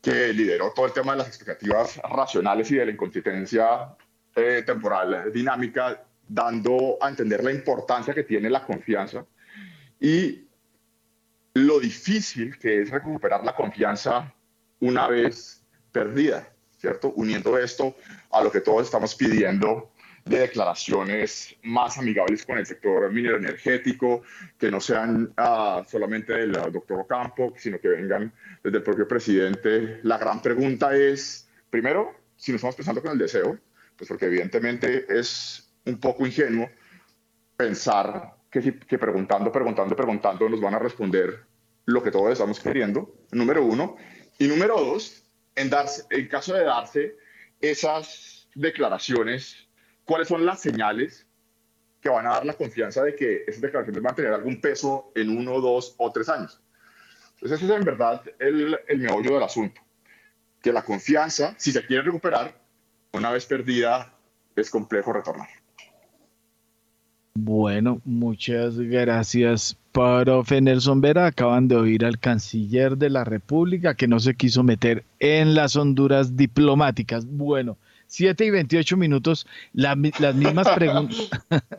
que 0.01 0.33
lideró 0.33 0.73
todo 0.73 0.87
el 0.87 0.93
tema 0.93 1.11
de 1.11 1.19
las 1.19 1.27
expectativas 1.27 1.97
racionales 2.09 2.70
y 2.70 2.77
de 2.77 2.87
la 2.87 2.93
inconsistencia 2.93 3.97
eh, 4.37 4.62
temporal 4.65 5.33
dinámica, 5.33 6.05
dando 6.28 6.99
a 7.01 7.09
entender 7.09 7.43
la 7.43 7.51
importancia 7.51 8.15
que 8.15 8.23
tiene 8.23 8.49
la 8.49 8.65
confianza 8.65 9.27
y 9.99 10.47
lo 11.55 11.81
difícil 11.81 12.57
que 12.61 12.83
es 12.83 12.91
recuperar 12.91 13.43
la 13.43 13.57
confianza 13.57 14.33
una 14.78 15.09
vez 15.09 15.65
perdida, 15.91 16.49
¿cierto? 16.78 17.12
Uniendo 17.16 17.59
esto 17.59 17.97
a 18.31 18.41
lo 18.41 18.53
que 18.53 18.61
todos 18.61 18.85
estamos 18.85 19.16
pidiendo 19.16 19.91
de 20.27 20.40
declaraciones 20.40 21.57
más 21.62 21.98
amigables 21.98 22.44
con 22.44 22.59
el 22.59 22.66
sector 22.66 23.12
minero 23.12 23.36
energético, 23.36 24.23
que 24.59 24.70
no 24.70 24.81
sean 24.81 25.32
uh, 25.39 25.85
solamente 25.89 26.32
del 26.32 26.53
doctor 26.53 27.01
Ocampo, 27.01 27.55
sino 27.57 27.78
que 27.78 27.89
vengan 27.89 28.32
desde 28.62 28.78
el 28.78 28.82
propio 28.82 29.07
presidente. 29.07 30.01
La 30.03 30.19
gran 30.19 30.43
pregunta 30.43 30.94
es, 30.97 31.48
primero, 31.70 32.12
si 32.36 32.51
nos 32.51 32.59
estamos 32.59 32.74
pensando 32.74 33.01
con 33.01 33.12
el 33.12 33.19
deseo, 33.19 33.57
pues 33.97 34.09
porque 34.09 34.27
evidentemente 34.27 35.07
es 35.09 35.73
un 35.85 35.98
poco 35.98 36.27
ingenuo 36.27 36.69
pensar 37.57 38.35
que, 38.51 38.81
que 38.81 38.98
preguntando, 38.98 39.53
preguntando, 39.53 39.94
preguntando 39.94 40.48
nos 40.48 40.61
van 40.61 40.74
a 40.74 40.81
responder 40.81 41.44
lo 41.85 42.03
que 42.03 42.11
todos 42.11 42.32
estamos 42.32 42.59
queriendo, 42.59 43.15
número 43.31 43.65
uno. 43.65 43.97
Y 44.39 44.48
número 44.48 44.77
dos, 44.78 45.23
en, 45.55 45.70
darse, 45.70 46.03
en 46.11 46.27
caso 46.27 46.53
de 46.53 46.65
darse 46.65 47.16
esas 47.61 48.48
declaraciones 48.57 49.66
cuáles 50.07 50.28
son 50.28 50.47
las 50.47 50.61
señales 50.61 51.27
que 52.01 52.09
van 52.09 52.27
a 52.27 52.31
dar 52.31 52.47
la 52.47 52.55
confianza 52.55 53.03
de 53.03 53.15
que 53.15 53.45
esas 53.47 53.61
declaraciones 53.61 54.03
van 54.03 54.12
a 54.12 54.16
tener 54.16 54.33
algún 54.33 54.61
peso 54.61 55.11
en 55.15 55.37
uno, 55.37 55.61
dos 55.61 55.95
o 55.99 56.11
tres 56.11 56.28
años. 56.28 56.61
Entonces 57.35 57.61
ese 57.61 57.66
es 57.66 57.78
en 57.78 57.85
verdad 57.85 58.23
el, 58.39 58.78
el 58.87 58.99
meollo 58.99 59.35
del 59.35 59.43
asunto, 59.43 59.81
que 60.62 60.73
la 60.73 60.83
confianza, 60.83 61.55
si 61.59 61.73
se 61.73 61.85
quiere 61.85 62.05
recuperar, 62.05 62.55
una 63.12 63.31
vez 63.31 63.45
perdida, 63.45 64.15
es 64.55 64.70
complejo 64.70 65.12
retornar. 65.12 65.49
Bueno, 67.39 68.01
muchas 68.05 68.78
gracias, 68.78 69.77
profe 69.93 70.61
Nelson 70.61 71.03
Vera. 71.03 71.27
Acaban 71.27 71.69
de 71.69 71.77
oír 71.77 72.05
al 72.07 72.19
canciller 72.19 72.97
de 72.97 73.11
la 73.11 73.24
República 73.24 73.95
que 73.95 74.09
no 74.09 74.20
se 74.20 74.35
quiso 74.35 74.62
meter 74.62 75.05
en 75.19 75.55
las 75.55 75.77
honduras 75.77 76.37
diplomáticas. 76.37 77.27
Bueno, 77.27 77.77
7 78.07 78.45
y 78.47 78.51
28 78.51 78.97
minutos, 78.97 79.47
las, 79.73 79.97
mismas 79.97 80.69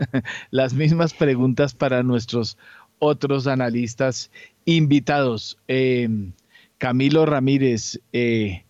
las 0.51 0.73
mismas 0.73 1.13
preguntas 1.13 1.73
para 1.73 2.03
nuestros 2.03 2.57
otros 2.99 3.47
analistas 3.47 4.31
invitados. 4.65 5.57
Em, 5.67 6.33
Camilo 6.77 7.25
Ramírez, 7.25 7.99
eh, 8.13 8.63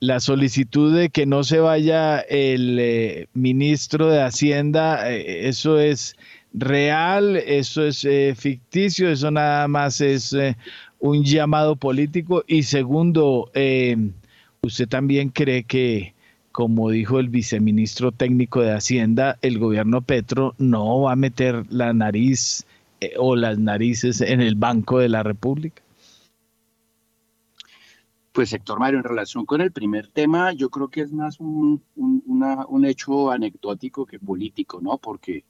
la 0.00 0.20
solicitud 0.20 0.94
de 0.94 1.10
que 1.10 1.26
no 1.26 1.44
se 1.44 1.58
vaya 1.58 2.20
el 2.20 2.78
eh, 2.78 3.28
ministro 3.34 4.08
de 4.08 4.22
Hacienda, 4.22 5.10
eh, 5.10 5.48
eso 5.48 5.78
es 5.78 6.16
real, 6.52 7.36
eso 7.36 7.84
es 7.86 8.06
ficticio, 8.38 9.10
eso 9.10 9.30
nada 9.30 9.66
más 9.68 10.00
es 10.00 10.36
un 10.98 11.24
llamado 11.24 11.76
político. 11.76 12.44
Y 12.46 12.62
segundo, 12.62 13.50
em, 13.54 14.12
¿usted 14.62 14.88
también 14.88 15.30
cree 15.30 15.64
que 15.64 16.14
como 16.54 16.88
dijo 16.90 17.18
el 17.18 17.30
viceministro 17.30 18.12
técnico 18.12 18.60
de 18.60 18.70
Hacienda, 18.70 19.40
el 19.42 19.58
gobierno 19.58 20.02
Petro 20.02 20.54
no 20.58 21.00
va 21.00 21.10
a 21.10 21.16
meter 21.16 21.64
la 21.68 21.92
nariz 21.92 22.64
eh, 23.00 23.14
o 23.18 23.34
las 23.34 23.58
narices 23.58 24.20
en 24.20 24.40
el 24.40 24.54
Banco 24.54 25.00
de 25.00 25.08
la 25.08 25.24
República? 25.24 25.82
Pues 28.30 28.52
Héctor 28.52 28.78
Mario, 28.78 29.00
en 29.00 29.04
relación 29.04 29.44
con 29.46 29.62
el 29.62 29.72
primer 29.72 30.06
tema, 30.06 30.52
yo 30.52 30.70
creo 30.70 30.86
que 30.86 31.00
es 31.00 31.12
más 31.12 31.40
un, 31.40 31.82
un 31.96 32.84
hecho 32.84 33.32
anecdótico 33.32 34.06
que 34.06 34.20
político, 34.20 34.80
¿no? 34.80 34.98
Porque 34.98 35.42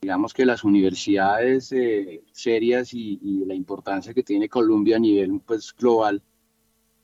digamos 0.00 0.34
que 0.34 0.44
las 0.44 0.64
universidades 0.64 1.70
eh, 1.70 2.24
serias 2.32 2.92
y, 2.94 3.20
y, 3.22 3.44
la 3.44 3.54
importancia 3.54 4.12
que 4.12 4.24
tiene 4.24 4.48
Colombia 4.48 4.96
a 4.96 4.98
nivel 4.98 5.40
pues, 5.46 5.72
global, 5.72 6.20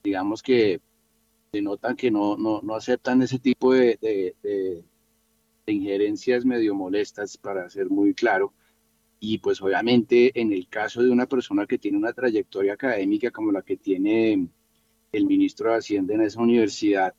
digamos 0.02 0.42
que 0.42 0.80
denotan 1.52 1.96
que 1.96 2.10
no, 2.10 2.38
no, 2.38 2.62
no 2.62 2.74
aceptan 2.74 3.20
ese 3.20 3.38
tipo 3.38 3.74
de, 3.74 3.98
de, 4.00 4.34
de, 4.42 4.82
injerencias 5.66 6.46
medio 6.46 6.74
molestas, 6.74 7.36
para 7.36 7.68
ser 7.68 7.90
muy 7.90 8.14
claro. 8.14 8.54
Y 9.20 9.38
pues 9.38 9.60
obviamente 9.60 10.32
en 10.40 10.52
el 10.52 10.66
caso 10.68 11.02
de 11.02 11.10
una 11.10 11.26
persona 11.26 11.66
que 11.66 11.78
tiene 11.78 11.98
una 11.98 12.14
trayectoria 12.14 12.72
académica 12.72 13.30
como 13.30 13.52
la 13.52 13.60
que 13.60 13.76
tiene 13.76 14.48
el 15.12 15.26
ministro 15.26 15.70
de 15.70 15.78
Hacienda 15.78 16.14
en 16.14 16.22
esa 16.22 16.40
universidad 16.40 17.14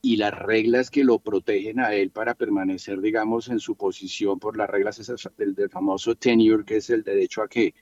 y 0.00 0.16
las 0.16 0.32
reglas 0.32 0.90
que 0.90 1.04
lo 1.04 1.18
protegen 1.18 1.78
a 1.78 1.92
él 1.92 2.10
para 2.10 2.34
permanecer, 2.34 3.02
digamos, 3.02 3.48
en 3.48 3.60
su 3.60 3.76
posición 3.76 4.38
por 4.38 4.56
las 4.56 4.70
reglas 4.70 5.06
del, 5.36 5.54
del 5.54 5.68
famoso 5.68 6.14
tenure, 6.14 6.64
que 6.64 6.76
es 6.76 6.88
el 6.88 7.02
derecho 7.02 7.42
a 7.42 7.48
que, 7.48 7.74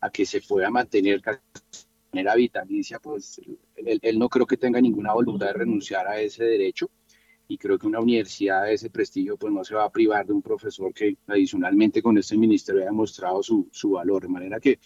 a 0.00 0.08
que 0.08 0.24
se 0.24 0.40
pueda 0.40 0.70
mantener 0.70 1.20
manera 2.16 2.34
vitalicia, 2.34 2.98
pues 2.98 3.40
él, 3.76 4.18
no 4.18 4.30
creo 4.30 4.46
que 4.46 4.56
tenga 4.56 4.80
ninguna 4.80 5.12
voluntad 5.12 5.48
de 5.48 5.52
renunciar 5.52 6.08
a 6.08 6.18
ese 6.18 6.44
derecho 6.44 6.90
y 7.46 7.58
creo 7.58 7.78
que 7.78 7.86
una 7.86 8.00
universidad 8.00 8.64
de 8.64 8.72
ese 8.72 8.88
prestigio 8.88 9.36
pues 9.36 9.52
no 9.52 9.62
se 9.62 9.74
va 9.74 9.84
a 9.84 9.90
privar 9.90 10.26
de 10.26 10.32
un 10.32 10.40
profesor 10.40 10.94
que 10.94 11.18
adicionalmente 11.26 12.00
con 12.00 12.16
este 12.16 12.38
ministerio 12.38 12.82
ha 12.82 12.86
demostrado 12.86 13.42
su, 13.42 13.68
su 13.70 13.90
valor, 13.90 14.22
de 14.22 14.28
manera 14.28 14.58
que 14.58 14.78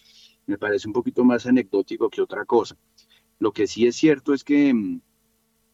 me 0.45 0.57
parece 0.57 0.89
un 0.89 0.93
poquito 0.93 1.23
más 1.23 1.45
anecdótico 1.45 2.09
que 2.09 2.21
otra 2.21 2.43
cosa. 2.43 2.75
Lo 3.39 3.53
que 3.53 3.65
sí 3.65 3.87
es 3.87 3.95
cierto 3.95 4.33
es 4.33 4.43
que 4.43 4.73
mm, 4.73 5.01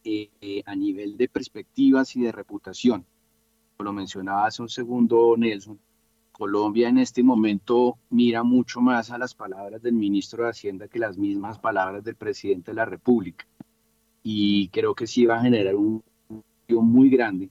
eh, 0.04 0.30
eh, 0.40 0.62
a 0.64 0.76
nivel 0.76 1.16
de 1.16 1.28
perspectivas 1.28 2.14
y 2.14 2.22
de 2.22 2.30
reputación, 2.30 3.04
lo 3.80 3.92
mencionaba 3.92 4.46
hace 4.46 4.62
un 4.62 4.68
segundo 4.68 5.34
Nelson, 5.36 5.80
Colombia 6.38 6.88
en 6.88 6.98
este 6.98 7.22
momento 7.24 7.98
mira 8.10 8.44
mucho 8.44 8.80
más 8.80 9.10
a 9.10 9.18
las 9.18 9.34
palabras 9.34 9.82
del 9.82 9.94
ministro 9.94 10.44
de 10.44 10.50
Hacienda 10.50 10.86
que 10.86 11.00
las 11.00 11.18
mismas 11.18 11.58
palabras 11.58 12.04
del 12.04 12.14
presidente 12.14 12.70
de 12.70 12.76
la 12.76 12.84
República. 12.84 13.44
Y 14.22 14.68
creo 14.68 14.94
que 14.94 15.08
sí 15.08 15.26
va 15.26 15.38
a 15.38 15.42
generar 15.42 15.74
un 15.74 16.02
muy 16.68 17.10
grande 17.10 17.50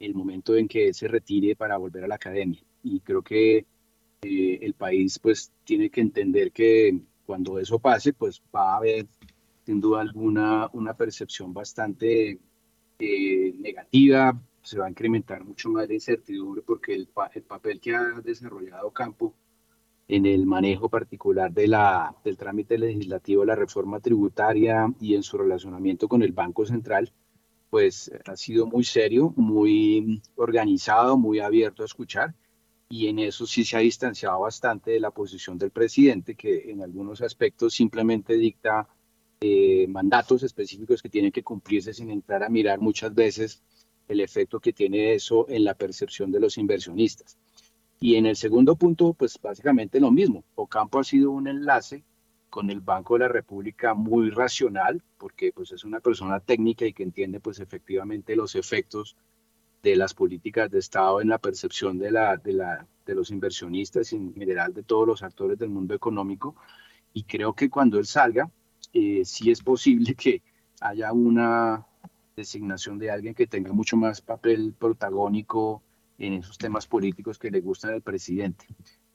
el 0.00 0.14
momento 0.14 0.56
en 0.56 0.66
que 0.66 0.92
se 0.92 1.08
retire 1.08 1.54
para 1.56 1.76
volver 1.76 2.04
a 2.04 2.08
la 2.08 2.16
academia. 2.16 2.60
Y 2.82 3.00
creo 3.00 3.22
que 3.22 3.64
eh, 4.22 4.58
el 4.60 4.74
país 4.74 5.18
pues 5.18 5.52
tiene 5.64 5.88
que 5.88 6.00
entender 6.00 6.50
que 6.50 6.98
cuando 7.24 7.58
eso 7.58 7.78
pase 7.78 8.12
pues 8.12 8.42
va 8.54 8.74
a 8.74 8.76
haber 8.78 9.06
sin 9.64 9.80
duda 9.80 10.00
alguna 10.00 10.68
una 10.72 10.94
percepción 10.94 11.54
bastante 11.54 12.38
eh, 12.98 13.54
negativa 13.58 14.38
se 14.64 14.78
va 14.78 14.86
a 14.86 14.90
incrementar 14.90 15.44
mucho 15.44 15.68
más 15.68 15.86
la 15.86 15.94
incertidumbre 15.94 16.62
porque 16.62 16.94
el, 16.94 17.08
el 17.34 17.42
papel 17.42 17.80
que 17.80 17.94
ha 17.94 18.20
desarrollado 18.22 18.90
Campo 18.92 19.34
en 20.08 20.26
el 20.26 20.46
manejo 20.46 20.88
particular 20.88 21.52
de 21.52 21.68
la, 21.68 22.14
del 22.24 22.36
trámite 22.36 22.78
legislativo 22.78 23.42
de 23.42 23.46
la 23.48 23.54
reforma 23.54 24.00
tributaria 24.00 24.92
y 25.00 25.14
en 25.14 25.22
su 25.22 25.38
relacionamiento 25.38 26.08
con 26.08 26.22
el 26.22 26.32
Banco 26.32 26.66
Central, 26.66 27.12
pues 27.70 28.10
ha 28.26 28.36
sido 28.36 28.66
muy 28.66 28.84
serio, 28.84 29.32
muy 29.36 30.22
organizado, 30.36 31.16
muy 31.16 31.40
abierto 31.40 31.82
a 31.82 31.86
escuchar. 31.86 32.34
Y 32.88 33.08
en 33.08 33.18
eso 33.18 33.46
sí 33.46 33.64
se 33.64 33.76
ha 33.76 33.80
distanciado 33.80 34.40
bastante 34.40 34.90
de 34.92 35.00
la 35.00 35.10
posición 35.10 35.56
del 35.58 35.70
presidente, 35.70 36.34
que 36.34 36.70
en 36.70 36.82
algunos 36.82 37.22
aspectos 37.22 37.74
simplemente 37.74 38.34
dicta 38.34 38.86
eh, 39.40 39.86
mandatos 39.88 40.42
específicos 40.42 41.02
que 41.02 41.08
tienen 41.08 41.32
que 41.32 41.42
cumplirse 41.42 41.94
sin 41.94 42.10
entrar 42.10 42.42
a 42.42 42.48
mirar 42.48 42.78
muchas 42.78 43.14
veces 43.14 43.62
el 44.08 44.20
efecto 44.20 44.60
que 44.60 44.72
tiene 44.72 45.14
eso 45.14 45.46
en 45.48 45.64
la 45.64 45.74
percepción 45.74 46.30
de 46.30 46.40
los 46.40 46.58
inversionistas. 46.58 47.38
Y 48.00 48.16
en 48.16 48.26
el 48.26 48.36
segundo 48.36 48.76
punto, 48.76 49.14
pues 49.14 49.38
básicamente 49.40 50.00
lo 50.00 50.10
mismo. 50.10 50.44
Ocampo 50.56 50.98
ha 50.98 51.04
sido 51.04 51.30
un 51.30 51.48
enlace 51.48 52.04
con 52.50 52.70
el 52.70 52.80
Banco 52.80 53.14
de 53.14 53.20
la 53.20 53.28
República 53.28 53.94
muy 53.94 54.30
racional, 54.30 55.02
porque 55.18 55.52
pues 55.52 55.72
es 55.72 55.84
una 55.84 56.00
persona 56.00 56.38
técnica 56.40 56.84
y 56.86 56.92
que 56.92 57.02
entiende 57.02 57.40
pues 57.40 57.58
efectivamente 57.60 58.36
los 58.36 58.54
efectos 58.54 59.16
de 59.82 59.96
las 59.96 60.14
políticas 60.14 60.70
de 60.70 60.78
Estado 60.78 61.20
en 61.20 61.28
la 61.28 61.38
percepción 61.38 61.98
de 61.98 62.10
la, 62.10 62.36
de 62.36 62.52
la, 62.52 62.86
de 63.04 63.14
los 63.14 63.30
inversionistas 63.30 64.12
y 64.12 64.16
en 64.16 64.34
general 64.34 64.72
de 64.72 64.82
todos 64.82 65.06
los 65.06 65.22
actores 65.22 65.58
del 65.58 65.70
mundo 65.70 65.94
económico. 65.94 66.54
Y 67.12 67.24
creo 67.24 67.54
que 67.54 67.68
cuando 67.68 67.98
él 67.98 68.06
salga, 68.06 68.50
eh, 68.92 69.22
sí 69.24 69.50
es 69.50 69.62
posible 69.62 70.14
que 70.14 70.42
haya 70.80 71.12
una 71.12 71.86
designación 72.36 72.98
de 72.98 73.10
alguien 73.10 73.34
que 73.34 73.46
tenga 73.46 73.72
mucho 73.72 73.96
más 73.96 74.20
papel 74.20 74.74
protagónico 74.78 75.82
en 76.18 76.34
esos 76.34 76.58
temas 76.58 76.86
políticos 76.86 77.38
que 77.38 77.50
le 77.50 77.60
gustan 77.60 77.92
al 77.92 78.02
presidente. 78.02 78.66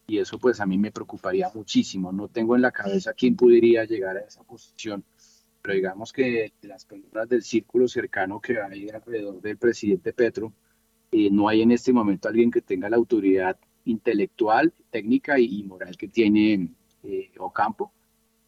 Y 0.08 0.18
eso 0.18 0.40
pues 0.40 0.60
a 0.60 0.66
mí 0.66 0.78
me 0.78 0.92
preocuparía 0.92 1.52
muchísimo. 1.54 2.12
No 2.12 2.28
tengo 2.28 2.56
en 2.56 2.62
la 2.62 2.72
cabeza 2.72 3.14
quién 3.14 3.36
pudiera 3.36 3.86
llegar 3.86 4.18
a 4.18 4.22
esa 4.22 4.44
posición, 4.44 5.04
pero 5.62 5.76
digamos 5.76 6.12
que 6.12 6.54
las 6.62 6.86
personas 6.86 7.30
del 7.30 7.44
círculo 7.44 7.88
cercano 7.88 8.40
que 8.40 8.60
hay 8.60 8.90
alrededor 8.90 9.42
del 9.42 9.58
presidente 9.58 10.14
Petro, 10.14 10.52
eh, 11.12 11.30
no 11.32 11.48
hay 11.48 11.62
en 11.62 11.72
este 11.72 11.94
momento 11.94 12.28
alguien 12.28 12.52
que 12.52 12.62
tenga 12.62 12.90
la 12.90 12.98
autoridad 12.98 13.58
intelectual, 13.86 14.74
técnica 14.90 15.40
y, 15.40 15.64
moral 15.64 15.96
que 15.98 16.08
tiene 16.08 16.70
eh, 17.04 17.32
Ocampo 17.38 17.92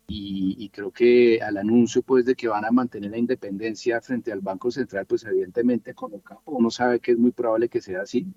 y, 0.07 0.69
creo 0.69 0.91
que 0.91 1.41
al 1.41 1.57
anuncio 1.57 2.01
pues 2.01 2.25
de 2.25 2.35
que 2.35 2.47
van 2.47 2.65
a 2.65 2.71
mantener 2.71 3.11
la 3.11 3.17
independencia 3.17 4.01
frente 4.01 4.31
al 4.31 4.41
Banco 4.41 4.69
Central, 4.69 5.05
pues 5.05 5.23
evidentemente 5.23 5.93
con 5.93 6.13
Ocampo 6.13 6.51
uno 6.51 6.69
sabe 6.69 6.99
que 6.99 7.11
es 7.11 7.17
muy 7.17 7.31
probable 7.31 7.69
que 7.69 7.81
sea 7.81 8.01
así. 8.01 8.27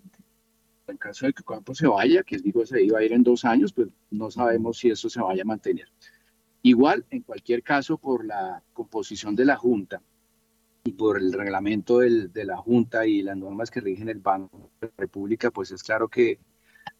En 0.87 0.97
caso 0.97 1.27
de 1.27 1.33
que 1.33 1.43
Ocampo 1.43 1.75
se 1.75 1.87
vaya, 1.87 2.23
que 2.23 2.39
digo 2.39 2.65
se 2.65 2.83
iba 2.83 2.99
a 2.99 3.05
ir 3.05 3.13
en 3.13 3.23
dos 3.23 3.45
años, 3.45 3.73
pues 3.73 3.89
no 4.11 4.31
sabemos 4.31 4.79
si 4.79 4.91
eso 4.91 5.09
se 5.09 5.21
vaya 5.21 5.43
a 5.43 5.47
mantener. 5.47 5.89
Igual, 6.63 7.05
en 7.11 7.23
cualquier 7.23 7.63
caso, 7.63 7.99
por 7.99 8.25
la 8.25 8.63
composición 8.73 9.35
de 9.35 9.45
la 9.45 9.57
Junta 9.57 10.01
y 10.85 10.93
por 10.93 11.19
el 11.19 11.33
reglamento 11.33 11.99
del, 11.99 12.33
de 12.33 12.45
la 12.45 12.57
Junta 12.57 13.07
y 13.07 13.23
las 13.23 13.37
normas 13.37 13.71
que 13.71 13.81
rigen 13.81 14.09
el 14.09 14.19
Banco 14.19 14.71
de 14.81 14.87
la 14.87 14.93
República, 14.97 15.51
pues 15.51 15.73
es 15.73 15.83
claro 15.83 16.09
que 16.09 16.39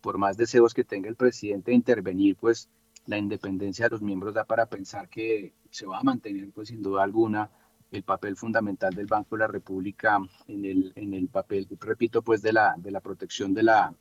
por 0.01 0.19
más 0.19 0.37
deseos 0.37 0.75
que 0.75 0.85
tenga 0.85 1.09
el 1.09 1.17
presidente 1.17 1.71
de 1.71 1.77
intervenir, 1.77 2.37
pues 2.37 2.69
la 3.07 3.19
independencia 3.19 3.87
de 3.87 3.91
los 3.91 4.03
miembros 4.03 4.35
da 4.35 4.45
para 4.45 4.67
pensar 4.67 5.09
que 5.09 5.55
se 5.71 5.87
va 5.87 5.99
a 5.99 6.03
mantener, 6.03 6.51
pues 6.53 6.69
sin 6.69 6.83
duda 6.83 7.03
alguna, 7.03 7.51
el 7.91 8.03
papel 8.03 8.37
fundamental 8.37 8.95
del 8.95 9.07
Banco 9.07 9.37
de 9.37 9.41
la 9.41 9.47
República 9.47 10.19
en 10.49 10.65
el, 10.65 10.93
en 10.97 11.15
el 11.15 11.29
papel, 11.29 11.69
repito, 11.81 12.23
pues 12.23 12.43
de 12.43 12.53
la, 12.53 12.75
de 12.79 12.91
la 12.91 13.01
protección 13.01 13.55
de 13.55 13.63
la, 13.63 13.95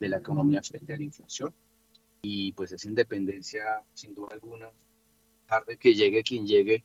de 0.00 0.08
la 0.08 0.18
economía 0.18 0.62
frente 0.62 0.94
a 0.94 0.96
la 0.96 1.04
inflación. 1.04 1.54
Y 2.22 2.52
pues 2.52 2.72
esa 2.72 2.88
independencia, 2.88 3.82
sin 3.92 4.14
duda 4.14 4.28
alguna, 4.32 4.70
tarde 5.46 5.76
que 5.76 5.94
llegue 5.94 6.22
quien 6.22 6.46
llegue, 6.46 6.84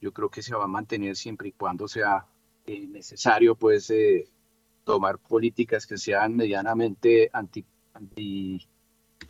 yo 0.00 0.12
creo 0.12 0.28
que 0.28 0.42
se 0.42 0.54
va 0.54 0.64
a 0.64 0.68
mantener 0.68 1.16
siempre 1.16 1.48
y 1.48 1.52
cuando 1.52 1.88
sea 1.88 2.26
eh, 2.66 2.86
necesario, 2.86 3.54
pues, 3.54 3.88
eh, 3.90 4.28
tomar 4.84 5.18
políticas 5.18 5.86
que 5.86 5.96
sean 5.96 6.36
medianamente 6.36 7.30
anti, 7.32 7.64
anti 7.94 8.68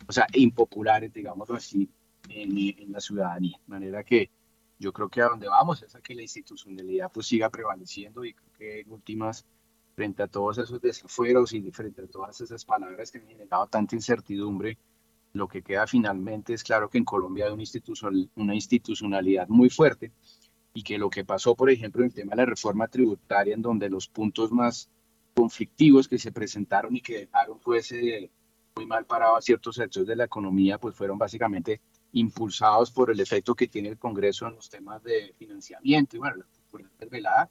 o 0.07 0.11
sea, 0.11 0.27
impopulares, 0.33 1.13
digámoslo 1.13 1.55
así, 1.55 1.89
en, 2.29 2.91
la 2.91 2.99
ciudadanía. 2.99 3.57
De 3.65 3.71
manera 3.71 4.03
que 4.03 4.29
yo 4.79 4.91
creo 4.91 5.09
que 5.09 5.21
a 5.21 5.29
donde 5.29 5.47
vamos 5.47 5.81
es 5.83 5.95
a 5.95 6.01
que 6.01 6.15
la 6.15 6.21
institucionalidad 6.21 7.11
pues 7.11 7.27
siga 7.27 7.49
prevaleciendo 7.49 8.25
y 8.25 8.33
creo 8.33 8.51
que 8.57 8.79
en 8.81 8.91
últimas, 8.91 9.45
frente 9.95 10.23
a 10.23 10.27
todos 10.27 10.57
esos 10.57 10.81
desafueros 10.81 11.53
y 11.53 11.71
frente 11.71 12.01
a 12.01 12.07
todas 12.07 12.41
esas 12.41 12.65
palabras 12.65 13.11
que 13.11 13.19
han 13.19 13.27
generado 13.27 13.67
tanta 13.67 13.95
incertidumbre, 13.95 14.77
lo 15.33 15.47
que 15.47 15.61
queda 15.61 15.85
finalmente 15.87 16.53
es 16.53 16.63
claro 16.63 16.89
que 16.89 16.97
en 16.97 17.05
Colombia 17.05 17.45
hay 17.45 17.51
una, 17.51 17.63
una 18.35 18.55
institucionalidad 18.55 19.47
muy 19.47 19.69
fuerte 19.69 20.11
y 20.73 20.83
que 20.83 20.97
lo 20.97 21.09
que 21.09 21.23
pasó, 21.23 21.55
por 21.55 21.69
ejemplo, 21.69 22.01
en 22.01 22.07
el 22.07 22.13
tema 22.13 22.31
de 22.31 22.37
la 22.37 22.45
reforma 22.45 22.87
tributaria, 22.87 23.53
en 23.53 23.61
donde 23.61 23.89
los 23.89 24.07
puntos 24.07 24.51
más 24.51 24.89
conflictivos 25.33 26.07
que 26.07 26.17
se 26.17 26.31
presentaron 26.31 26.95
y 26.95 27.01
que 27.01 27.19
dejaron 27.19 27.59
pues 27.59 27.91
eh, 27.91 28.29
muy 28.75 28.85
mal 28.85 29.05
parado 29.05 29.37
a 29.37 29.41
ciertos 29.41 29.75
sectores 29.75 30.07
de 30.07 30.15
la 30.17 30.25
economía, 30.25 30.77
pues 30.77 30.95
fueron 30.95 31.17
básicamente 31.17 31.79
impulsados 32.11 32.91
por 32.91 33.09
el 33.09 33.19
efecto 33.19 33.55
que 33.55 33.67
tiene 33.67 33.89
el 33.89 33.97
Congreso 33.97 34.47
en 34.47 34.55
los 34.55 34.69
temas 34.69 35.01
de 35.03 35.33
financiamiento 35.37 36.15
y 36.15 36.19
bueno, 36.19 36.37
la 36.37 36.45
popularidad 36.45 37.09
velada, 37.09 37.49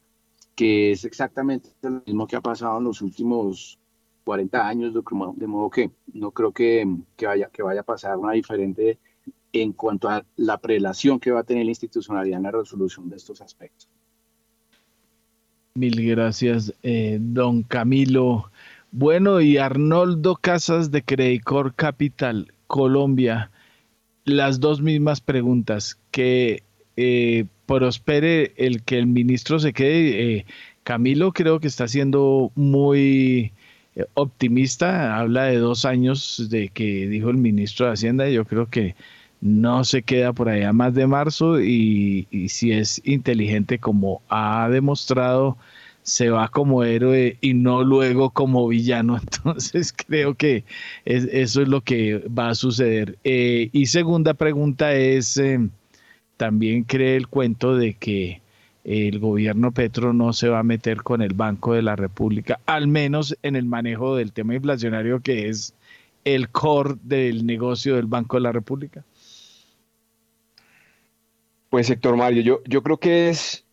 que 0.55 0.91
es 0.91 1.03
exactamente 1.03 1.69
lo 1.81 2.03
mismo 2.05 2.27
que 2.27 2.35
ha 2.35 2.41
pasado 2.41 2.77
en 2.77 2.83
los 2.83 3.01
últimos 3.01 3.79
40 4.23 4.67
años, 4.67 4.93
de 4.93 5.47
modo 5.47 5.69
que 5.69 5.91
no 6.13 6.31
creo 6.31 6.51
que, 6.51 6.85
que, 7.15 7.25
vaya, 7.25 7.49
que 7.49 7.63
vaya 7.63 7.81
a 7.81 7.83
pasar 7.83 8.17
una 8.17 8.33
diferente 8.33 8.99
en 9.51 9.73
cuanto 9.73 10.09
a 10.09 10.23
la 10.35 10.59
prelación 10.59 11.19
que 11.19 11.31
va 11.31 11.39
a 11.39 11.43
tener 11.43 11.65
la 11.65 11.71
institucionalidad 11.71 12.37
en 12.37 12.43
la 12.43 12.51
resolución 12.51 13.09
de 13.09 13.15
estos 13.15 13.41
aspectos. 13.41 13.89
Mil 15.75 16.07
gracias, 16.07 16.73
eh, 16.83 17.17
don 17.19 17.63
Camilo. 17.63 18.51
Bueno, 18.97 19.41
y 19.41 19.57
Arnoldo 19.57 20.37
Casas 20.37 20.89
de 20.89 21.03
Credicor 21.03 21.75
Capital, 21.75 22.53
Colombia, 22.67 23.51
las 24.23 24.61
dos 24.61 24.81
mismas 24.81 25.19
preguntas. 25.19 25.99
Que 26.11 26.63
eh, 26.95 27.43
prospere 27.65 28.53
el 28.55 28.83
que 28.83 28.97
el 28.97 29.07
ministro 29.07 29.59
se 29.59 29.73
quede. 29.73 30.37
Eh, 30.37 30.45
Camilo 30.83 31.33
creo 31.33 31.59
que 31.59 31.67
está 31.67 31.89
siendo 31.89 32.53
muy 32.55 33.51
eh, 33.97 34.05
optimista, 34.13 35.19
habla 35.19 35.43
de 35.43 35.57
dos 35.57 35.83
años 35.83 36.47
de 36.49 36.69
que 36.69 37.05
dijo 37.09 37.29
el 37.29 37.37
ministro 37.37 37.87
de 37.87 37.91
Hacienda, 37.91 38.29
yo 38.29 38.45
creo 38.45 38.69
que 38.69 38.95
no 39.41 39.83
se 39.83 40.03
queda 40.03 40.31
por 40.31 40.47
allá 40.47 40.71
más 40.71 40.93
de 40.93 41.05
marzo 41.05 41.59
y 41.59 42.27
si 42.47 42.71
es 42.71 43.01
inteligente 43.03 43.77
como 43.77 44.21
ha 44.29 44.69
demostrado 44.69 45.57
se 46.05 46.29
va 46.29 46.49
como 46.49 46.83
héroe 46.83 47.37
y 47.41 47.55
no 47.55 47.83
luego 47.83 48.29
como 48.29 48.67
villano. 48.67 49.17
Entonces 49.21 49.91
creo 49.91 50.35
que 50.35 50.63
eso 51.03 51.61
es 51.61 51.67
lo 51.67 51.81
que 51.81 52.19
va 52.27 52.49
a 52.49 52.55
suceder. 52.55 53.17
Eh, 53.23 53.69
y 53.73 53.87
segunda 53.87 54.35
pregunta 54.35 54.93
es, 54.93 55.35
eh, 55.37 55.59
¿también 56.37 56.83
cree 56.83 57.15
el 57.17 57.27
cuento 57.27 57.75
de 57.75 57.95
que 57.95 58.41
el 58.83 59.17
gobierno 59.17 59.71
Petro 59.71 60.13
no 60.13 60.31
se 60.31 60.47
va 60.47 60.59
a 60.59 60.63
meter 60.63 61.01
con 61.01 61.23
el 61.23 61.33
Banco 61.33 61.73
de 61.73 61.81
la 61.81 61.95
República, 61.95 62.59
al 62.67 62.87
menos 62.87 63.35
en 63.41 63.55
el 63.55 63.65
manejo 63.65 64.15
del 64.15 64.31
tema 64.31 64.53
inflacionario 64.53 65.21
que 65.21 65.49
es 65.49 65.73
el 66.23 66.49
core 66.49 66.95
del 67.01 67.47
negocio 67.47 67.95
del 67.95 68.05
Banco 68.05 68.37
de 68.37 68.41
la 68.41 68.51
República? 68.51 69.03
Pues 71.71 71.89
Héctor 71.89 72.15
Mario, 72.15 72.43
yo, 72.43 72.61
yo 72.67 72.83
creo 72.83 72.97
que 72.97 73.29
es 73.29 73.64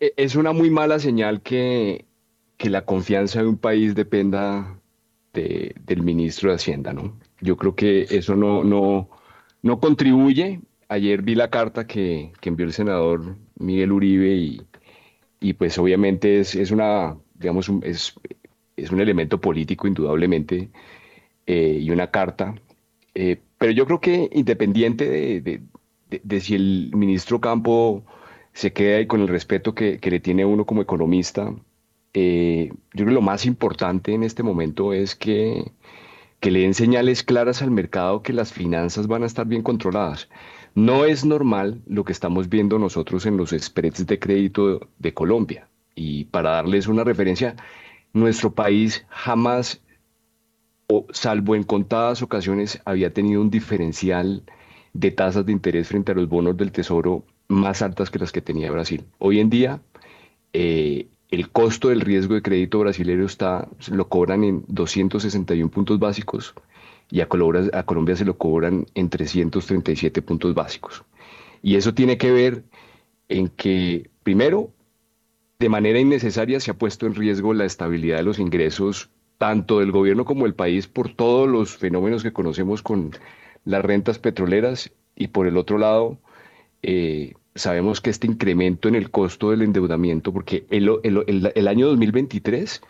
es 0.00 0.36
una 0.36 0.52
muy 0.52 0.70
mala 0.70 0.98
señal 0.98 1.42
que, 1.42 2.06
la 2.58 2.84
confianza 2.84 3.40
de 3.40 3.48
un 3.48 3.56
país 3.56 3.94
dependa 3.94 4.80
del 5.32 6.02
ministro 6.02 6.50
de 6.50 6.56
Hacienda, 6.56 6.92
¿no? 6.92 7.16
Yo 7.40 7.56
creo 7.56 7.76
que 7.76 8.06
eso 8.10 8.34
no, 8.34 8.64
no, 8.64 9.08
no 9.62 9.78
contribuye. 9.78 10.60
Ayer 10.88 11.22
vi 11.22 11.36
la 11.36 11.50
carta 11.50 11.86
que, 11.86 12.32
envió 12.42 12.66
el 12.66 12.72
senador 12.72 13.36
Miguel 13.58 13.92
Uribe 13.92 14.58
y, 15.40 15.52
pues 15.52 15.78
obviamente 15.78 16.40
es, 16.40 16.70
una, 16.72 17.16
digamos, 17.34 17.68
un, 17.68 17.82
es, 17.84 18.14
es, 18.76 18.90
un 18.90 19.00
elemento 19.00 19.40
político 19.40 19.86
indudablemente 19.86 20.70
eh, 21.46 21.78
y 21.80 21.90
una 21.92 22.10
carta. 22.10 22.56
Eh, 23.14 23.40
pero 23.58 23.70
yo 23.72 23.86
creo 23.86 24.00
que 24.00 24.28
independiente 24.32 25.08
de, 25.40 25.60
de 26.10 26.40
si 26.40 26.56
el 26.56 26.90
ministro 26.94 27.40
Campo 27.40 28.04
se 28.58 28.72
queda 28.72 28.96
ahí 28.96 29.06
con 29.06 29.20
el 29.20 29.28
respeto 29.28 29.72
que, 29.72 30.00
le 30.02 30.18
tiene 30.18 30.44
uno 30.44 30.66
como 30.66 30.82
economista. 30.82 31.54
Eh, 32.12 32.70
yo 32.72 33.04
creo 33.04 33.06
que 33.06 33.14
lo 33.14 33.22
más 33.22 33.46
importante 33.46 34.12
en 34.14 34.24
este 34.24 34.42
momento 34.42 34.92
es 34.92 35.14
que, 35.14 35.70
que 36.40 36.50
le 36.50 36.62
den 36.62 36.74
señales 36.74 37.22
claras 37.22 37.62
al 37.62 37.70
mercado 37.70 38.20
que 38.20 38.32
las 38.32 38.52
finanzas 38.52 39.06
van 39.06 39.22
a 39.22 39.26
estar 39.26 39.46
bien 39.46 39.62
controladas. 39.62 40.28
No 40.74 41.04
es 41.04 41.24
normal 41.24 41.82
lo 41.86 42.02
que 42.02 42.10
estamos 42.10 42.48
viendo 42.48 42.80
nosotros 42.80 43.26
en 43.26 43.36
los 43.36 43.50
spreads 43.50 44.08
de 44.08 44.18
crédito 44.18 44.88
de 44.98 45.14
Colombia. 45.14 45.68
Y 45.94 46.24
para 46.24 46.50
darles 46.50 46.88
una 46.88 47.04
referencia, 47.04 47.54
nuestro 48.12 48.54
país 48.54 49.06
jamás, 49.08 49.80
o 50.88 51.06
salvo 51.12 51.54
en 51.54 51.62
contadas 51.62 52.22
ocasiones, 52.22 52.82
había 52.84 53.12
tenido 53.14 53.40
un 53.40 53.50
diferencial 53.50 54.42
de 54.94 55.12
tasas 55.12 55.46
de 55.46 55.52
interés 55.52 55.86
frente 55.86 56.10
a 56.10 56.16
los 56.16 56.28
bonos 56.28 56.56
del 56.56 56.72
Tesoro 56.72 57.24
más 57.48 57.82
altas 57.82 58.10
que 58.10 58.18
las 58.18 58.32
que 58.32 58.42
tenía 58.42 58.70
Brasil. 58.70 59.04
Hoy 59.18 59.40
en 59.40 59.50
día, 59.50 59.80
eh, 60.52 61.08
el 61.30 61.50
costo 61.50 61.88
del 61.88 62.00
riesgo 62.00 62.34
de 62.34 62.42
crédito 62.42 62.78
brasileño 62.78 63.26
está, 63.26 63.68
lo 63.90 64.08
cobran 64.08 64.44
en 64.44 64.64
261 64.68 65.70
puntos 65.70 65.98
básicos 65.98 66.54
y 67.10 67.20
a 67.20 67.28
Colombia, 67.28 67.70
a 67.72 67.82
Colombia 67.84 68.16
se 68.16 68.24
lo 68.24 68.36
cobran 68.36 68.86
en 68.94 69.08
337 69.08 70.22
puntos 70.22 70.54
básicos. 70.54 71.04
Y 71.62 71.76
eso 71.76 71.94
tiene 71.94 72.18
que 72.18 72.30
ver 72.30 72.64
en 73.28 73.48
que, 73.48 74.10
primero, 74.22 74.70
de 75.58 75.68
manera 75.68 75.98
innecesaria 75.98 76.60
se 76.60 76.70
ha 76.70 76.74
puesto 76.74 77.06
en 77.06 77.14
riesgo 77.14 77.52
la 77.52 77.64
estabilidad 77.64 78.18
de 78.18 78.22
los 78.22 78.38
ingresos 78.38 79.10
tanto 79.38 79.78
del 79.78 79.92
gobierno 79.92 80.24
como 80.24 80.44
del 80.44 80.54
país 80.54 80.86
por 80.88 81.14
todos 81.14 81.48
los 81.48 81.76
fenómenos 81.76 82.22
que 82.22 82.32
conocemos 82.32 82.82
con 82.82 83.12
las 83.64 83.84
rentas 83.84 84.18
petroleras 84.18 84.92
y 85.14 85.28
por 85.28 85.46
el 85.46 85.56
otro 85.56 85.78
lado, 85.78 86.18
eh, 86.82 87.34
sabemos 87.58 88.00
que 88.00 88.10
este 88.10 88.26
incremento 88.26 88.88
en 88.88 88.94
el 88.94 89.10
costo 89.10 89.50
del 89.50 89.62
endeudamiento, 89.62 90.32
porque 90.32 90.66
el, 90.70 90.90
el, 91.02 91.52
el, 91.54 91.68
año 91.68 91.88
2023 91.88 92.80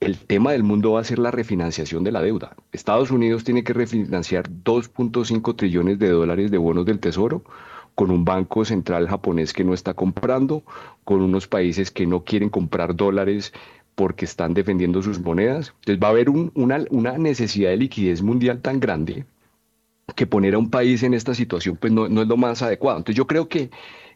el 0.00 0.18
tema 0.18 0.52
del 0.52 0.64
mundo 0.64 0.92
va 0.92 1.00
a 1.00 1.04
ser 1.04 1.20
la 1.20 1.30
refinanciación 1.30 2.02
de 2.02 2.10
la 2.10 2.22
deuda. 2.22 2.56
Estados 2.72 3.12
Unidos 3.12 3.44
tiene 3.44 3.62
que 3.62 3.72
refinanciar 3.72 4.50
2.5 4.50 5.54
trillones 5.54 5.98
de 6.00 6.10
dólares 6.10 6.50
de 6.50 6.58
bonos 6.58 6.84
del 6.84 6.98
Tesoro 6.98 7.44
con 7.94 8.10
un 8.10 8.24
banco 8.24 8.64
central 8.64 9.06
japonés 9.06 9.52
que 9.52 9.64
no 9.64 9.74
está 9.74 9.94
comprando, 9.94 10.64
con 11.04 11.20
unos 11.20 11.46
países 11.46 11.90
que 11.90 12.06
no 12.06 12.24
quieren 12.24 12.48
comprar 12.48 12.96
dólares 12.96 13.52
porque 13.94 14.24
están 14.24 14.54
defendiendo 14.54 15.02
sus 15.02 15.20
monedas. 15.20 15.74
Entonces 15.80 16.02
va 16.02 16.08
a 16.08 16.10
haber 16.10 16.30
una, 16.30 16.84
una, 16.90 17.18
necesidad 17.18 17.70
de 17.70 17.76
liquidez 17.76 18.22
mundial 18.22 18.60
tan 18.60 18.80
grande 18.80 19.24
que 20.14 20.26
poner 20.26 20.54
a 20.54 20.58
un 20.58 20.70
país 20.70 21.02
en 21.02 21.14
esta 21.14 21.34
situación 21.34 21.76
pues 21.76 21.92
no, 21.92 22.08
no 22.08 22.22
es 22.22 22.28
lo 22.28 22.36
más 22.36 22.62
adecuado. 22.62 22.98
Entonces 22.98 23.16
yo 23.16 23.26
creo 23.26 23.48
que 23.48 23.70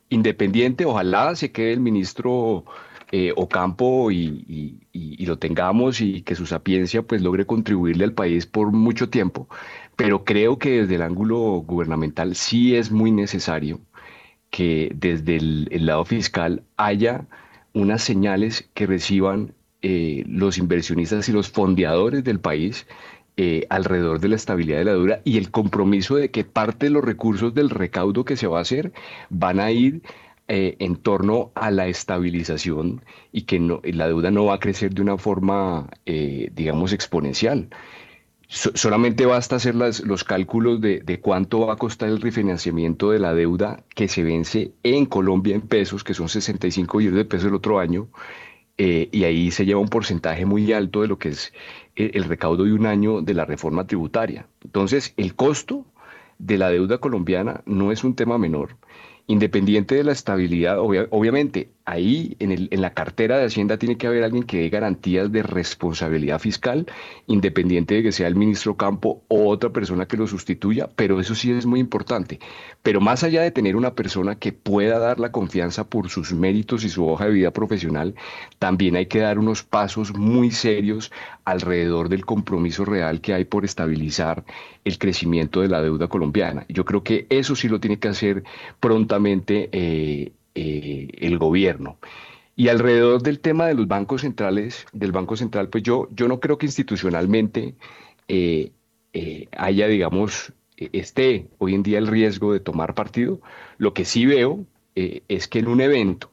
independiente, 0.09 0.85
ojalá 0.85 1.35
se 1.35 1.53
quede 1.53 1.73
el 1.73 1.81
ministro 1.81 2.65
eh, 3.13 3.33
Ocampo 3.37 4.11
y, 4.11 4.79
y, 4.93 5.27
lo 5.27 5.39
tengamos 5.39 6.01
y 6.01 6.23
que 6.23 6.37
su 6.37 6.47
sapiencia 6.47 7.03
pues 7.03 7.21
logre 7.23 7.47
contribuirle 7.47 8.05
al 8.05 8.13
país 8.13 8.47
por 8.47 8.73
mucho 8.73 9.09
tiempo, 9.09 9.49
pero 9.97 10.25
creo 10.25 10.59
que 10.59 10.83
desde 10.83 10.97
el 10.97 11.03
ángulo 11.03 11.39
gubernamental 11.67 12.37
sí 12.37 12.77
es 12.77 12.93
muy 12.93 13.11
necesario 13.11 13.81
que 14.51 14.93
desde 14.95 15.37
el, 15.37 15.87
lado 15.87 16.05
fiscal 16.05 16.63
haya 16.77 17.27
unas 17.75 18.03
señales 18.03 18.69
que 18.75 18.87
reciban 18.87 19.55
eh, 19.83 20.25
los 20.27 20.59
inversionistas 20.59 21.29
y 21.29 21.33
los 21.33 21.51
fondeadores 21.51 22.25
del 22.25 22.41
país 22.41 22.87
eh, 23.39 23.67
alrededor 23.69 24.19
de 24.19 24.31
la 24.31 24.37
estabilidad 24.37 24.79
de 24.79 24.87
la 24.87 24.93
deuda 24.93 25.21
y 25.23 25.37
el 25.37 25.51
compromiso 25.51 26.17
de 26.17 26.31
que 26.31 26.43
parte 26.43 26.87
de 26.87 26.91
los 26.91 27.05
recursos 27.05 27.53
del 27.53 27.69
recaudo 27.69 28.25
que 28.25 28.35
se 28.35 28.47
va 28.47 28.61
a 28.61 28.63
hacer 28.63 28.95
van 29.29 29.61
a 29.61 29.71
ir 29.71 30.01
eh, 30.49 30.77
en 30.79 30.97
torno 30.97 31.53
a 31.55 31.71
la 31.71 31.87
estabilización 31.87 33.05
y 33.33 33.43
que 33.43 33.61
la 33.61 34.07
deuda 34.07 34.31
no 34.31 34.47
va 34.47 34.55
a 34.55 34.59
crecer 34.59 34.95
de 34.95 35.03
una 35.03 35.19
forma, 35.19 35.91
eh, 36.07 36.49
digamos, 36.55 36.95
exponencial. 36.95 37.69
solamente 38.49 39.27
basta 39.27 39.57
hacer 39.57 39.75
los 39.75 40.25
cálculos 40.25 40.81
de, 40.81 41.21
cuánto 41.21 41.67
va 41.67 41.75
a 41.75 41.77
costar 41.77 42.09
el 42.09 42.23
refinanciamiento 42.23 43.11
de 43.11 43.19
la 43.19 43.35
deuda 43.35 43.85
que 43.95 44.09
se 44.09 44.23
vence 44.23 44.73
en 44.83 45.05
Colombia 45.05 45.55
en 45.55 45.61
pesos, 45.61 46.05
que 46.05 46.15
son 46.15 46.31
65 46.31 46.99
billones 46.99 47.19
de 47.19 47.25
pesos 47.27 47.49
el 47.49 47.55
otro 47.55 47.81
año, 47.81 48.09
y 48.79 49.25
ahí 49.25 49.51
se 49.51 49.65
lleva 49.67 49.81
un 49.81 49.89
porcentaje 49.89 50.45
muy 50.47 50.73
alto 50.73 51.03
de 51.03 51.09
lo 51.09 51.19
que 51.19 51.31
es 51.31 51.53
el 51.97 52.25
recaudo 52.25 52.65
de 52.65 52.73
un 52.73 52.87
año 52.87 53.23
de 53.23 53.35
la 53.35 53.45
reforma 53.45 53.87
tributaria. 53.87 54.47
Entonces, 54.63 55.15
el 55.17 55.35
costo 55.35 55.85
de 56.39 56.59
la 56.59 56.71
deuda 56.71 56.99
colombiana 56.99 57.63
no 57.65 57.93
es 57.93 58.05
un 58.05 58.15
tema 58.15 58.39
menor 58.39 58.77
independiente 59.27 59.95
de 59.95 60.05
la 60.05 60.13
estabilidad, 60.13 60.79
obviamente 60.79 61.71
ahí 61.87 62.37
en, 62.41 62.51
el, 62.53 62.69
en, 62.73 62.83
la 62.83 62.93
cartera 62.93 63.39
de 63.39 63.47
Hacienda 63.47 63.79
tiene 63.79 63.97
que 63.97 64.09
haber 64.09 64.25
alguien 64.25 64.43
que 64.43 64.59
dé 64.59 64.69
garantías 64.69 65.31
de 65.31 65.43
responsabilidad 65.43 66.41
fiscal, 66.41 66.87
independiente 67.27 67.95
de 67.95 68.03
que 68.03 68.13
sea 68.13 68.27
el 68.27 68.35
ministro 68.35 68.77
Campo 68.77 69.23
o 69.29 69.49
otra 69.49 69.71
persona 69.71 70.07
que 70.07 70.17
lo 70.17 70.27
sustituya, 70.27 70.91
pero 70.97 71.21
eso 71.21 71.35
sí 71.35 71.53
es 71.53 71.65
muy 71.65 71.79
importante. 71.81 72.41
Pero 72.83 73.01
más 73.01 73.23
allá 73.23 73.43
de 73.43 73.53
tener 73.53 73.77
una 73.77 73.95
persona 73.95 74.37
que 74.37 74.53
pueda 74.53 74.99
dar 74.99 75.21
la 75.21 75.33
confianza 75.33 75.89
por 75.89 76.11
sus 76.11 76.33
méritos 76.33 76.85
y 76.85 76.89
su 76.89 77.07
hoja 77.07 77.27
de 77.27 77.33
vida 77.33 77.53
profesional, 77.53 78.15
también 78.59 78.97
hay 78.97 79.07
que 79.07 79.21
dar 79.21 79.39
unos 79.39 79.63
pasos 79.63 80.13
muy 80.13 80.51
serios 80.51 81.13
alrededor 81.45 82.09
del 82.09 82.27
compromiso 82.27 82.85
real 82.85 83.21
que 83.21 83.33
hay 83.33 83.45
por 83.45 83.65
estabilizar 83.65 84.45
el 84.85 84.99
crecimiento 84.99 85.61
de 85.61 85.69
la 85.69 85.81
deuda 85.83 86.09
colombiana. 86.09 86.67
Yo 86.69 86.85
creo 86.85 87.05
que 87.05 87.27
eso 87.31 87.55
sí 87.55 87.69
lo 87.69 87.79
tiene 87.79 87.99
que 88.01 88.09
hacer 88.09 88.43
prontamente. 88.81 89.69
Eh, 89.73 90.33
eh, 90.59 91.09
el 91.19 91.37
gobierno. 91.37 91.99
Y 92.57 92.69
alrededor 92.69 93.23
del 93.23 93.41
tema 93.41 93.67
de 93.67 93.75
los 93.75 93.87
bancos 93.87 94.23
centrales, 94.23 94.87
del 94.95 95.13
Banco 95.13 95.37
Central, 95.37 95.69
pues 95.69 95.85
yo, 95.85 96.09
yo 96.13 96.29
no 96.29 96.41
creo 96.41 96.57
que 96.57 96.65
institucionalmente 96.65 97.75
eh, 98.29 98.73
eh, 99.13 99.49
haya, 99.55 99.87
digamos, 99.87 100.55
esté 100.79 101.49
hoy 101.59 101.75
en 101.75 101.83
día 101.83 101.99
el 101.99 102.07
riesgo 102.07 102.55
de 102.55 102.61
tomar 102.61 102.95
partido. 102.95 103.43
Lo 103.77 103.93
que 103.93 104.07
sí 104.07 104.25
veo 104.25 104.65
es 104.95 105.47
que 105.47 105.59
en 105.59 105.69
un 105.69 105.83
evento 105.83 106.31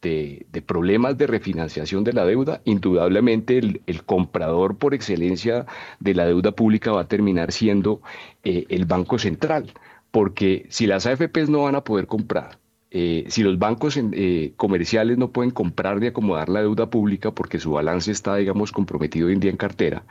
de, 0.00 0.46
problemas 0.66 1.18
de 1.18 1.26
refinanciación 1.26 2.04
de 2.04 2.14
la 2.14 2.24
deuda, 2.24 2.62
indudablemente 2.64 3.58
el, 3.58 4.02
comprador 4.06 4.78
por 4.78 4.94
excelencia 4.94 5.66
de 6.00 6.14
la 6.14 6.24
deuda 6.24 6.52
pública 6.52 6.92
va 6.92 7.02
a 7.02 7.08
terminar 7.08 7.52
siendo 7.52 8.00
el 8.44 8.86
Banco 8.86 9.18
Central, 9.18 9.74
porque 10.10 10.64
si 10.70 10.86
las 10.86 11.04
AFPs 11.04 11.50
no 11.50 11.64
van 11.64 11.74
a 11.74 11.84
poder 11.84 12.06
comprar, 12.06 12.61
eh, 12.94 13.24
si 13.28 13.42
los 13.42 13.58
bancos 13.58 13.96
eh, 13.96 14.52
comerciales 14.58 15.16
no 15.16 15.32
pueden 15.32 15.50
comprar 15.50 15.98
ni 15.98 16.08
acomodar 16.08 16.50
la 16.50 16.60
deuda 16.60 16.90
pública 16.90 17.30
porque 17.30 17.58
su 17.58 17.72
balance 17.72 18.12
está, 18.12 18.36
digamos, 18.36 18.70
comprometido 18.70 19.28
hoy 19.28 19.32
en 19.32 19.40
día 19.40 19.50
en 19.50 19.56
cartera, 19.56 20.04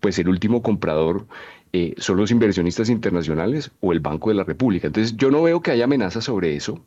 pues 0.00 0.18
el 0.18 0.28
último 0.28 0.60
comprador 0.60 1.26
eh, 1.72 1.94
son 1.96 2.18
los 2.18 2.30
inversionistas 2.30 2.90
internacionales 2.90 3.72
o 3.80 3.90
el 3.90 4.00
Banco 4.00 4.28
de 4.28 4.34
la 4.34 4.44
República. 4.44 4.88
Entonces, 4.88 5.16
yo 5.16 5.30
no 5.30 5.42
veo 5.44 5.62
que 5.62 5.70
haya 5.70 5.84
amenazas 5.84 6.24
sobre 6.24 6.54
eso, 6.54 6.84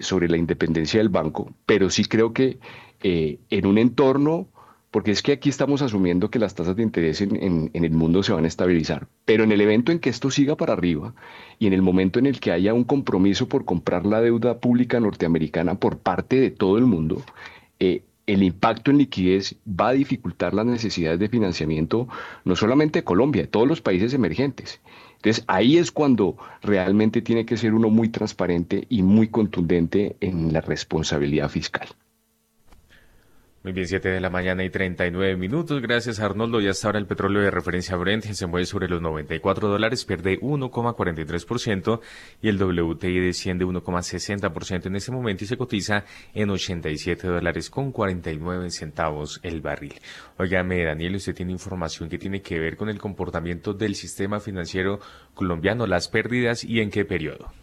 sobre 0.00 0.28
la 0.28 0.36
independencia 0.36 1.00
del 1.00 1.08
banco, 1.08 1.50
pero 1.64 1.88
sí 1.88 2.04
creo 2.04 2.34
que 2.34 2.58
en 3.02 3.66
un 3.66 3.78
entorno 3.78 4.46
porque 4.92 5.10
es 5.10 5.22
que 5.22 5.32
aquí 5.32 5.48
estamos 5.48 5.80
asumiendo 5.80 6.30
que 6.30 6.38
las 6.38 6.54
tasas 6.54 6.76
de 6.76 6.82
interés 6.82 7.22
en, 7.22 7.70
el 7.72 7.90
mundo 7.90 8.22
se 8.22 8.32
van 8.32 8.44
a 8.44 8.48
estabilizar, 8.48 9.08
pero 9.24 9.42
en 9.42 9.50
el 9.50 9.62
evento 9.62 9.90
en 9.90 9.98
que 9.98 10.10
esto 10.10 10.30
siga 10.30 10.54
para 10.54 10.74
arriba 10.74 11.14
y 11.58 11.66
en 11.66 11.72
el 11.72 11.80
momento 11.80 12.18
en 12.18 12.26
el 12.26 12.38
que 12.38 12.52
haya 12.52 12.74
un 12.74 12.84
compromiso 12.84 13.48
por 13.48 13.64
comprar 13.64 14.04
la 14.04 14.20
deuda 14.20 14.60
pública 14.60 15.00
norteamericana 15.00 15.76
por 15.76 15.98
parte 15.98 16.38
de 16.38 16.50
todo 16.50 16.76
el 16.76 16.84
mundo, 16.84 17.22
eh, 17.80 18.02
el 18.26 18.42
impacto 18.42 18.90
en 18.90 18.98
liquidez 18.98 19.56
va 19.66 19.88
a 19.88 19.94
dificultar 19.94 20.52
las 20.52 20.66
necesidades 20.66 21.18
de 21.18 21.30
financiamiento 21.30 22.06
no 22.44 22.54
solamente 22.54 22.98
de 22.98 23.04
Colombia, 23.04 23.42
de 23.42 23.48
todos 23.48 23.66
los 23.66 23.80
países 23.80 24.12
emergentes. 24.12 24.82
Entonces 25.16 25.42
ahí 25.46 25.78
es 25.78 25.90
cuando 25.90 26.36
realmente 26.60 27.22
tiene 27.22 27.46
que 27.46 27.56
ser 27.56 27.72
uno 27.72 27.88
muy 27.88 28.10
transparente 28.10 28.86
y 28.90 29.02
muy 29.02 29.28
contundente 29.28 30.16
en 30.20 30.52
la 30.52 30.60
responsabilidad 30.60 31.48
fiscal. 31.48 31.88
Muy 33.64 33.72
bien, 33.72 33.86
7 33.86 34.08
de 34.08 34.20
la 34.20 34.28
mañana 34.28 34.64
y 34.64 34.70
39 34.70 35.36
minutos. 35.36 35.80
Gracias, 35.80 36.18
Arnoldo. 36.18 36.60
Ya 36.60 36.70
hasta 36.70 36.88
ahora 36.88 36.98
el 36.98 37.06
petróleo 37.06 37.42
de 37.42 37.50
referencia 37.52 37.94
Brent 37.94 38.24
se 38.24 38.46
mueve 38.48 38.66
sobre 38.66 38.88
los 38.88 39.00
94 39.00 39.68
dólares, 39.68 40.04
pierde 40.04 40.40
1,43% 40.40 42.00
y 42.42 42.48
el 42.48 42.60
WTI 42.60 43.20
desciende 43.20 43.64
1,60% 43.64 44.86
en 44.86 44.96
este 44.96 45.12
momento 45.12 45.44
y 45.44 45.46
se 45.46 45.56
cotiza 45.56 46.04
en 46.34 46.50
87 46.50 47.28
dólares 47.28 47.70
con 47.70 47.92
49 47.92 48.68
centavos 48.72 49.38
el 49.44 49.60
barril. 49.60 49.94
Óigame, 50.38 50.82
Daniel, 50.82 51.14
usted 51.14 51.32
tiene 51.32 51.52
información 51.52 52.08
que 52.08 52.18
tiene 52.18 52.42
que 52.42 52.58
ver 52.58 52.76
con 52.76 52.88
el 52.88 52.98
comportamiento 52.98 53.74
del 53.74 53.94
sistema 53.94 54.40
financiero 54.40 54.98
colombiano, 55.34 55.86
las 55.86 56.08
pérdidas 56.08 56.64
y 56.64 56.80
en 56.80 56.90
qué 56.90 57.04
periodo. 57.04 57.61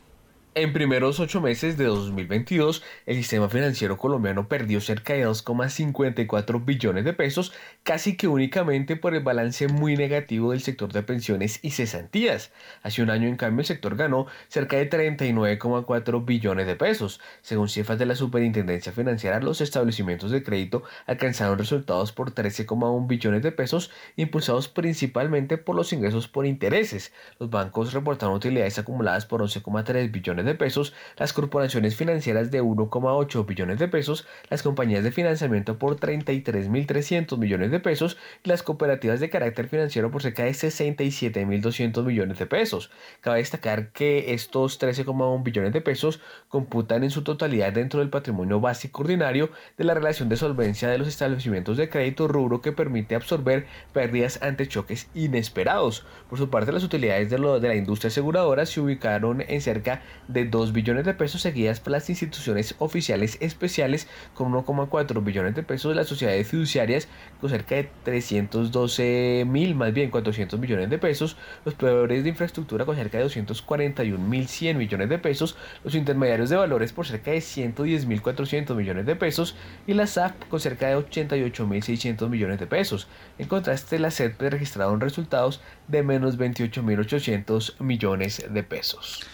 En 0.59 0.73
primeros 0.73 1.21
ocho 1.21 1.39
meses 1.39 1.77
de 1.77 1.85
2022, 1.85 2.83
el 3.05 3.15
sistema 3.15 3.47
financiero 3.47 3.95
colombiano 3.95 4.49
perdió 4.49 4.81
cerca 4.81 5.13
de 5.13 5.25
2,54 5.25 6.65
billones 6.65 7.05
de 7.05 7.13
pesos, 7.13 7.53
casi 7.83 8.17
que 8.17 8.27
únicamente 8.27 8.97
por 8.97 9.15
el 9.15 9.23
balance 9.23 9.69
muy 9.69 9.95
negativo 9.95 10.51
del 10.51 10.59
sector 10.59 10.91
de 10.91 11.01
pensiones 11.01 11.61
y 11.61 11.71
cesantías. 11.71 12.51
Hace 12.83 13.01
un 13.01 13.09
año, 13.09 13.29
en 13.29 13.37
cambio, 13.37 13.61
el 13.61 13.67
sector 13.67 13.95
ganó 13.95 14.27
cerca 14.49 14.75
de 14.75 14.89
39,4 14.89 16.25
billones 16.25 16.67
de 16.67 16.75
pesos. 16.75 17.21
Según 17.41 17.69
cifras 17.69 17.97
de 17.97 18.07
la 18.07 18.15
Superintendencia 18.15 18.91
Financiera, 18.91 19.39
los 19.39 19.61
establecimientos 19.61 20.29
de 20.29 20.43
crédito 20.43 20.83
alcanzaron 21.05 21.57
resultados 21.57 22.11
por 22.11 22.35
13,1 22.35 23.07
billones 23.07 23.43
de 23.43 23.53
pesos, 23.53 23.91
impulsados 24.17 24.67
principalmente 24.67 25.57
por 25.57 25.77
los 25.77 25.93
ingresos 25.93 26.27
por 26.27 26.45
intereses. 26.45 27.13
Los 27.39 27.49
bancos 27.49 27.93
reportaron 27.93 28.35
utilidades 28.35 28.77
acumuladas 28.77 29.25
por 29.25 29.41
11,3 29.41 30.11
billones 30.11 30.48
de 30.48 30.48
pesos, 30.55 30.93
las 31.17 31.33
corporaciones 31.33 31.95
financieras 31.95 32.51
de 32.51 32.61
1,8 32.61 33.45
billones 33.45 33.79
de 33.79 33.87
pesos, 33.87 34.27
las 34.49 34.63
compañías 34.63 35.03
de 35.03 35.11
financiamiento 35.11 35.77
por 35.77 35.97
33.300 35.97 37.37
millones 37.37 37.71
de 37.71 37.79
pesos 37.79 38.17
y 38.43 38.49
las 38.49 38.63
cooperativas 38.63 39.19
de 39.19 39.29
carácter 39.29 39.67
financiero 39.67 40.11
por 40.11 40.21
cerca 40.21 40.43
de 40.43 40.51
67.200 40.51 42.03
millones 42.03 42.39
de 42.39 42.45
pesos. 42.45 42.91
Cabe 43.21 43.39
destacar 43.39 43.91
que 43.91 44.33
estos 44.33 44.79
13,1 44.79 45.43
billones 45.43 45.73
de 45.73 45.81
pesos 45.81 46.21
computan 46.47 47.03
en 47.03 47.11
su 47.11 47.23
totalidad 47.23 47.73
dentro 47.73 47.99
del 47.99 48.09
patrimonio 48.09 48.59
básico 48.59 49.01
ordinario 49.01 49.49
de 49.77 49.83
la 49.83 49.93
relación 49.93 50.29
de 50.29 50.37
solvencia 50.37 50.89
de 50.89 50.97
los 50.97 51.07
establecimientos 51.07 51.77
de 51.77 51.89
crédito 51.89 52.27
rubro 52.27 52.61
que 52.61 52.71
permite 52.71 53.15
absorber 53.15 53.65
pérdidas 53.93 54.41
ante 54.41 54.67
choques 54.67 55.09
inesperados. 55.13 56.05
Por 56.29 56.37
su 56.37 56.49
parte, 56.49 56.71
las 56.71 56.83
utilidades 56.83 57.29
de, 57.29 57.39
lo, 57.39 57.59
de 57.59 57.67
la 57.67 57.75
industria 57.75 58.09
aseguradora 58.09 58.65
se 58.65 58.81
ubicaron 58.81 59.41
en 59.41 59.61
cerca 59.61 60.01
de 60.29 60.45
2 60.45 60.73
billones 60.73 61.05
de 61.05 61.13
pesos, 61.13 61.41
seguidas 61.41 61.79
por 61.79 61.91
las 61.91 62.09
instituciones 62.09 62.75
oficiales 62.77 63.37
especiales 63.41 64.07
con 64.35 64.53
1,4 64.53 65.23
billones 65.23 65.55
de 65.55 65.63
pesos, 65.63 65.95
las 65.95 66.07
sociedades 66.07 66.47
fiduciarias 66.47 67.07
con 67.41 67.49
cerca 67.49 67.75
de 67.75 67.89
312 68.03 69.43
mil, 69.47 69.75
más 69.75 69.91
bien 69.91 70.11
400 70.11 70.59
millones 70.59 70.89
de 70.89 70.99
pesos, 70.99 71.35
los 71.65 71.73
proveedores 71.73 72.23
de 72.23 72.29
infraestructura 72.29 72.85
con 72.85 72.95
cerca 72.95 73.17
de 73.17 73.23
241 73.23 74.23
mil 74.23 74.47
100 74.47 74.77
millones 74.77 75.09
de 75.09 75.17
pesos, 75.17 75.57
los 75.83 75.95
intermediarios 75.95 76.49
de 76.49 76.57
valores 76.57 76.93
por 76.93 77.07
cerca 77.07 77.31
de 77.31 77.41
110 77.41 78.05
mil 78.05 78.21
400 78.21 78.77
millones 78.77 79.05
de 79.07 79.15
pesos 79.15 79.55
y 79.87 79.93
la 79.93 80.05
SAP 80.05 80.47
con 80.47 80.59
cerca 80.59 80.87
de 80.87 80.95
88 80.95 81.67
mil 81.67 81.81
600 81.81 82.29
millones 82.29 82.59
de 82.59 82.67
pesos. 82.67 83.07
En 83.39 83.47
contraste, 83.47 83.97
la 83.97 84.11
SED 84.11 84.33
registraron 84.37 85.01
resultados 85.01 85.59
de 85.87 86.03
menos 86.03 86.37
28 86.37 86.83
mil 86.83 86.99
800 86.99 87.77
millones 87.79 88.45
de 88.47 88.63
pesos. 88.63 89.25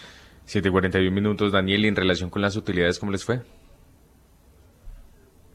7.41 0.46 1.10
minutos, 1.10 1.52
Daniel, 1.52 1.84
y 1.84 1.88
en 1.88 1.96
relación 1.96 2.30
con 2.30 2.42
las 2.42 2.56
utilidades, 2.56 2.98
¿cómo 2.98 3.12
les 3.12 3.24
fue? 3.24 3.42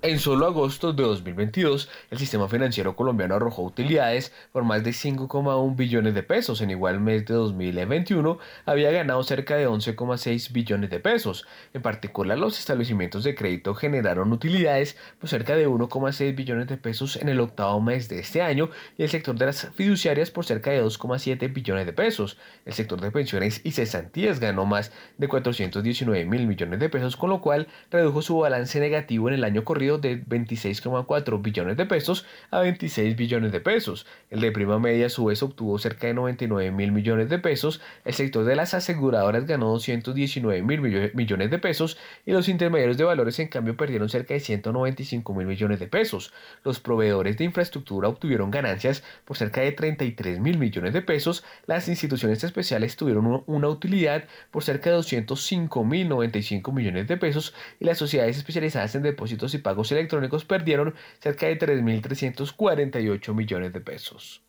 En 0.03 0.17
solo 0.17 0.47
agosto 0.47 0.93
de 0.93 1.03
2022, 1.03 1.87
el 2.09 2.17
sistema 2.17 2.47
financiero 2.49 2.95
colombiano 2.95 3.35
arrojó 3.35 3.61
utilidades 3.61 4.33
por 4.51 4.63
más 4.63 4.83
de 4.83 4.89
5,1 4.89 5.75
billones 5.75 6.15
de 6.15 6.23
pesos. 6.23 6.59
En 6.61 6.71
igual 6.71 6.99
mes 6.99 7.23
de 7.27 7.35
2021, 7.35 8.39
había 8.65 8.89
ganado 8.89 9.21
cerca 9.21 9.55
de 9.57 9.69
11,6 9.69 10.51
billones 10.53 10.89
de 10.89 10.99
pesos. 10.99 11.45
En 11.75 11.83
particular, 11.83 12.39
los 12.39 12.57
establecimientos 12.57 13.23
de 13.23 13.35
crédito 13.35 13.75
generaron 13.75 14.33
utilidades 14.33 14.97
por 15.19 15.29
cerca 15.29 15.55
de 15.55 15.69
1,6 15.69 16.35
billones 16.35 16.67
de 16.67 16.77
pesos 16.77 17.17
en 17.17 17.29
el 17.29 17.39
octavo 17.39 17.79
mes 17.79 18.09
de 18.09 18.21
este 18.21 18.41
año 18.41 18.71
y 18.97 19.03
el 19.03 19.09
sector 19.09 19.35
de 19.35 19.45
las 19.45 19.69
fiduciarias 19.75 20.31
por 20.31 20.45
cerca 20.45 20.71
de 20.71 20.83
2,7 20.83 21.53
billones 21.53 21.85
de 21.85 21.93
pesos. 21.93 22.39
El 22.65 22.73
sector 22.73 22.99
de 22.99 23.11
pensiones 23.11 23.61
y 23.63 23.73
cesantías 23.73 24.39
ganó 24.39 24.65
más 24.65 24.91
de 25.19 25.27
419 25.27 26.25
mil 26.25 26.47
millones 26.47 26.79
de 26.79 26.89
pesos, 26.89 27.15
con 27.15 27.29
lo 27.29 27.39
cual 27.39 27.67
redujo 27.91 28.23
su 28.23 28.39
balance 28.39 28.79
negativo 28.79 29.27
en 29.27 29.35
el 29.35 29.43
año 29.43 29.63
corrido 29.63 29.90
de 29.97 30.23
26,4 30.23 31.41
billones 31.41 31.77
de 31.77 31.85
pesos 31.85 32.25
a 32.49 32.59
26 32.59 33.15
billones 33.15 33.51
de 33.51 33.59
pesos. 33.59 34.05
El 34.29 34.41
de 34.41 34.51
prima 34.51 34.79
media 34.79 35.07
a 35.07 35.09
su 35.09 35.25
vez 35.25 35.41
obtuvo 35.43 35.77
cerca 35.79 36.07
de 36.07 36.13
99 36.13 36.71
mil 36.71 36.91
millones 36.91 37.29
de 37.29 37.39
pesos. 37.39 37.81
El 38.05 38.13
sector 38.13 38.45
de 38.45 38.55
las 38.55 38.73
aseguradoras 38.73 39.45
ganó 39.45 39.69
219 39.69 40.61
mil 40.61 41.11
millones 41.13 41.51
de 41.51 41.59
pesos 41.59 41.97
y 42.25 42.31
los 42.31 42.47
intermediarios 42.47 42.97
de 42.97 43.03
valores 43.03 43.39
en 43.39 43.47
cambio 43.47 43.75
perdieron 43.75 44.09
cerca 44.09 44.33
de 44.33 44.39
195 44.39 45.33
mil 45.33 45.47
millones 45.47 45.79
de 45.79 45.87
pesos. 45.87 46.33
Los 46.63 46.79
proveedores 46.79 47.37
de 47.37 47.45
infraestructura 47.45 48.07
obtuvieron 48.07 48.51
ganancias 48.51 49.03
por 49.25 49.37
cerca 49.37 49.61
de 49.61 49.71
33 49.71 50.39
mil 50.39 50.57
millones 50.57 50.93
de 50.93 51.01
pesos. 51.01 51.43
Las 51.65 51.87
instituciones 51.87 52.43
especiales 52.43 52.95
tuvieron 52.95 53.43
una 53.47 53.67
utilidad 53.67 54.25
por 54.51 54.63
cerca 54.63 54.89
de 54.89 54.97
205 54.97 55.83
mil 55.83 56.09
95 56.09 56.71
millones 56.71 57.07
de 57.07 57.17
pesos 57.17 57.53
y 57.79 57.85
las 57.85 57.97
sociedades 57.97 58.37
especializadas 58.37 58.95
en 58.95 59.03
depósitos 59.03 59.53
y 59.53 59.57
pagos 59.57 59.80
electrónicos 59.89 60.43
perdieron 60.43 60.95
cerca 61.19 61.45
de 61.47 61.57
3.348 61.57 63.33
millones 63.33 63.71
de 63.71 63.79
pesos. 63.79 64.41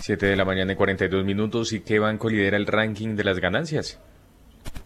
7 0.00 0.26
de 0.26 0.36
la 0.36 0.44
mañana 0.44 0.74
y 0.74 0.76
42 0.76 1.24
minutos. 1.24 1.72
¿Y 1.72 1.80
qué 1.80 1.98
banco 1.98 2.28
lidera 2.28 2.58
el 2.58 2.66
ranking 2.66 3.16
de 3.16 3.24
las 3.24 3.40
ganancias? 3.40 3.98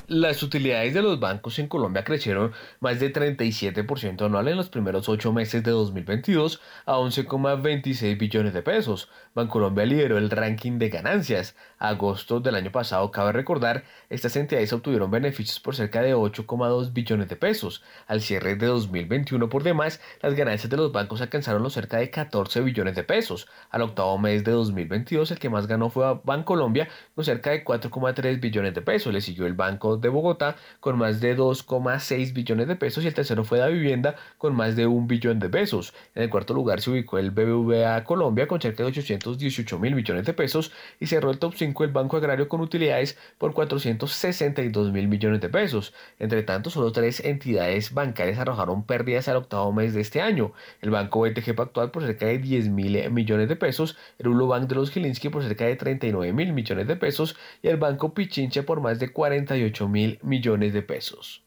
Las 0.09 0.43
utilidades 0.43 0.93
de 0.95 1.03
los 1.03 1.21
bancos 1.21 1.59
en 1.59 1.69
Colombia 1.69 2.05
crecieron 2.05 2.53
más 2.81 3.01
de 3.01 3.13
37% 3.13 4.27
anual 4.27 4.49
en 4.49 4.57
los 4.57 4.69
primeros 4.69 5.09
ocho 5.09 5.33
meses 5.33 5.63
de 5.63 5.71
2022 5.71 6.61
a 6.85 6.97
11,26 6.97 8.19
billones 8.19 8.53
de 8.53 8.63
pesos. 8.63 9.09
Bancolombia 9.35 9.87
lideró 9.87 10.19
el 10.19 10.29
ranking 10.29 10.79
de 10.79 10.91
ganancias. 10.91 11.57
agosto 11.79 12.39
del 12.41 12.55
año 12.55 12.71
pasado, 12.71 13.11
cabe 13.11 13.33
recordar, 13.33 13.85
estas 14.11 14.37
entidades 14.37 14.73
obtuvieron 14.75 15.11
beneficios 15.11 15.59
por 15.59 15.75
cerca 15.75 16.03
de 16.03 16.15
8,2 16.15 16.93
billones 16.93 17.29
de 17.29 17.37
pesos. 17.37 17.83
Al 18.07 18.21
cierre 18.21 18.57
de 18.57 18.67
2021, 18.67 19.49
por 19.49 19.63
demás, 19.63 20.01
las 20.21 20.35
ganancias 20.35 20.69
de 20.71 20.77
los 20.77 20.93
bancos 20.93 21.23
alcanzaron 21.23 21.63
los 21.63 21.73
cerca 21.73 21.97
de 21.97 22.11
14 22.11 22.61
billones 22.61 22.95
de 22.95 23.05
pesos. 23.05 23.49
Al 23.71 23.83
octavo 23.83 24.19
mes 24.19 24.45
de 24.45 24.53
2022, 24.53 25.31
el 25.31 25.39
que 25.39 25.49
más 25.49 25.67
ganó 25.67 25.89
fue 25.89 26.21
Bancolombia 26.25 26.89
con 27.15 27.25
cerca 27.25 27.51
de 27.51 27.65
4,3 27.65 28.39
billones 28.39 28.75
de 28.75 28.83
pesos. 28.83 29.15
Le 29.15 29.23
siguió 29.23 29.47
el 29.47 29.55
Banco 29.55 29.97
de 29.97 30.11
Bogotá 30.11 30.57
con 30.81 30.99
más 30.99 31.21
de 31.23 31.37
2,6 31.37 32.35
billones 32.35 32.69
de 32.69 32.77
pesos 32.77 33.03
y 33.03 33.07
el 33.07 33.15
tercero 33.15 33.45
fue 33.45 33.59
la 33.59 33.69
vivienda 33.69 34.15
con 34.37 34.55
más 34.55 34.77
de 34.77 34.87
un 34.87 35.07
billón 35.07 35.39
de 35.39 35.49
pesos. 35.49 35.95
En 36.15 36.23
el 36.25 36.31
cuarto 36.31 36.53
lugar 36.53 36.83
se 36.83 36.91
ubicó 36.91 37.19
el 37.19 37.31
BBVA 37.31 38.05
Colombia 38.05 38.47
con 38.47 38.61
cerca 38.61 38.83
de 38.83 38.91
818 39.23 39.79
mil 39.79 39.95
millones 39.95 40.27
de 40.27 40.35
pesos 40.35 40.73
y 41.01 41.07
cerró 41.07 41.31
el 41.31 41.39
top 41.39 41.55
5 41.57 41.85
el 41.85 41.93
Banco 41.93 42.17
Agrario 42.17 42.49
con 42.49 42.61
utilidades 42.61 43.17
por 43.39 43.55
462 43.55 44.93
mil 44.93 45.09
millones 45.09 45.41
de 45.41 45.49
pesos. 45.49 45.95
Entre 46.19 46.43
tanto, 46.43 46.71
solo 46.71 46.93
tres 46.93 47.21
entidades 47.21 47.95
bancarias 47.95 48.39
arrojaron 48.39 48.85
pérdidas 48.85 49.29
al 49.29 49.37
octavo 49.37 49.73
mes 49.73 49.95
de 49.95 50.01
este 50.01 50.21
año. 50.21 50.53
El 50.81 50.91
Banco 50.91 51.21
BTG 51.21 51.55
Pactual 51.55 51.91
por 51.91 52.03
cerca 52.03 52.27
de 52.27 52.39
10 52.39 52.69
mil 52.69 53.11
millones 53.11 53.49
de 53.49 53.57
pesos, 53.57 53.97
el 54.19 54.29
Ulo 54.29 54.47
Bank 54.47 54.69
de 54.69 54.75
los 54.75 54.91
Gilinski 54.91 55.29
por 55.29 55.43
cerca 55.43 55.65
de 55.67 55.77
39 55.77 56.33
mil 56.33 56.53
millones 56.53 56.87
de 56.87 56.97
pesos 56.97 57.37
y 57.63 57.69
el 57.69 57.77
Banco 57.77 58.15
Pichincha 58.15 58.65
por 58.65 58.81
más 58.81 58.99
de 58.99 59.13
48 59.13 59.89
mil 59.89 60.19
millones 60.23 60.73
de 60.73 60.83
pesos. 60.83 61.45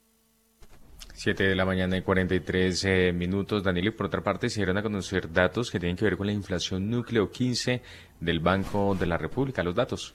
7 1.15 1.43
de 1.43 1.55
la 1.55 1.65
mañana 1.65 1.95
y 1.95 2.01
43 2.01 2.83
eh, 2.83 3.13
minutos. 3.13 3.63
Daniel, 3.63 3.87
y 3.87 3.91
por 3.91 4.07
otra 4.07 4.21
parte, 4.21 4.49
se 4.49 4.59
dieron 4.59 4.77
a 4.77 4.83
conocer 4.83 5.31
datos 5.31 5.71
que 5.71 5.79
tienen 5.79 5.95
que 5.95 6.03
ver 6.03 6.17
con 6.17 6.27
la 6.27 6.33
inflación 6.33 6.89
núcleo 6.89 7.31
15 7.31 7.81
del 8.19 8.41
Banco 8.41 8.95
de 8.95 9.05
la 9.05 9.17
República. 9.17 9.63
Los 9.63 9.75
datos. 9.75 10.13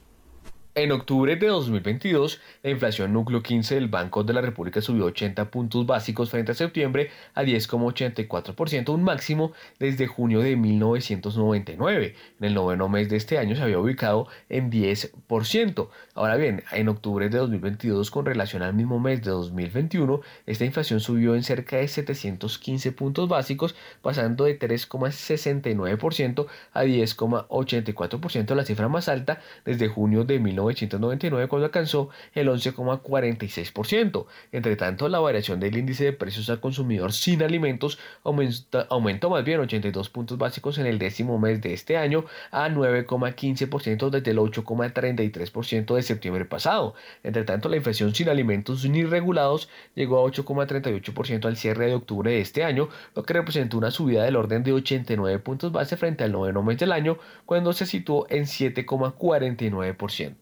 En 0.76 0.92
octubre 0.92 1.34
de 1.34 1.48
2022, 1.48 2.40
la 2.62 2.70
inflación 2.70 3.12
núcleo 3.12 3.42
15 3.42 3.74
del 3.74 3.88
Banco 3.88 4.22
de 4.22 4.32
la 4.32 4.40
República 4.40 4.80
subió 4.80 5.06
80 5.06 5.50
puntos 5.50 5.84
básicos 5.84 6.30
frente 6.30 6.52
a 6.52 6.54
septiembre 6.54 7.10
a 7.34 7.42
10,84%, 7.42 8.94
un 8.94 9.02
máximo 9.02 9.52
desde 9.80 10.06
junio 10.06 10.38
de 10.38 10.54
1999. 10.54 12.14
En 12.38 12.46
el 12.46 12.54
noveno 12.54 12.88
mes 12.88 13.08
de 13.08 13.16
este 13.16 13.38
año 13.38 13.56
se 13.56 13.62
había 13.62 13.80
ubicado 13.80 14.28
en 14.48 14.70
10%. 14.70 15.88
Ahora 16.20 16.36
bien, 16.36 16.62
en 16.72 16.90
octubre 16.90 17.30
de 17.30 17.38
2022, 17.38 18.10
con 18.10 18.26
relación 18.26 18.60
al 18.62 18.74
mismo 18.74 19.00
mes 19.00 19.22
de 19.22 19.30
2021, 19.30 20.20
esta 20.44 20.66
inflación 20.66 21.00
subió 21.00 21.34
en 21.34 21.42
cerca 21.42 21.78
de 21.78 21.88
715 21.88 22.92
puntos 22.92 23.26
básicos, 23.26 23.74
pasando 24.02 24.44
de 24.44 24.58
3,69% 24.58 26.46
a 26.74 26.84
10,84%, 26.84 28.54
la 28.54 28.66
cifra 28.66 28.88
más 28.88 29.08
alta 29.08 29.40
desde 29.64 29.88
junio 29.88 30.24
de 30.24 30.38
1999. 30.40 30.50
1999 30.50 31.48
cuando 31.48 31.66
alcanzó 31.66 32.10
el 32.34 32.48
11,46%. 32.48 34.26
Entre 34.52 34.76
tanto, 34.76 35.08
la 35.08 35.20
variación 35.20 35.60
del 35.60 35.76
índice 35.76 36.04
de 36.04 36.12
precios 36.12 36.50
al 36.50 36.60
consumidor 36.60 37.12
sin 37.12 37.42
alimentos 37.42 37.98
aumentó 38.22 39.30
más 39.30 39.44
bien 39.44 39.60
82 39.60 40.08
puntos 40.10 40.38
básicos 40.38 40.78
en 40.78 40.86
el 40.86 40.98
décimo 40.98 41.38
mes 41.38 41.60
de 41.60 41.72
este 41.72 41.96
año 41.96 42.24
a 42.50 42.68
9,15% 42.68 44.10
desde 44.10 44.30
el 44.30 44.38
8,33% 44.38 45.94
de 45.94 46.02
septiembre 46.10 46.44
pasado. 46.44 46.94
Entre 47.22 47.44
tanto, 47.44 47.68
la 47.68 47.76
inflación 47.76 48.14
sin 48.14 48.28
alimentos 48.28 48.84
ni 48.84 49.04
regulados 49.04 49.68
llegó 49.94 50.18
a 50.18 50.30
8,38% 50.30 51.46
al 51.46 51.56
cierre 51.56 51.86
de 51.86 51.94
octubre 51.94 52.30
de 52.30 52.40
este 52.40 52.64
año, 52.64 52.88
lo 53.14 53.22
que 53.22 53.34
representó 53.34 53.78
una 53.78 53.90
subida 53.90 54.24
del 54.24 54.36
orden 54.36 54.62
de 54.62 54.72
89 54.72 55.38
puntos 55.38 55.72
base 55.72 55.96
frente 55.96 56.24
al 56.24 56.32
noveno 56.32 56.62
mes 56.62 56.78
del 56.78 56.92
año, 56.92 57.18
cuando 57.46 57.72
se 57.72 57.86
situó 57.86 58.26
en 58.28 58.44
7,49%. 58.44 60.34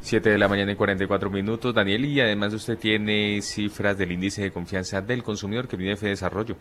7 0.00 0.30
de 0.30 0.38
la 0.38 0.48
mañana 0.48 0.72
y 0.72 0.76
44 0.76 1.30
minutos, 1.30 1.74
Daniel, 1.74 2.04
y 2.04 2.20
además 2.20 2.52
usted 2.54 2.78
tiene 2.78 3.40
cifras 3.42 3.98
del 3.98 4.12
índice 4.12 4.42
de 4.42 4.50
confianza 4.50 5.00
del 5.00 5.22
consumidor 5.22 5.68
que 5.68 5.76
viene 5.76 5.96
de 5.96 6.08
Desarrollo. 6.08 6.56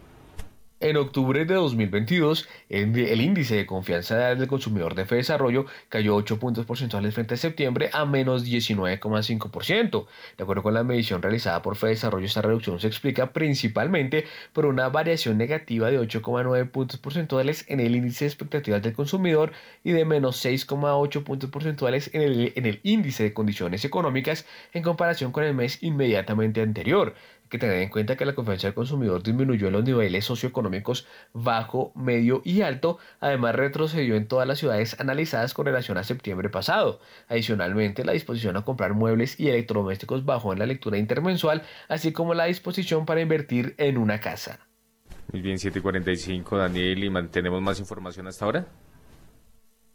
En 0.81 0.97
octubre 0.97 1.45
de 1.45 1.53
2022, 1.53 2.49
el, 2.67 3.21
índice 3.21 3.55
de 3.55 3.65
confianza 3.65 4.35
del 4.35 4.45
consumidor 4.45 4.93
de 4.93 5.05
Fe 5.05 5.15
Desarrollo 5.15 5.65
cayó 5.87 6.15
8 6.17 6.37
puntos 6.37 6.65
porcentuales 6.65 7.13
frente 7.13 7.35
a 7.35 7.37
septiembre 7.37 7.89
a 7.93 8.03
menos 8.03 8.45
19,5%. 8.45 10.05
De 10.37 10.43
acuerdo 10.43 10.63
con 10.63 10.73
la 10.73 10.83
medición 10.83 11.21
realizada 11.21 11.61
por 11.61 11.77
Fe 11.77 11.87
Desarrollo, 11.87 12.25
esta 12.25 12.41
reducción 12.41 12.81
se 12.81 12.87
explica 12.87 13.31
principalmente 13.31 14.25
por 14.51 14.65
una 14.65 14.89
variación 14.89 15.37
negativa 15.37 15.89
de 15.89 15.97
8,9 15.97 16.69
puntos 16.69 16.99
porcentuales 16.99 17.63
en 17.69 17.79
el 17.79 17.95
índice 17.95 18.25
de 18.25 18.29
expectativas 18.31 18.81
del 18.81 18.93
consumidor 18.93 19.53
y 19.81 19.91
de 19.91 20.03
menos 20.03 20.43
6,8 20.43 21.23
puntos 21.23 21.49
porcentuales 21.51 22.09
en 22.13 22.21
el, 22.21 22.53
en 22.53 22.65
el 22.65 22.81
índice 22.83 23.23
de 23.23 23.33
condiciones 23.33 23.85
económicas 23.85 24.45
en 24.73 24.83
comparación 24.83 25.31
con 25.31 25.45
el 25.45 25.53
mes 25.53 25.81
inmediatamente 25.81 26.61
anterior 26.61 27.15
que 27.55 27.67
tener 27.67 27.81
en 27.81 27.89
cuenta 27.89 28.15
que 28.15 28.25
la 28.25 28.35
confianza 28.35 28.67
del 28.67 28.73
consumidor 28.73 29.23
disminuyó 29.23 29.67
en 29.67 29.73
los 29.73 29.83
niveles 29.83 30.25
socioeconómicos 30.25 31.07
bajo, 31.33 31.91
medio 31.95 32.41
y 32.43 32.61
alto, 32.61 32.99
además 33.19 33.55
retrocedió 33.55 34.15
en 34.15 34.27
todas 34.27 34.47
las 34.47 34.59
ciudades 34.59 34.99
analizadas 34.99 35.53
con 35.53 35.65
relación 35.65 35.97
a 35.97 36.03
septiembre 36.03 36.49
pasado. 36.49 36.99
Adicionalmente, 37.27 38.03
la 38.03 38.11
disposición 38.13 38.57
a 38.57 38.63
comprar 38.63 38.93
muebles 38.93 39.39
y 39.39 39.49
electrodomésticos 39.49 40.25
bajó 40.25 40.53
en 40.53 40.59
la 40.59 40.65
lectura 40.65 40.97
intermensual, 40.97 41.63
así 41.87 42.11
como 42.11 42.33
la 42.33 42.45
disposición 42.45 43.05
para 43.05 43.21
invertir 43.21 43.75
en 43.77 43.97
una 43.97 44.19
casa. 44.19 44.59
Muy 45.31 45.41
bien, 45.41 45.57
745, 45.57 46.57
Daniel, 46.57 47.03
y 47.03 47.09
mantenemos 47.09 47.61
más 47.61 47.79
información 47.79 48.27
hasta 48.27 48.45
ahora. 48.45 48.67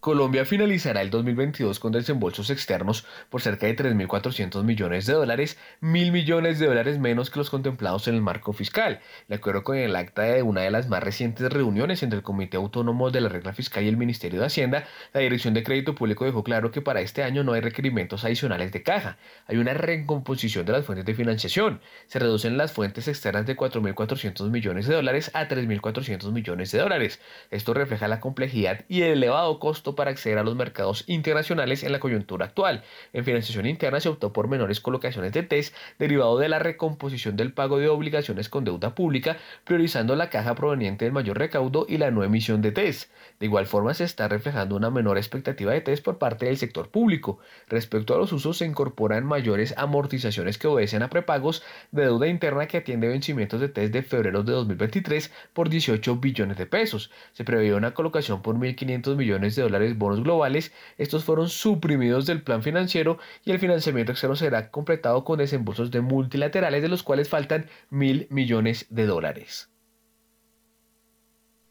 Colombia 0.00 0.46
finalizará 0.46 1.02
el 1.02 1.10
2022 1.10 1.78
con 1.78 1.92
desembolsos 1.92 2.48
externos 2.48 3.04
por 3.28 3.42
cerca 3.42 3.66
de 3.66 3.76
3.400 3.76 4.64
millones 4.64 5.04
de 5.04 5.12
dólares, 5.12 5.58
mil 5.82 6.10
millones 6.10 6.58
de 6.58 6.68
dólares 6.68 6.98
menos 6.98 7.28
que 7.28 7.38
los 7.38 7.50
contemplados 7.50 8.08
en 8.08 8.14
el 8.14 8.22
marco 8.22 8.54
fiscal. 8.54 9.00
De 9.28 9.34
acuerdo 9.34 9.62
con 9.62 9.76
el 9.76 9.94
acta 9.94 10.22
de 10.22 10.42
una 10.42 10.62
de 10.62 10.70
las 10.70 10.88
más 10.88 11.02
recientes 11.02 11.52
reuniones 11.52 12.02
entre 12.02 12.16
el 12.16 12.22
Comité 12.22 12.56
Autónomo 12.56 13.10
de 13.10 13.20
la 13.20 13.28
Regla 13.28 13.52
Fiscal 13.52 13.84
y 13.84 13.88
el 13.88 13.98
Ministerio 13.98 14.40
de 14.40 14.46
Hacienda, 14.46 14.86
la 15.12 15.20
Dirección 15.20 15.52
de 15.52 15.62
Crédito 15.62 15.94
Público 15.94 16.24
dejó 16.24 16.42
claro 16.44 16.70
que 16.70 16.80
para 16.80 17.02
este 17.02 17.22
año 17.22 17.44
no 17.44 17.52
hay 17.52 17.60
requerimientos 17.60 18.24
adicionales 18.24 18.72
de 18.72 18.82
caja. 18.82 19.18
Hay 19.48 19.58
una 19.58 19.74
recomposición 19.74 20.64
de 20.64 20.72
las 20.72 20.86
fuentes 20.86 21.04
de 21.04 21.12
financiación. 21.12 21.82
Se 22.06 22.18
reducen 22.18 22.56
las 22.56 22.72
fuentes 22.72 23.06
externas 23.06 23.44
de 23.44 23.54
4.400 23.54 24.48
millones 24.48 24.86
de 24.86 24.94
dólares 24.94 25.30
a 25.34 25.46
3.400 25.46 26.32
millones 26.32 26.72
de 26.72 26.78
dólares. 26.78 27.20
Esto 27.50 27.74
refleja 27.74 28.08
la 28.08 28.20
complejidad 28.20 28.86
y 28.88 29.02
el 29.02 29.18
elevado 29.18 29.58
costo 29.58 29.89
para 29.94 30.10
acceder 30.10 30.38
a 30.38 30.42
los 30.42 30.56
mercados 30.56 31.04
internacionales 31.06 31.82
en 31.82 31.92
la 31.92 32.00
coyuntura 32.00 32.46
actual. 32.46 32.82
En 33.12 33.24
financiación 33.24 33.66
interna 33.66 34.00
se 34.00 34.08
optó 34.08 34.32
por 34.32 34.48
menores 34.48 34.80
colocaciones 34.80 35.32
de 35.32 35.42
TES 35.42 35.74
derivado 35.98 36.38
de 36.38 36.48
la 36.48 36.58
recomposición 36.58 37.36
del 37.36 37.52
pago 37.52 37.78
de 37.78 37.88
obligaciones 37.88 38.48
con 38.48 38.64
deuda 38.64 38.94
pública, 38.94 39.36
priorizando 39.64 40.16
la 40.16 40.30
caja 40.30 40.54
proveniente 40.54 41.04
del 41.04 41.12
mayor 41.12 41.38
recaudo 41.38 41.86
y 41.88 41.98
la 41.98 42.10
no 42.10 42.22
emisión 42.22 42.62
de 42.62 42.72
TES. 42.72 43.10
De 43.38 43.46
igual 43.46 43.66
forma 43.66 43.94
se 43.94 44.04
está 44.04 44.28
reflejando 44.28 44.76
una 44.76 44.90
menor 44.90 45.16
expectativa 45.16 45.72
de 45.72 45.80
TES 45.80 46.00
por 46.00 46.18
parte 46.18 46.46
del 46.46 46.58
sector 46.58 46.90
público. 46.90 47.38
Respecto 47.68 48.14
a 48.14 48.18
los 48.18 48.32
usos 48.32 48.58
se 48.58 48.66
incorporan 48.66 49.24
mayores 49.24 49.74
amortizaciones 49.76 50.58
que 50.58 50.66
obedecen 50.66 51.02
a 51.02 51.10
prepagos 51.10 51.62
de 51.90 52.02
deuda 52.02 52.28
interna 52.28 52.66
que 52.66 52.78
atiende 52.78 53.08
vencimientos 53.08 53.60
de 53.60 53.68
TES 53.68 53.92
de 53.92 54.02
febrero 54.02 54.42
de 54.42 54.52
2023 54.52 55.32
por 55.52 55.68
18 55.68 56.16
billones 56.16 56.56
de 56.56 56.66
pesos. 56.66 57.10
Se 57.32 57.44
prevé 57.44 57.74
una 57.74 57.94
colocación 57.94 58.42
por 58.42 58.56
1.500 58.56 59.16
millones 59.16 59.56
de 59.56 59.62
dólares 59.62 59.79
bonos 59.96 60.22
globales, 60.22 60.72
estos 60.98 61.24
fueron 61.24 61.48
suprimidos 61.48 62.26
del 62.26 62.42
plan 62.42 62.62
financiero 62.62 63.18
y 63.44 63.50
el 63.50 63.58
financiamiento 63.58 64.12
externo 64.12 64.36
será 64.36 64.70
completado 64.70 65.24
con 65.24 65.38
desembolsos 65.38 65.90
de 65.90 66.00
multilaterales 66.00 66.82
de 66.82 66.88
los 66.88 67.02
cuales 67.02 67.28
faltan 67.28 67.66
mil 67.90 68.26
millones 68.30 68.86
de 68.90 69.06
dólares. 69.06 69.70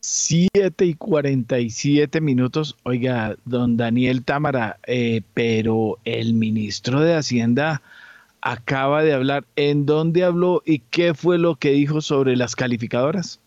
7 0.02 0.86
y 0.86 0.94
47 0.94 2.22
minutos. 2.22 2.78
Oiga, 2.84 3.36
don 3.46 3.78
Daniel 3.78 4.24
Támara, 4.24 4.80
eh, 4.88 5.22
pero 5.34 6.00
el 6.06 6.34
ministro 6.34 7.02
de 7.02 7.16
Hacienda 7.16 7.82
acaba 8.42 9.04
de 9.04 9.14
hablar. 9.14 9.46
¿En 9.56 9.86
dónde 9.86 10.24
habló 10.24 10.64
y 10.66 10.80
qué 10.80 11.14
fue 11.14 11.38
lo 11.38 11.56
que 11.56 11.72
dijo 11.72 12.02
sobre 12.02 12.36
las 12.36 12.56
calificadoras? 12.56 13.40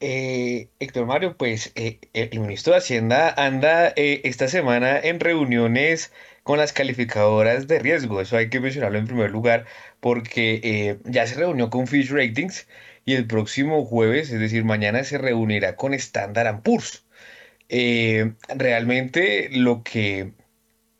Eh, 0.00 0.70
Héctor 0.78 1.06
Mario, 1.06 1.36
pues 1.36 1.72
eh, 1.74 1.98
el 2.12 2.38
ministro 2.40 2.72
de 2.72 2.78
Hacienda 2.78 3.34
anda 3.36 3.92
eh, 3.96 4.20
esta 4.24 4.46
semana 4.46 4.98
en 5.00 5.18
reuniones 5.18 6.12
con 6.44 6.58
las 6.58 6.72
calificadoras 6.72 7.66
de 7.66 7.80
riesgo. 7.80 8.20
Eso 8.20 8.36
hay 8.36 8.48
que 8.48 8.60
mencionarlo 8.60 8.98
en 8.98 9.06
primer 9.06 9.30
lugar 9.30 9.66
porque 10.00 10.60
eh, 10.62 10.98
ya 11.04 11.26
se 11.26 11.34
reunió 11.36 11.68
con 11.70 11.88
Fish 11.88 12.10
Ratings 12.10 12.68
y 13.04 13.14
el 13.14 13.26
próximo 13.26 13.84
jueves, 13.84 14.30
es 14.30 14.38
decir, 14.40 14.64
mañana 14.64 15.02
se 15.04 15.18
reunirá 15.18 15.74
con 15.76 15.94
Standard 15.94 16.62
Poor's. 16.62 17.04
realmente 18.48 19.48
lo 19.50 19.82
que 19.82 20.32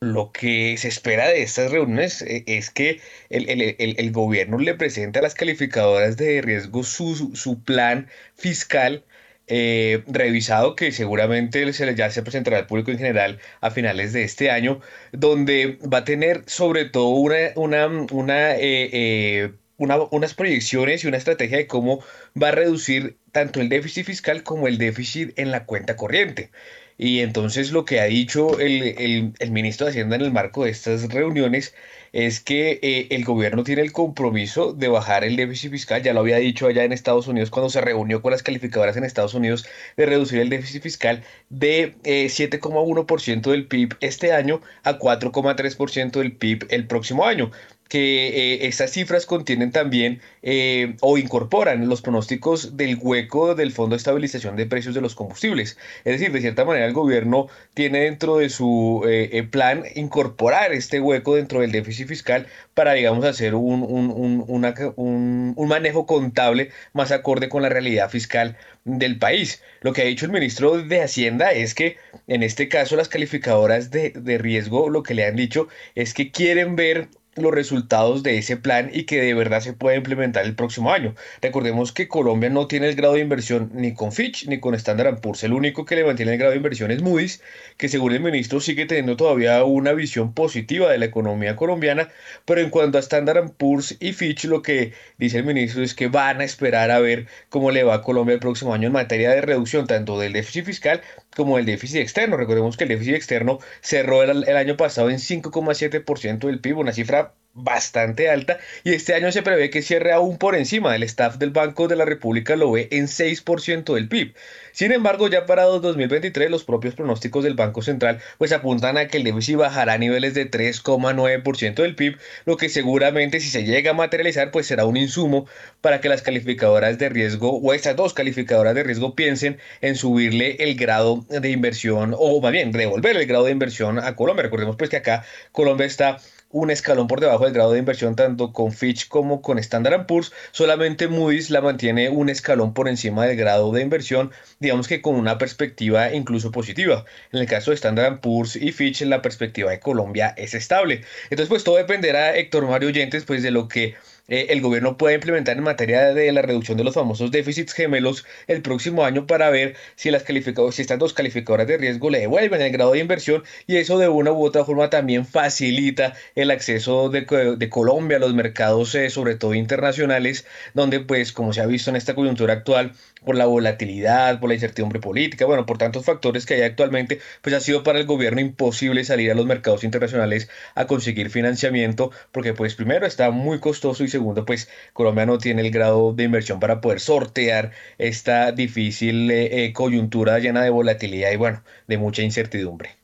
lo 0.00 0.30
que 0.32 0.76
se 0.76 0.88
espera 0.88 1.28
de 1.28 1.42
estas 1.42 1.70
reuniones 1.72 2.22
eh, 2.22 2.44
es 2.46 2.70
que 2.70 3.00
el, 3.30 4.12
gobierno 4.12 4.58
le 4.58 4.74
presente 4.74 5.18
a 5.18 5.22
las 5.22 5.34
calificadoras 5.34 6.16
de 6.16 6.40
riesgo 6.42 6.84
su, 6.84 7.62
plan 7.64 8.08
fiscal 8.36 9.04
eh, 9.48 10.04
revisado 10.06 10.76
que 10.76 10.92
seguramente 10.92 11.72
se, 11.72 11.94
ya 11.94 12.10
se 12.10 12.22
presentará 12.22 12.58
al 12.58 12.66
público 12.66 12.90
en 12.90 12.98
general 12.98 13.40
a 13.60 13.70
finales 13.70 14.12
de 14.12 14.22
este 14.24 14.50
año, 14.50 14.80
donde 15.12 15.78
va 15.92 15.98
a 15.98 16.04
tener 16.04 16.44
sobre 16.46 16.84
todo 16.84 17.08
una, 17.10 17.52
una, 17.56 18.56
eh, 18.56 19.52
unas 19.78 20.34
proyecciones 20.34 21.02
y 21.04 21.08
una 21.08 21.16
estrategia 21.16 21.58
de 21.58 21.66
cómo 21.66 22.04
va 22.40 22.48
a 22.48 22.52
reducir 22.52 23.18
tanto 23.32 23.60
el 23.60 23.68
déficit 23.68 24.06
fiscal 24.06 24.42
como 24.42 24.68
el 24.68 24.78
déficit 24.78 25.38
en 25.38 25.50
la 25.50 25.64
cuenta 25.64 25.96
corriente. 25.96 26.50
Y 26.98 27.20
entonces 27.20 27.70
lo 27.70 27.84
que 27.84 28.00
ha 28.00 28.04
dicho 28.06 28.58
el, 28.58 29.32
ministro 29.50 29.86
de 29.86 29.92
Hacienda 29.92 30.16
en 30.16 30.22
el 30.22 30.32
marco 30.32 30.64
de 30.64 30.70
estas 30.70 31.08
reuniones 31.08 31.72
es 32.12 32.40
que 32.40 32.80
eh, 32.82 33.06
el 33.10 33.24
gobierno 33.24 33.62
tiene 33.62 33.82
el 33.82 33.92
compromiso 33.92 34.72
de 34.72 34.88
bajar 34.88 35.22
el 35.22 35.36
déficit 35.36 35.70
fiscal, 35.70 36.02
ya 36.02 36.12
lo 36.12 36.20
había 36.20 36.38
dicho 36.38 36.66
allá 36.66 36.82
en 36.82 36.92
Estados 36.92 37.28
Unidos 37.28 37.50
cuando 37.50 37.70
se 37.70 37.80
reunió 37.82 38.20
con 38.20 38.32
las 38.32 38.42
calificadoras 38.42 38.96
en 38.96 39.04
Estados 39.04 39.34
Unidos, 39.34 39.66
de 39.96 40.06
reducir 40.06 40.40
el 40.40 40.48
déficit 40.48 40.82
fiscal 40.82 41.22
de 41.50 41.94
7,1% 42.02 43.46
eh, 43.46 43.50
del 43.50 43.66
PIB 43.66 43.96
este 44.00 44.32
año 44.32 44.60
a 44.82 44.98
4,3% 44.98 46.10
del 46.18 46.32
PIB 46.32 46.66
el 46.70 46.86
próximo 46.88 47.26
año 47.26 47.52
que 47.88 48.28
eh, 48.28 48.66
estas 48.66 48.90
cifras 48.92 49.26
contienen 49.26 49.72
también 49.72 50.20
eh, 50.42 50.96
o 51.00 51.18
incorporan 51.18 51.88
los 51.88 52.02
pronósticos 52.02 52.76
del 52.76 52.98
hueco 53.00 53.54
del 53.54 53.72
Fondo 53.72 53.94
de 53.94 53.98
Estabilización 53.98 54.56
de 54.56 54.66
Precios 54.66 54.94
de 54.94 55.00
los 55.00 55.14
Combustibles. 55.14 55.78
Es 56.04 56.18
decir, 56.18 56.32
de 56.32 56.40
cierta 56.40 56.64
manera 56.64 56.86
el 56.86 56.92
gobierno 56.92 57.48
tiene 57.74 58.00
dentro 58.00 58.38
de 58.38 58.50
su 58.50 59.02
eh, 59.08 59.42
plan 59.50 59.84
incorporar 59.94 60.72
este 60.72 61.00
hueco 61.00 61.34
dentro 61.34 61.60
del 61.60 61.72
déficit 61.72 62.08
fiscal 62.08 62.46
para, 62.74 62.92
digamos, 62.92 63.24
hacer 63.24 63.54
un, 63.54 63.82
un, 63.82 64.44
un, 64.46 65.68
manejo 65.68 66.06
contable 66.06 66.70
más 66.92 67.10
acorde 67.10 67.48
con 67.48 67.62
la 67.62 67.68
realidad 67.68 68.10
fiscal 68.10 68.56
del 68.84 69.18
país. 69.18 69.62
Lo 69.80 69.92
que 69.92 70.02
ha 70.02 70.04
dicho 70.04 70.26
el 70.26 70.32
ministro 70.32 70.78
de 70.82 71.02
Hacienda 71.02 71.52
es 71.52 71.74
que 71.74 71.96
en 72.26 72.42
este 72.42 72.68
caso 72.68 72.96
las 72.96 73.08
calificadoras 73.08 73.90
de, 73.90 74.10
de 74.10 74.38
riesgo 74.38 74.90
lo 74.90 75.02
que 75.02 75.14
le 75.14 75.26
han 75.26 75.36
dicho 75.36 75.68
es 75.94 76.14
que 76.14 76.30
quieren 76.30 76.76
ver 76.76 77.08
los 77.42 77.54
resultados 77.54 78.22
de 78.22 78.38
ese 78.38 78.56
plan 78.56 78.90
y 78.92 79.04
que 79.04 79.20
de 79.20 79.34
verdad 79.34 79.60
se 79.60 79.72
pueda 79.72 79.96
implementar 79.96 80.44
el 80.44 80.54
próximo 80.54 80.92
año. 80.92 81.14
Recordemos 81.40 81.92
que 81.92 82.08
Colombia 82.08 82.50
no 82.50 82.66
tiene 82.66 82.88
el 82.88 82.96
grado 82.96 83.14
de 83.14 83.20
inversión 83.20 83.70
ni 83.74 83.94
con 83.94 84.12
Fitch 84.12 84.46
ni 84.46 84.60
con 84.60 84.74
Standard 84.74 85.20
Poor's. 85.20 85.44
El 85.44 85.52
único 85.52 85.84
que 85.84 85.96
le 85.96 86.04
mantiene 86.04 86.32
el 86.32 86.38
grado 86.38 86.52
de 86.52 86.58
inversión 86.58 86.90
es 86.90 87.02
Moody's, 87.02 87.42
que 87.76 87.88
según 87.88 88.12
el 88.12 88.20
ministro 88.20 88.60
sigue 88.60 88.86
teniendo 88.86 89.16
todavía 89.16 89.64
una 89.64 89.92
visión 89.92 90.32
positiva 90.32 90.90
de 90.90 90.98
la 90.98 91.06
economía 91.06 91.56
colombiana, 91.56 92.08
pero 92.44 92.60
en 92.60 92.70
cuanto 92.70 92.98
a 92.98 93.00
Standard 93.00 93.52
Poor's 93.52 93.96
y 94.00 94.12
Fitch, 94.12 94.44
lo 94.44 94.62
que 94.62 94.92
dice 95.18 95.38
el 95.38 95.44
ministro 95.44 95.82
es 95.82 95.94
que 95.94 96.08
van 96.08 96.40
a 96.40 96.44
esperar 96.44 96.90
a 96.90 96.98
ver 96.98 97.26
cómo 97.48 97.70
le 97.70 97.84
va 97.84 97.94
a 97.94 98.02
Colombia 98.02 98.34
el 98.34 98.40
próximo 98.40 98.74
año 98.74 98.86
en 98.86 98.92
materia 98.92 99.30
de 99.30 99.40
reducción 99.40 99.86
tanto 99.86 100.18
del 100.18 100.32
déficit 100.32 100.64
fiscal 100.64 101.00
como 101.36 101.56
del 101.56 101.66
déficit 101.66 101.98
externo. 102.00 102.36
Recordemos 102.36 102.76
que 102.76 102.84
el 102.84 102.90
déficit 102.90 103.14
externo 103.14 103.58
cerró 103.80 104.22
el, 104.22 104.48
el 104.48 104.56
año 104.56 104.76
pasado 104.76 105.10
en 105.10 105.18
5,7% 105.18 106.46
del 106.46 106.60
PIB, 106.60 106.78
una 106.78 106.92
cifra 106.92 107.34
bastante 107.58 108.30
alta 108.30 108.58
y 108.84 108.92
este 108.92 109.14
año 109.14 109.30
se 109.32 109.42
prevé 109.42 109.70
que 109.70 109.82
cierre 109.82 110.12
aún 110.12 110.38
por 110.38 110.54
encima. 110.54 110.94
El 110.94 111.02
staff 111.02 111.36
del 111.36 111.50
Banco 111.50 111.88
de 111.88 111.96
la 111.96 112.04
República 112.04 112.56
lo 112.56 112.72
ve 112.72 112.88
en 112.90 113.06
6% 113.06 113.94
del 113.94 114.08
PIB. 114.08 114.34
Sin 114.72 114.92
embargo, 114.92 115.28
ya 115.28 115.44
para 115.44 115.64
2023 115.64 116.50
los 116.50 116.62
propios 116.62 116.94
pronósticos 116.94 117.42
del 117.42 117.54
Banco 117.54 117.82
Central 117.82 118.20
pues 118.38 118.52
apuntan 118.52 118.96
a 118.96 119.08
que 119.08 119.16
el 119.16 119.24
déficit 119.24 119.56
bajará 119.56 119.94
a 119.94 119.98
niveles 119.98 120.34
de 120.34 120.48
3,9% 120.48 121.74
del 121.82 121.96
PIB, 121.96 122.16
lo 122.44 122.56
que 122.56 122.68
seguramente 122.68 123.40
si 123.40 123.48
se 123.48 123.64
llega 123.64 123.90
a 123.90 123.94
materializar 123.94 124.52
pues 124.52 124.66
será 124.66 124.84
un 124.84 124.96
insumo 124.96 125.46
para 125.80 126.00
que 126.00 126.08
las 126.08 126.22
calificadoras 126.22 126.98
de 126.98 127.08
riesgo 127.08 127.58
o 127.58 127.74
estas 127.74 127.96
dos 127.96 128.14
calificadoras 128.14 128.74
de 128.74 128.84
riesgo 128.84 129.14
piensen 129.14 129.58
en 129.80 129.96
subirle 129.96 130.56
el 130.60 130.76
grado 130.76 131.24
de 131.28 131.50
inversión 131.50 132.14
o 132.16 132.40
más 132.40 132.52
bien 132.52 132.70
devolver 132.70 133.16
el 133.16 133.26
grado 133.26 133.44
de 133.46 133.50
inversión 133.50 133.98
a 133.98 134.14
Colombia. 134.14 134.44
Recordemos 134.44 134.76
pues 134.76 134.90
que 134.90 134.98
acá 134.98 135.24
Colombia 135.52 135.86
está 135.86 136.18
un 136.50 136.70
escalón 136.70 137.08
por 137.08 137.20
debajo 137.20 137.44
del 137.44 137.52
grado 137.52 137.72
de 137.72 137.78
inversión 137.78 138.16
tanto 138.16 138.52
con 138.52 138.72
Fitch 138.72 139.08
como 139.08 139.42
con 139.42 139.58
Standard 139.58 140.06
Poor's. 140.06 140.32
Solamente 140.52 141.08
Moody's 141.08 141.50
la 141.50 141.60
mantiene 141.60 142.08
un 142.08 142.28
escalón 142.28 142.72
por 142.72 142.88
encima 142.88 143.26
del 143.26 143.36
grado 143.36 143.70
de 143.72 143.82
inversión, 143.82 144.30
digamos 144.58 144.88
que 144.88 145.02
con 145.02 145.14
una 145.16 145.38
perspectiva 145.38 146.12
incluso 146.14 146.50
positiva. 146.50 147.04
En 147.32 147.40
el 147.40 147.46
caso 147.46 147.70
de 147.70 147.76
Standard 147.76 148.20
Poor's 148.20 148.56
y 148.56 148.72
Fitch, 148.72 149.02
la 149.02 149.22
perspectiva 149.22 149.70
de 149.70 149.80
Colombia 149.80 150.34
es 150.36 150.54
estable. 150.54 151.04
Entonces, 151.24 151.48
pues 151.48 151.64
todo 151.64 151.76
dependerá, 151.76 152.36
Héctor 152.36 152.66
Mario 152.66 152.88
Oyentes, 152.88 153.24
pues 153.24 153.42
de 153.42 153.50
lo 153.50 153.68
que 153.68 153.94
eh, 154.28 154.48
el 154.50 154.60
gobierno 154.60 154.96
puede 154.96 155.14
implementar 155.14 155.56
en 155.56 155.62
materia 155.62 156.12
de 156.12 156.30
la 156.32 156.42
reducción 156.42 156.76
de 156.76 156.84
los 156.84 156.94
famosos 156.94 157.30
déficits 157.30 157.72
gemelos 157.72 158.26
el 158.46 158.62
próximo 158.62 159.04
año 159.04 159.26
para 159.26 159.48
ver 159.50 159.74
si 159.96 160.10
las 160.10 160.24
si 160.24 160.82
estas 160.82 160.98
dos 160.98 161.14
calificadoras 161.14 161.66
de 161.66 161.78
riesgo 161.78 162.10
le 162.10 162.20
devuelven 162.20 162.60
el 162.60 162.70
grado 162.70 162.92
de 162.92 162.98
inversión 162.98 163.42
y 163.66 163.76
eso 163.76 163.98
de 163.98 164.08
una 164.08 164.32
u 164.32 164.44
otra 164.44 164.64
forma 164.64 164.90
también 164.90 165.24
facilita 165.24 166.14
el 166.34 166.50
acceso 166.50 167.08
de, 167.08 167.26
Colombia 167.70 168.18
a 168.18 168.20
los 168.20 168.34
mercados, 168.34 168.94
eh, 168.94 169.10
sobre 169.10 169.34
todo 169.34 169.54
internacionales, 169.54 170.46
donde 170.74 171.00
pues 171.00 171.32
como 171.32 171.52
se 171.52 171.60
ha 171.60 171.66
visto 171.66 171.90
en 171.90 171.96
esta 171.96 172.14
coyuntura 172.14 172.52
actual, 172.52 172.92
por 173.24 173.36
la 173.36 173.46
volatilidad, 173.46 174.40
por 174.40 174.48
la 174.48 174.54
incertidumbre 174.54 175.00
política, 175.00 175.46
bueno, 175.46 175.66
por 175.66 175.78
tantos 175.78 176.04
factores 176.04 176.46
que 176.46 176.54
hay 176.54 176.62
actualmente, 176.62 177.20
pues 177.42 177.54
ha 177.54 177.60
sido 177.60 177.82
para 177.82 177.98
el 177.98 178.06
gobierno 178.06 178.40
imposible 178.40 179.04
salir 179.04 179.30
a 179.30 179.34
los 179.34 179.46
mercados 179.46 179.84
internacionales 179.84 180.48
a 180.74 180.86
conseguir 180.86 181.30
financiamiento, 181.30 182.10
porque 182.32 182.54
pues 182.54 182.74
primero 182.74 183.06
está 183.06 183.30
muy 183.30 183.60
costoso 183.60 184.04
y 184.04 184.08
segundo, 184.08 184.44
pues 184.44 184.68
Colombia 184.92 185.26
no 185.26 185.38
tiene 185.38 185.62
el 185.62 185.70
grado 185.70 186.12
de 186.12 186.24
inversión 186.24 186.60
para 186.60 186.80
poder 186.80 187.00
sortear 187.00 187.72
esta 187.98 188.52
difícil 188.52 189.30
eh, 189.30 189.64
eh, 189.64 189.72
coyuntura 189.72 190.38
llena 190.38 190.62
de 190.62 190.70
volatilidad 190.70 191.32
y 191.32 191.36
bueno, 191.36 191.62
de 191.86 191.98
mucha 191.98 192.22
incertidumbre. 192.22 192.96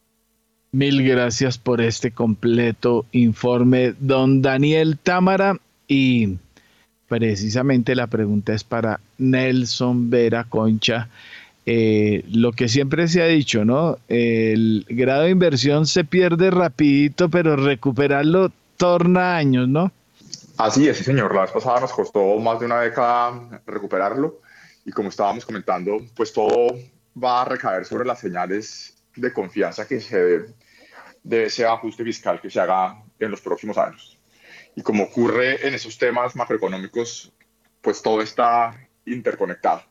Mil 0.72 1.08
gracias 1.08 1.56
por 1.56 1.80
este 1.80 2.10
completo 2.10 3.06
informe, 3.12 3.94
don 4.00 4.42
Daniel 4.42 4.98
Támara. 5.00 5.56
Y 5.86 6.38
precisamente 7.18 7.94
la 7.94 8.08
pregunta 8.08 8.54
es 8.54 8.64
para 8.64 8.98
Nelson 9.18 10.10
Vera 10.10 10.42
Concha. 10.42 11.08
Eh, 11.64 12.24
lo 12.28 12.50
que 12.50 12.68
siempre 12.68 13.06
se 13.06 13.22
ha 13.22 13.26
dicho, 13.26 13.64
¿no? 13.64 13.98
El 14.08 14.84
grado 14.88 15.22
de 15.22 15.30
inversión 15.30 15.86
se 15.86 16.02
pierde 16.02 16.50
rapidito, 16.50 17.30
pero 17.30 17.54
recuperarlo 17.54 18.50
torna 18.76 19.36
años, 19.36 19.68
¿no? 19.68 19.92
Así 20.58 20.88
es, 20.88 20.98
señor. 20.98 21.32
La 21.34 21.42
vez 21.42 21.52
pasada 21.52 21.80
nos 21.80 21.92
costó 21.92 22.36
más 22.40 22.58
de 22.58 22.66
una 22.66 22.80
década 22.80 23.62
recuperarlo 23.64 24.40
y 24.84 24.90
como 24.90 25.08
estábamos 25.08 25.46
comentando, 25.46 25.98
pues 26.16 26.32
todo 26.32 26.76
va 27.22 27.42
a 27.42 27.44
recaer 27.44 27.84
sobre 27.84 28.04
las 28.04 28.18
señales 28.18 28.94
de 29.14 29.32
confianza 29.32 29.86
que 29.86 30.00
se 30.00 30.46
de 31.22 31.44
ese 31.44 31.64
ajuste 31.64 32.02
fiscal 32.02 32.40
que 32.40 32.50
se 32.50 32.60
haga 32.60 33.00
en 33.20 33.30
los 33.30 33.40
próximos 33.40 33.78
años. 33.78 34.13
Y 34.76 34.82
como 34.82 35.05
ocurre 35.05 35.66
en 35.66 35.74
esos 35.74 35.98
temas 35.98 36.34
macroeconómicos, 36.34 37.32
pues 37.80 38.02
todo 38.02 38.22
está 38.22 38.88
interconectado. 39.06 39.82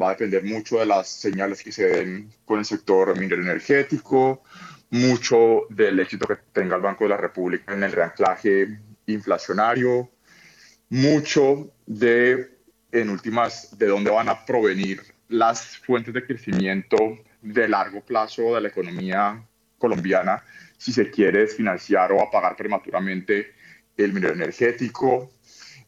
Va 0.00 0.08
a 0.08 0.10
depender 0.10 0.44
mucho 0.44 0.78
de 0.78 0.86
las 0.86 1.08
señales 1.08 1.62
que 1.62 1.72
se 1.72 1.86
den 1.86 2.32
con 2.44 2.58
el 2.58 2.64
sector 2.64 3.18
minero 3.18 3.42
energético, 3.42 4.42
mucho 4.90 5.66
del 5.68 6.00
éxito 6.00 6.26
que 6.26 6.36
tenga 6.52 6.76
el 6.76 6.82
Banco 6.82 7.04
de 7.04 7.10
la 7.10 7.16
República 7.16 7.74
en 7.74 7.82
el 7.82 7.92
reanclaje 7.92 8.80
inflacionario, 9.06 10.10
mucho 10.88 11.72
de, 11.86 12.58
en 12.92 13.10
últimas, 13.10 13.76
de 13.78 13.86
dónde 13.86 14.10
van 14.10 14.28
a 14.28 14.44
provenir 14.44 15.02
las 15.28 15.76
fuentes 15.78 16.12
de 16.14 16.24
crecimiento 16.24 16.96
de 17.42 17.68
largo 17.68 18.00
plazo 18.00 18.54
de 18.54 18.60
la 18.60 18.68
economía 18.68 19.44
colombiana 19.78 20.42
si 20.76 20.92
se 20.92 21.10
quiere 21.10 21.40
desfinanciar 21.40 22.12
o 22.12 22.22
apagar 22.22 22.56
prematuramente 22.56 23.54
el 24.04 24.12
minero 24.12 24.34
energético. 24.34 25.32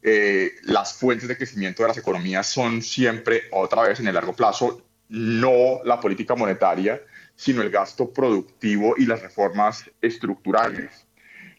Eh, 0.03 0.53
las 0.63 0.95
fuentes 0.95 1.29
de 1.29 1.37
crecimiento 1.37 1.83
de 1.83 1.89
las 1.89 1.99
economías 1.99 2.47
son 2.47 2.83
siempre, 2.83 3.43
otra 3.53 3.83
vez 3.83 4.01
en 4.01 4.09
el 4.09 4.15
largo 4.15 4.33
plazo, 4.33 4.85
no 5.09 5.81
la 5.85 6.01
política 6.01 6.35
monetaria, 6.35 7.01
sino 7.37 7.63
el 7.63 7.71
gasto 7.71 8.13
productivo 8.13 8.95
y 8.97 9.07
las 9.07 9.23
reformas 9.23 9.91
estructurales. 10.01 11.07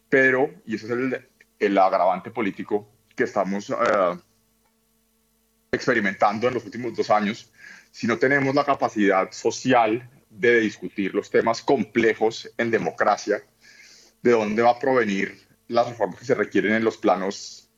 Pero, 0.10 0.50
y 0.66 0.76
ese 0.76 0.86
es 0.86 0.92
el, 0.92 1.28
el 1.60 1.78
agravante 1.78 2.32
político 2.32 2.90
que 3.16 3.24
estamos 3.24 3.70
eh, 3.70 3.76
experimentando 5.72 6.48
en 6.48 6.56
los 6.56 6.66
últimos 6.66 6.96
dos 6.96 7.10
años, 7.10 7.52
si 7.92 8.08
no 8.08 8.18
tenemos 8.18 8.54
la 8.56 8.66
capacidad 8.66 9.32
social 9.32 10.10
de 10.30 10.60
discutir 10.62 11.14
los 11.14 11.30
temas 11.30 11.62
complejos 11.62 12.50
en 12.58 12.72
democracia, 12.72 13.44
de 14.22 14.32
dónde 14.32 14.62
va 14.62 14.72
a 14.72 14.80
provenir 14.80 15.43
las 15.68 15.90
reformas 15.90 16.20
que 16.20 16.26
se 16.26 16.36
requieren 16.36 16.74
en 16.74 16.84
los 16.84 16.98
planos 16.98 17.70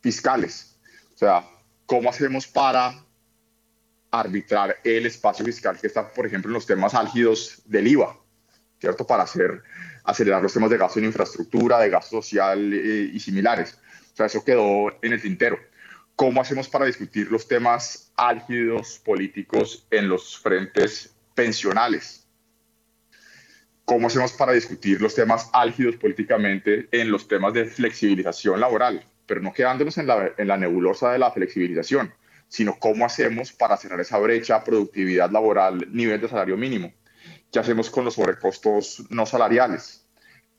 fiscales. 0.00 0.78
O 1.14 1.18
sea, 1.18 1.44
¿cómo 1.86 2.10
hacemos 2.10 2.46
para 2.46 3.04
arbitrar 4.10 4.76
el 4.84 5.06
espacio 5.06 5.44
fiscal 5.44 5.78
que 5.78 5.88
está, 5.88 6.12
por 6.12 6.26
ejemplo, 6.26 6.48
en 6.50 6.54
los 6.54 6.66
temas 6.66 6.94
álgidos 6.94 7.62
del 7.64 7.88
IVA, 7.88 8.16
¿cierto? 8.80 9.06
Para 9.06 9.24
hacer, 9.24 9.62
acelerar 10.04 10.42
los 10.42 10.52
temas 10.52 10.70
de 10.70 10.78
gasto 10.78 10.98
en 10.98 11.06
infraestructura, 11.06 11.80
de 11.80 11.90
gasto 11.90 12.22
social 12.22 12.72
eh, 12.72 13.10
y 13.12 13.18
similares. 13.18 13.78
O 14.12 14.16
sea, 14.16 14.26
eso 14.26 14.44
quedó 14.44 14.90
en 15.02 15.12
el 15.12 15.20
tintero. 15.20 15.58
¿Cómo 16.14 16.40
hacemos 16.40 16.68
para 16.68 16.86
discutir 16.86 17.30
los 17.32 17.48
temas 17.48 18.12
álgidos 18.16 19.00
políticos 19.04 19.86
en 19.90 20.08
los 20.08 20.38
frentes 20.38 21.14
pensionales. 21.34 22.23
¿Cómo 23.84 24.06
hacemos 24.06 24.32
para 24.32 24.52
discutir 24.52 25.02
los 25.02 25.14
temas 25.14 25.50
álgidos 25.52 25.96
políticamente 25.96 26.88
en 26.90 27.10
los 27.10 27.28
temas 27.28 27.52
de 27.52 27.66
flexibilización 27.66 28.58
laboral? 28.58 29.04
Pero 29.26 29.42
no 29.42 29.52
quedándonos 29.52 29.98
en 29.98 30.06
la, 30.06 30.56
nebulosa 30.56 31.12
de 31.12 31.18
la 31.18 31.30
flexibilización, 31.30 32.14
sino 32.48 32.78
cómo 32.78 33.04
hacemos 33.04 33.52
para 33.52 33.76
cerrar 33.76 34.00
esa 34.00 34.18
brecha, 34.18 34.64
productividad 34.64 35.30
laboral, 35.30 35.86
nivel 35.92 36.18
de 36.18 36.28
salario 36.28 36.56
mínimo. 36.56 36.94
¿Qué 37.52 37.58
hacemos 37.58 37.90
con 37.90 38.06
los 38.06 38.14
sobrecostos 38.14 39.04
no 39.10 39.26
salariales? 39.26 40.06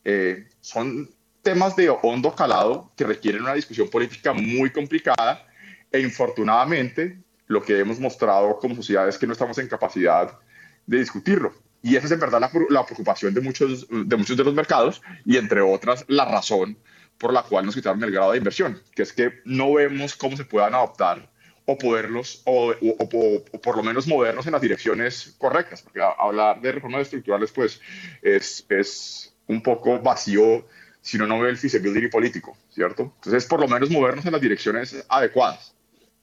Eh, 0.04 0.48
son 0.60 1.10
temas 1.42 1.74
de 1.74 1.90
hondo 1.90 2.32
calado 2.32 2.92
que 2.96 3.04
requieren 3.04 3.42
una 3.42 3.54
discusión 3.54 3.90
política 3.90 4.32
muy 4.34 4.70
complicada 4.70 5.44
e 5.90 5.98
infortunadamente 5.98 7.18
lo 7.48 7.60
que 7.60 7.78
hemos 7.78 7.98
mostrado 7.98 8.58
como 8.60 8.76
sociedad 8.76 9.08
es 9.08 9.18
que 9.18 9.26
no 9.26 9.32
estamos 9.32 9.58
en 9.58 9.66
capacidad 9.66 10.38
de 10.86 10.98
discutirlo. 10.98 11.65
Y 11.86 11.94
esa 11.94 12.06
es 12.06 12.12
en 12.12 12.18
verdad 12.18 12.40
la, 12.40 12.50
la, 12.68 12.84
preocupación 12.84 13.32
de 13.32 13.40
muchos, 13.40 13.86
de 13.88 14.16
muchos 14.16 14.36
de 14.36 14.42
los 14.42 14.54
mercados 14.54 15.00
y 15.24 15.36
entre 15.36 15.60
otras 15.60 16.04
la 16.08 16.24
razón 16.24 16.76
por 17.16 17.32
la 17.32 17.44
cual 17.44 17.64
nos 17.64 17.76
quitaron 17.76 18.02
el 18.02 18.10
grado 18.10 18.32
de 18.32 18.38
inversión, 18.38 18.82
que 18.92 19.02
es 19.02 19.12
que 19.12 19.34
no 19.44 19.72
vemos 19.72 20.16
cómo 20.16 20.36
se 20.36 20.44
puedan 20.44 20.74
adoptar 20.74 21.30
o 21.64 21.78
poderlos, 21.78 22.42
o, 22.44 22.72
o, 22.72 23.60
por 23.60 23.76
lo 23.76 23.84
menos 23.84 24.08
movernos 24.08 24.46
en 24.46 24.52
las 24.52 24.62
direcciones 24.62 25.36
correctas, 25.38 25.82
porque 25.82 26.00
hablar 26.02 26.60
de 26.60 26.72
reformas 26.72 27.02
estructurales 27.02 27.52
pues 27.52 27.80
es, 28.20 28.66
es 28.68 29.32
un 29.46 29.62
poco 29.62 30.00
vacío 30.00 30.66
si 31.00 31.18
uno 31.18 31.28
no 31.28 31.38
ve 31.38 31.50
el 31.50 31.56
feasibility 31.56 32.08
político, 32.08 32.56
¿cierto? 32.68 33.12
Entonces, 33.14 33.46
por 33.46 33.60
lo 33.60 33.68
menos 33.68 33.90
movernos 33.90 34.26
en 34.26 34.32
las 34.32 34.40
direcciones 34.40 35.06
adecuadas 35.08 35.72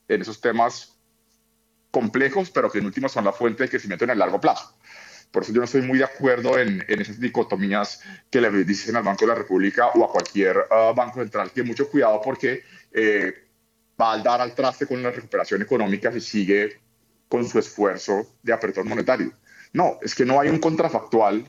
en 0.08 0.20
esos 0.20 0.42
temas 0.42 0.94
complejos, 1.90 2.50
pero 2.50 2.70
que 2.70 2.80
en 2.80 2.86
última 2.86 3.08
son 3.08 3.24
la 3.24 3.32
fuente 3.32 3.62
de 3.62 3.70
crecimiento 3.70 4.04
en 4.04 4.10
el 4.10 4.18
largo 4.18 4.40
plazo. 4.40 4.74
Por 5.34 5.42
eso 5.42 5.52
yo 5.52 5.58
no 5.58 5.64
estoy 5.64 5.82
muy 5.82 5.98
de 5.98 6.04
acuerdo 6.04 6.56
en, 6.60 6.84
esas 6.86 7.18
dicotomías 7.18 8.00
que 8.30 8.40
le 8.40 8.52
dicen 8.62 8.94
al 8.94 9.02
Banco 9.02 9.22
de 9.22 9.32
la 9.32 9.34
República 9.34 9.88
o 9.88 10.04
a 10.04 10.08
cualquier 10.08 10.56
uh, 10.56 10.94
banco 10.94 11.18
central 11.18 11.50
que 11.50 11.64
mucho 11.64 11.90
cuidado 11.90 12.20
porque 12.22 12.62
eh, 12.92 13.34
va 14.00 14.12
a 14.12 14.18
dar 14.18 14.40
al 14.40 14.54
traste 14.54 14.86
con 14.86 15.02
la 15.02 15.10
recuperación 15.10 15.60
económica 15.60 16.12
si 16.12 16.20
sigue 16.20 16.80
con 17.28 17.44
su 17.48 17.58
esfuerzo 17.58 18.36
de 18.44 18.52
apertura 18.52 18.88
monetario. 18.88 19.32
No, 19.72 19.98
es 20.02 20.14
que 20.14 20.24
no 20.24 20.38
hay 20.38 20.50
un 20.50 20.60
contrafactual 20.60 21.44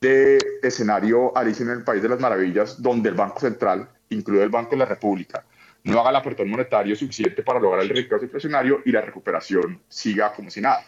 de 0.00 0.38
escenario 0.62 1.36
Alicia 1.36 1.64
en 1.64 1.72
el 1.72 1.84
País 1.84 2.00
de 2.00 2.08
las 2.08 2.18
Maravillas 2.18 2.80
donde 2.80 3.10
el 3.10 3.14
Banco 3.14 3.40
Central, 3.40 3.90
incluido 4.08 4.42
el 4.42 4.48
Banco 4.48 4.70
de 4.70 4.78
la 4.78 4.86
República, 4.86 5.44
no 5.84 6.00
haga 6.00 6.08
el 6.08 6.16
apretón 6.16 6.48
monetario 6.48 6.96
suficiente 6.96 7.42
para 7.42 7.60
lograr 7.60 7.82
el 7.82 7.90
recurso 7.90 8.24
inflacionario 8.24 8.80
y 8.86 8.90
la 8.90 9.02
recuperación 9.02 9.82
siga 9.86 10.32
como 10.32 10.48
si 10.48 10.62
nada. 10.62 10.82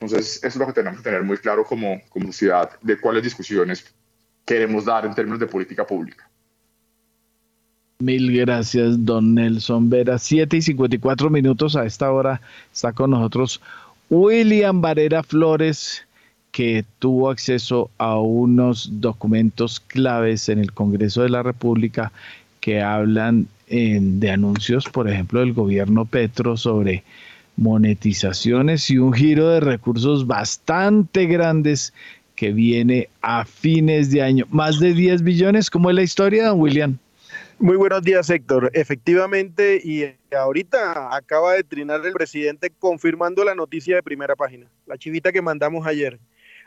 Entonces, 0.00 0.36
eso 0.36 0.46
es 0.48 0.56
lo 0.56 0.66
que 0.66 0.72
tenemos 0.72 0.98
que 0.98 1.04
tener 1.04 1.22
muy 1.22 1.36
claro 1.36 1.64
como, 1.64 2.00
como 2.08 2.26
sociedad 2.26 2.70
de 2.80 2.98
cuáles 2.98 3.22
discusiones 3.22 3.84
queremos 4.46 4.86
dar 4.86 5.04
en 5.04 5.14
términos 5.14 5.38
de 5.38 5.46
política 5.46 5.86
pública. 5.86 6.28
Mil 7.98 8.34
gracias, 8.34 9.04
don 9.04 9.34
Nelson 9.34 9.90
Vera. 9.90 10.18
7 10.18 10.56
y 10.56 10.62
54 10.62 11.28
minutos 11.28 11.76
a 11.76 11.84
esta 11.84 12.10
hora 12.10 12.40
está 12.72 12.94
con 12.94 13.10
nosotros 13.10 13.60
William 14.08 14.80
Varera 14.80 15.22
Flores, 15.22 16.06
que 16.50 16.84
tuvo 16.98 17.30
acceso 17.30 17.90
a 17.98 18.18
unos 18.18 18.88
documentos 19.00 19.80
claves 19.80 20.48
en 20.48 20.60
el 20.60 20.72
Congreso 20.72 21.22
de 21.22 21.28
la 21.28 21.42
República 21.42 22.10
que 22.60 22.80
hablan 22.80 23.46
de 23.68 24.30
anuncios, 24.30 24.86
por 24.86 25.08
ejemplo, 25.08 25.40
del 25.40 25.52
gobierno 25.52 26.06
Petro 26.06 26.56
sobre 26.56 27.04
monetizaciones 27.60 28.90
y 28.90 28.98
un 28.98 29.12
giro 29.12 29.48
de 29.50 29.60
recursos 29.60 30.26
bastante 30.26 31.26
grandes 31.26 31.92
que 32.34 32.52
viene 32.52 33.08
a 33.20 33.44
fines 33.44 34.10
de 34.10 34.22
año. 34.22 34.46
Más 34.50 34.80
de 34.80 34.94
10 34.94 35.22
billones, 35.22 35.70
¿cómo 35.70 35.90
es 35.90 35.96
la 35.96 36.02
historia, 36.02 36.48
don 36.48 36.60
William? 36.60 36.98
Muy 37.58 37.76
buenos 37.76 38.02
días, 38.02 38.30
Héctor. 38.30 38.70
Efectivamente, 38.72 39.80
y 39.84 40.04
ahorita 40.34 41.14
acaba 41.14 41.52
de 41.52 41.62
trinar 41.62 42.04
el 42.04 42.14
presidente 42.14 42.72
confirmando 42.78 43.44
la 43.44 43.54
noticia 43.54 43.96
de 43.96 44.02
primera 44.02 44.34
página, 44.34 44.66
la 44.86 44.96
chivita 44.96 45.30
que 45.30 45.42
mandamos 45.42 45.86
ayer. 45.86 46.18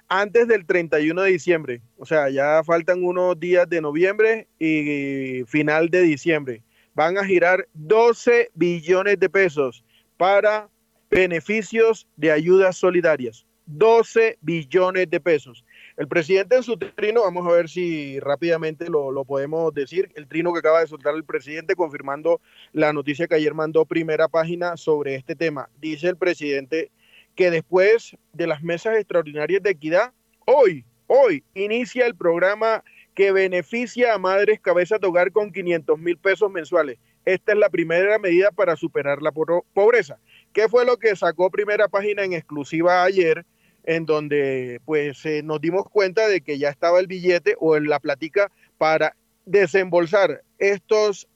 Antes 0.08 0.48
del 0.48 0.66
31 0.66 1.22
de 1.24 1.32
diciembre, 1.32 1.82
o 1.98 2.06
sea, 2.06 2.30
ya 2.30 2.62
faltan 2.64 3.04
unos 3.04 3.40
días 3.40 3.68
de 3.68 3.82
noviembre 3.82 4.48
y 4.60 5.44
final 5.48 5.90
de 5.90 6.02
diciembre 6.02 6.62
van 6.94 7.18
a 7.18 7.26
girar 7.26 7.68
12 7.74 8.52
billones 8.54 9.20
de 9.20 9.30
pesos 9.30 9.84
para 10.18 10.70
beneficios 11.14 12.08
de 12.18 12.32
ayudas 12.32 12.76
solidarias. 12.76 13.46
12 13.66 14.40
billones 14.42 15.10
de 15.10 15.22
pesos. 15.22 15.64
El 15.96 16.08
presidente 16.08 16.56
en 16.56 16.64
su 16.64 16.76
trino, 16.78 17.22
vamos 17.22 17.48
a 17.48 17.52
ver 17.52 17.70
si 17.70 18.20
rápidamente 18.20 18.90
lo, 18.90 19.12
lo, 19.12 19.24
podemos 19.24 19.74
decir, 19.74 20.12
el 20.16 20.28
trino 20.28 20.52
que 20.52 20.60
acaba 20.60 20.82
de 20.82 20.88
soltar 20.88 21.16
el 21.16 21.24
presidente 21.24 21.76
confirmando 21.76 22.42
la 22.74 22.92
noticia 22.92 23.28
que 23.28 23.36
ayer 23.36 23.54
mandó 23.54 23.86
primera 23.86 24.28
página 24.28 24.76
sobre 24.76 25.16
este 25.16 25.36
tema. 25.36 25.70
Dice 25.80 26.10
el 26.10 26.18
presidente 26.18 26.92
que 27.36 27.52
después 27.52 28.18
de 28.34 28.48
las 28.48 28.64
mesas 28.64 28.98
extraordinarias 28.98 29.62
de 29.62 29.70
equidad, 29.70 30.12
hoy, 30.46 30.84
hoy 31.08 31.44
inicia 31.54 32.06
el 32.06 32.16
programa 32.16 32.84
que 33.14 33.32
beneficia 33.32 34.14
a 34.14 34.18
madres 34.18 34.60
cabezas 34.60 35.00
de 35.00 35.08
hogar 35.08 35.32
con 35.32 35.52
500 35.52 36.00
mil 36.00 36.18
pesos 36.18 36.52
mensuales. 36.52 36.98
Esta 37.26 37.54
es 37.54 37.58
la 37.58 37.70
primera 37.70 38.20
medida 38.20 38.52
para 38.52 38.76
superar 38.76 39.22
la 39.22 39.32
pobreza. 39.32 40.20
¿Qué 40.54 40.70
fue 40.70 40.86
lo 40.86 40.98
que 40.98 41.16
sacó 41.16 41.50
primera 41.50 41.88
página 41.88 42.24
en 42.24 42.34
exclusiva 42.34 43.04
ayer? 43.04 43.46
en 43.86 44.06
donde 44.06 44.80
pues 44.86 45.26
eh, 45.26 45.42
nos 45.44 45.60
dimos 45.60 45.84
cuenta 45.90 46.28
de 46.28 46.42
que 46.42 46.58
ya 46.58 46.70
estaba 46.70 47.00
el 47.00 47.08
billete 47.08 47.56
o 47.60 47.76
en 47.76 47.90
la 47.90 48.00
platica 48.00 48.50
para 48.78 49.16
desembolsar 49.46 50.44
estos 50.58 51.28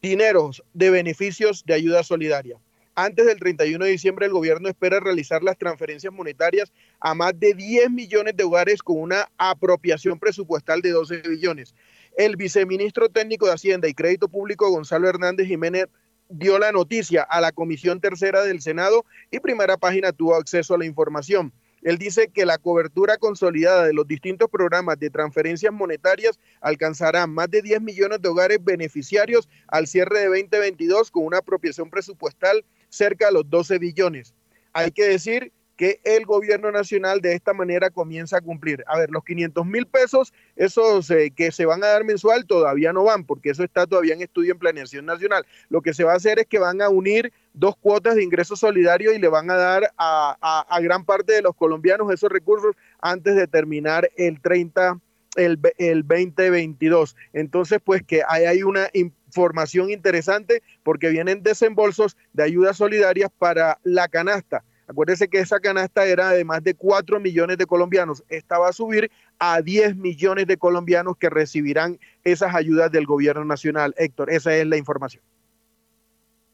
dineros 0.00 0.62
de 0.72 0.90
beneficios 0.90 1.64
de 1.66 1.74
ayuda 1.74 2.02
solidaria. 2.02 2.56
Antes 2.94 3.26
del 3.26 3.38
31 3.38 3.84
de 3.84 3.90
diciembre, 3.92 4.26
el 4.26 4.32
gobierno 4.32 4.68
espera 4.68 4.98
realizar 4.98 5.42
las 5.44 5.56
transferencias 5.56 6.12
monetarias 6.12 6.72
a 6.98 7.14
más 7.14 7.38
de 7.38 7.54
10 7.54 7.90
millones 7.90 8.36
de 8.36 8.42
hogares 8.42 8.82
con 8.82 9.00
una 9.00 9.28
apropiación 9.38 10.18
presupuestal 10.18 10.82
de 10.82 10.90
12 10.90 11.18
billones. 11.28 11.74
El 12.16 12.34
viceministro 12.34 13.08
técnico 13.08 13.46
de 13.46 13.52
Hacienda 13.52 13.86
y 13.86 13.94
Crédito 13.94 14.28
Público, 14.28 14.68
Gonzalo 14.68 15.08
Hernández 15.08 15.46
Jiménez, 15.46 15.86
dio 16.28 16.58
la 16.58 16.72
noticia 16.72 17.22
a 17.22 17.40
la 17.40 17.52
Comisión 17.52 18.00
Tercera 18.00 18.42
del 18.42 18.60
Senado 18.60 19.04
y 19.30 19.40
Primera 19.40 19.76
Página 19.76 20.12
tuvo 20.12 20.34
acceso 20.34 20.74
a 20.74 20.78
la 20.78 20.84
información. 20.84 21.52
Él 21.82 21.96
dice 21.96 22.28
que 22.28 22.44
la 22.44 22.58
cobertura 22.58 23.18
consolidada 23.18 23.86
de 23.86 23.92
los 23.92 24.06
distintos 24.06 24.48
programas 24.50 24.98
de 24.98 25.10
transferencias 25.10 25.72
monetarias 25.72 26.38
alcanzará 26.60 27.26
más 27.26 27.50
de 27.50 27.62
10 27.62 27.82
millones 27.82 28.20
de 28.20 28.28
hogares 28.28 28.58
beneficiarios 28.62 29.48
al 29.68 29.86
cierre 29.86 30.20
de 30.20 30.26
2022 30.26 31.10
con 31.10 31.24
una 31.24 31.38
apropiación 31.38 31.88
presupuestal 31.88 32.64
cerca 32.88 33.26
de 33.26 33.32
los 33.32 33.48
12 33.48 33.78
billones. 33.78 34.34
Hay 34.72 34.90
que 34.90 35.04
decir 35.04 35.52
que 35.78 36.00
el 36.02 36.26
gobierno 36.26 36.72
nacional 36.72 37.20
de 37.20 37.34
esta 37.34 37.54
manera 37.54 37.88
comienza 37.88 38.38
a 38.38 38.40
cumplir. 38.40 38.84
A 38.88 38.98
ver, 38.98 39.10
los 39.10 39.24
500 39.24 39.64
mil 39.64 39.86
pesos, 39.86 40.34
esos 40.56 41.08
eh, 41.12 41.32
que 41.34 41.52
se 41.52 41.66
van 41.66 41.84
a 41.84 41.86
dar 41.86 42.02
mensual, 42.02 42.46
todavía 42.46 42.92
no 42.92 43.04
van, 43.04 43.24
porque 43.24 43.50
eso 43.50 43.62
está 43.62 43.86
todavía 43.86 44.14
en 44.14 44.22
estudio 44.22 44.52
en 44.52 44.58
planeación 44.58 45.06
nacional. 45.06 45.46
Lo 45.70 45.80
que 45.80 45.94
se 45.94 46.02
va 46.02 46.14
a 46.14 46.16
hacer 46.16 46.40
es 46.40 46.46
que 46.46 46.58
van 46.58 46.82
a 46.82 46.88
unir 46.88 47.32
dos 47.54 47.76
cuotas 47.76 48.16
de 48.16 48.24
ingreso 48.24 48.56
solidario 48.56 49.12
y 49.12 49.20
le 49.20 49.28
van 49.28 49.52
a 49.52 49.54
dar 49.54 49.94
a, 49.96 50.80
gran 50.82 51.04
parte 51.04 51.34
de 51.34 51.42
los 51.42 51.54
colombianos 51.54 52.12
esos 52.12 52.28
recursos 52.28 52.74
antes 53.00 53.36
de 53.36 53.46
terminar 53.46 54.10
el 54.16 54.40
30, 54.40 54.98
el, 55.36 55.60
el 55.78 56.02
2022. 56.02 57.14
Entonces, 57.32 57.78
pues 57.84 58.02
que 58.02 58.22
ahí 58.28 58.46
hay 58.46 58.64
una 58.64 58.88
información 58.92 59.90
interesante 59.90 60.60
porque 60.82 61.10
vienen 61.10 61.44
desembolsos 61.44 62.16
de 62.32 62.42
ayudas 62.42 62.76
solidarias 62.78 63.30
para 63.38 63.78
la 63.84 64.08
canasta 64.08 64.64
Acuérdense 64.88 65.28
que 65.28 65.38
esa 65.38 65.60
canasta 65.60 66.06
era 66.06 66.30
de 66.30 66.44
más 66.46 66.64
de 66.64 66.72
4 66.72 67.20
millones 67.20 67.58
de 67.58 67.66
colombianos. 67.66 68.24
Esta 68.30 68.58
va 68.58 68.70
a 68.70 68.72
subir 68.72 69.10
a 69.38 69.60
10 69.60 69.96
millones 69.96 70.46
de 70.46 70.56
colombianos 70.56 71.18
que 71.18 71.28
recibirán 71.28 71.98
esas 72.24 72.54
ayudas 72.54 72.90
del 72.90 73.04
gobierno 73.04 73.44
nacional. 73.44 73.94
Héctor, 73.98 74.30
esa 74.32 74.56
es 74.56 74.66
la 74.66 74.78
información. 74.78 75.22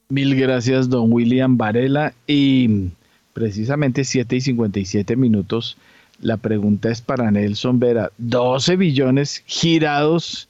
Mil 0.09 0.35
gracias, 0.35 0.89
don 0.89 1.13
William 1.13 1.57
Varela. 1.57 2.13
Y 2.27 2.91
precisamente 3.35 4.03
7 4.03 4.35
y 4.35 4.41
57 4.41 5.15
minutos. 5.15 5.79
La 6.21 6.37
pregunta 6.37 6.91
es 6.91 7.01
para 7.03 7.31
Nelson 7.31 7.79
Vera. 7.79 8.11
12 8.19 8.75
billones 8.75 9.45
girados, 9.47 10.49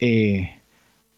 eh, 0.00 0.50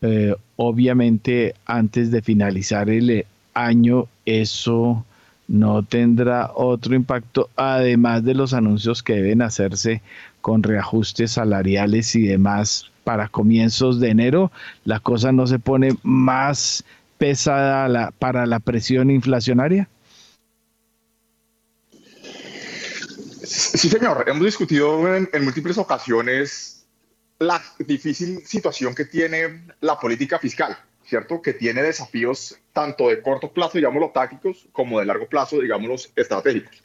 eh, 0.03 0.35
obviamente 0.57 1.55
antes 1.65 2.11
de 2.11 2.21
finalizar 2.21 2.91
el 2.91 3.25
año, 3.55 4.09
eso 4.27 5.07
no 5.53 5.85
tendrá 5.85 6.51
otro 6.55 6.95
impacto, 6.95 7.51
además 7.57 8.25
de 8.25 8.33
los 8.33 8.55
anuncios 8.55 9.03
que 9.03 9.17
deben 9.17 9.43
hacerse 9.43 10.01
con 10.41 10.63
reajustes 10.63 11.33
salariales 11.33 12.17
y 12.17 12.23
demás 12.23 12.91
para 13.05 13.29
comienzos 13.29 14.01
de 14.01 14.09
enero, 14.09 14.51
la 14.85 14.99
cosa 14.99 15.31
no 15.31 15.47
se 15.47 15.59
pone 15.59 15.95
más 16.03 16.85
pesada 17.19 18.13
para 18.19 18.47
la 18.47 18.61
presión 18.61 19.11
inflacionaria? 19.11 19.91
Sí, 23.45 23.91
señor. 23.91 24.25
Hemos 24.27 24.47
discutido 24.47 25.15
en, 25.15 25.29
múltiples 25.43 25.77
ocasiones 25.77 26.87
la 27.41 27.63
difícil 27.79 28.41
situación 28.47 28.95
que 28.95 29.05
tiene 29.05 29.67
la 29.83 29.99
política 30.01 30.39
fiscal. 30.39 30.79
¿Cierto? 31.13 31.43
Que 31.43 31.53
tiene 31.53 31.83
desafíos 31.83 32.59
tanto 32.73 33.11
de 33.11 33.21
corto 33.21 33.53
plazo, 33.53 33.77
digámoslo, 33.77 34.13
tácticos, 34.15 34.67
como 34.73 34.99
de 34.99 35.05
largo 35.05 35.27
plazo, 35.27 35.61
digámoslo, 35.61 35.97
estratégicos. 36.17 36.83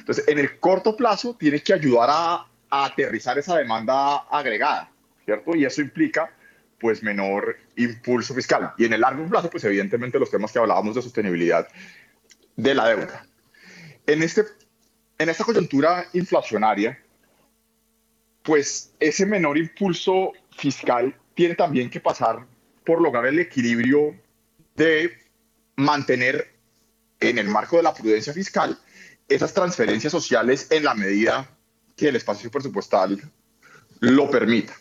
Entonces, 0.00 0.26
en 0.26 0.40
el 0.40 0.58
corto 0.58 0.96
plazo 0.96 1.36
tienes 1.38 1.62
que 1.62 1.74
ayudar 1.74 2.08
a, 2.10 2.46
aterrizar 2.70 3.38
esa 3.38 3.56
demanda 3.56 4.16
agregada, 4.28 4.90
¿cierto? 5.24 5.54
Y 5.54 5.64
eso 5.64 5.80
implica, 5.80 6.34
pues, 6.80 7.04
menor 7.04 7.56
impulso 7.76 8.34
fiscal. 8.34 8.72
Y 8.76 8.84
en 8.84 8.94
el 8.94 9.00
largo 9.00 9.24
plazo, 9.28 9.48
pues, 9.48 9.62
evidentemente, 9.62 10.18
los 10.18 10.28
temas 10.28 10.50
que 10.50 10.58
hablábamos 10.58 10.96
de 10.96 11.02
sostenibilidad 11.02 11.68
de 12.56 12.74
la 12.74 12.88
deuda. 12.88 13.26
En, 14.08 14.24
este, 14.24 14.42
en 15.18 15.28
esta 15.28 15.44
coyuntura 15.44 16.04
inflacionaria, 16.14 16.98
pues, 18.42 18.92
ese 18.98 19.24
menor 19.24 19.56
impulso 19.56 20.32
fiscal 20.50 21.14
tiene 21.34 21.54
también 21.54 21.88
que 21.88 22.00
pasar 22.00 22.44
por 22.88 23.02
lograr 23.02 23.26
el 23.26 23.38
equilibrio 23.38 24.14
de 24.74 25.12
mantener 25.76 26.54
en 27.20 27.36
el 27.36 27.46
marco 27.46 27.76
de 27.76 27.82
la 27.82 27.92
prudencia 27.92 28.32
fiscal 28.32 28.78
esas 29.28 29.52
transferencias 29.52 30.10
sociales 30.10 30.68
en 30.70 30.84
la 30.84 30.94
medida 30.94 31.50
que 31.94 32.08
el 32.08 32.16
espacio 32.16 32.50
presupuestal 32.50 33.20
lo 34.00 34.30
permita. 34.30 34.72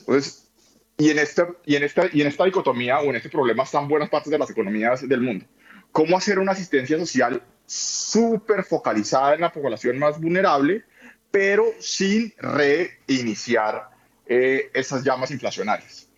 Entonces, 0.00 0.48
y 0.96 1.10
en, 1.10 1.18
esta, 1.18 1.48
y, 1.66 1.76
en 1.76 1.82
esta, 1.82 2.08
y 2.10 2.22
en 2.22 2.28
esta 2.28 2.46
dicotomía 2.46 3.00
o 3.00 3.10
en 3.10 3.16
este 3.16 3.28
problema 3.28 3.64
están 3.64 3.88
buenas 3.88 4.08
partes 4.08 4.30
de 4.30 4.38
las 4.38 4.48
economías 4.48 5.06
del 5.06 5.20
mundo. 5.20 5.44
¿Cómo 5.92 6.16
hacer 6.16 6.38
una 6.38 6.52
asistencia 6.52 6.98
social 6.98 7.42
súper 7.66 8.64
focalizada 8.64 9.34
en 9.34 9.42
la 9.42 9.52
población 9.52 9.98
más 9.98 10.18
vulnerable, 10.18 10.82
pero 11.30 11.66
sin 11.78 12.32
reiniciar 12.38 13.90
eh, 14.24 14.70
esas 14.72 15.04
llamas 15.04 15.30
inflacionarias? 15.30 16.08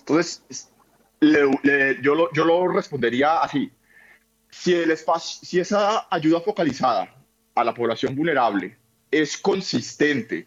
Entonces, 0.00 0.70
yo, 1.20 2.14
lo, 2.14 2.32
yo 2.32 2.44
lo 2.44 2.68
respondería 2.68 3.38
así. 3.38 3.70
Si, 4.50 4.74
el 4.74 4.90
espacio, 4.90 5.40
si 5.46 5.60
esa 5.60 6.06
ayuda 6.10 6.40
focalizada 6.40 7.14
a 7.54 7.64
la 7.64 7.74
población 7.74 8.14
vulnerable 8.14 8.76
es 9.10 9.36
consistente 9.36 10.46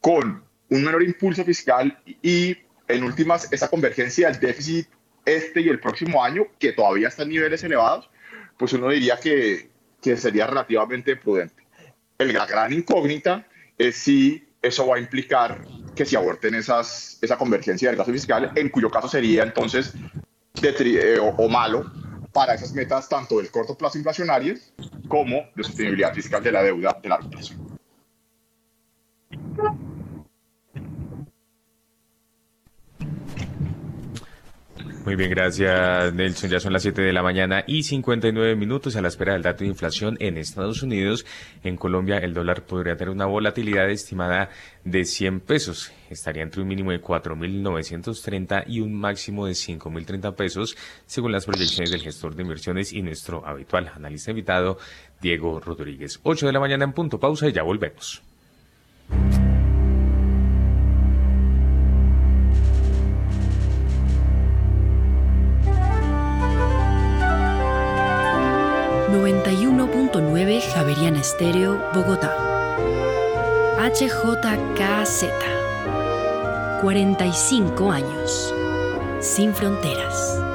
con 0.00 0.44
un 0.68 0.84
menor 0.84 1.02
impulso 1.02 1.44
fiscal 1.44 1.98
y, 2.22 2.56
en 2.88 3.04
últimas, 3.04 3.52
esa 3.52 3.68
convergencia 3.68 4.30
del 4.30 4.40
déficit 4.40 4.88
este 5.24 5.60
y 5.60 5.68
el 5.68 5.80
próximo 5.80 6.24
año, 6.24 6.46
que 6.58 6.72
todavía 6.72 7.08
está 7.08 7.24
en 7.24 7.30
niveles 7.30 7.62
elevados, 7.62 8.08
pues 8.56 8.72
uno 8.72 8.88
diría 8.88 9.18
que, 9.18 9.70
que 10.00 10.16
sería 10.16 10.46
relativamente 10.46 11.16
prudente. 11.16 11.62
El, 12.18 12.32
la 12.32 12.46
gran 12.46 12.72
incógnita 12.72 13.46
es 13.78 13.96
si 13.96 14.48
eso 14.62 14.86
va 14.86 14.96
a 14.96 15.00
implicar 15.00 15.64
que 15.94 16.04
se 16.04 16.16
aborten 16.16 16.54
esas, 16.54 17.18
esa 17.20 17.36
convergencia 17.36 17.88
del 17.88 17.96
gasto 17.96 18.12
fiscal, 18.12 18.52
en 18.54 18.68
cuyo 18.68 18.90
caso 18.90 19.08
sería 19.08 19.42
entonces 19.42 19.94
eh, 20.62 21.18
o, 21.20 21.48
malo 21.48 21.90
para 22.32 22.54
esas 22.54 22.72
metas 22.72 23.08
tanto 23.08 23.38
del 23.38 23.50
corto 23.50 23.76
plazo 23.76 23.98
inflacionarias 23.98 24.72
como 25.08 25.46
de 25.54 25.64
sostenibilidad 25.64 26.12
fiscal 26.12 26.42
de 26.42 26.52
la 26.52 26.62
deuda 26.62 26.98
de 27.02 27.08
largo 27.08 27.30
plazo. 27.30 27.54
Muy 35.02 35.16
bien, 35.16 35.30
gracias 35.30 36.12
Nelson. 36.12 36.50
Ya 36.50 36.60
son 36.60 36.74
las 36.74 36.82
7 36.82 37.00
de 37.00 37.14
la 37.14 37.22
mañana 37.22 37.64
y 37.66 37.84
59 37.84 38.54
minutos 38.54 38.96
a 38.96 39.00
la 39.00 39.08
espera 39.08 39.32
del 39.32 39.40
dato 39.40 39.64
de 39.64 39.70
inflación 39.70 40.18
en 40.20 40.36
Estados 40.36 40.82
Unidos. 40.82 41.24
En 41.64 41.78
Colombia 41.78 42.18
el 42.18 42.34
dólar 42.34 42.66
podría 42.66 42.96
tener 42.96 43.08
una 43.08 43.24
volatilidad 43.24 43.88
estimada 43.88 44.50
de 44.84 45.04
100 45.06 45.40
pesos. 45.40 45.90
Estaría 46.10 46.42
entre 46.42 46.60
un 46.60 46.68
mínimo 46.68 46.90
de 46.90 47.00
4.930 47.00 48.64
y 48.66 48.80
un 48.80 48.94
máximo 48.94 49.46
de 49.46 49.52
5.030 49.52 50.34
pesos, 50.34 50.76
según 51.06 51.32
las 51.32 51.46
proyecciones 51.46 51.90
del 51.90 52.02
gestor 52.02 52.34
de 52.34 52.42
inversiones 52.42 52.92
y 52.92 53.00
nuestro 53.00 53.46
habitual 53.46 53.90
analista 53.94 54.32
invitado, 54.32 54.76
Diego 55.22 55.60
Rodríguez. 55.60 56.20
8 56.24 56.46
de 56.46 56.52
la 56.52 56.60
mañana 56.60 56.84
en 56.84 56.92
punto. 56.92 57.18
Pausa 57.18 57.48
y 57.48 57.52
ya 57.52 57.62
volvemos. 57.62 58.22
Javeriana 70.80 71.20
Estéreo, 71.20 71.78
Bogotá. 71.92 72.34
HJKZ. 73.76 75.26
45 76.80 77.92
años. 77.92 78.54
Sin 79.20 79.52
fronteras. 79.52 80.49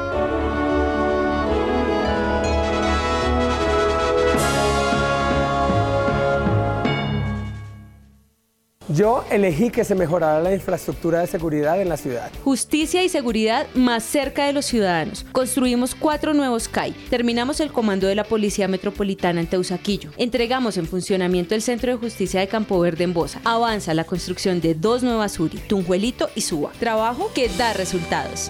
Yo 8.95 9.25
elegí 9.29 9.71
que 9.71 9.83
se 9.83 9.93
mejorara 9.93 10.39
la 10.39 10.53
infraestructura 10.53 11.19
de 11.19 11.27
seguridad 11.27 11.81
en 11.81 11.89
la 11.89 11.97
ciudad. 11.97 12.31
Justicia 12.45 13.03
y 13.03 13.09
seguridad 13.09 13.67
más 13.73 14.03
cerca 14.03 14.45
de 14.45 14.53
los 14.53 14.65
ciudadanos. 14.65 15.25
Construimos 15.33 15.93
cuatro 15.95 16.33
nuevos 16.33 16.69
CAI. 16.69 16.93
Terminamos 17.09 17.59
el 17.59 17.73
comando 17.73 18.07
de 18.07 18.15
la 18.15 18.23
Policía 18.23 18.69
Metropolitana 18.69 19.41
en 19.41 19.47
Teusaquillo. 19.47 20.11
Entregamos 20.15 20.77
en 20.77 20.85
funcionamiento 20.85 21.55
el 21.55 21.61
Centro 21.61 21.91
de 21.91 21.97
Justicia 21.97 22.39
de 22.39 22.47
Campo 22.47 22.79
Verde 22.79 23.03
en 23.03 23.13
Bosa. 23.13 23.41
Avanza 23.43 23.93
la 23.93 24.05
construcción 24.05 24.61
de 24.61 24.75
dos 24.75 25.03
nuevas 25.03 25.37
URI, 25.41 25.57
Tunjuelito 25.67 26.29
y 26.33 26.41
Suba. 26.41 26.71
Trabajo 26.79 27.31
que 27.35 27.49
da 27.49 27.73
resultados. 27.73 28.49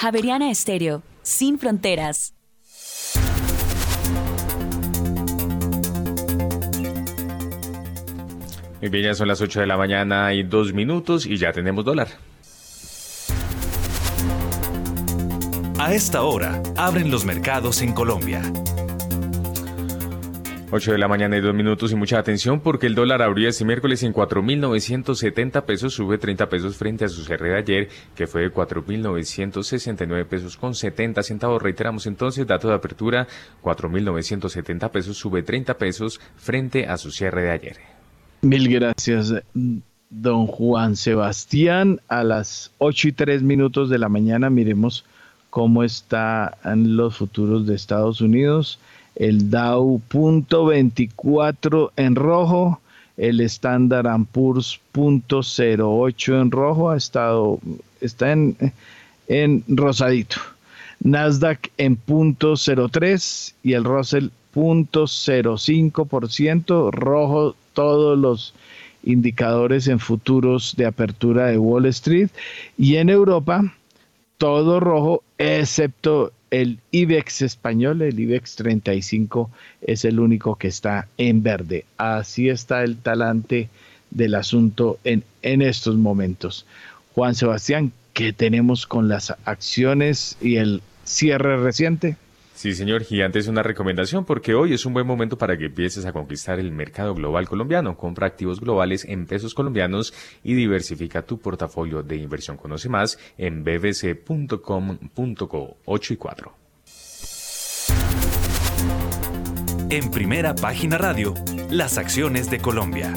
Javeriana 0.00 0.48
Estéreo, 0.52 1.02
sin 1.22 1.58
fronteras. 1.58 2.32
Muy 8.80 8.90
bien, 8.90 9.06
ya 9.06 9.14
son 9.14 9.26
las 9.26 9.40
8 9.40 9.58
de 9.58 9.66
la 9.66 9.76
mañana 9.76 10.32
y 10.34 10.44
dos 10.44 10.72
minutos 10.72 11.26
y 11.26 11.36
ya 11.36 11.50
tenemos 11.50 11.84
dólar. 11.84 12.06
A 15.80 15.92
esta 15.92 16.22
hora, 16.22 16.62
abren 16.76 17.10
los 17.10 17.24
mercados 17.24 17.82
en 17.82 17.92
Colombia. 17.92 18.42
8 20.70 20.92
de 20.92 20.98
la 20.98 21.08
mañana 21.08 21.38
y 21.38 21.40
2 21.40 21.54
minutos 21.54 21.92
y 21.92 21.96
mucha 21.96 22.18
atención 22.18 22.60
porque 22.60 22.86
el 22.86 22.94
dólar 22.94 23.22
abrió 23.22 23.48
este 23.48 23.64
miércoles 23.64 24.02
en 24.02 24.12
4.970 24.12 25.64
pesos, 25.64 25.94
sube 25.94 26.18
30 26.18 26.48
pesos 26.50 26.76
frente 26.76 27.06
a 27.06 27.08
su 27.08 27.24
cierre 27.24 27.50
de 27.50 27.56
ayer 27.56 27.88
que 28.14 28.26
fue 28.26 28.42
de 28.42 28.52
4.969 28.52 30.26
pesos 30.26 30.58
con 30.58 30.74
70 30.74 31.22
centavos. 31.22 31.62
Reiteramos 31.62 32.06
entonces, 32.06 32.46
dato 32.46 32.68
de 32.68 32.74
apertura, 32.74 33.26
4.970 33.62 34.90
pesos, 34.90 35.16
sube 35.16 35.42
30 35.42 35.78
pesos 35.78 36.20
frente 36.36 36.86
a 36.86 36.98
su 36.98 37.10
cierre 37.10 37.44
de 37.44 37.50
ayer. 37.50 37.76
Mil 38.42 38.68
gracias, 38.68 39.34
don 40.10 40.46
Juan 40.46 40.96
Sebastián. 40.96 42.00
A 42.08 42.22
las 42.24 42.72
8 42.76 43.08
y 43.08 43.12
3 43.12 43.42
minutos 43.42 43.88
de 43.88 43.98
la 43.98 44.10
mañana 44.10 44.50
miremos 44.50 45.06
cómo 45.48 45.82
están 45.82 46.52
los 46.94 47.16
futuros 47.16 47.66
de 47.66 47.74
Estados 47.74 48.20
Unidos 48.20 48.78
el 49.18 49.50
Dow 49.50 50.00
punto 50.08 50.66
24 50.66 51.92
en 51.96 52.14
rojo, 52.14 52.80
el 53.16 53.40
Standard 53.40 54.06
Poor's 54.30 54.80
punto 54.92 55.40
08 55.40 56.40
en 56.40 56.50
rojo, 56.52 56.90
ha 56.90 56.96
estado, 56.96 57.58
está 58.00 58.30
en, 58.32 58.56
en 59.26 59.64
rosadito. 59.66 60.36
Nasdaq 61.00 61.70
en 61.78 61.96
punto 61.96 62.54
03 62.56 63.54
y 63.64 63.72
el 63.72 63.84
Russell 63.84 64.28
punto 64.52 65.04
05%, 65.04 66.90
rojo 66.92 67.56
todos 67.72 68.18
los 68.18 68.54
indicadores 69.04 69.88
en 69.88 69.98
futuros 69.98 70.74
de 70.76 70.86
apertura 70.86 71.46
de 71.46 71.58
Wall 71.58 71.86
Street 71.86 72.30
y 72.76 72.96
en 72.96 73.08
Europa 73.08 73.72
todo 74.38 74.80
rojo 74.80 75.22
excepto 75.38 76.32
el 76.50 76.78
IBEX 76.90 77.42
español, 77.42 78.02
el 78.02 78.18
IBEX 78.18 78.56
35, 78.56 79.50
es 79.82 80.04
el 80.04 80.20
único 80.20 80.56
que 80.56 80.68
está 80.68 81.08
en 81.18 81.42
verde. 81.42 81.84
Así 81.96 82.48
está 82.48 82.82
el 82.84 82.96
talante 82.96 83.68
del 84.10 84.34
asunto 84.34 84.98
en, 85.04 85.24
en 85.42 85.62
estos 85.62 85.96
momentos. 85.96 86.66
Juan 87.14 87.34
Sebastián, 87.34 87.92
¿qué 88.12 88.32
tenemos 88.32 88.86
con 88.86 89.08
las 89.08 89.34
acciones 89.44 90.36
y 90.40 90.56
el 90.56 90.82
cierre 91.04 91.56
reciente? 91.62 92.16
Sí, 92.58 92.74
señor 92.74 93.04
Gigante, 93.04 93.38
es 93.38 93.46
una 93.46 93.62
recomendación 93.62 94.24
porque 94.24 94.52
hoy 94.52 94.74
es 94.74 94.84
un 94.84 94.92
buen 94.92 95.06
momento 95.06 95.38
para 95.38 95.56
que 95.56 95.66
empieces 95.66 96.04
a 96.06 96.12
conquistar 96.12 96.58
el 96.58 96.72
mercado 96.72 97.14
global 97.14 97.48
colombiano. 97.48 97.96
Compra 97.96 98.26
activos 98.26 98.60
globales 98.60 99.04
en 99.04 99.26
pesos 99.26 99.54
colombianos 99.54 100.12
y 100.42 100.54
diversifica 100.54 101.22
tu 101.22 101.38
portafolio 101.38 102.02
de 102.02 102.16
inversión. 102.16 102.56
Conoce 102.56 102.88
más 102.88 103.16
en 103.36 103.62
bbc.com.co 103.62 104.56
8 105.84 106.12
y 106.12 106.16
4. 106.16 106.52
En 109.90 110.10
primera 110.10 110.56
página 110.56 110.98
radio, 110.98 111.34
las 111.70 111.96
acciones 111.96 112.50
de 112.50 112.58
Colombia. 112.58 113.14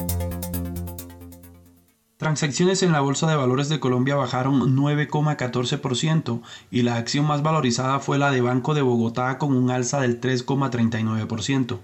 Transacciones 2.22 2.84
en 2.84 2.92
la 2.92 3.00
Bolsa 3.00 3.26
de 3.28 3.36
Valores 3.36 3.68
de 3.68 3.80
Colombia 3.80 4.14
bajaron 4.14 4.78
9,14% 4.78 6.40
y 6.70 6.84
la 6.84 6.98
acción 6.98 7.26
más 7.26 7.42
valorizada 7.42 8.00
fue 8.00 8.20
la 8.20 8.30
de 8.30 8.42
Banco 8.42 8.76
de 8.76 8.84
Bogotá 8.84 9.40
con 9.40 9.56
un 9.56 9.72
alza 9.72 10.02
del 10.02 10.22
3,39%. 10.22 11.80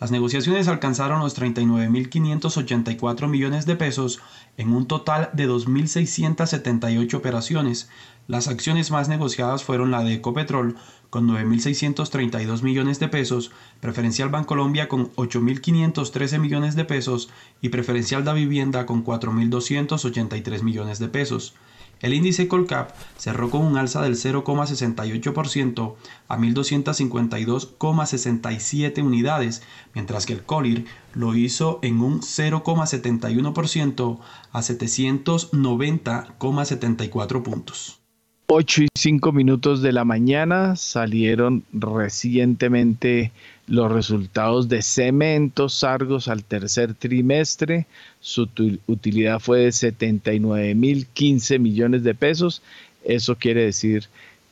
Las 0.00 0.10
negociaciones 0.10 0.66
alcanzaron 0.66 1.20
los 1.20 1.38
39.584 1.38 3.28
millones 3.28 3.66
de 3.66 3.76
pesos 3.76 4.18
en 4.56 4.72
un 4.72 4.86
total 4.86 5.28
de 5.34 5.46
2.678 5.46 7.12
operaciones. 7.12 7.90
Las 8.26 8.48
acciones 8.48 8.90
más 8.90 9.10
negociadas 9.10 9.62
fueron 9.62 9.90
la 9.90 10.02
de 10.02 10.14
Ecopetrol 10.14 10.76
con 11.10 11.28
9.632 11.28 12.62
millones 12.62 12.98
de 12.98 13.08
pesos, 13.08 13.50
Preferencial 13.80 14.30
Bancolombia 14.30 14.88
con 14.88 15.12
8.513 15.16 16.38
millones 16.38 16.76
de 16.76 16.86
pesos 16.86 17.28
y 17.60 17.68
Preferencial 17.68 18.24
Da 18.24 18.32
Vivienda 18.32 18.86
con 18.86 19.04
4.283 19.04 20.62
millones 20.62 20.98
de 20.98 21.08
pesos. 21.08 21.52
El 22.00 22.14
índice 22.14 22.48
Colcap 22.48 22.92
cerró 23.18 23.50
con 23.50 23.62
un 23.62 23.76
alza 23.76 24.00
del 24.00 24.14
0,68% 24.14 25.94
a 26.28 26.38
1.252,67 26.38 29.02
unidades, 29.02 29.62
mientras 29.94 30.24
que 30.24 30.32
el 30.32 30.42
Colir 30.42 30.86
lo 31.12 31.34
hizo 31.34 31.78
en 31.82 32.00
un 32.00 32.22
0,71% 32.22 34.18
a 34.52 34.60
790,74 34.60 37.42
puntos. 37.42 37.98
8 38.46 38.82
y 38.82 38.88
5 38.96 39.32
minutos 39.32 39.82
de 39.82 39.92
la 39.92 40.04
mañana 40.04 40.76
salieron 40.76 41.64
recientemente 41.72 43.32
los 43.70 43.90
resultados 43.92 44.68
de 44.68 44.82
Cementos 44.82 45.84
Argos 45.84 46.26
al 46.26 46.42
tercer 46.42 46.92
trimestre. 46.92 47.86
Su 48.20 48.48
utilidad 48.88 49.38
fue 49.38 49.60
de 49.60 49.72
79 49.72 50.74
mil 50.74 51.06
15 51.06 51.60
millones 51.60 52.02
de 52.02 52.16
pesos. 52.16 52.62
Eso 53.04 53.36
quiere 53.36 53.64
decir 53.64 54.06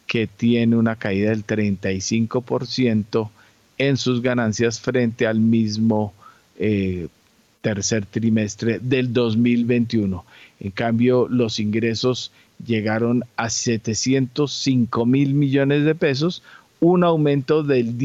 que 0.07 0.29
tiene 0.29 0.77
una 0.77 0.95
caída 0.95 1.31
del 1.31 1.45
35% 1.45 3.29
en 3.79 3.97
sus 3.97 4.23
ganancias 4.23 4.81
frente 4.81 5.27
al 5.27 5.41
mismo 5.41 6.15
eh, 6.57 7.09
tercer 7.61 8.07
trimestre 8.07 8.79
del 8.79 9.13
2021. 9.13 10.25
En 10.61 10.71
cambio, 10.71 11.27
los 11.29 11.59
ingresos 11.59 12.31
llegaron 12.65 13.25
a 13.37 13.51
705 13.51 15.07
mil 15.07 15.35
millones 15.35 15.85
de 15.85 15.97
pesos, 15.97 16.45
un 16.79 17.03
aumento 17.03 17.65
del 17.65 17.99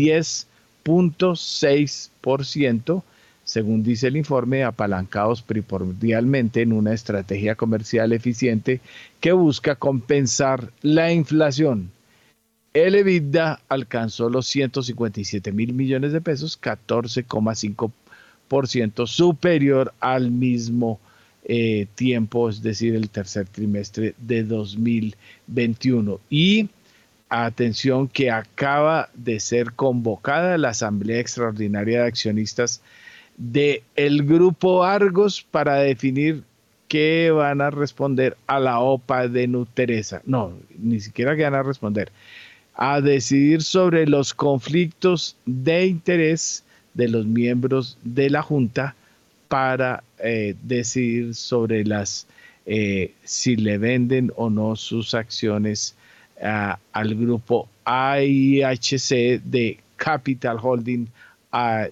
10.6%, 0.83 3.03
según 3.43 3.83
dice 3.83 4.07
el 4.07 4.17
informe, 4.17 4.63
apalancados 4.63 5.41
primordialmente 5.41 6.61
en 6.61 6.73
una 6.73 6.93
estrategia 6.93 7.55
comercial 7.55 8.13
eficiente 8.13 8.81
que 9.19 9.31
busca 9.33 9.75
compensar 9.75 10.71
la 10.81 11.11
inflación. 11.11 11.91
El 12.73 12.95
EBITDA 12.95 13.61
alcanzó 13.69 14.29
los 14.29 14.47
157 14.47 15.51
mil 15.51 15.73
millones 15.73 16.11
de 16.11 16.21
pesos, 16.21 16.59
14,5% 16.59 19.07
superior 19.07 19.93
al 19.99 20.31
mismo 20.31 20.99
eh, 21.45 21.87
tiempo, 21.95 22.49
es 22.49 22.63
decir, 22.63 22.95
el 22.95 23.09
tercer 23.09 23.47
trimestre 23.47 24.15
de 24.17 24.43
2021. 24.43 26.19
Y 26.29 26.69
atención 27.33 28.07
que 28.07 28.29
acaba 28.29 29.09
de 29.15 29.39
ser 29.39 29.73
convocada 29.73 30.57
la 30.57 30.69
Asamblea 30.69 31.19
Extraordinaria 31.19 32.01
de 32.01 32.07
Accionistas 32.07 32.81
de 33.37 33.83
el 33.95 34.23
grupo 34.23 34.83
Argos 34.83 35.41
para 35.41 35.77
definir 35.77 36.43
qué 36.87 37.31
van 37.31 37.61
a 37.61 37.71
responder 37.71 38.37
a 38.45 38.59
la 38.59 38.79
OPA 38.79 39.27
de 39.27 39.47
Nuteresa. 39.47 40.21
No, 40.25 40.53
ni 40.77 40.99
siquiera 40.99 41.35
que 41.35 41.41
van 41.43 41.55
a 41.55 41.63
responder. 41.63 42.11
A 42.75 43.01
decidir 43.01 43.63
sobre 43.63 44.05
los 44.05 44.35
conflictos 44.35 45.35
de 45.47 45.87
interés 45.87 46.63
de 46.93 47.07
los 47.07 47.25
miembros 47.25 47.97
de 48.03 48.29
la 48.29 48.43
Junta 48.43 48.95
para 49.47 50.03
eh, 50.19 50.55
decidir 50.61 51.33
sobre 51.33 51.83
las 51.83 52.27
eh, 52.67 53.13
si 53.23 53.55
le 53.55 53.79
venden 53.79 54.31
o 54.35 54.51
no 54.51 54.75
sus 54.75 55.15
acciones 55.15 55.95
al 56.41 57.15
grupo 57.15 57.69
AIHC 57.85 59.41
de 59.43 59.79
Capital 59.95 60.57
Holding 60.61 61.07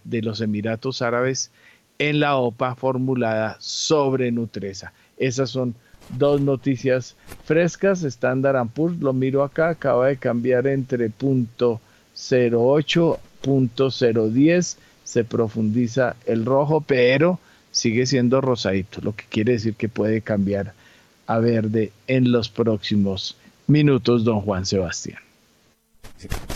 de 0.04 0.22
los 0.22 0.42
Emiratos 0.42 1.02
Árabes 1.02 1.52
en 2.00 2.20
la 2.20 2.36
OPA 2.36 2.76
formulada 2.76 3.58
sobre 3.60 4.32
Nutresa. 4.32 4.92
Esas 5.18 5.52
son 5.52 5.76
dos 6.18 6.42
noticias 6.42 7.16
frescas. 7.46 8.04
Standard 8.04 8.68
Poor's, 8.70 9.00
lo 9.00 9.14
miro 9.14 9.44
acá, 9.44 9.70
acaba 9.70 10.08
de 10.08 10.18
cambiar 10.18 10.66
entre 10.68 11.10
punto 11.10 11.80
08, 12.16 13.20
punto 13.42 13.90
010, 13.90 14.78
se 15.04 15.24
profundiza 15.24 16.16
el 16.26 16.46
rojo, 16.46 16.82
pero 16.82 17.40
sigue 17.72 18.06
siendo 18.06 18.42
rosadito, 18.42 19.02
lo 19.02 19.16
que 19.16 19.26
quiere 19.30 19.54
decir 19.54 19.76
que 19.76 19.88
puede 19.88 20.22
cambiar 20.22 20.74
a 21.28 21.40
verde 21.40 21.92
en 22.08 22.32
los 22.32 22.50
próximos 22.50 23.38
minutos, 23.72 24.24
don 24.24 24.42
Juan 24.42 24.66
Sebastián. 24.66 25.20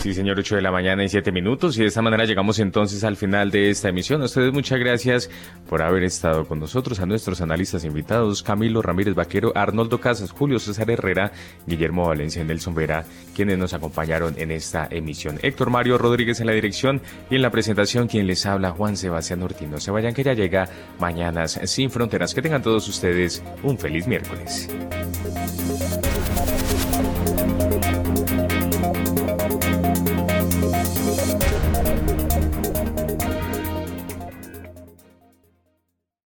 Sí, 0.00 0.14
señor, 0.14 0.38
8 0.38 0.56
de 0.56 0.62
la 0.62 0.70
mañana 0.70 1.02
y 1.02 1.08
7 1.08 1.32
minutos. 1.32 1.76
Y 1.76 1.80
de 1.80 1.86
esta 1.86 2.02
manera 2.02 2.24
llegamos 2.24 2.58
entonces 2.58 3.02
al 3.02 3.16
final 3.16 3.50
de 3.50 3.70
esta 3.70 3.88
emisión. 3.88 4.22
A 4.22 4.26
ustedes 4.26 4.52
muchas 4.52 4.78
gracias 4.78 5.30
por 5.68 5.82
haber 5.82 6.04
estado 6.04 6.46
con 6.46 6.60
nosotros, 6.60 7.00
a 7.00 7.06
nuestros 7.06 7.40
analistas 7.40 7.84
invitados, 7.84 8.42
Camilo 8.42 8.82
Ramírez 8.82 9.14
Vaquero, 9.14 9.52
Arnoldo 9.54 10.00
Casas, 10.00 10.30
Julio 10.30 10.58
César 10.58 10.90
Herrera, 10.90 11.32
Guillermo 11.66 12.06
Valencia 12.06 12.42
y 12.42 12.44
Nelson 12.44 12.74
Vera, 12.74 13.04
quienes 13.34 13.58
nos 13.58 13.74
acompañaron 13.74 14.34
en 14.38 14.52
esta 14.52 14.86
emisión. 14.90 15.38
Héctor 15.42 15.70
Mario 15.70 15.98
Rodríguez 15.98 16.40
en 16.40 16.46
la 16.46 16.52
dirección 16.52 17.00
y 17.30 17.36
en 17.36 17.42
la 17.42 17.50
presentación 17.50 18.06
quien 18.06 18.26
les 18.26 18.46
habla, 18.46 18.70
Juan 18.70 18.96
Sebastián 18.96 19.42
Ortino. 19.42 19.80
Se 19.80 19.90
vayan 19.90 20.14
que 20.14 20.22
ya 20.22 20.34
llega 20.34 20.68
Mañanas 21.00 21.60
sin 21.64 21.90
Fronteras. 21.90 22.34
Que 22.34 22.42
tengan 22.42 22.62
todos 22.62 22.86
ustedes 22.88 23.42
un 23.62 23.78
feliz 23.78 24.06
miércoles. 24.06 24.68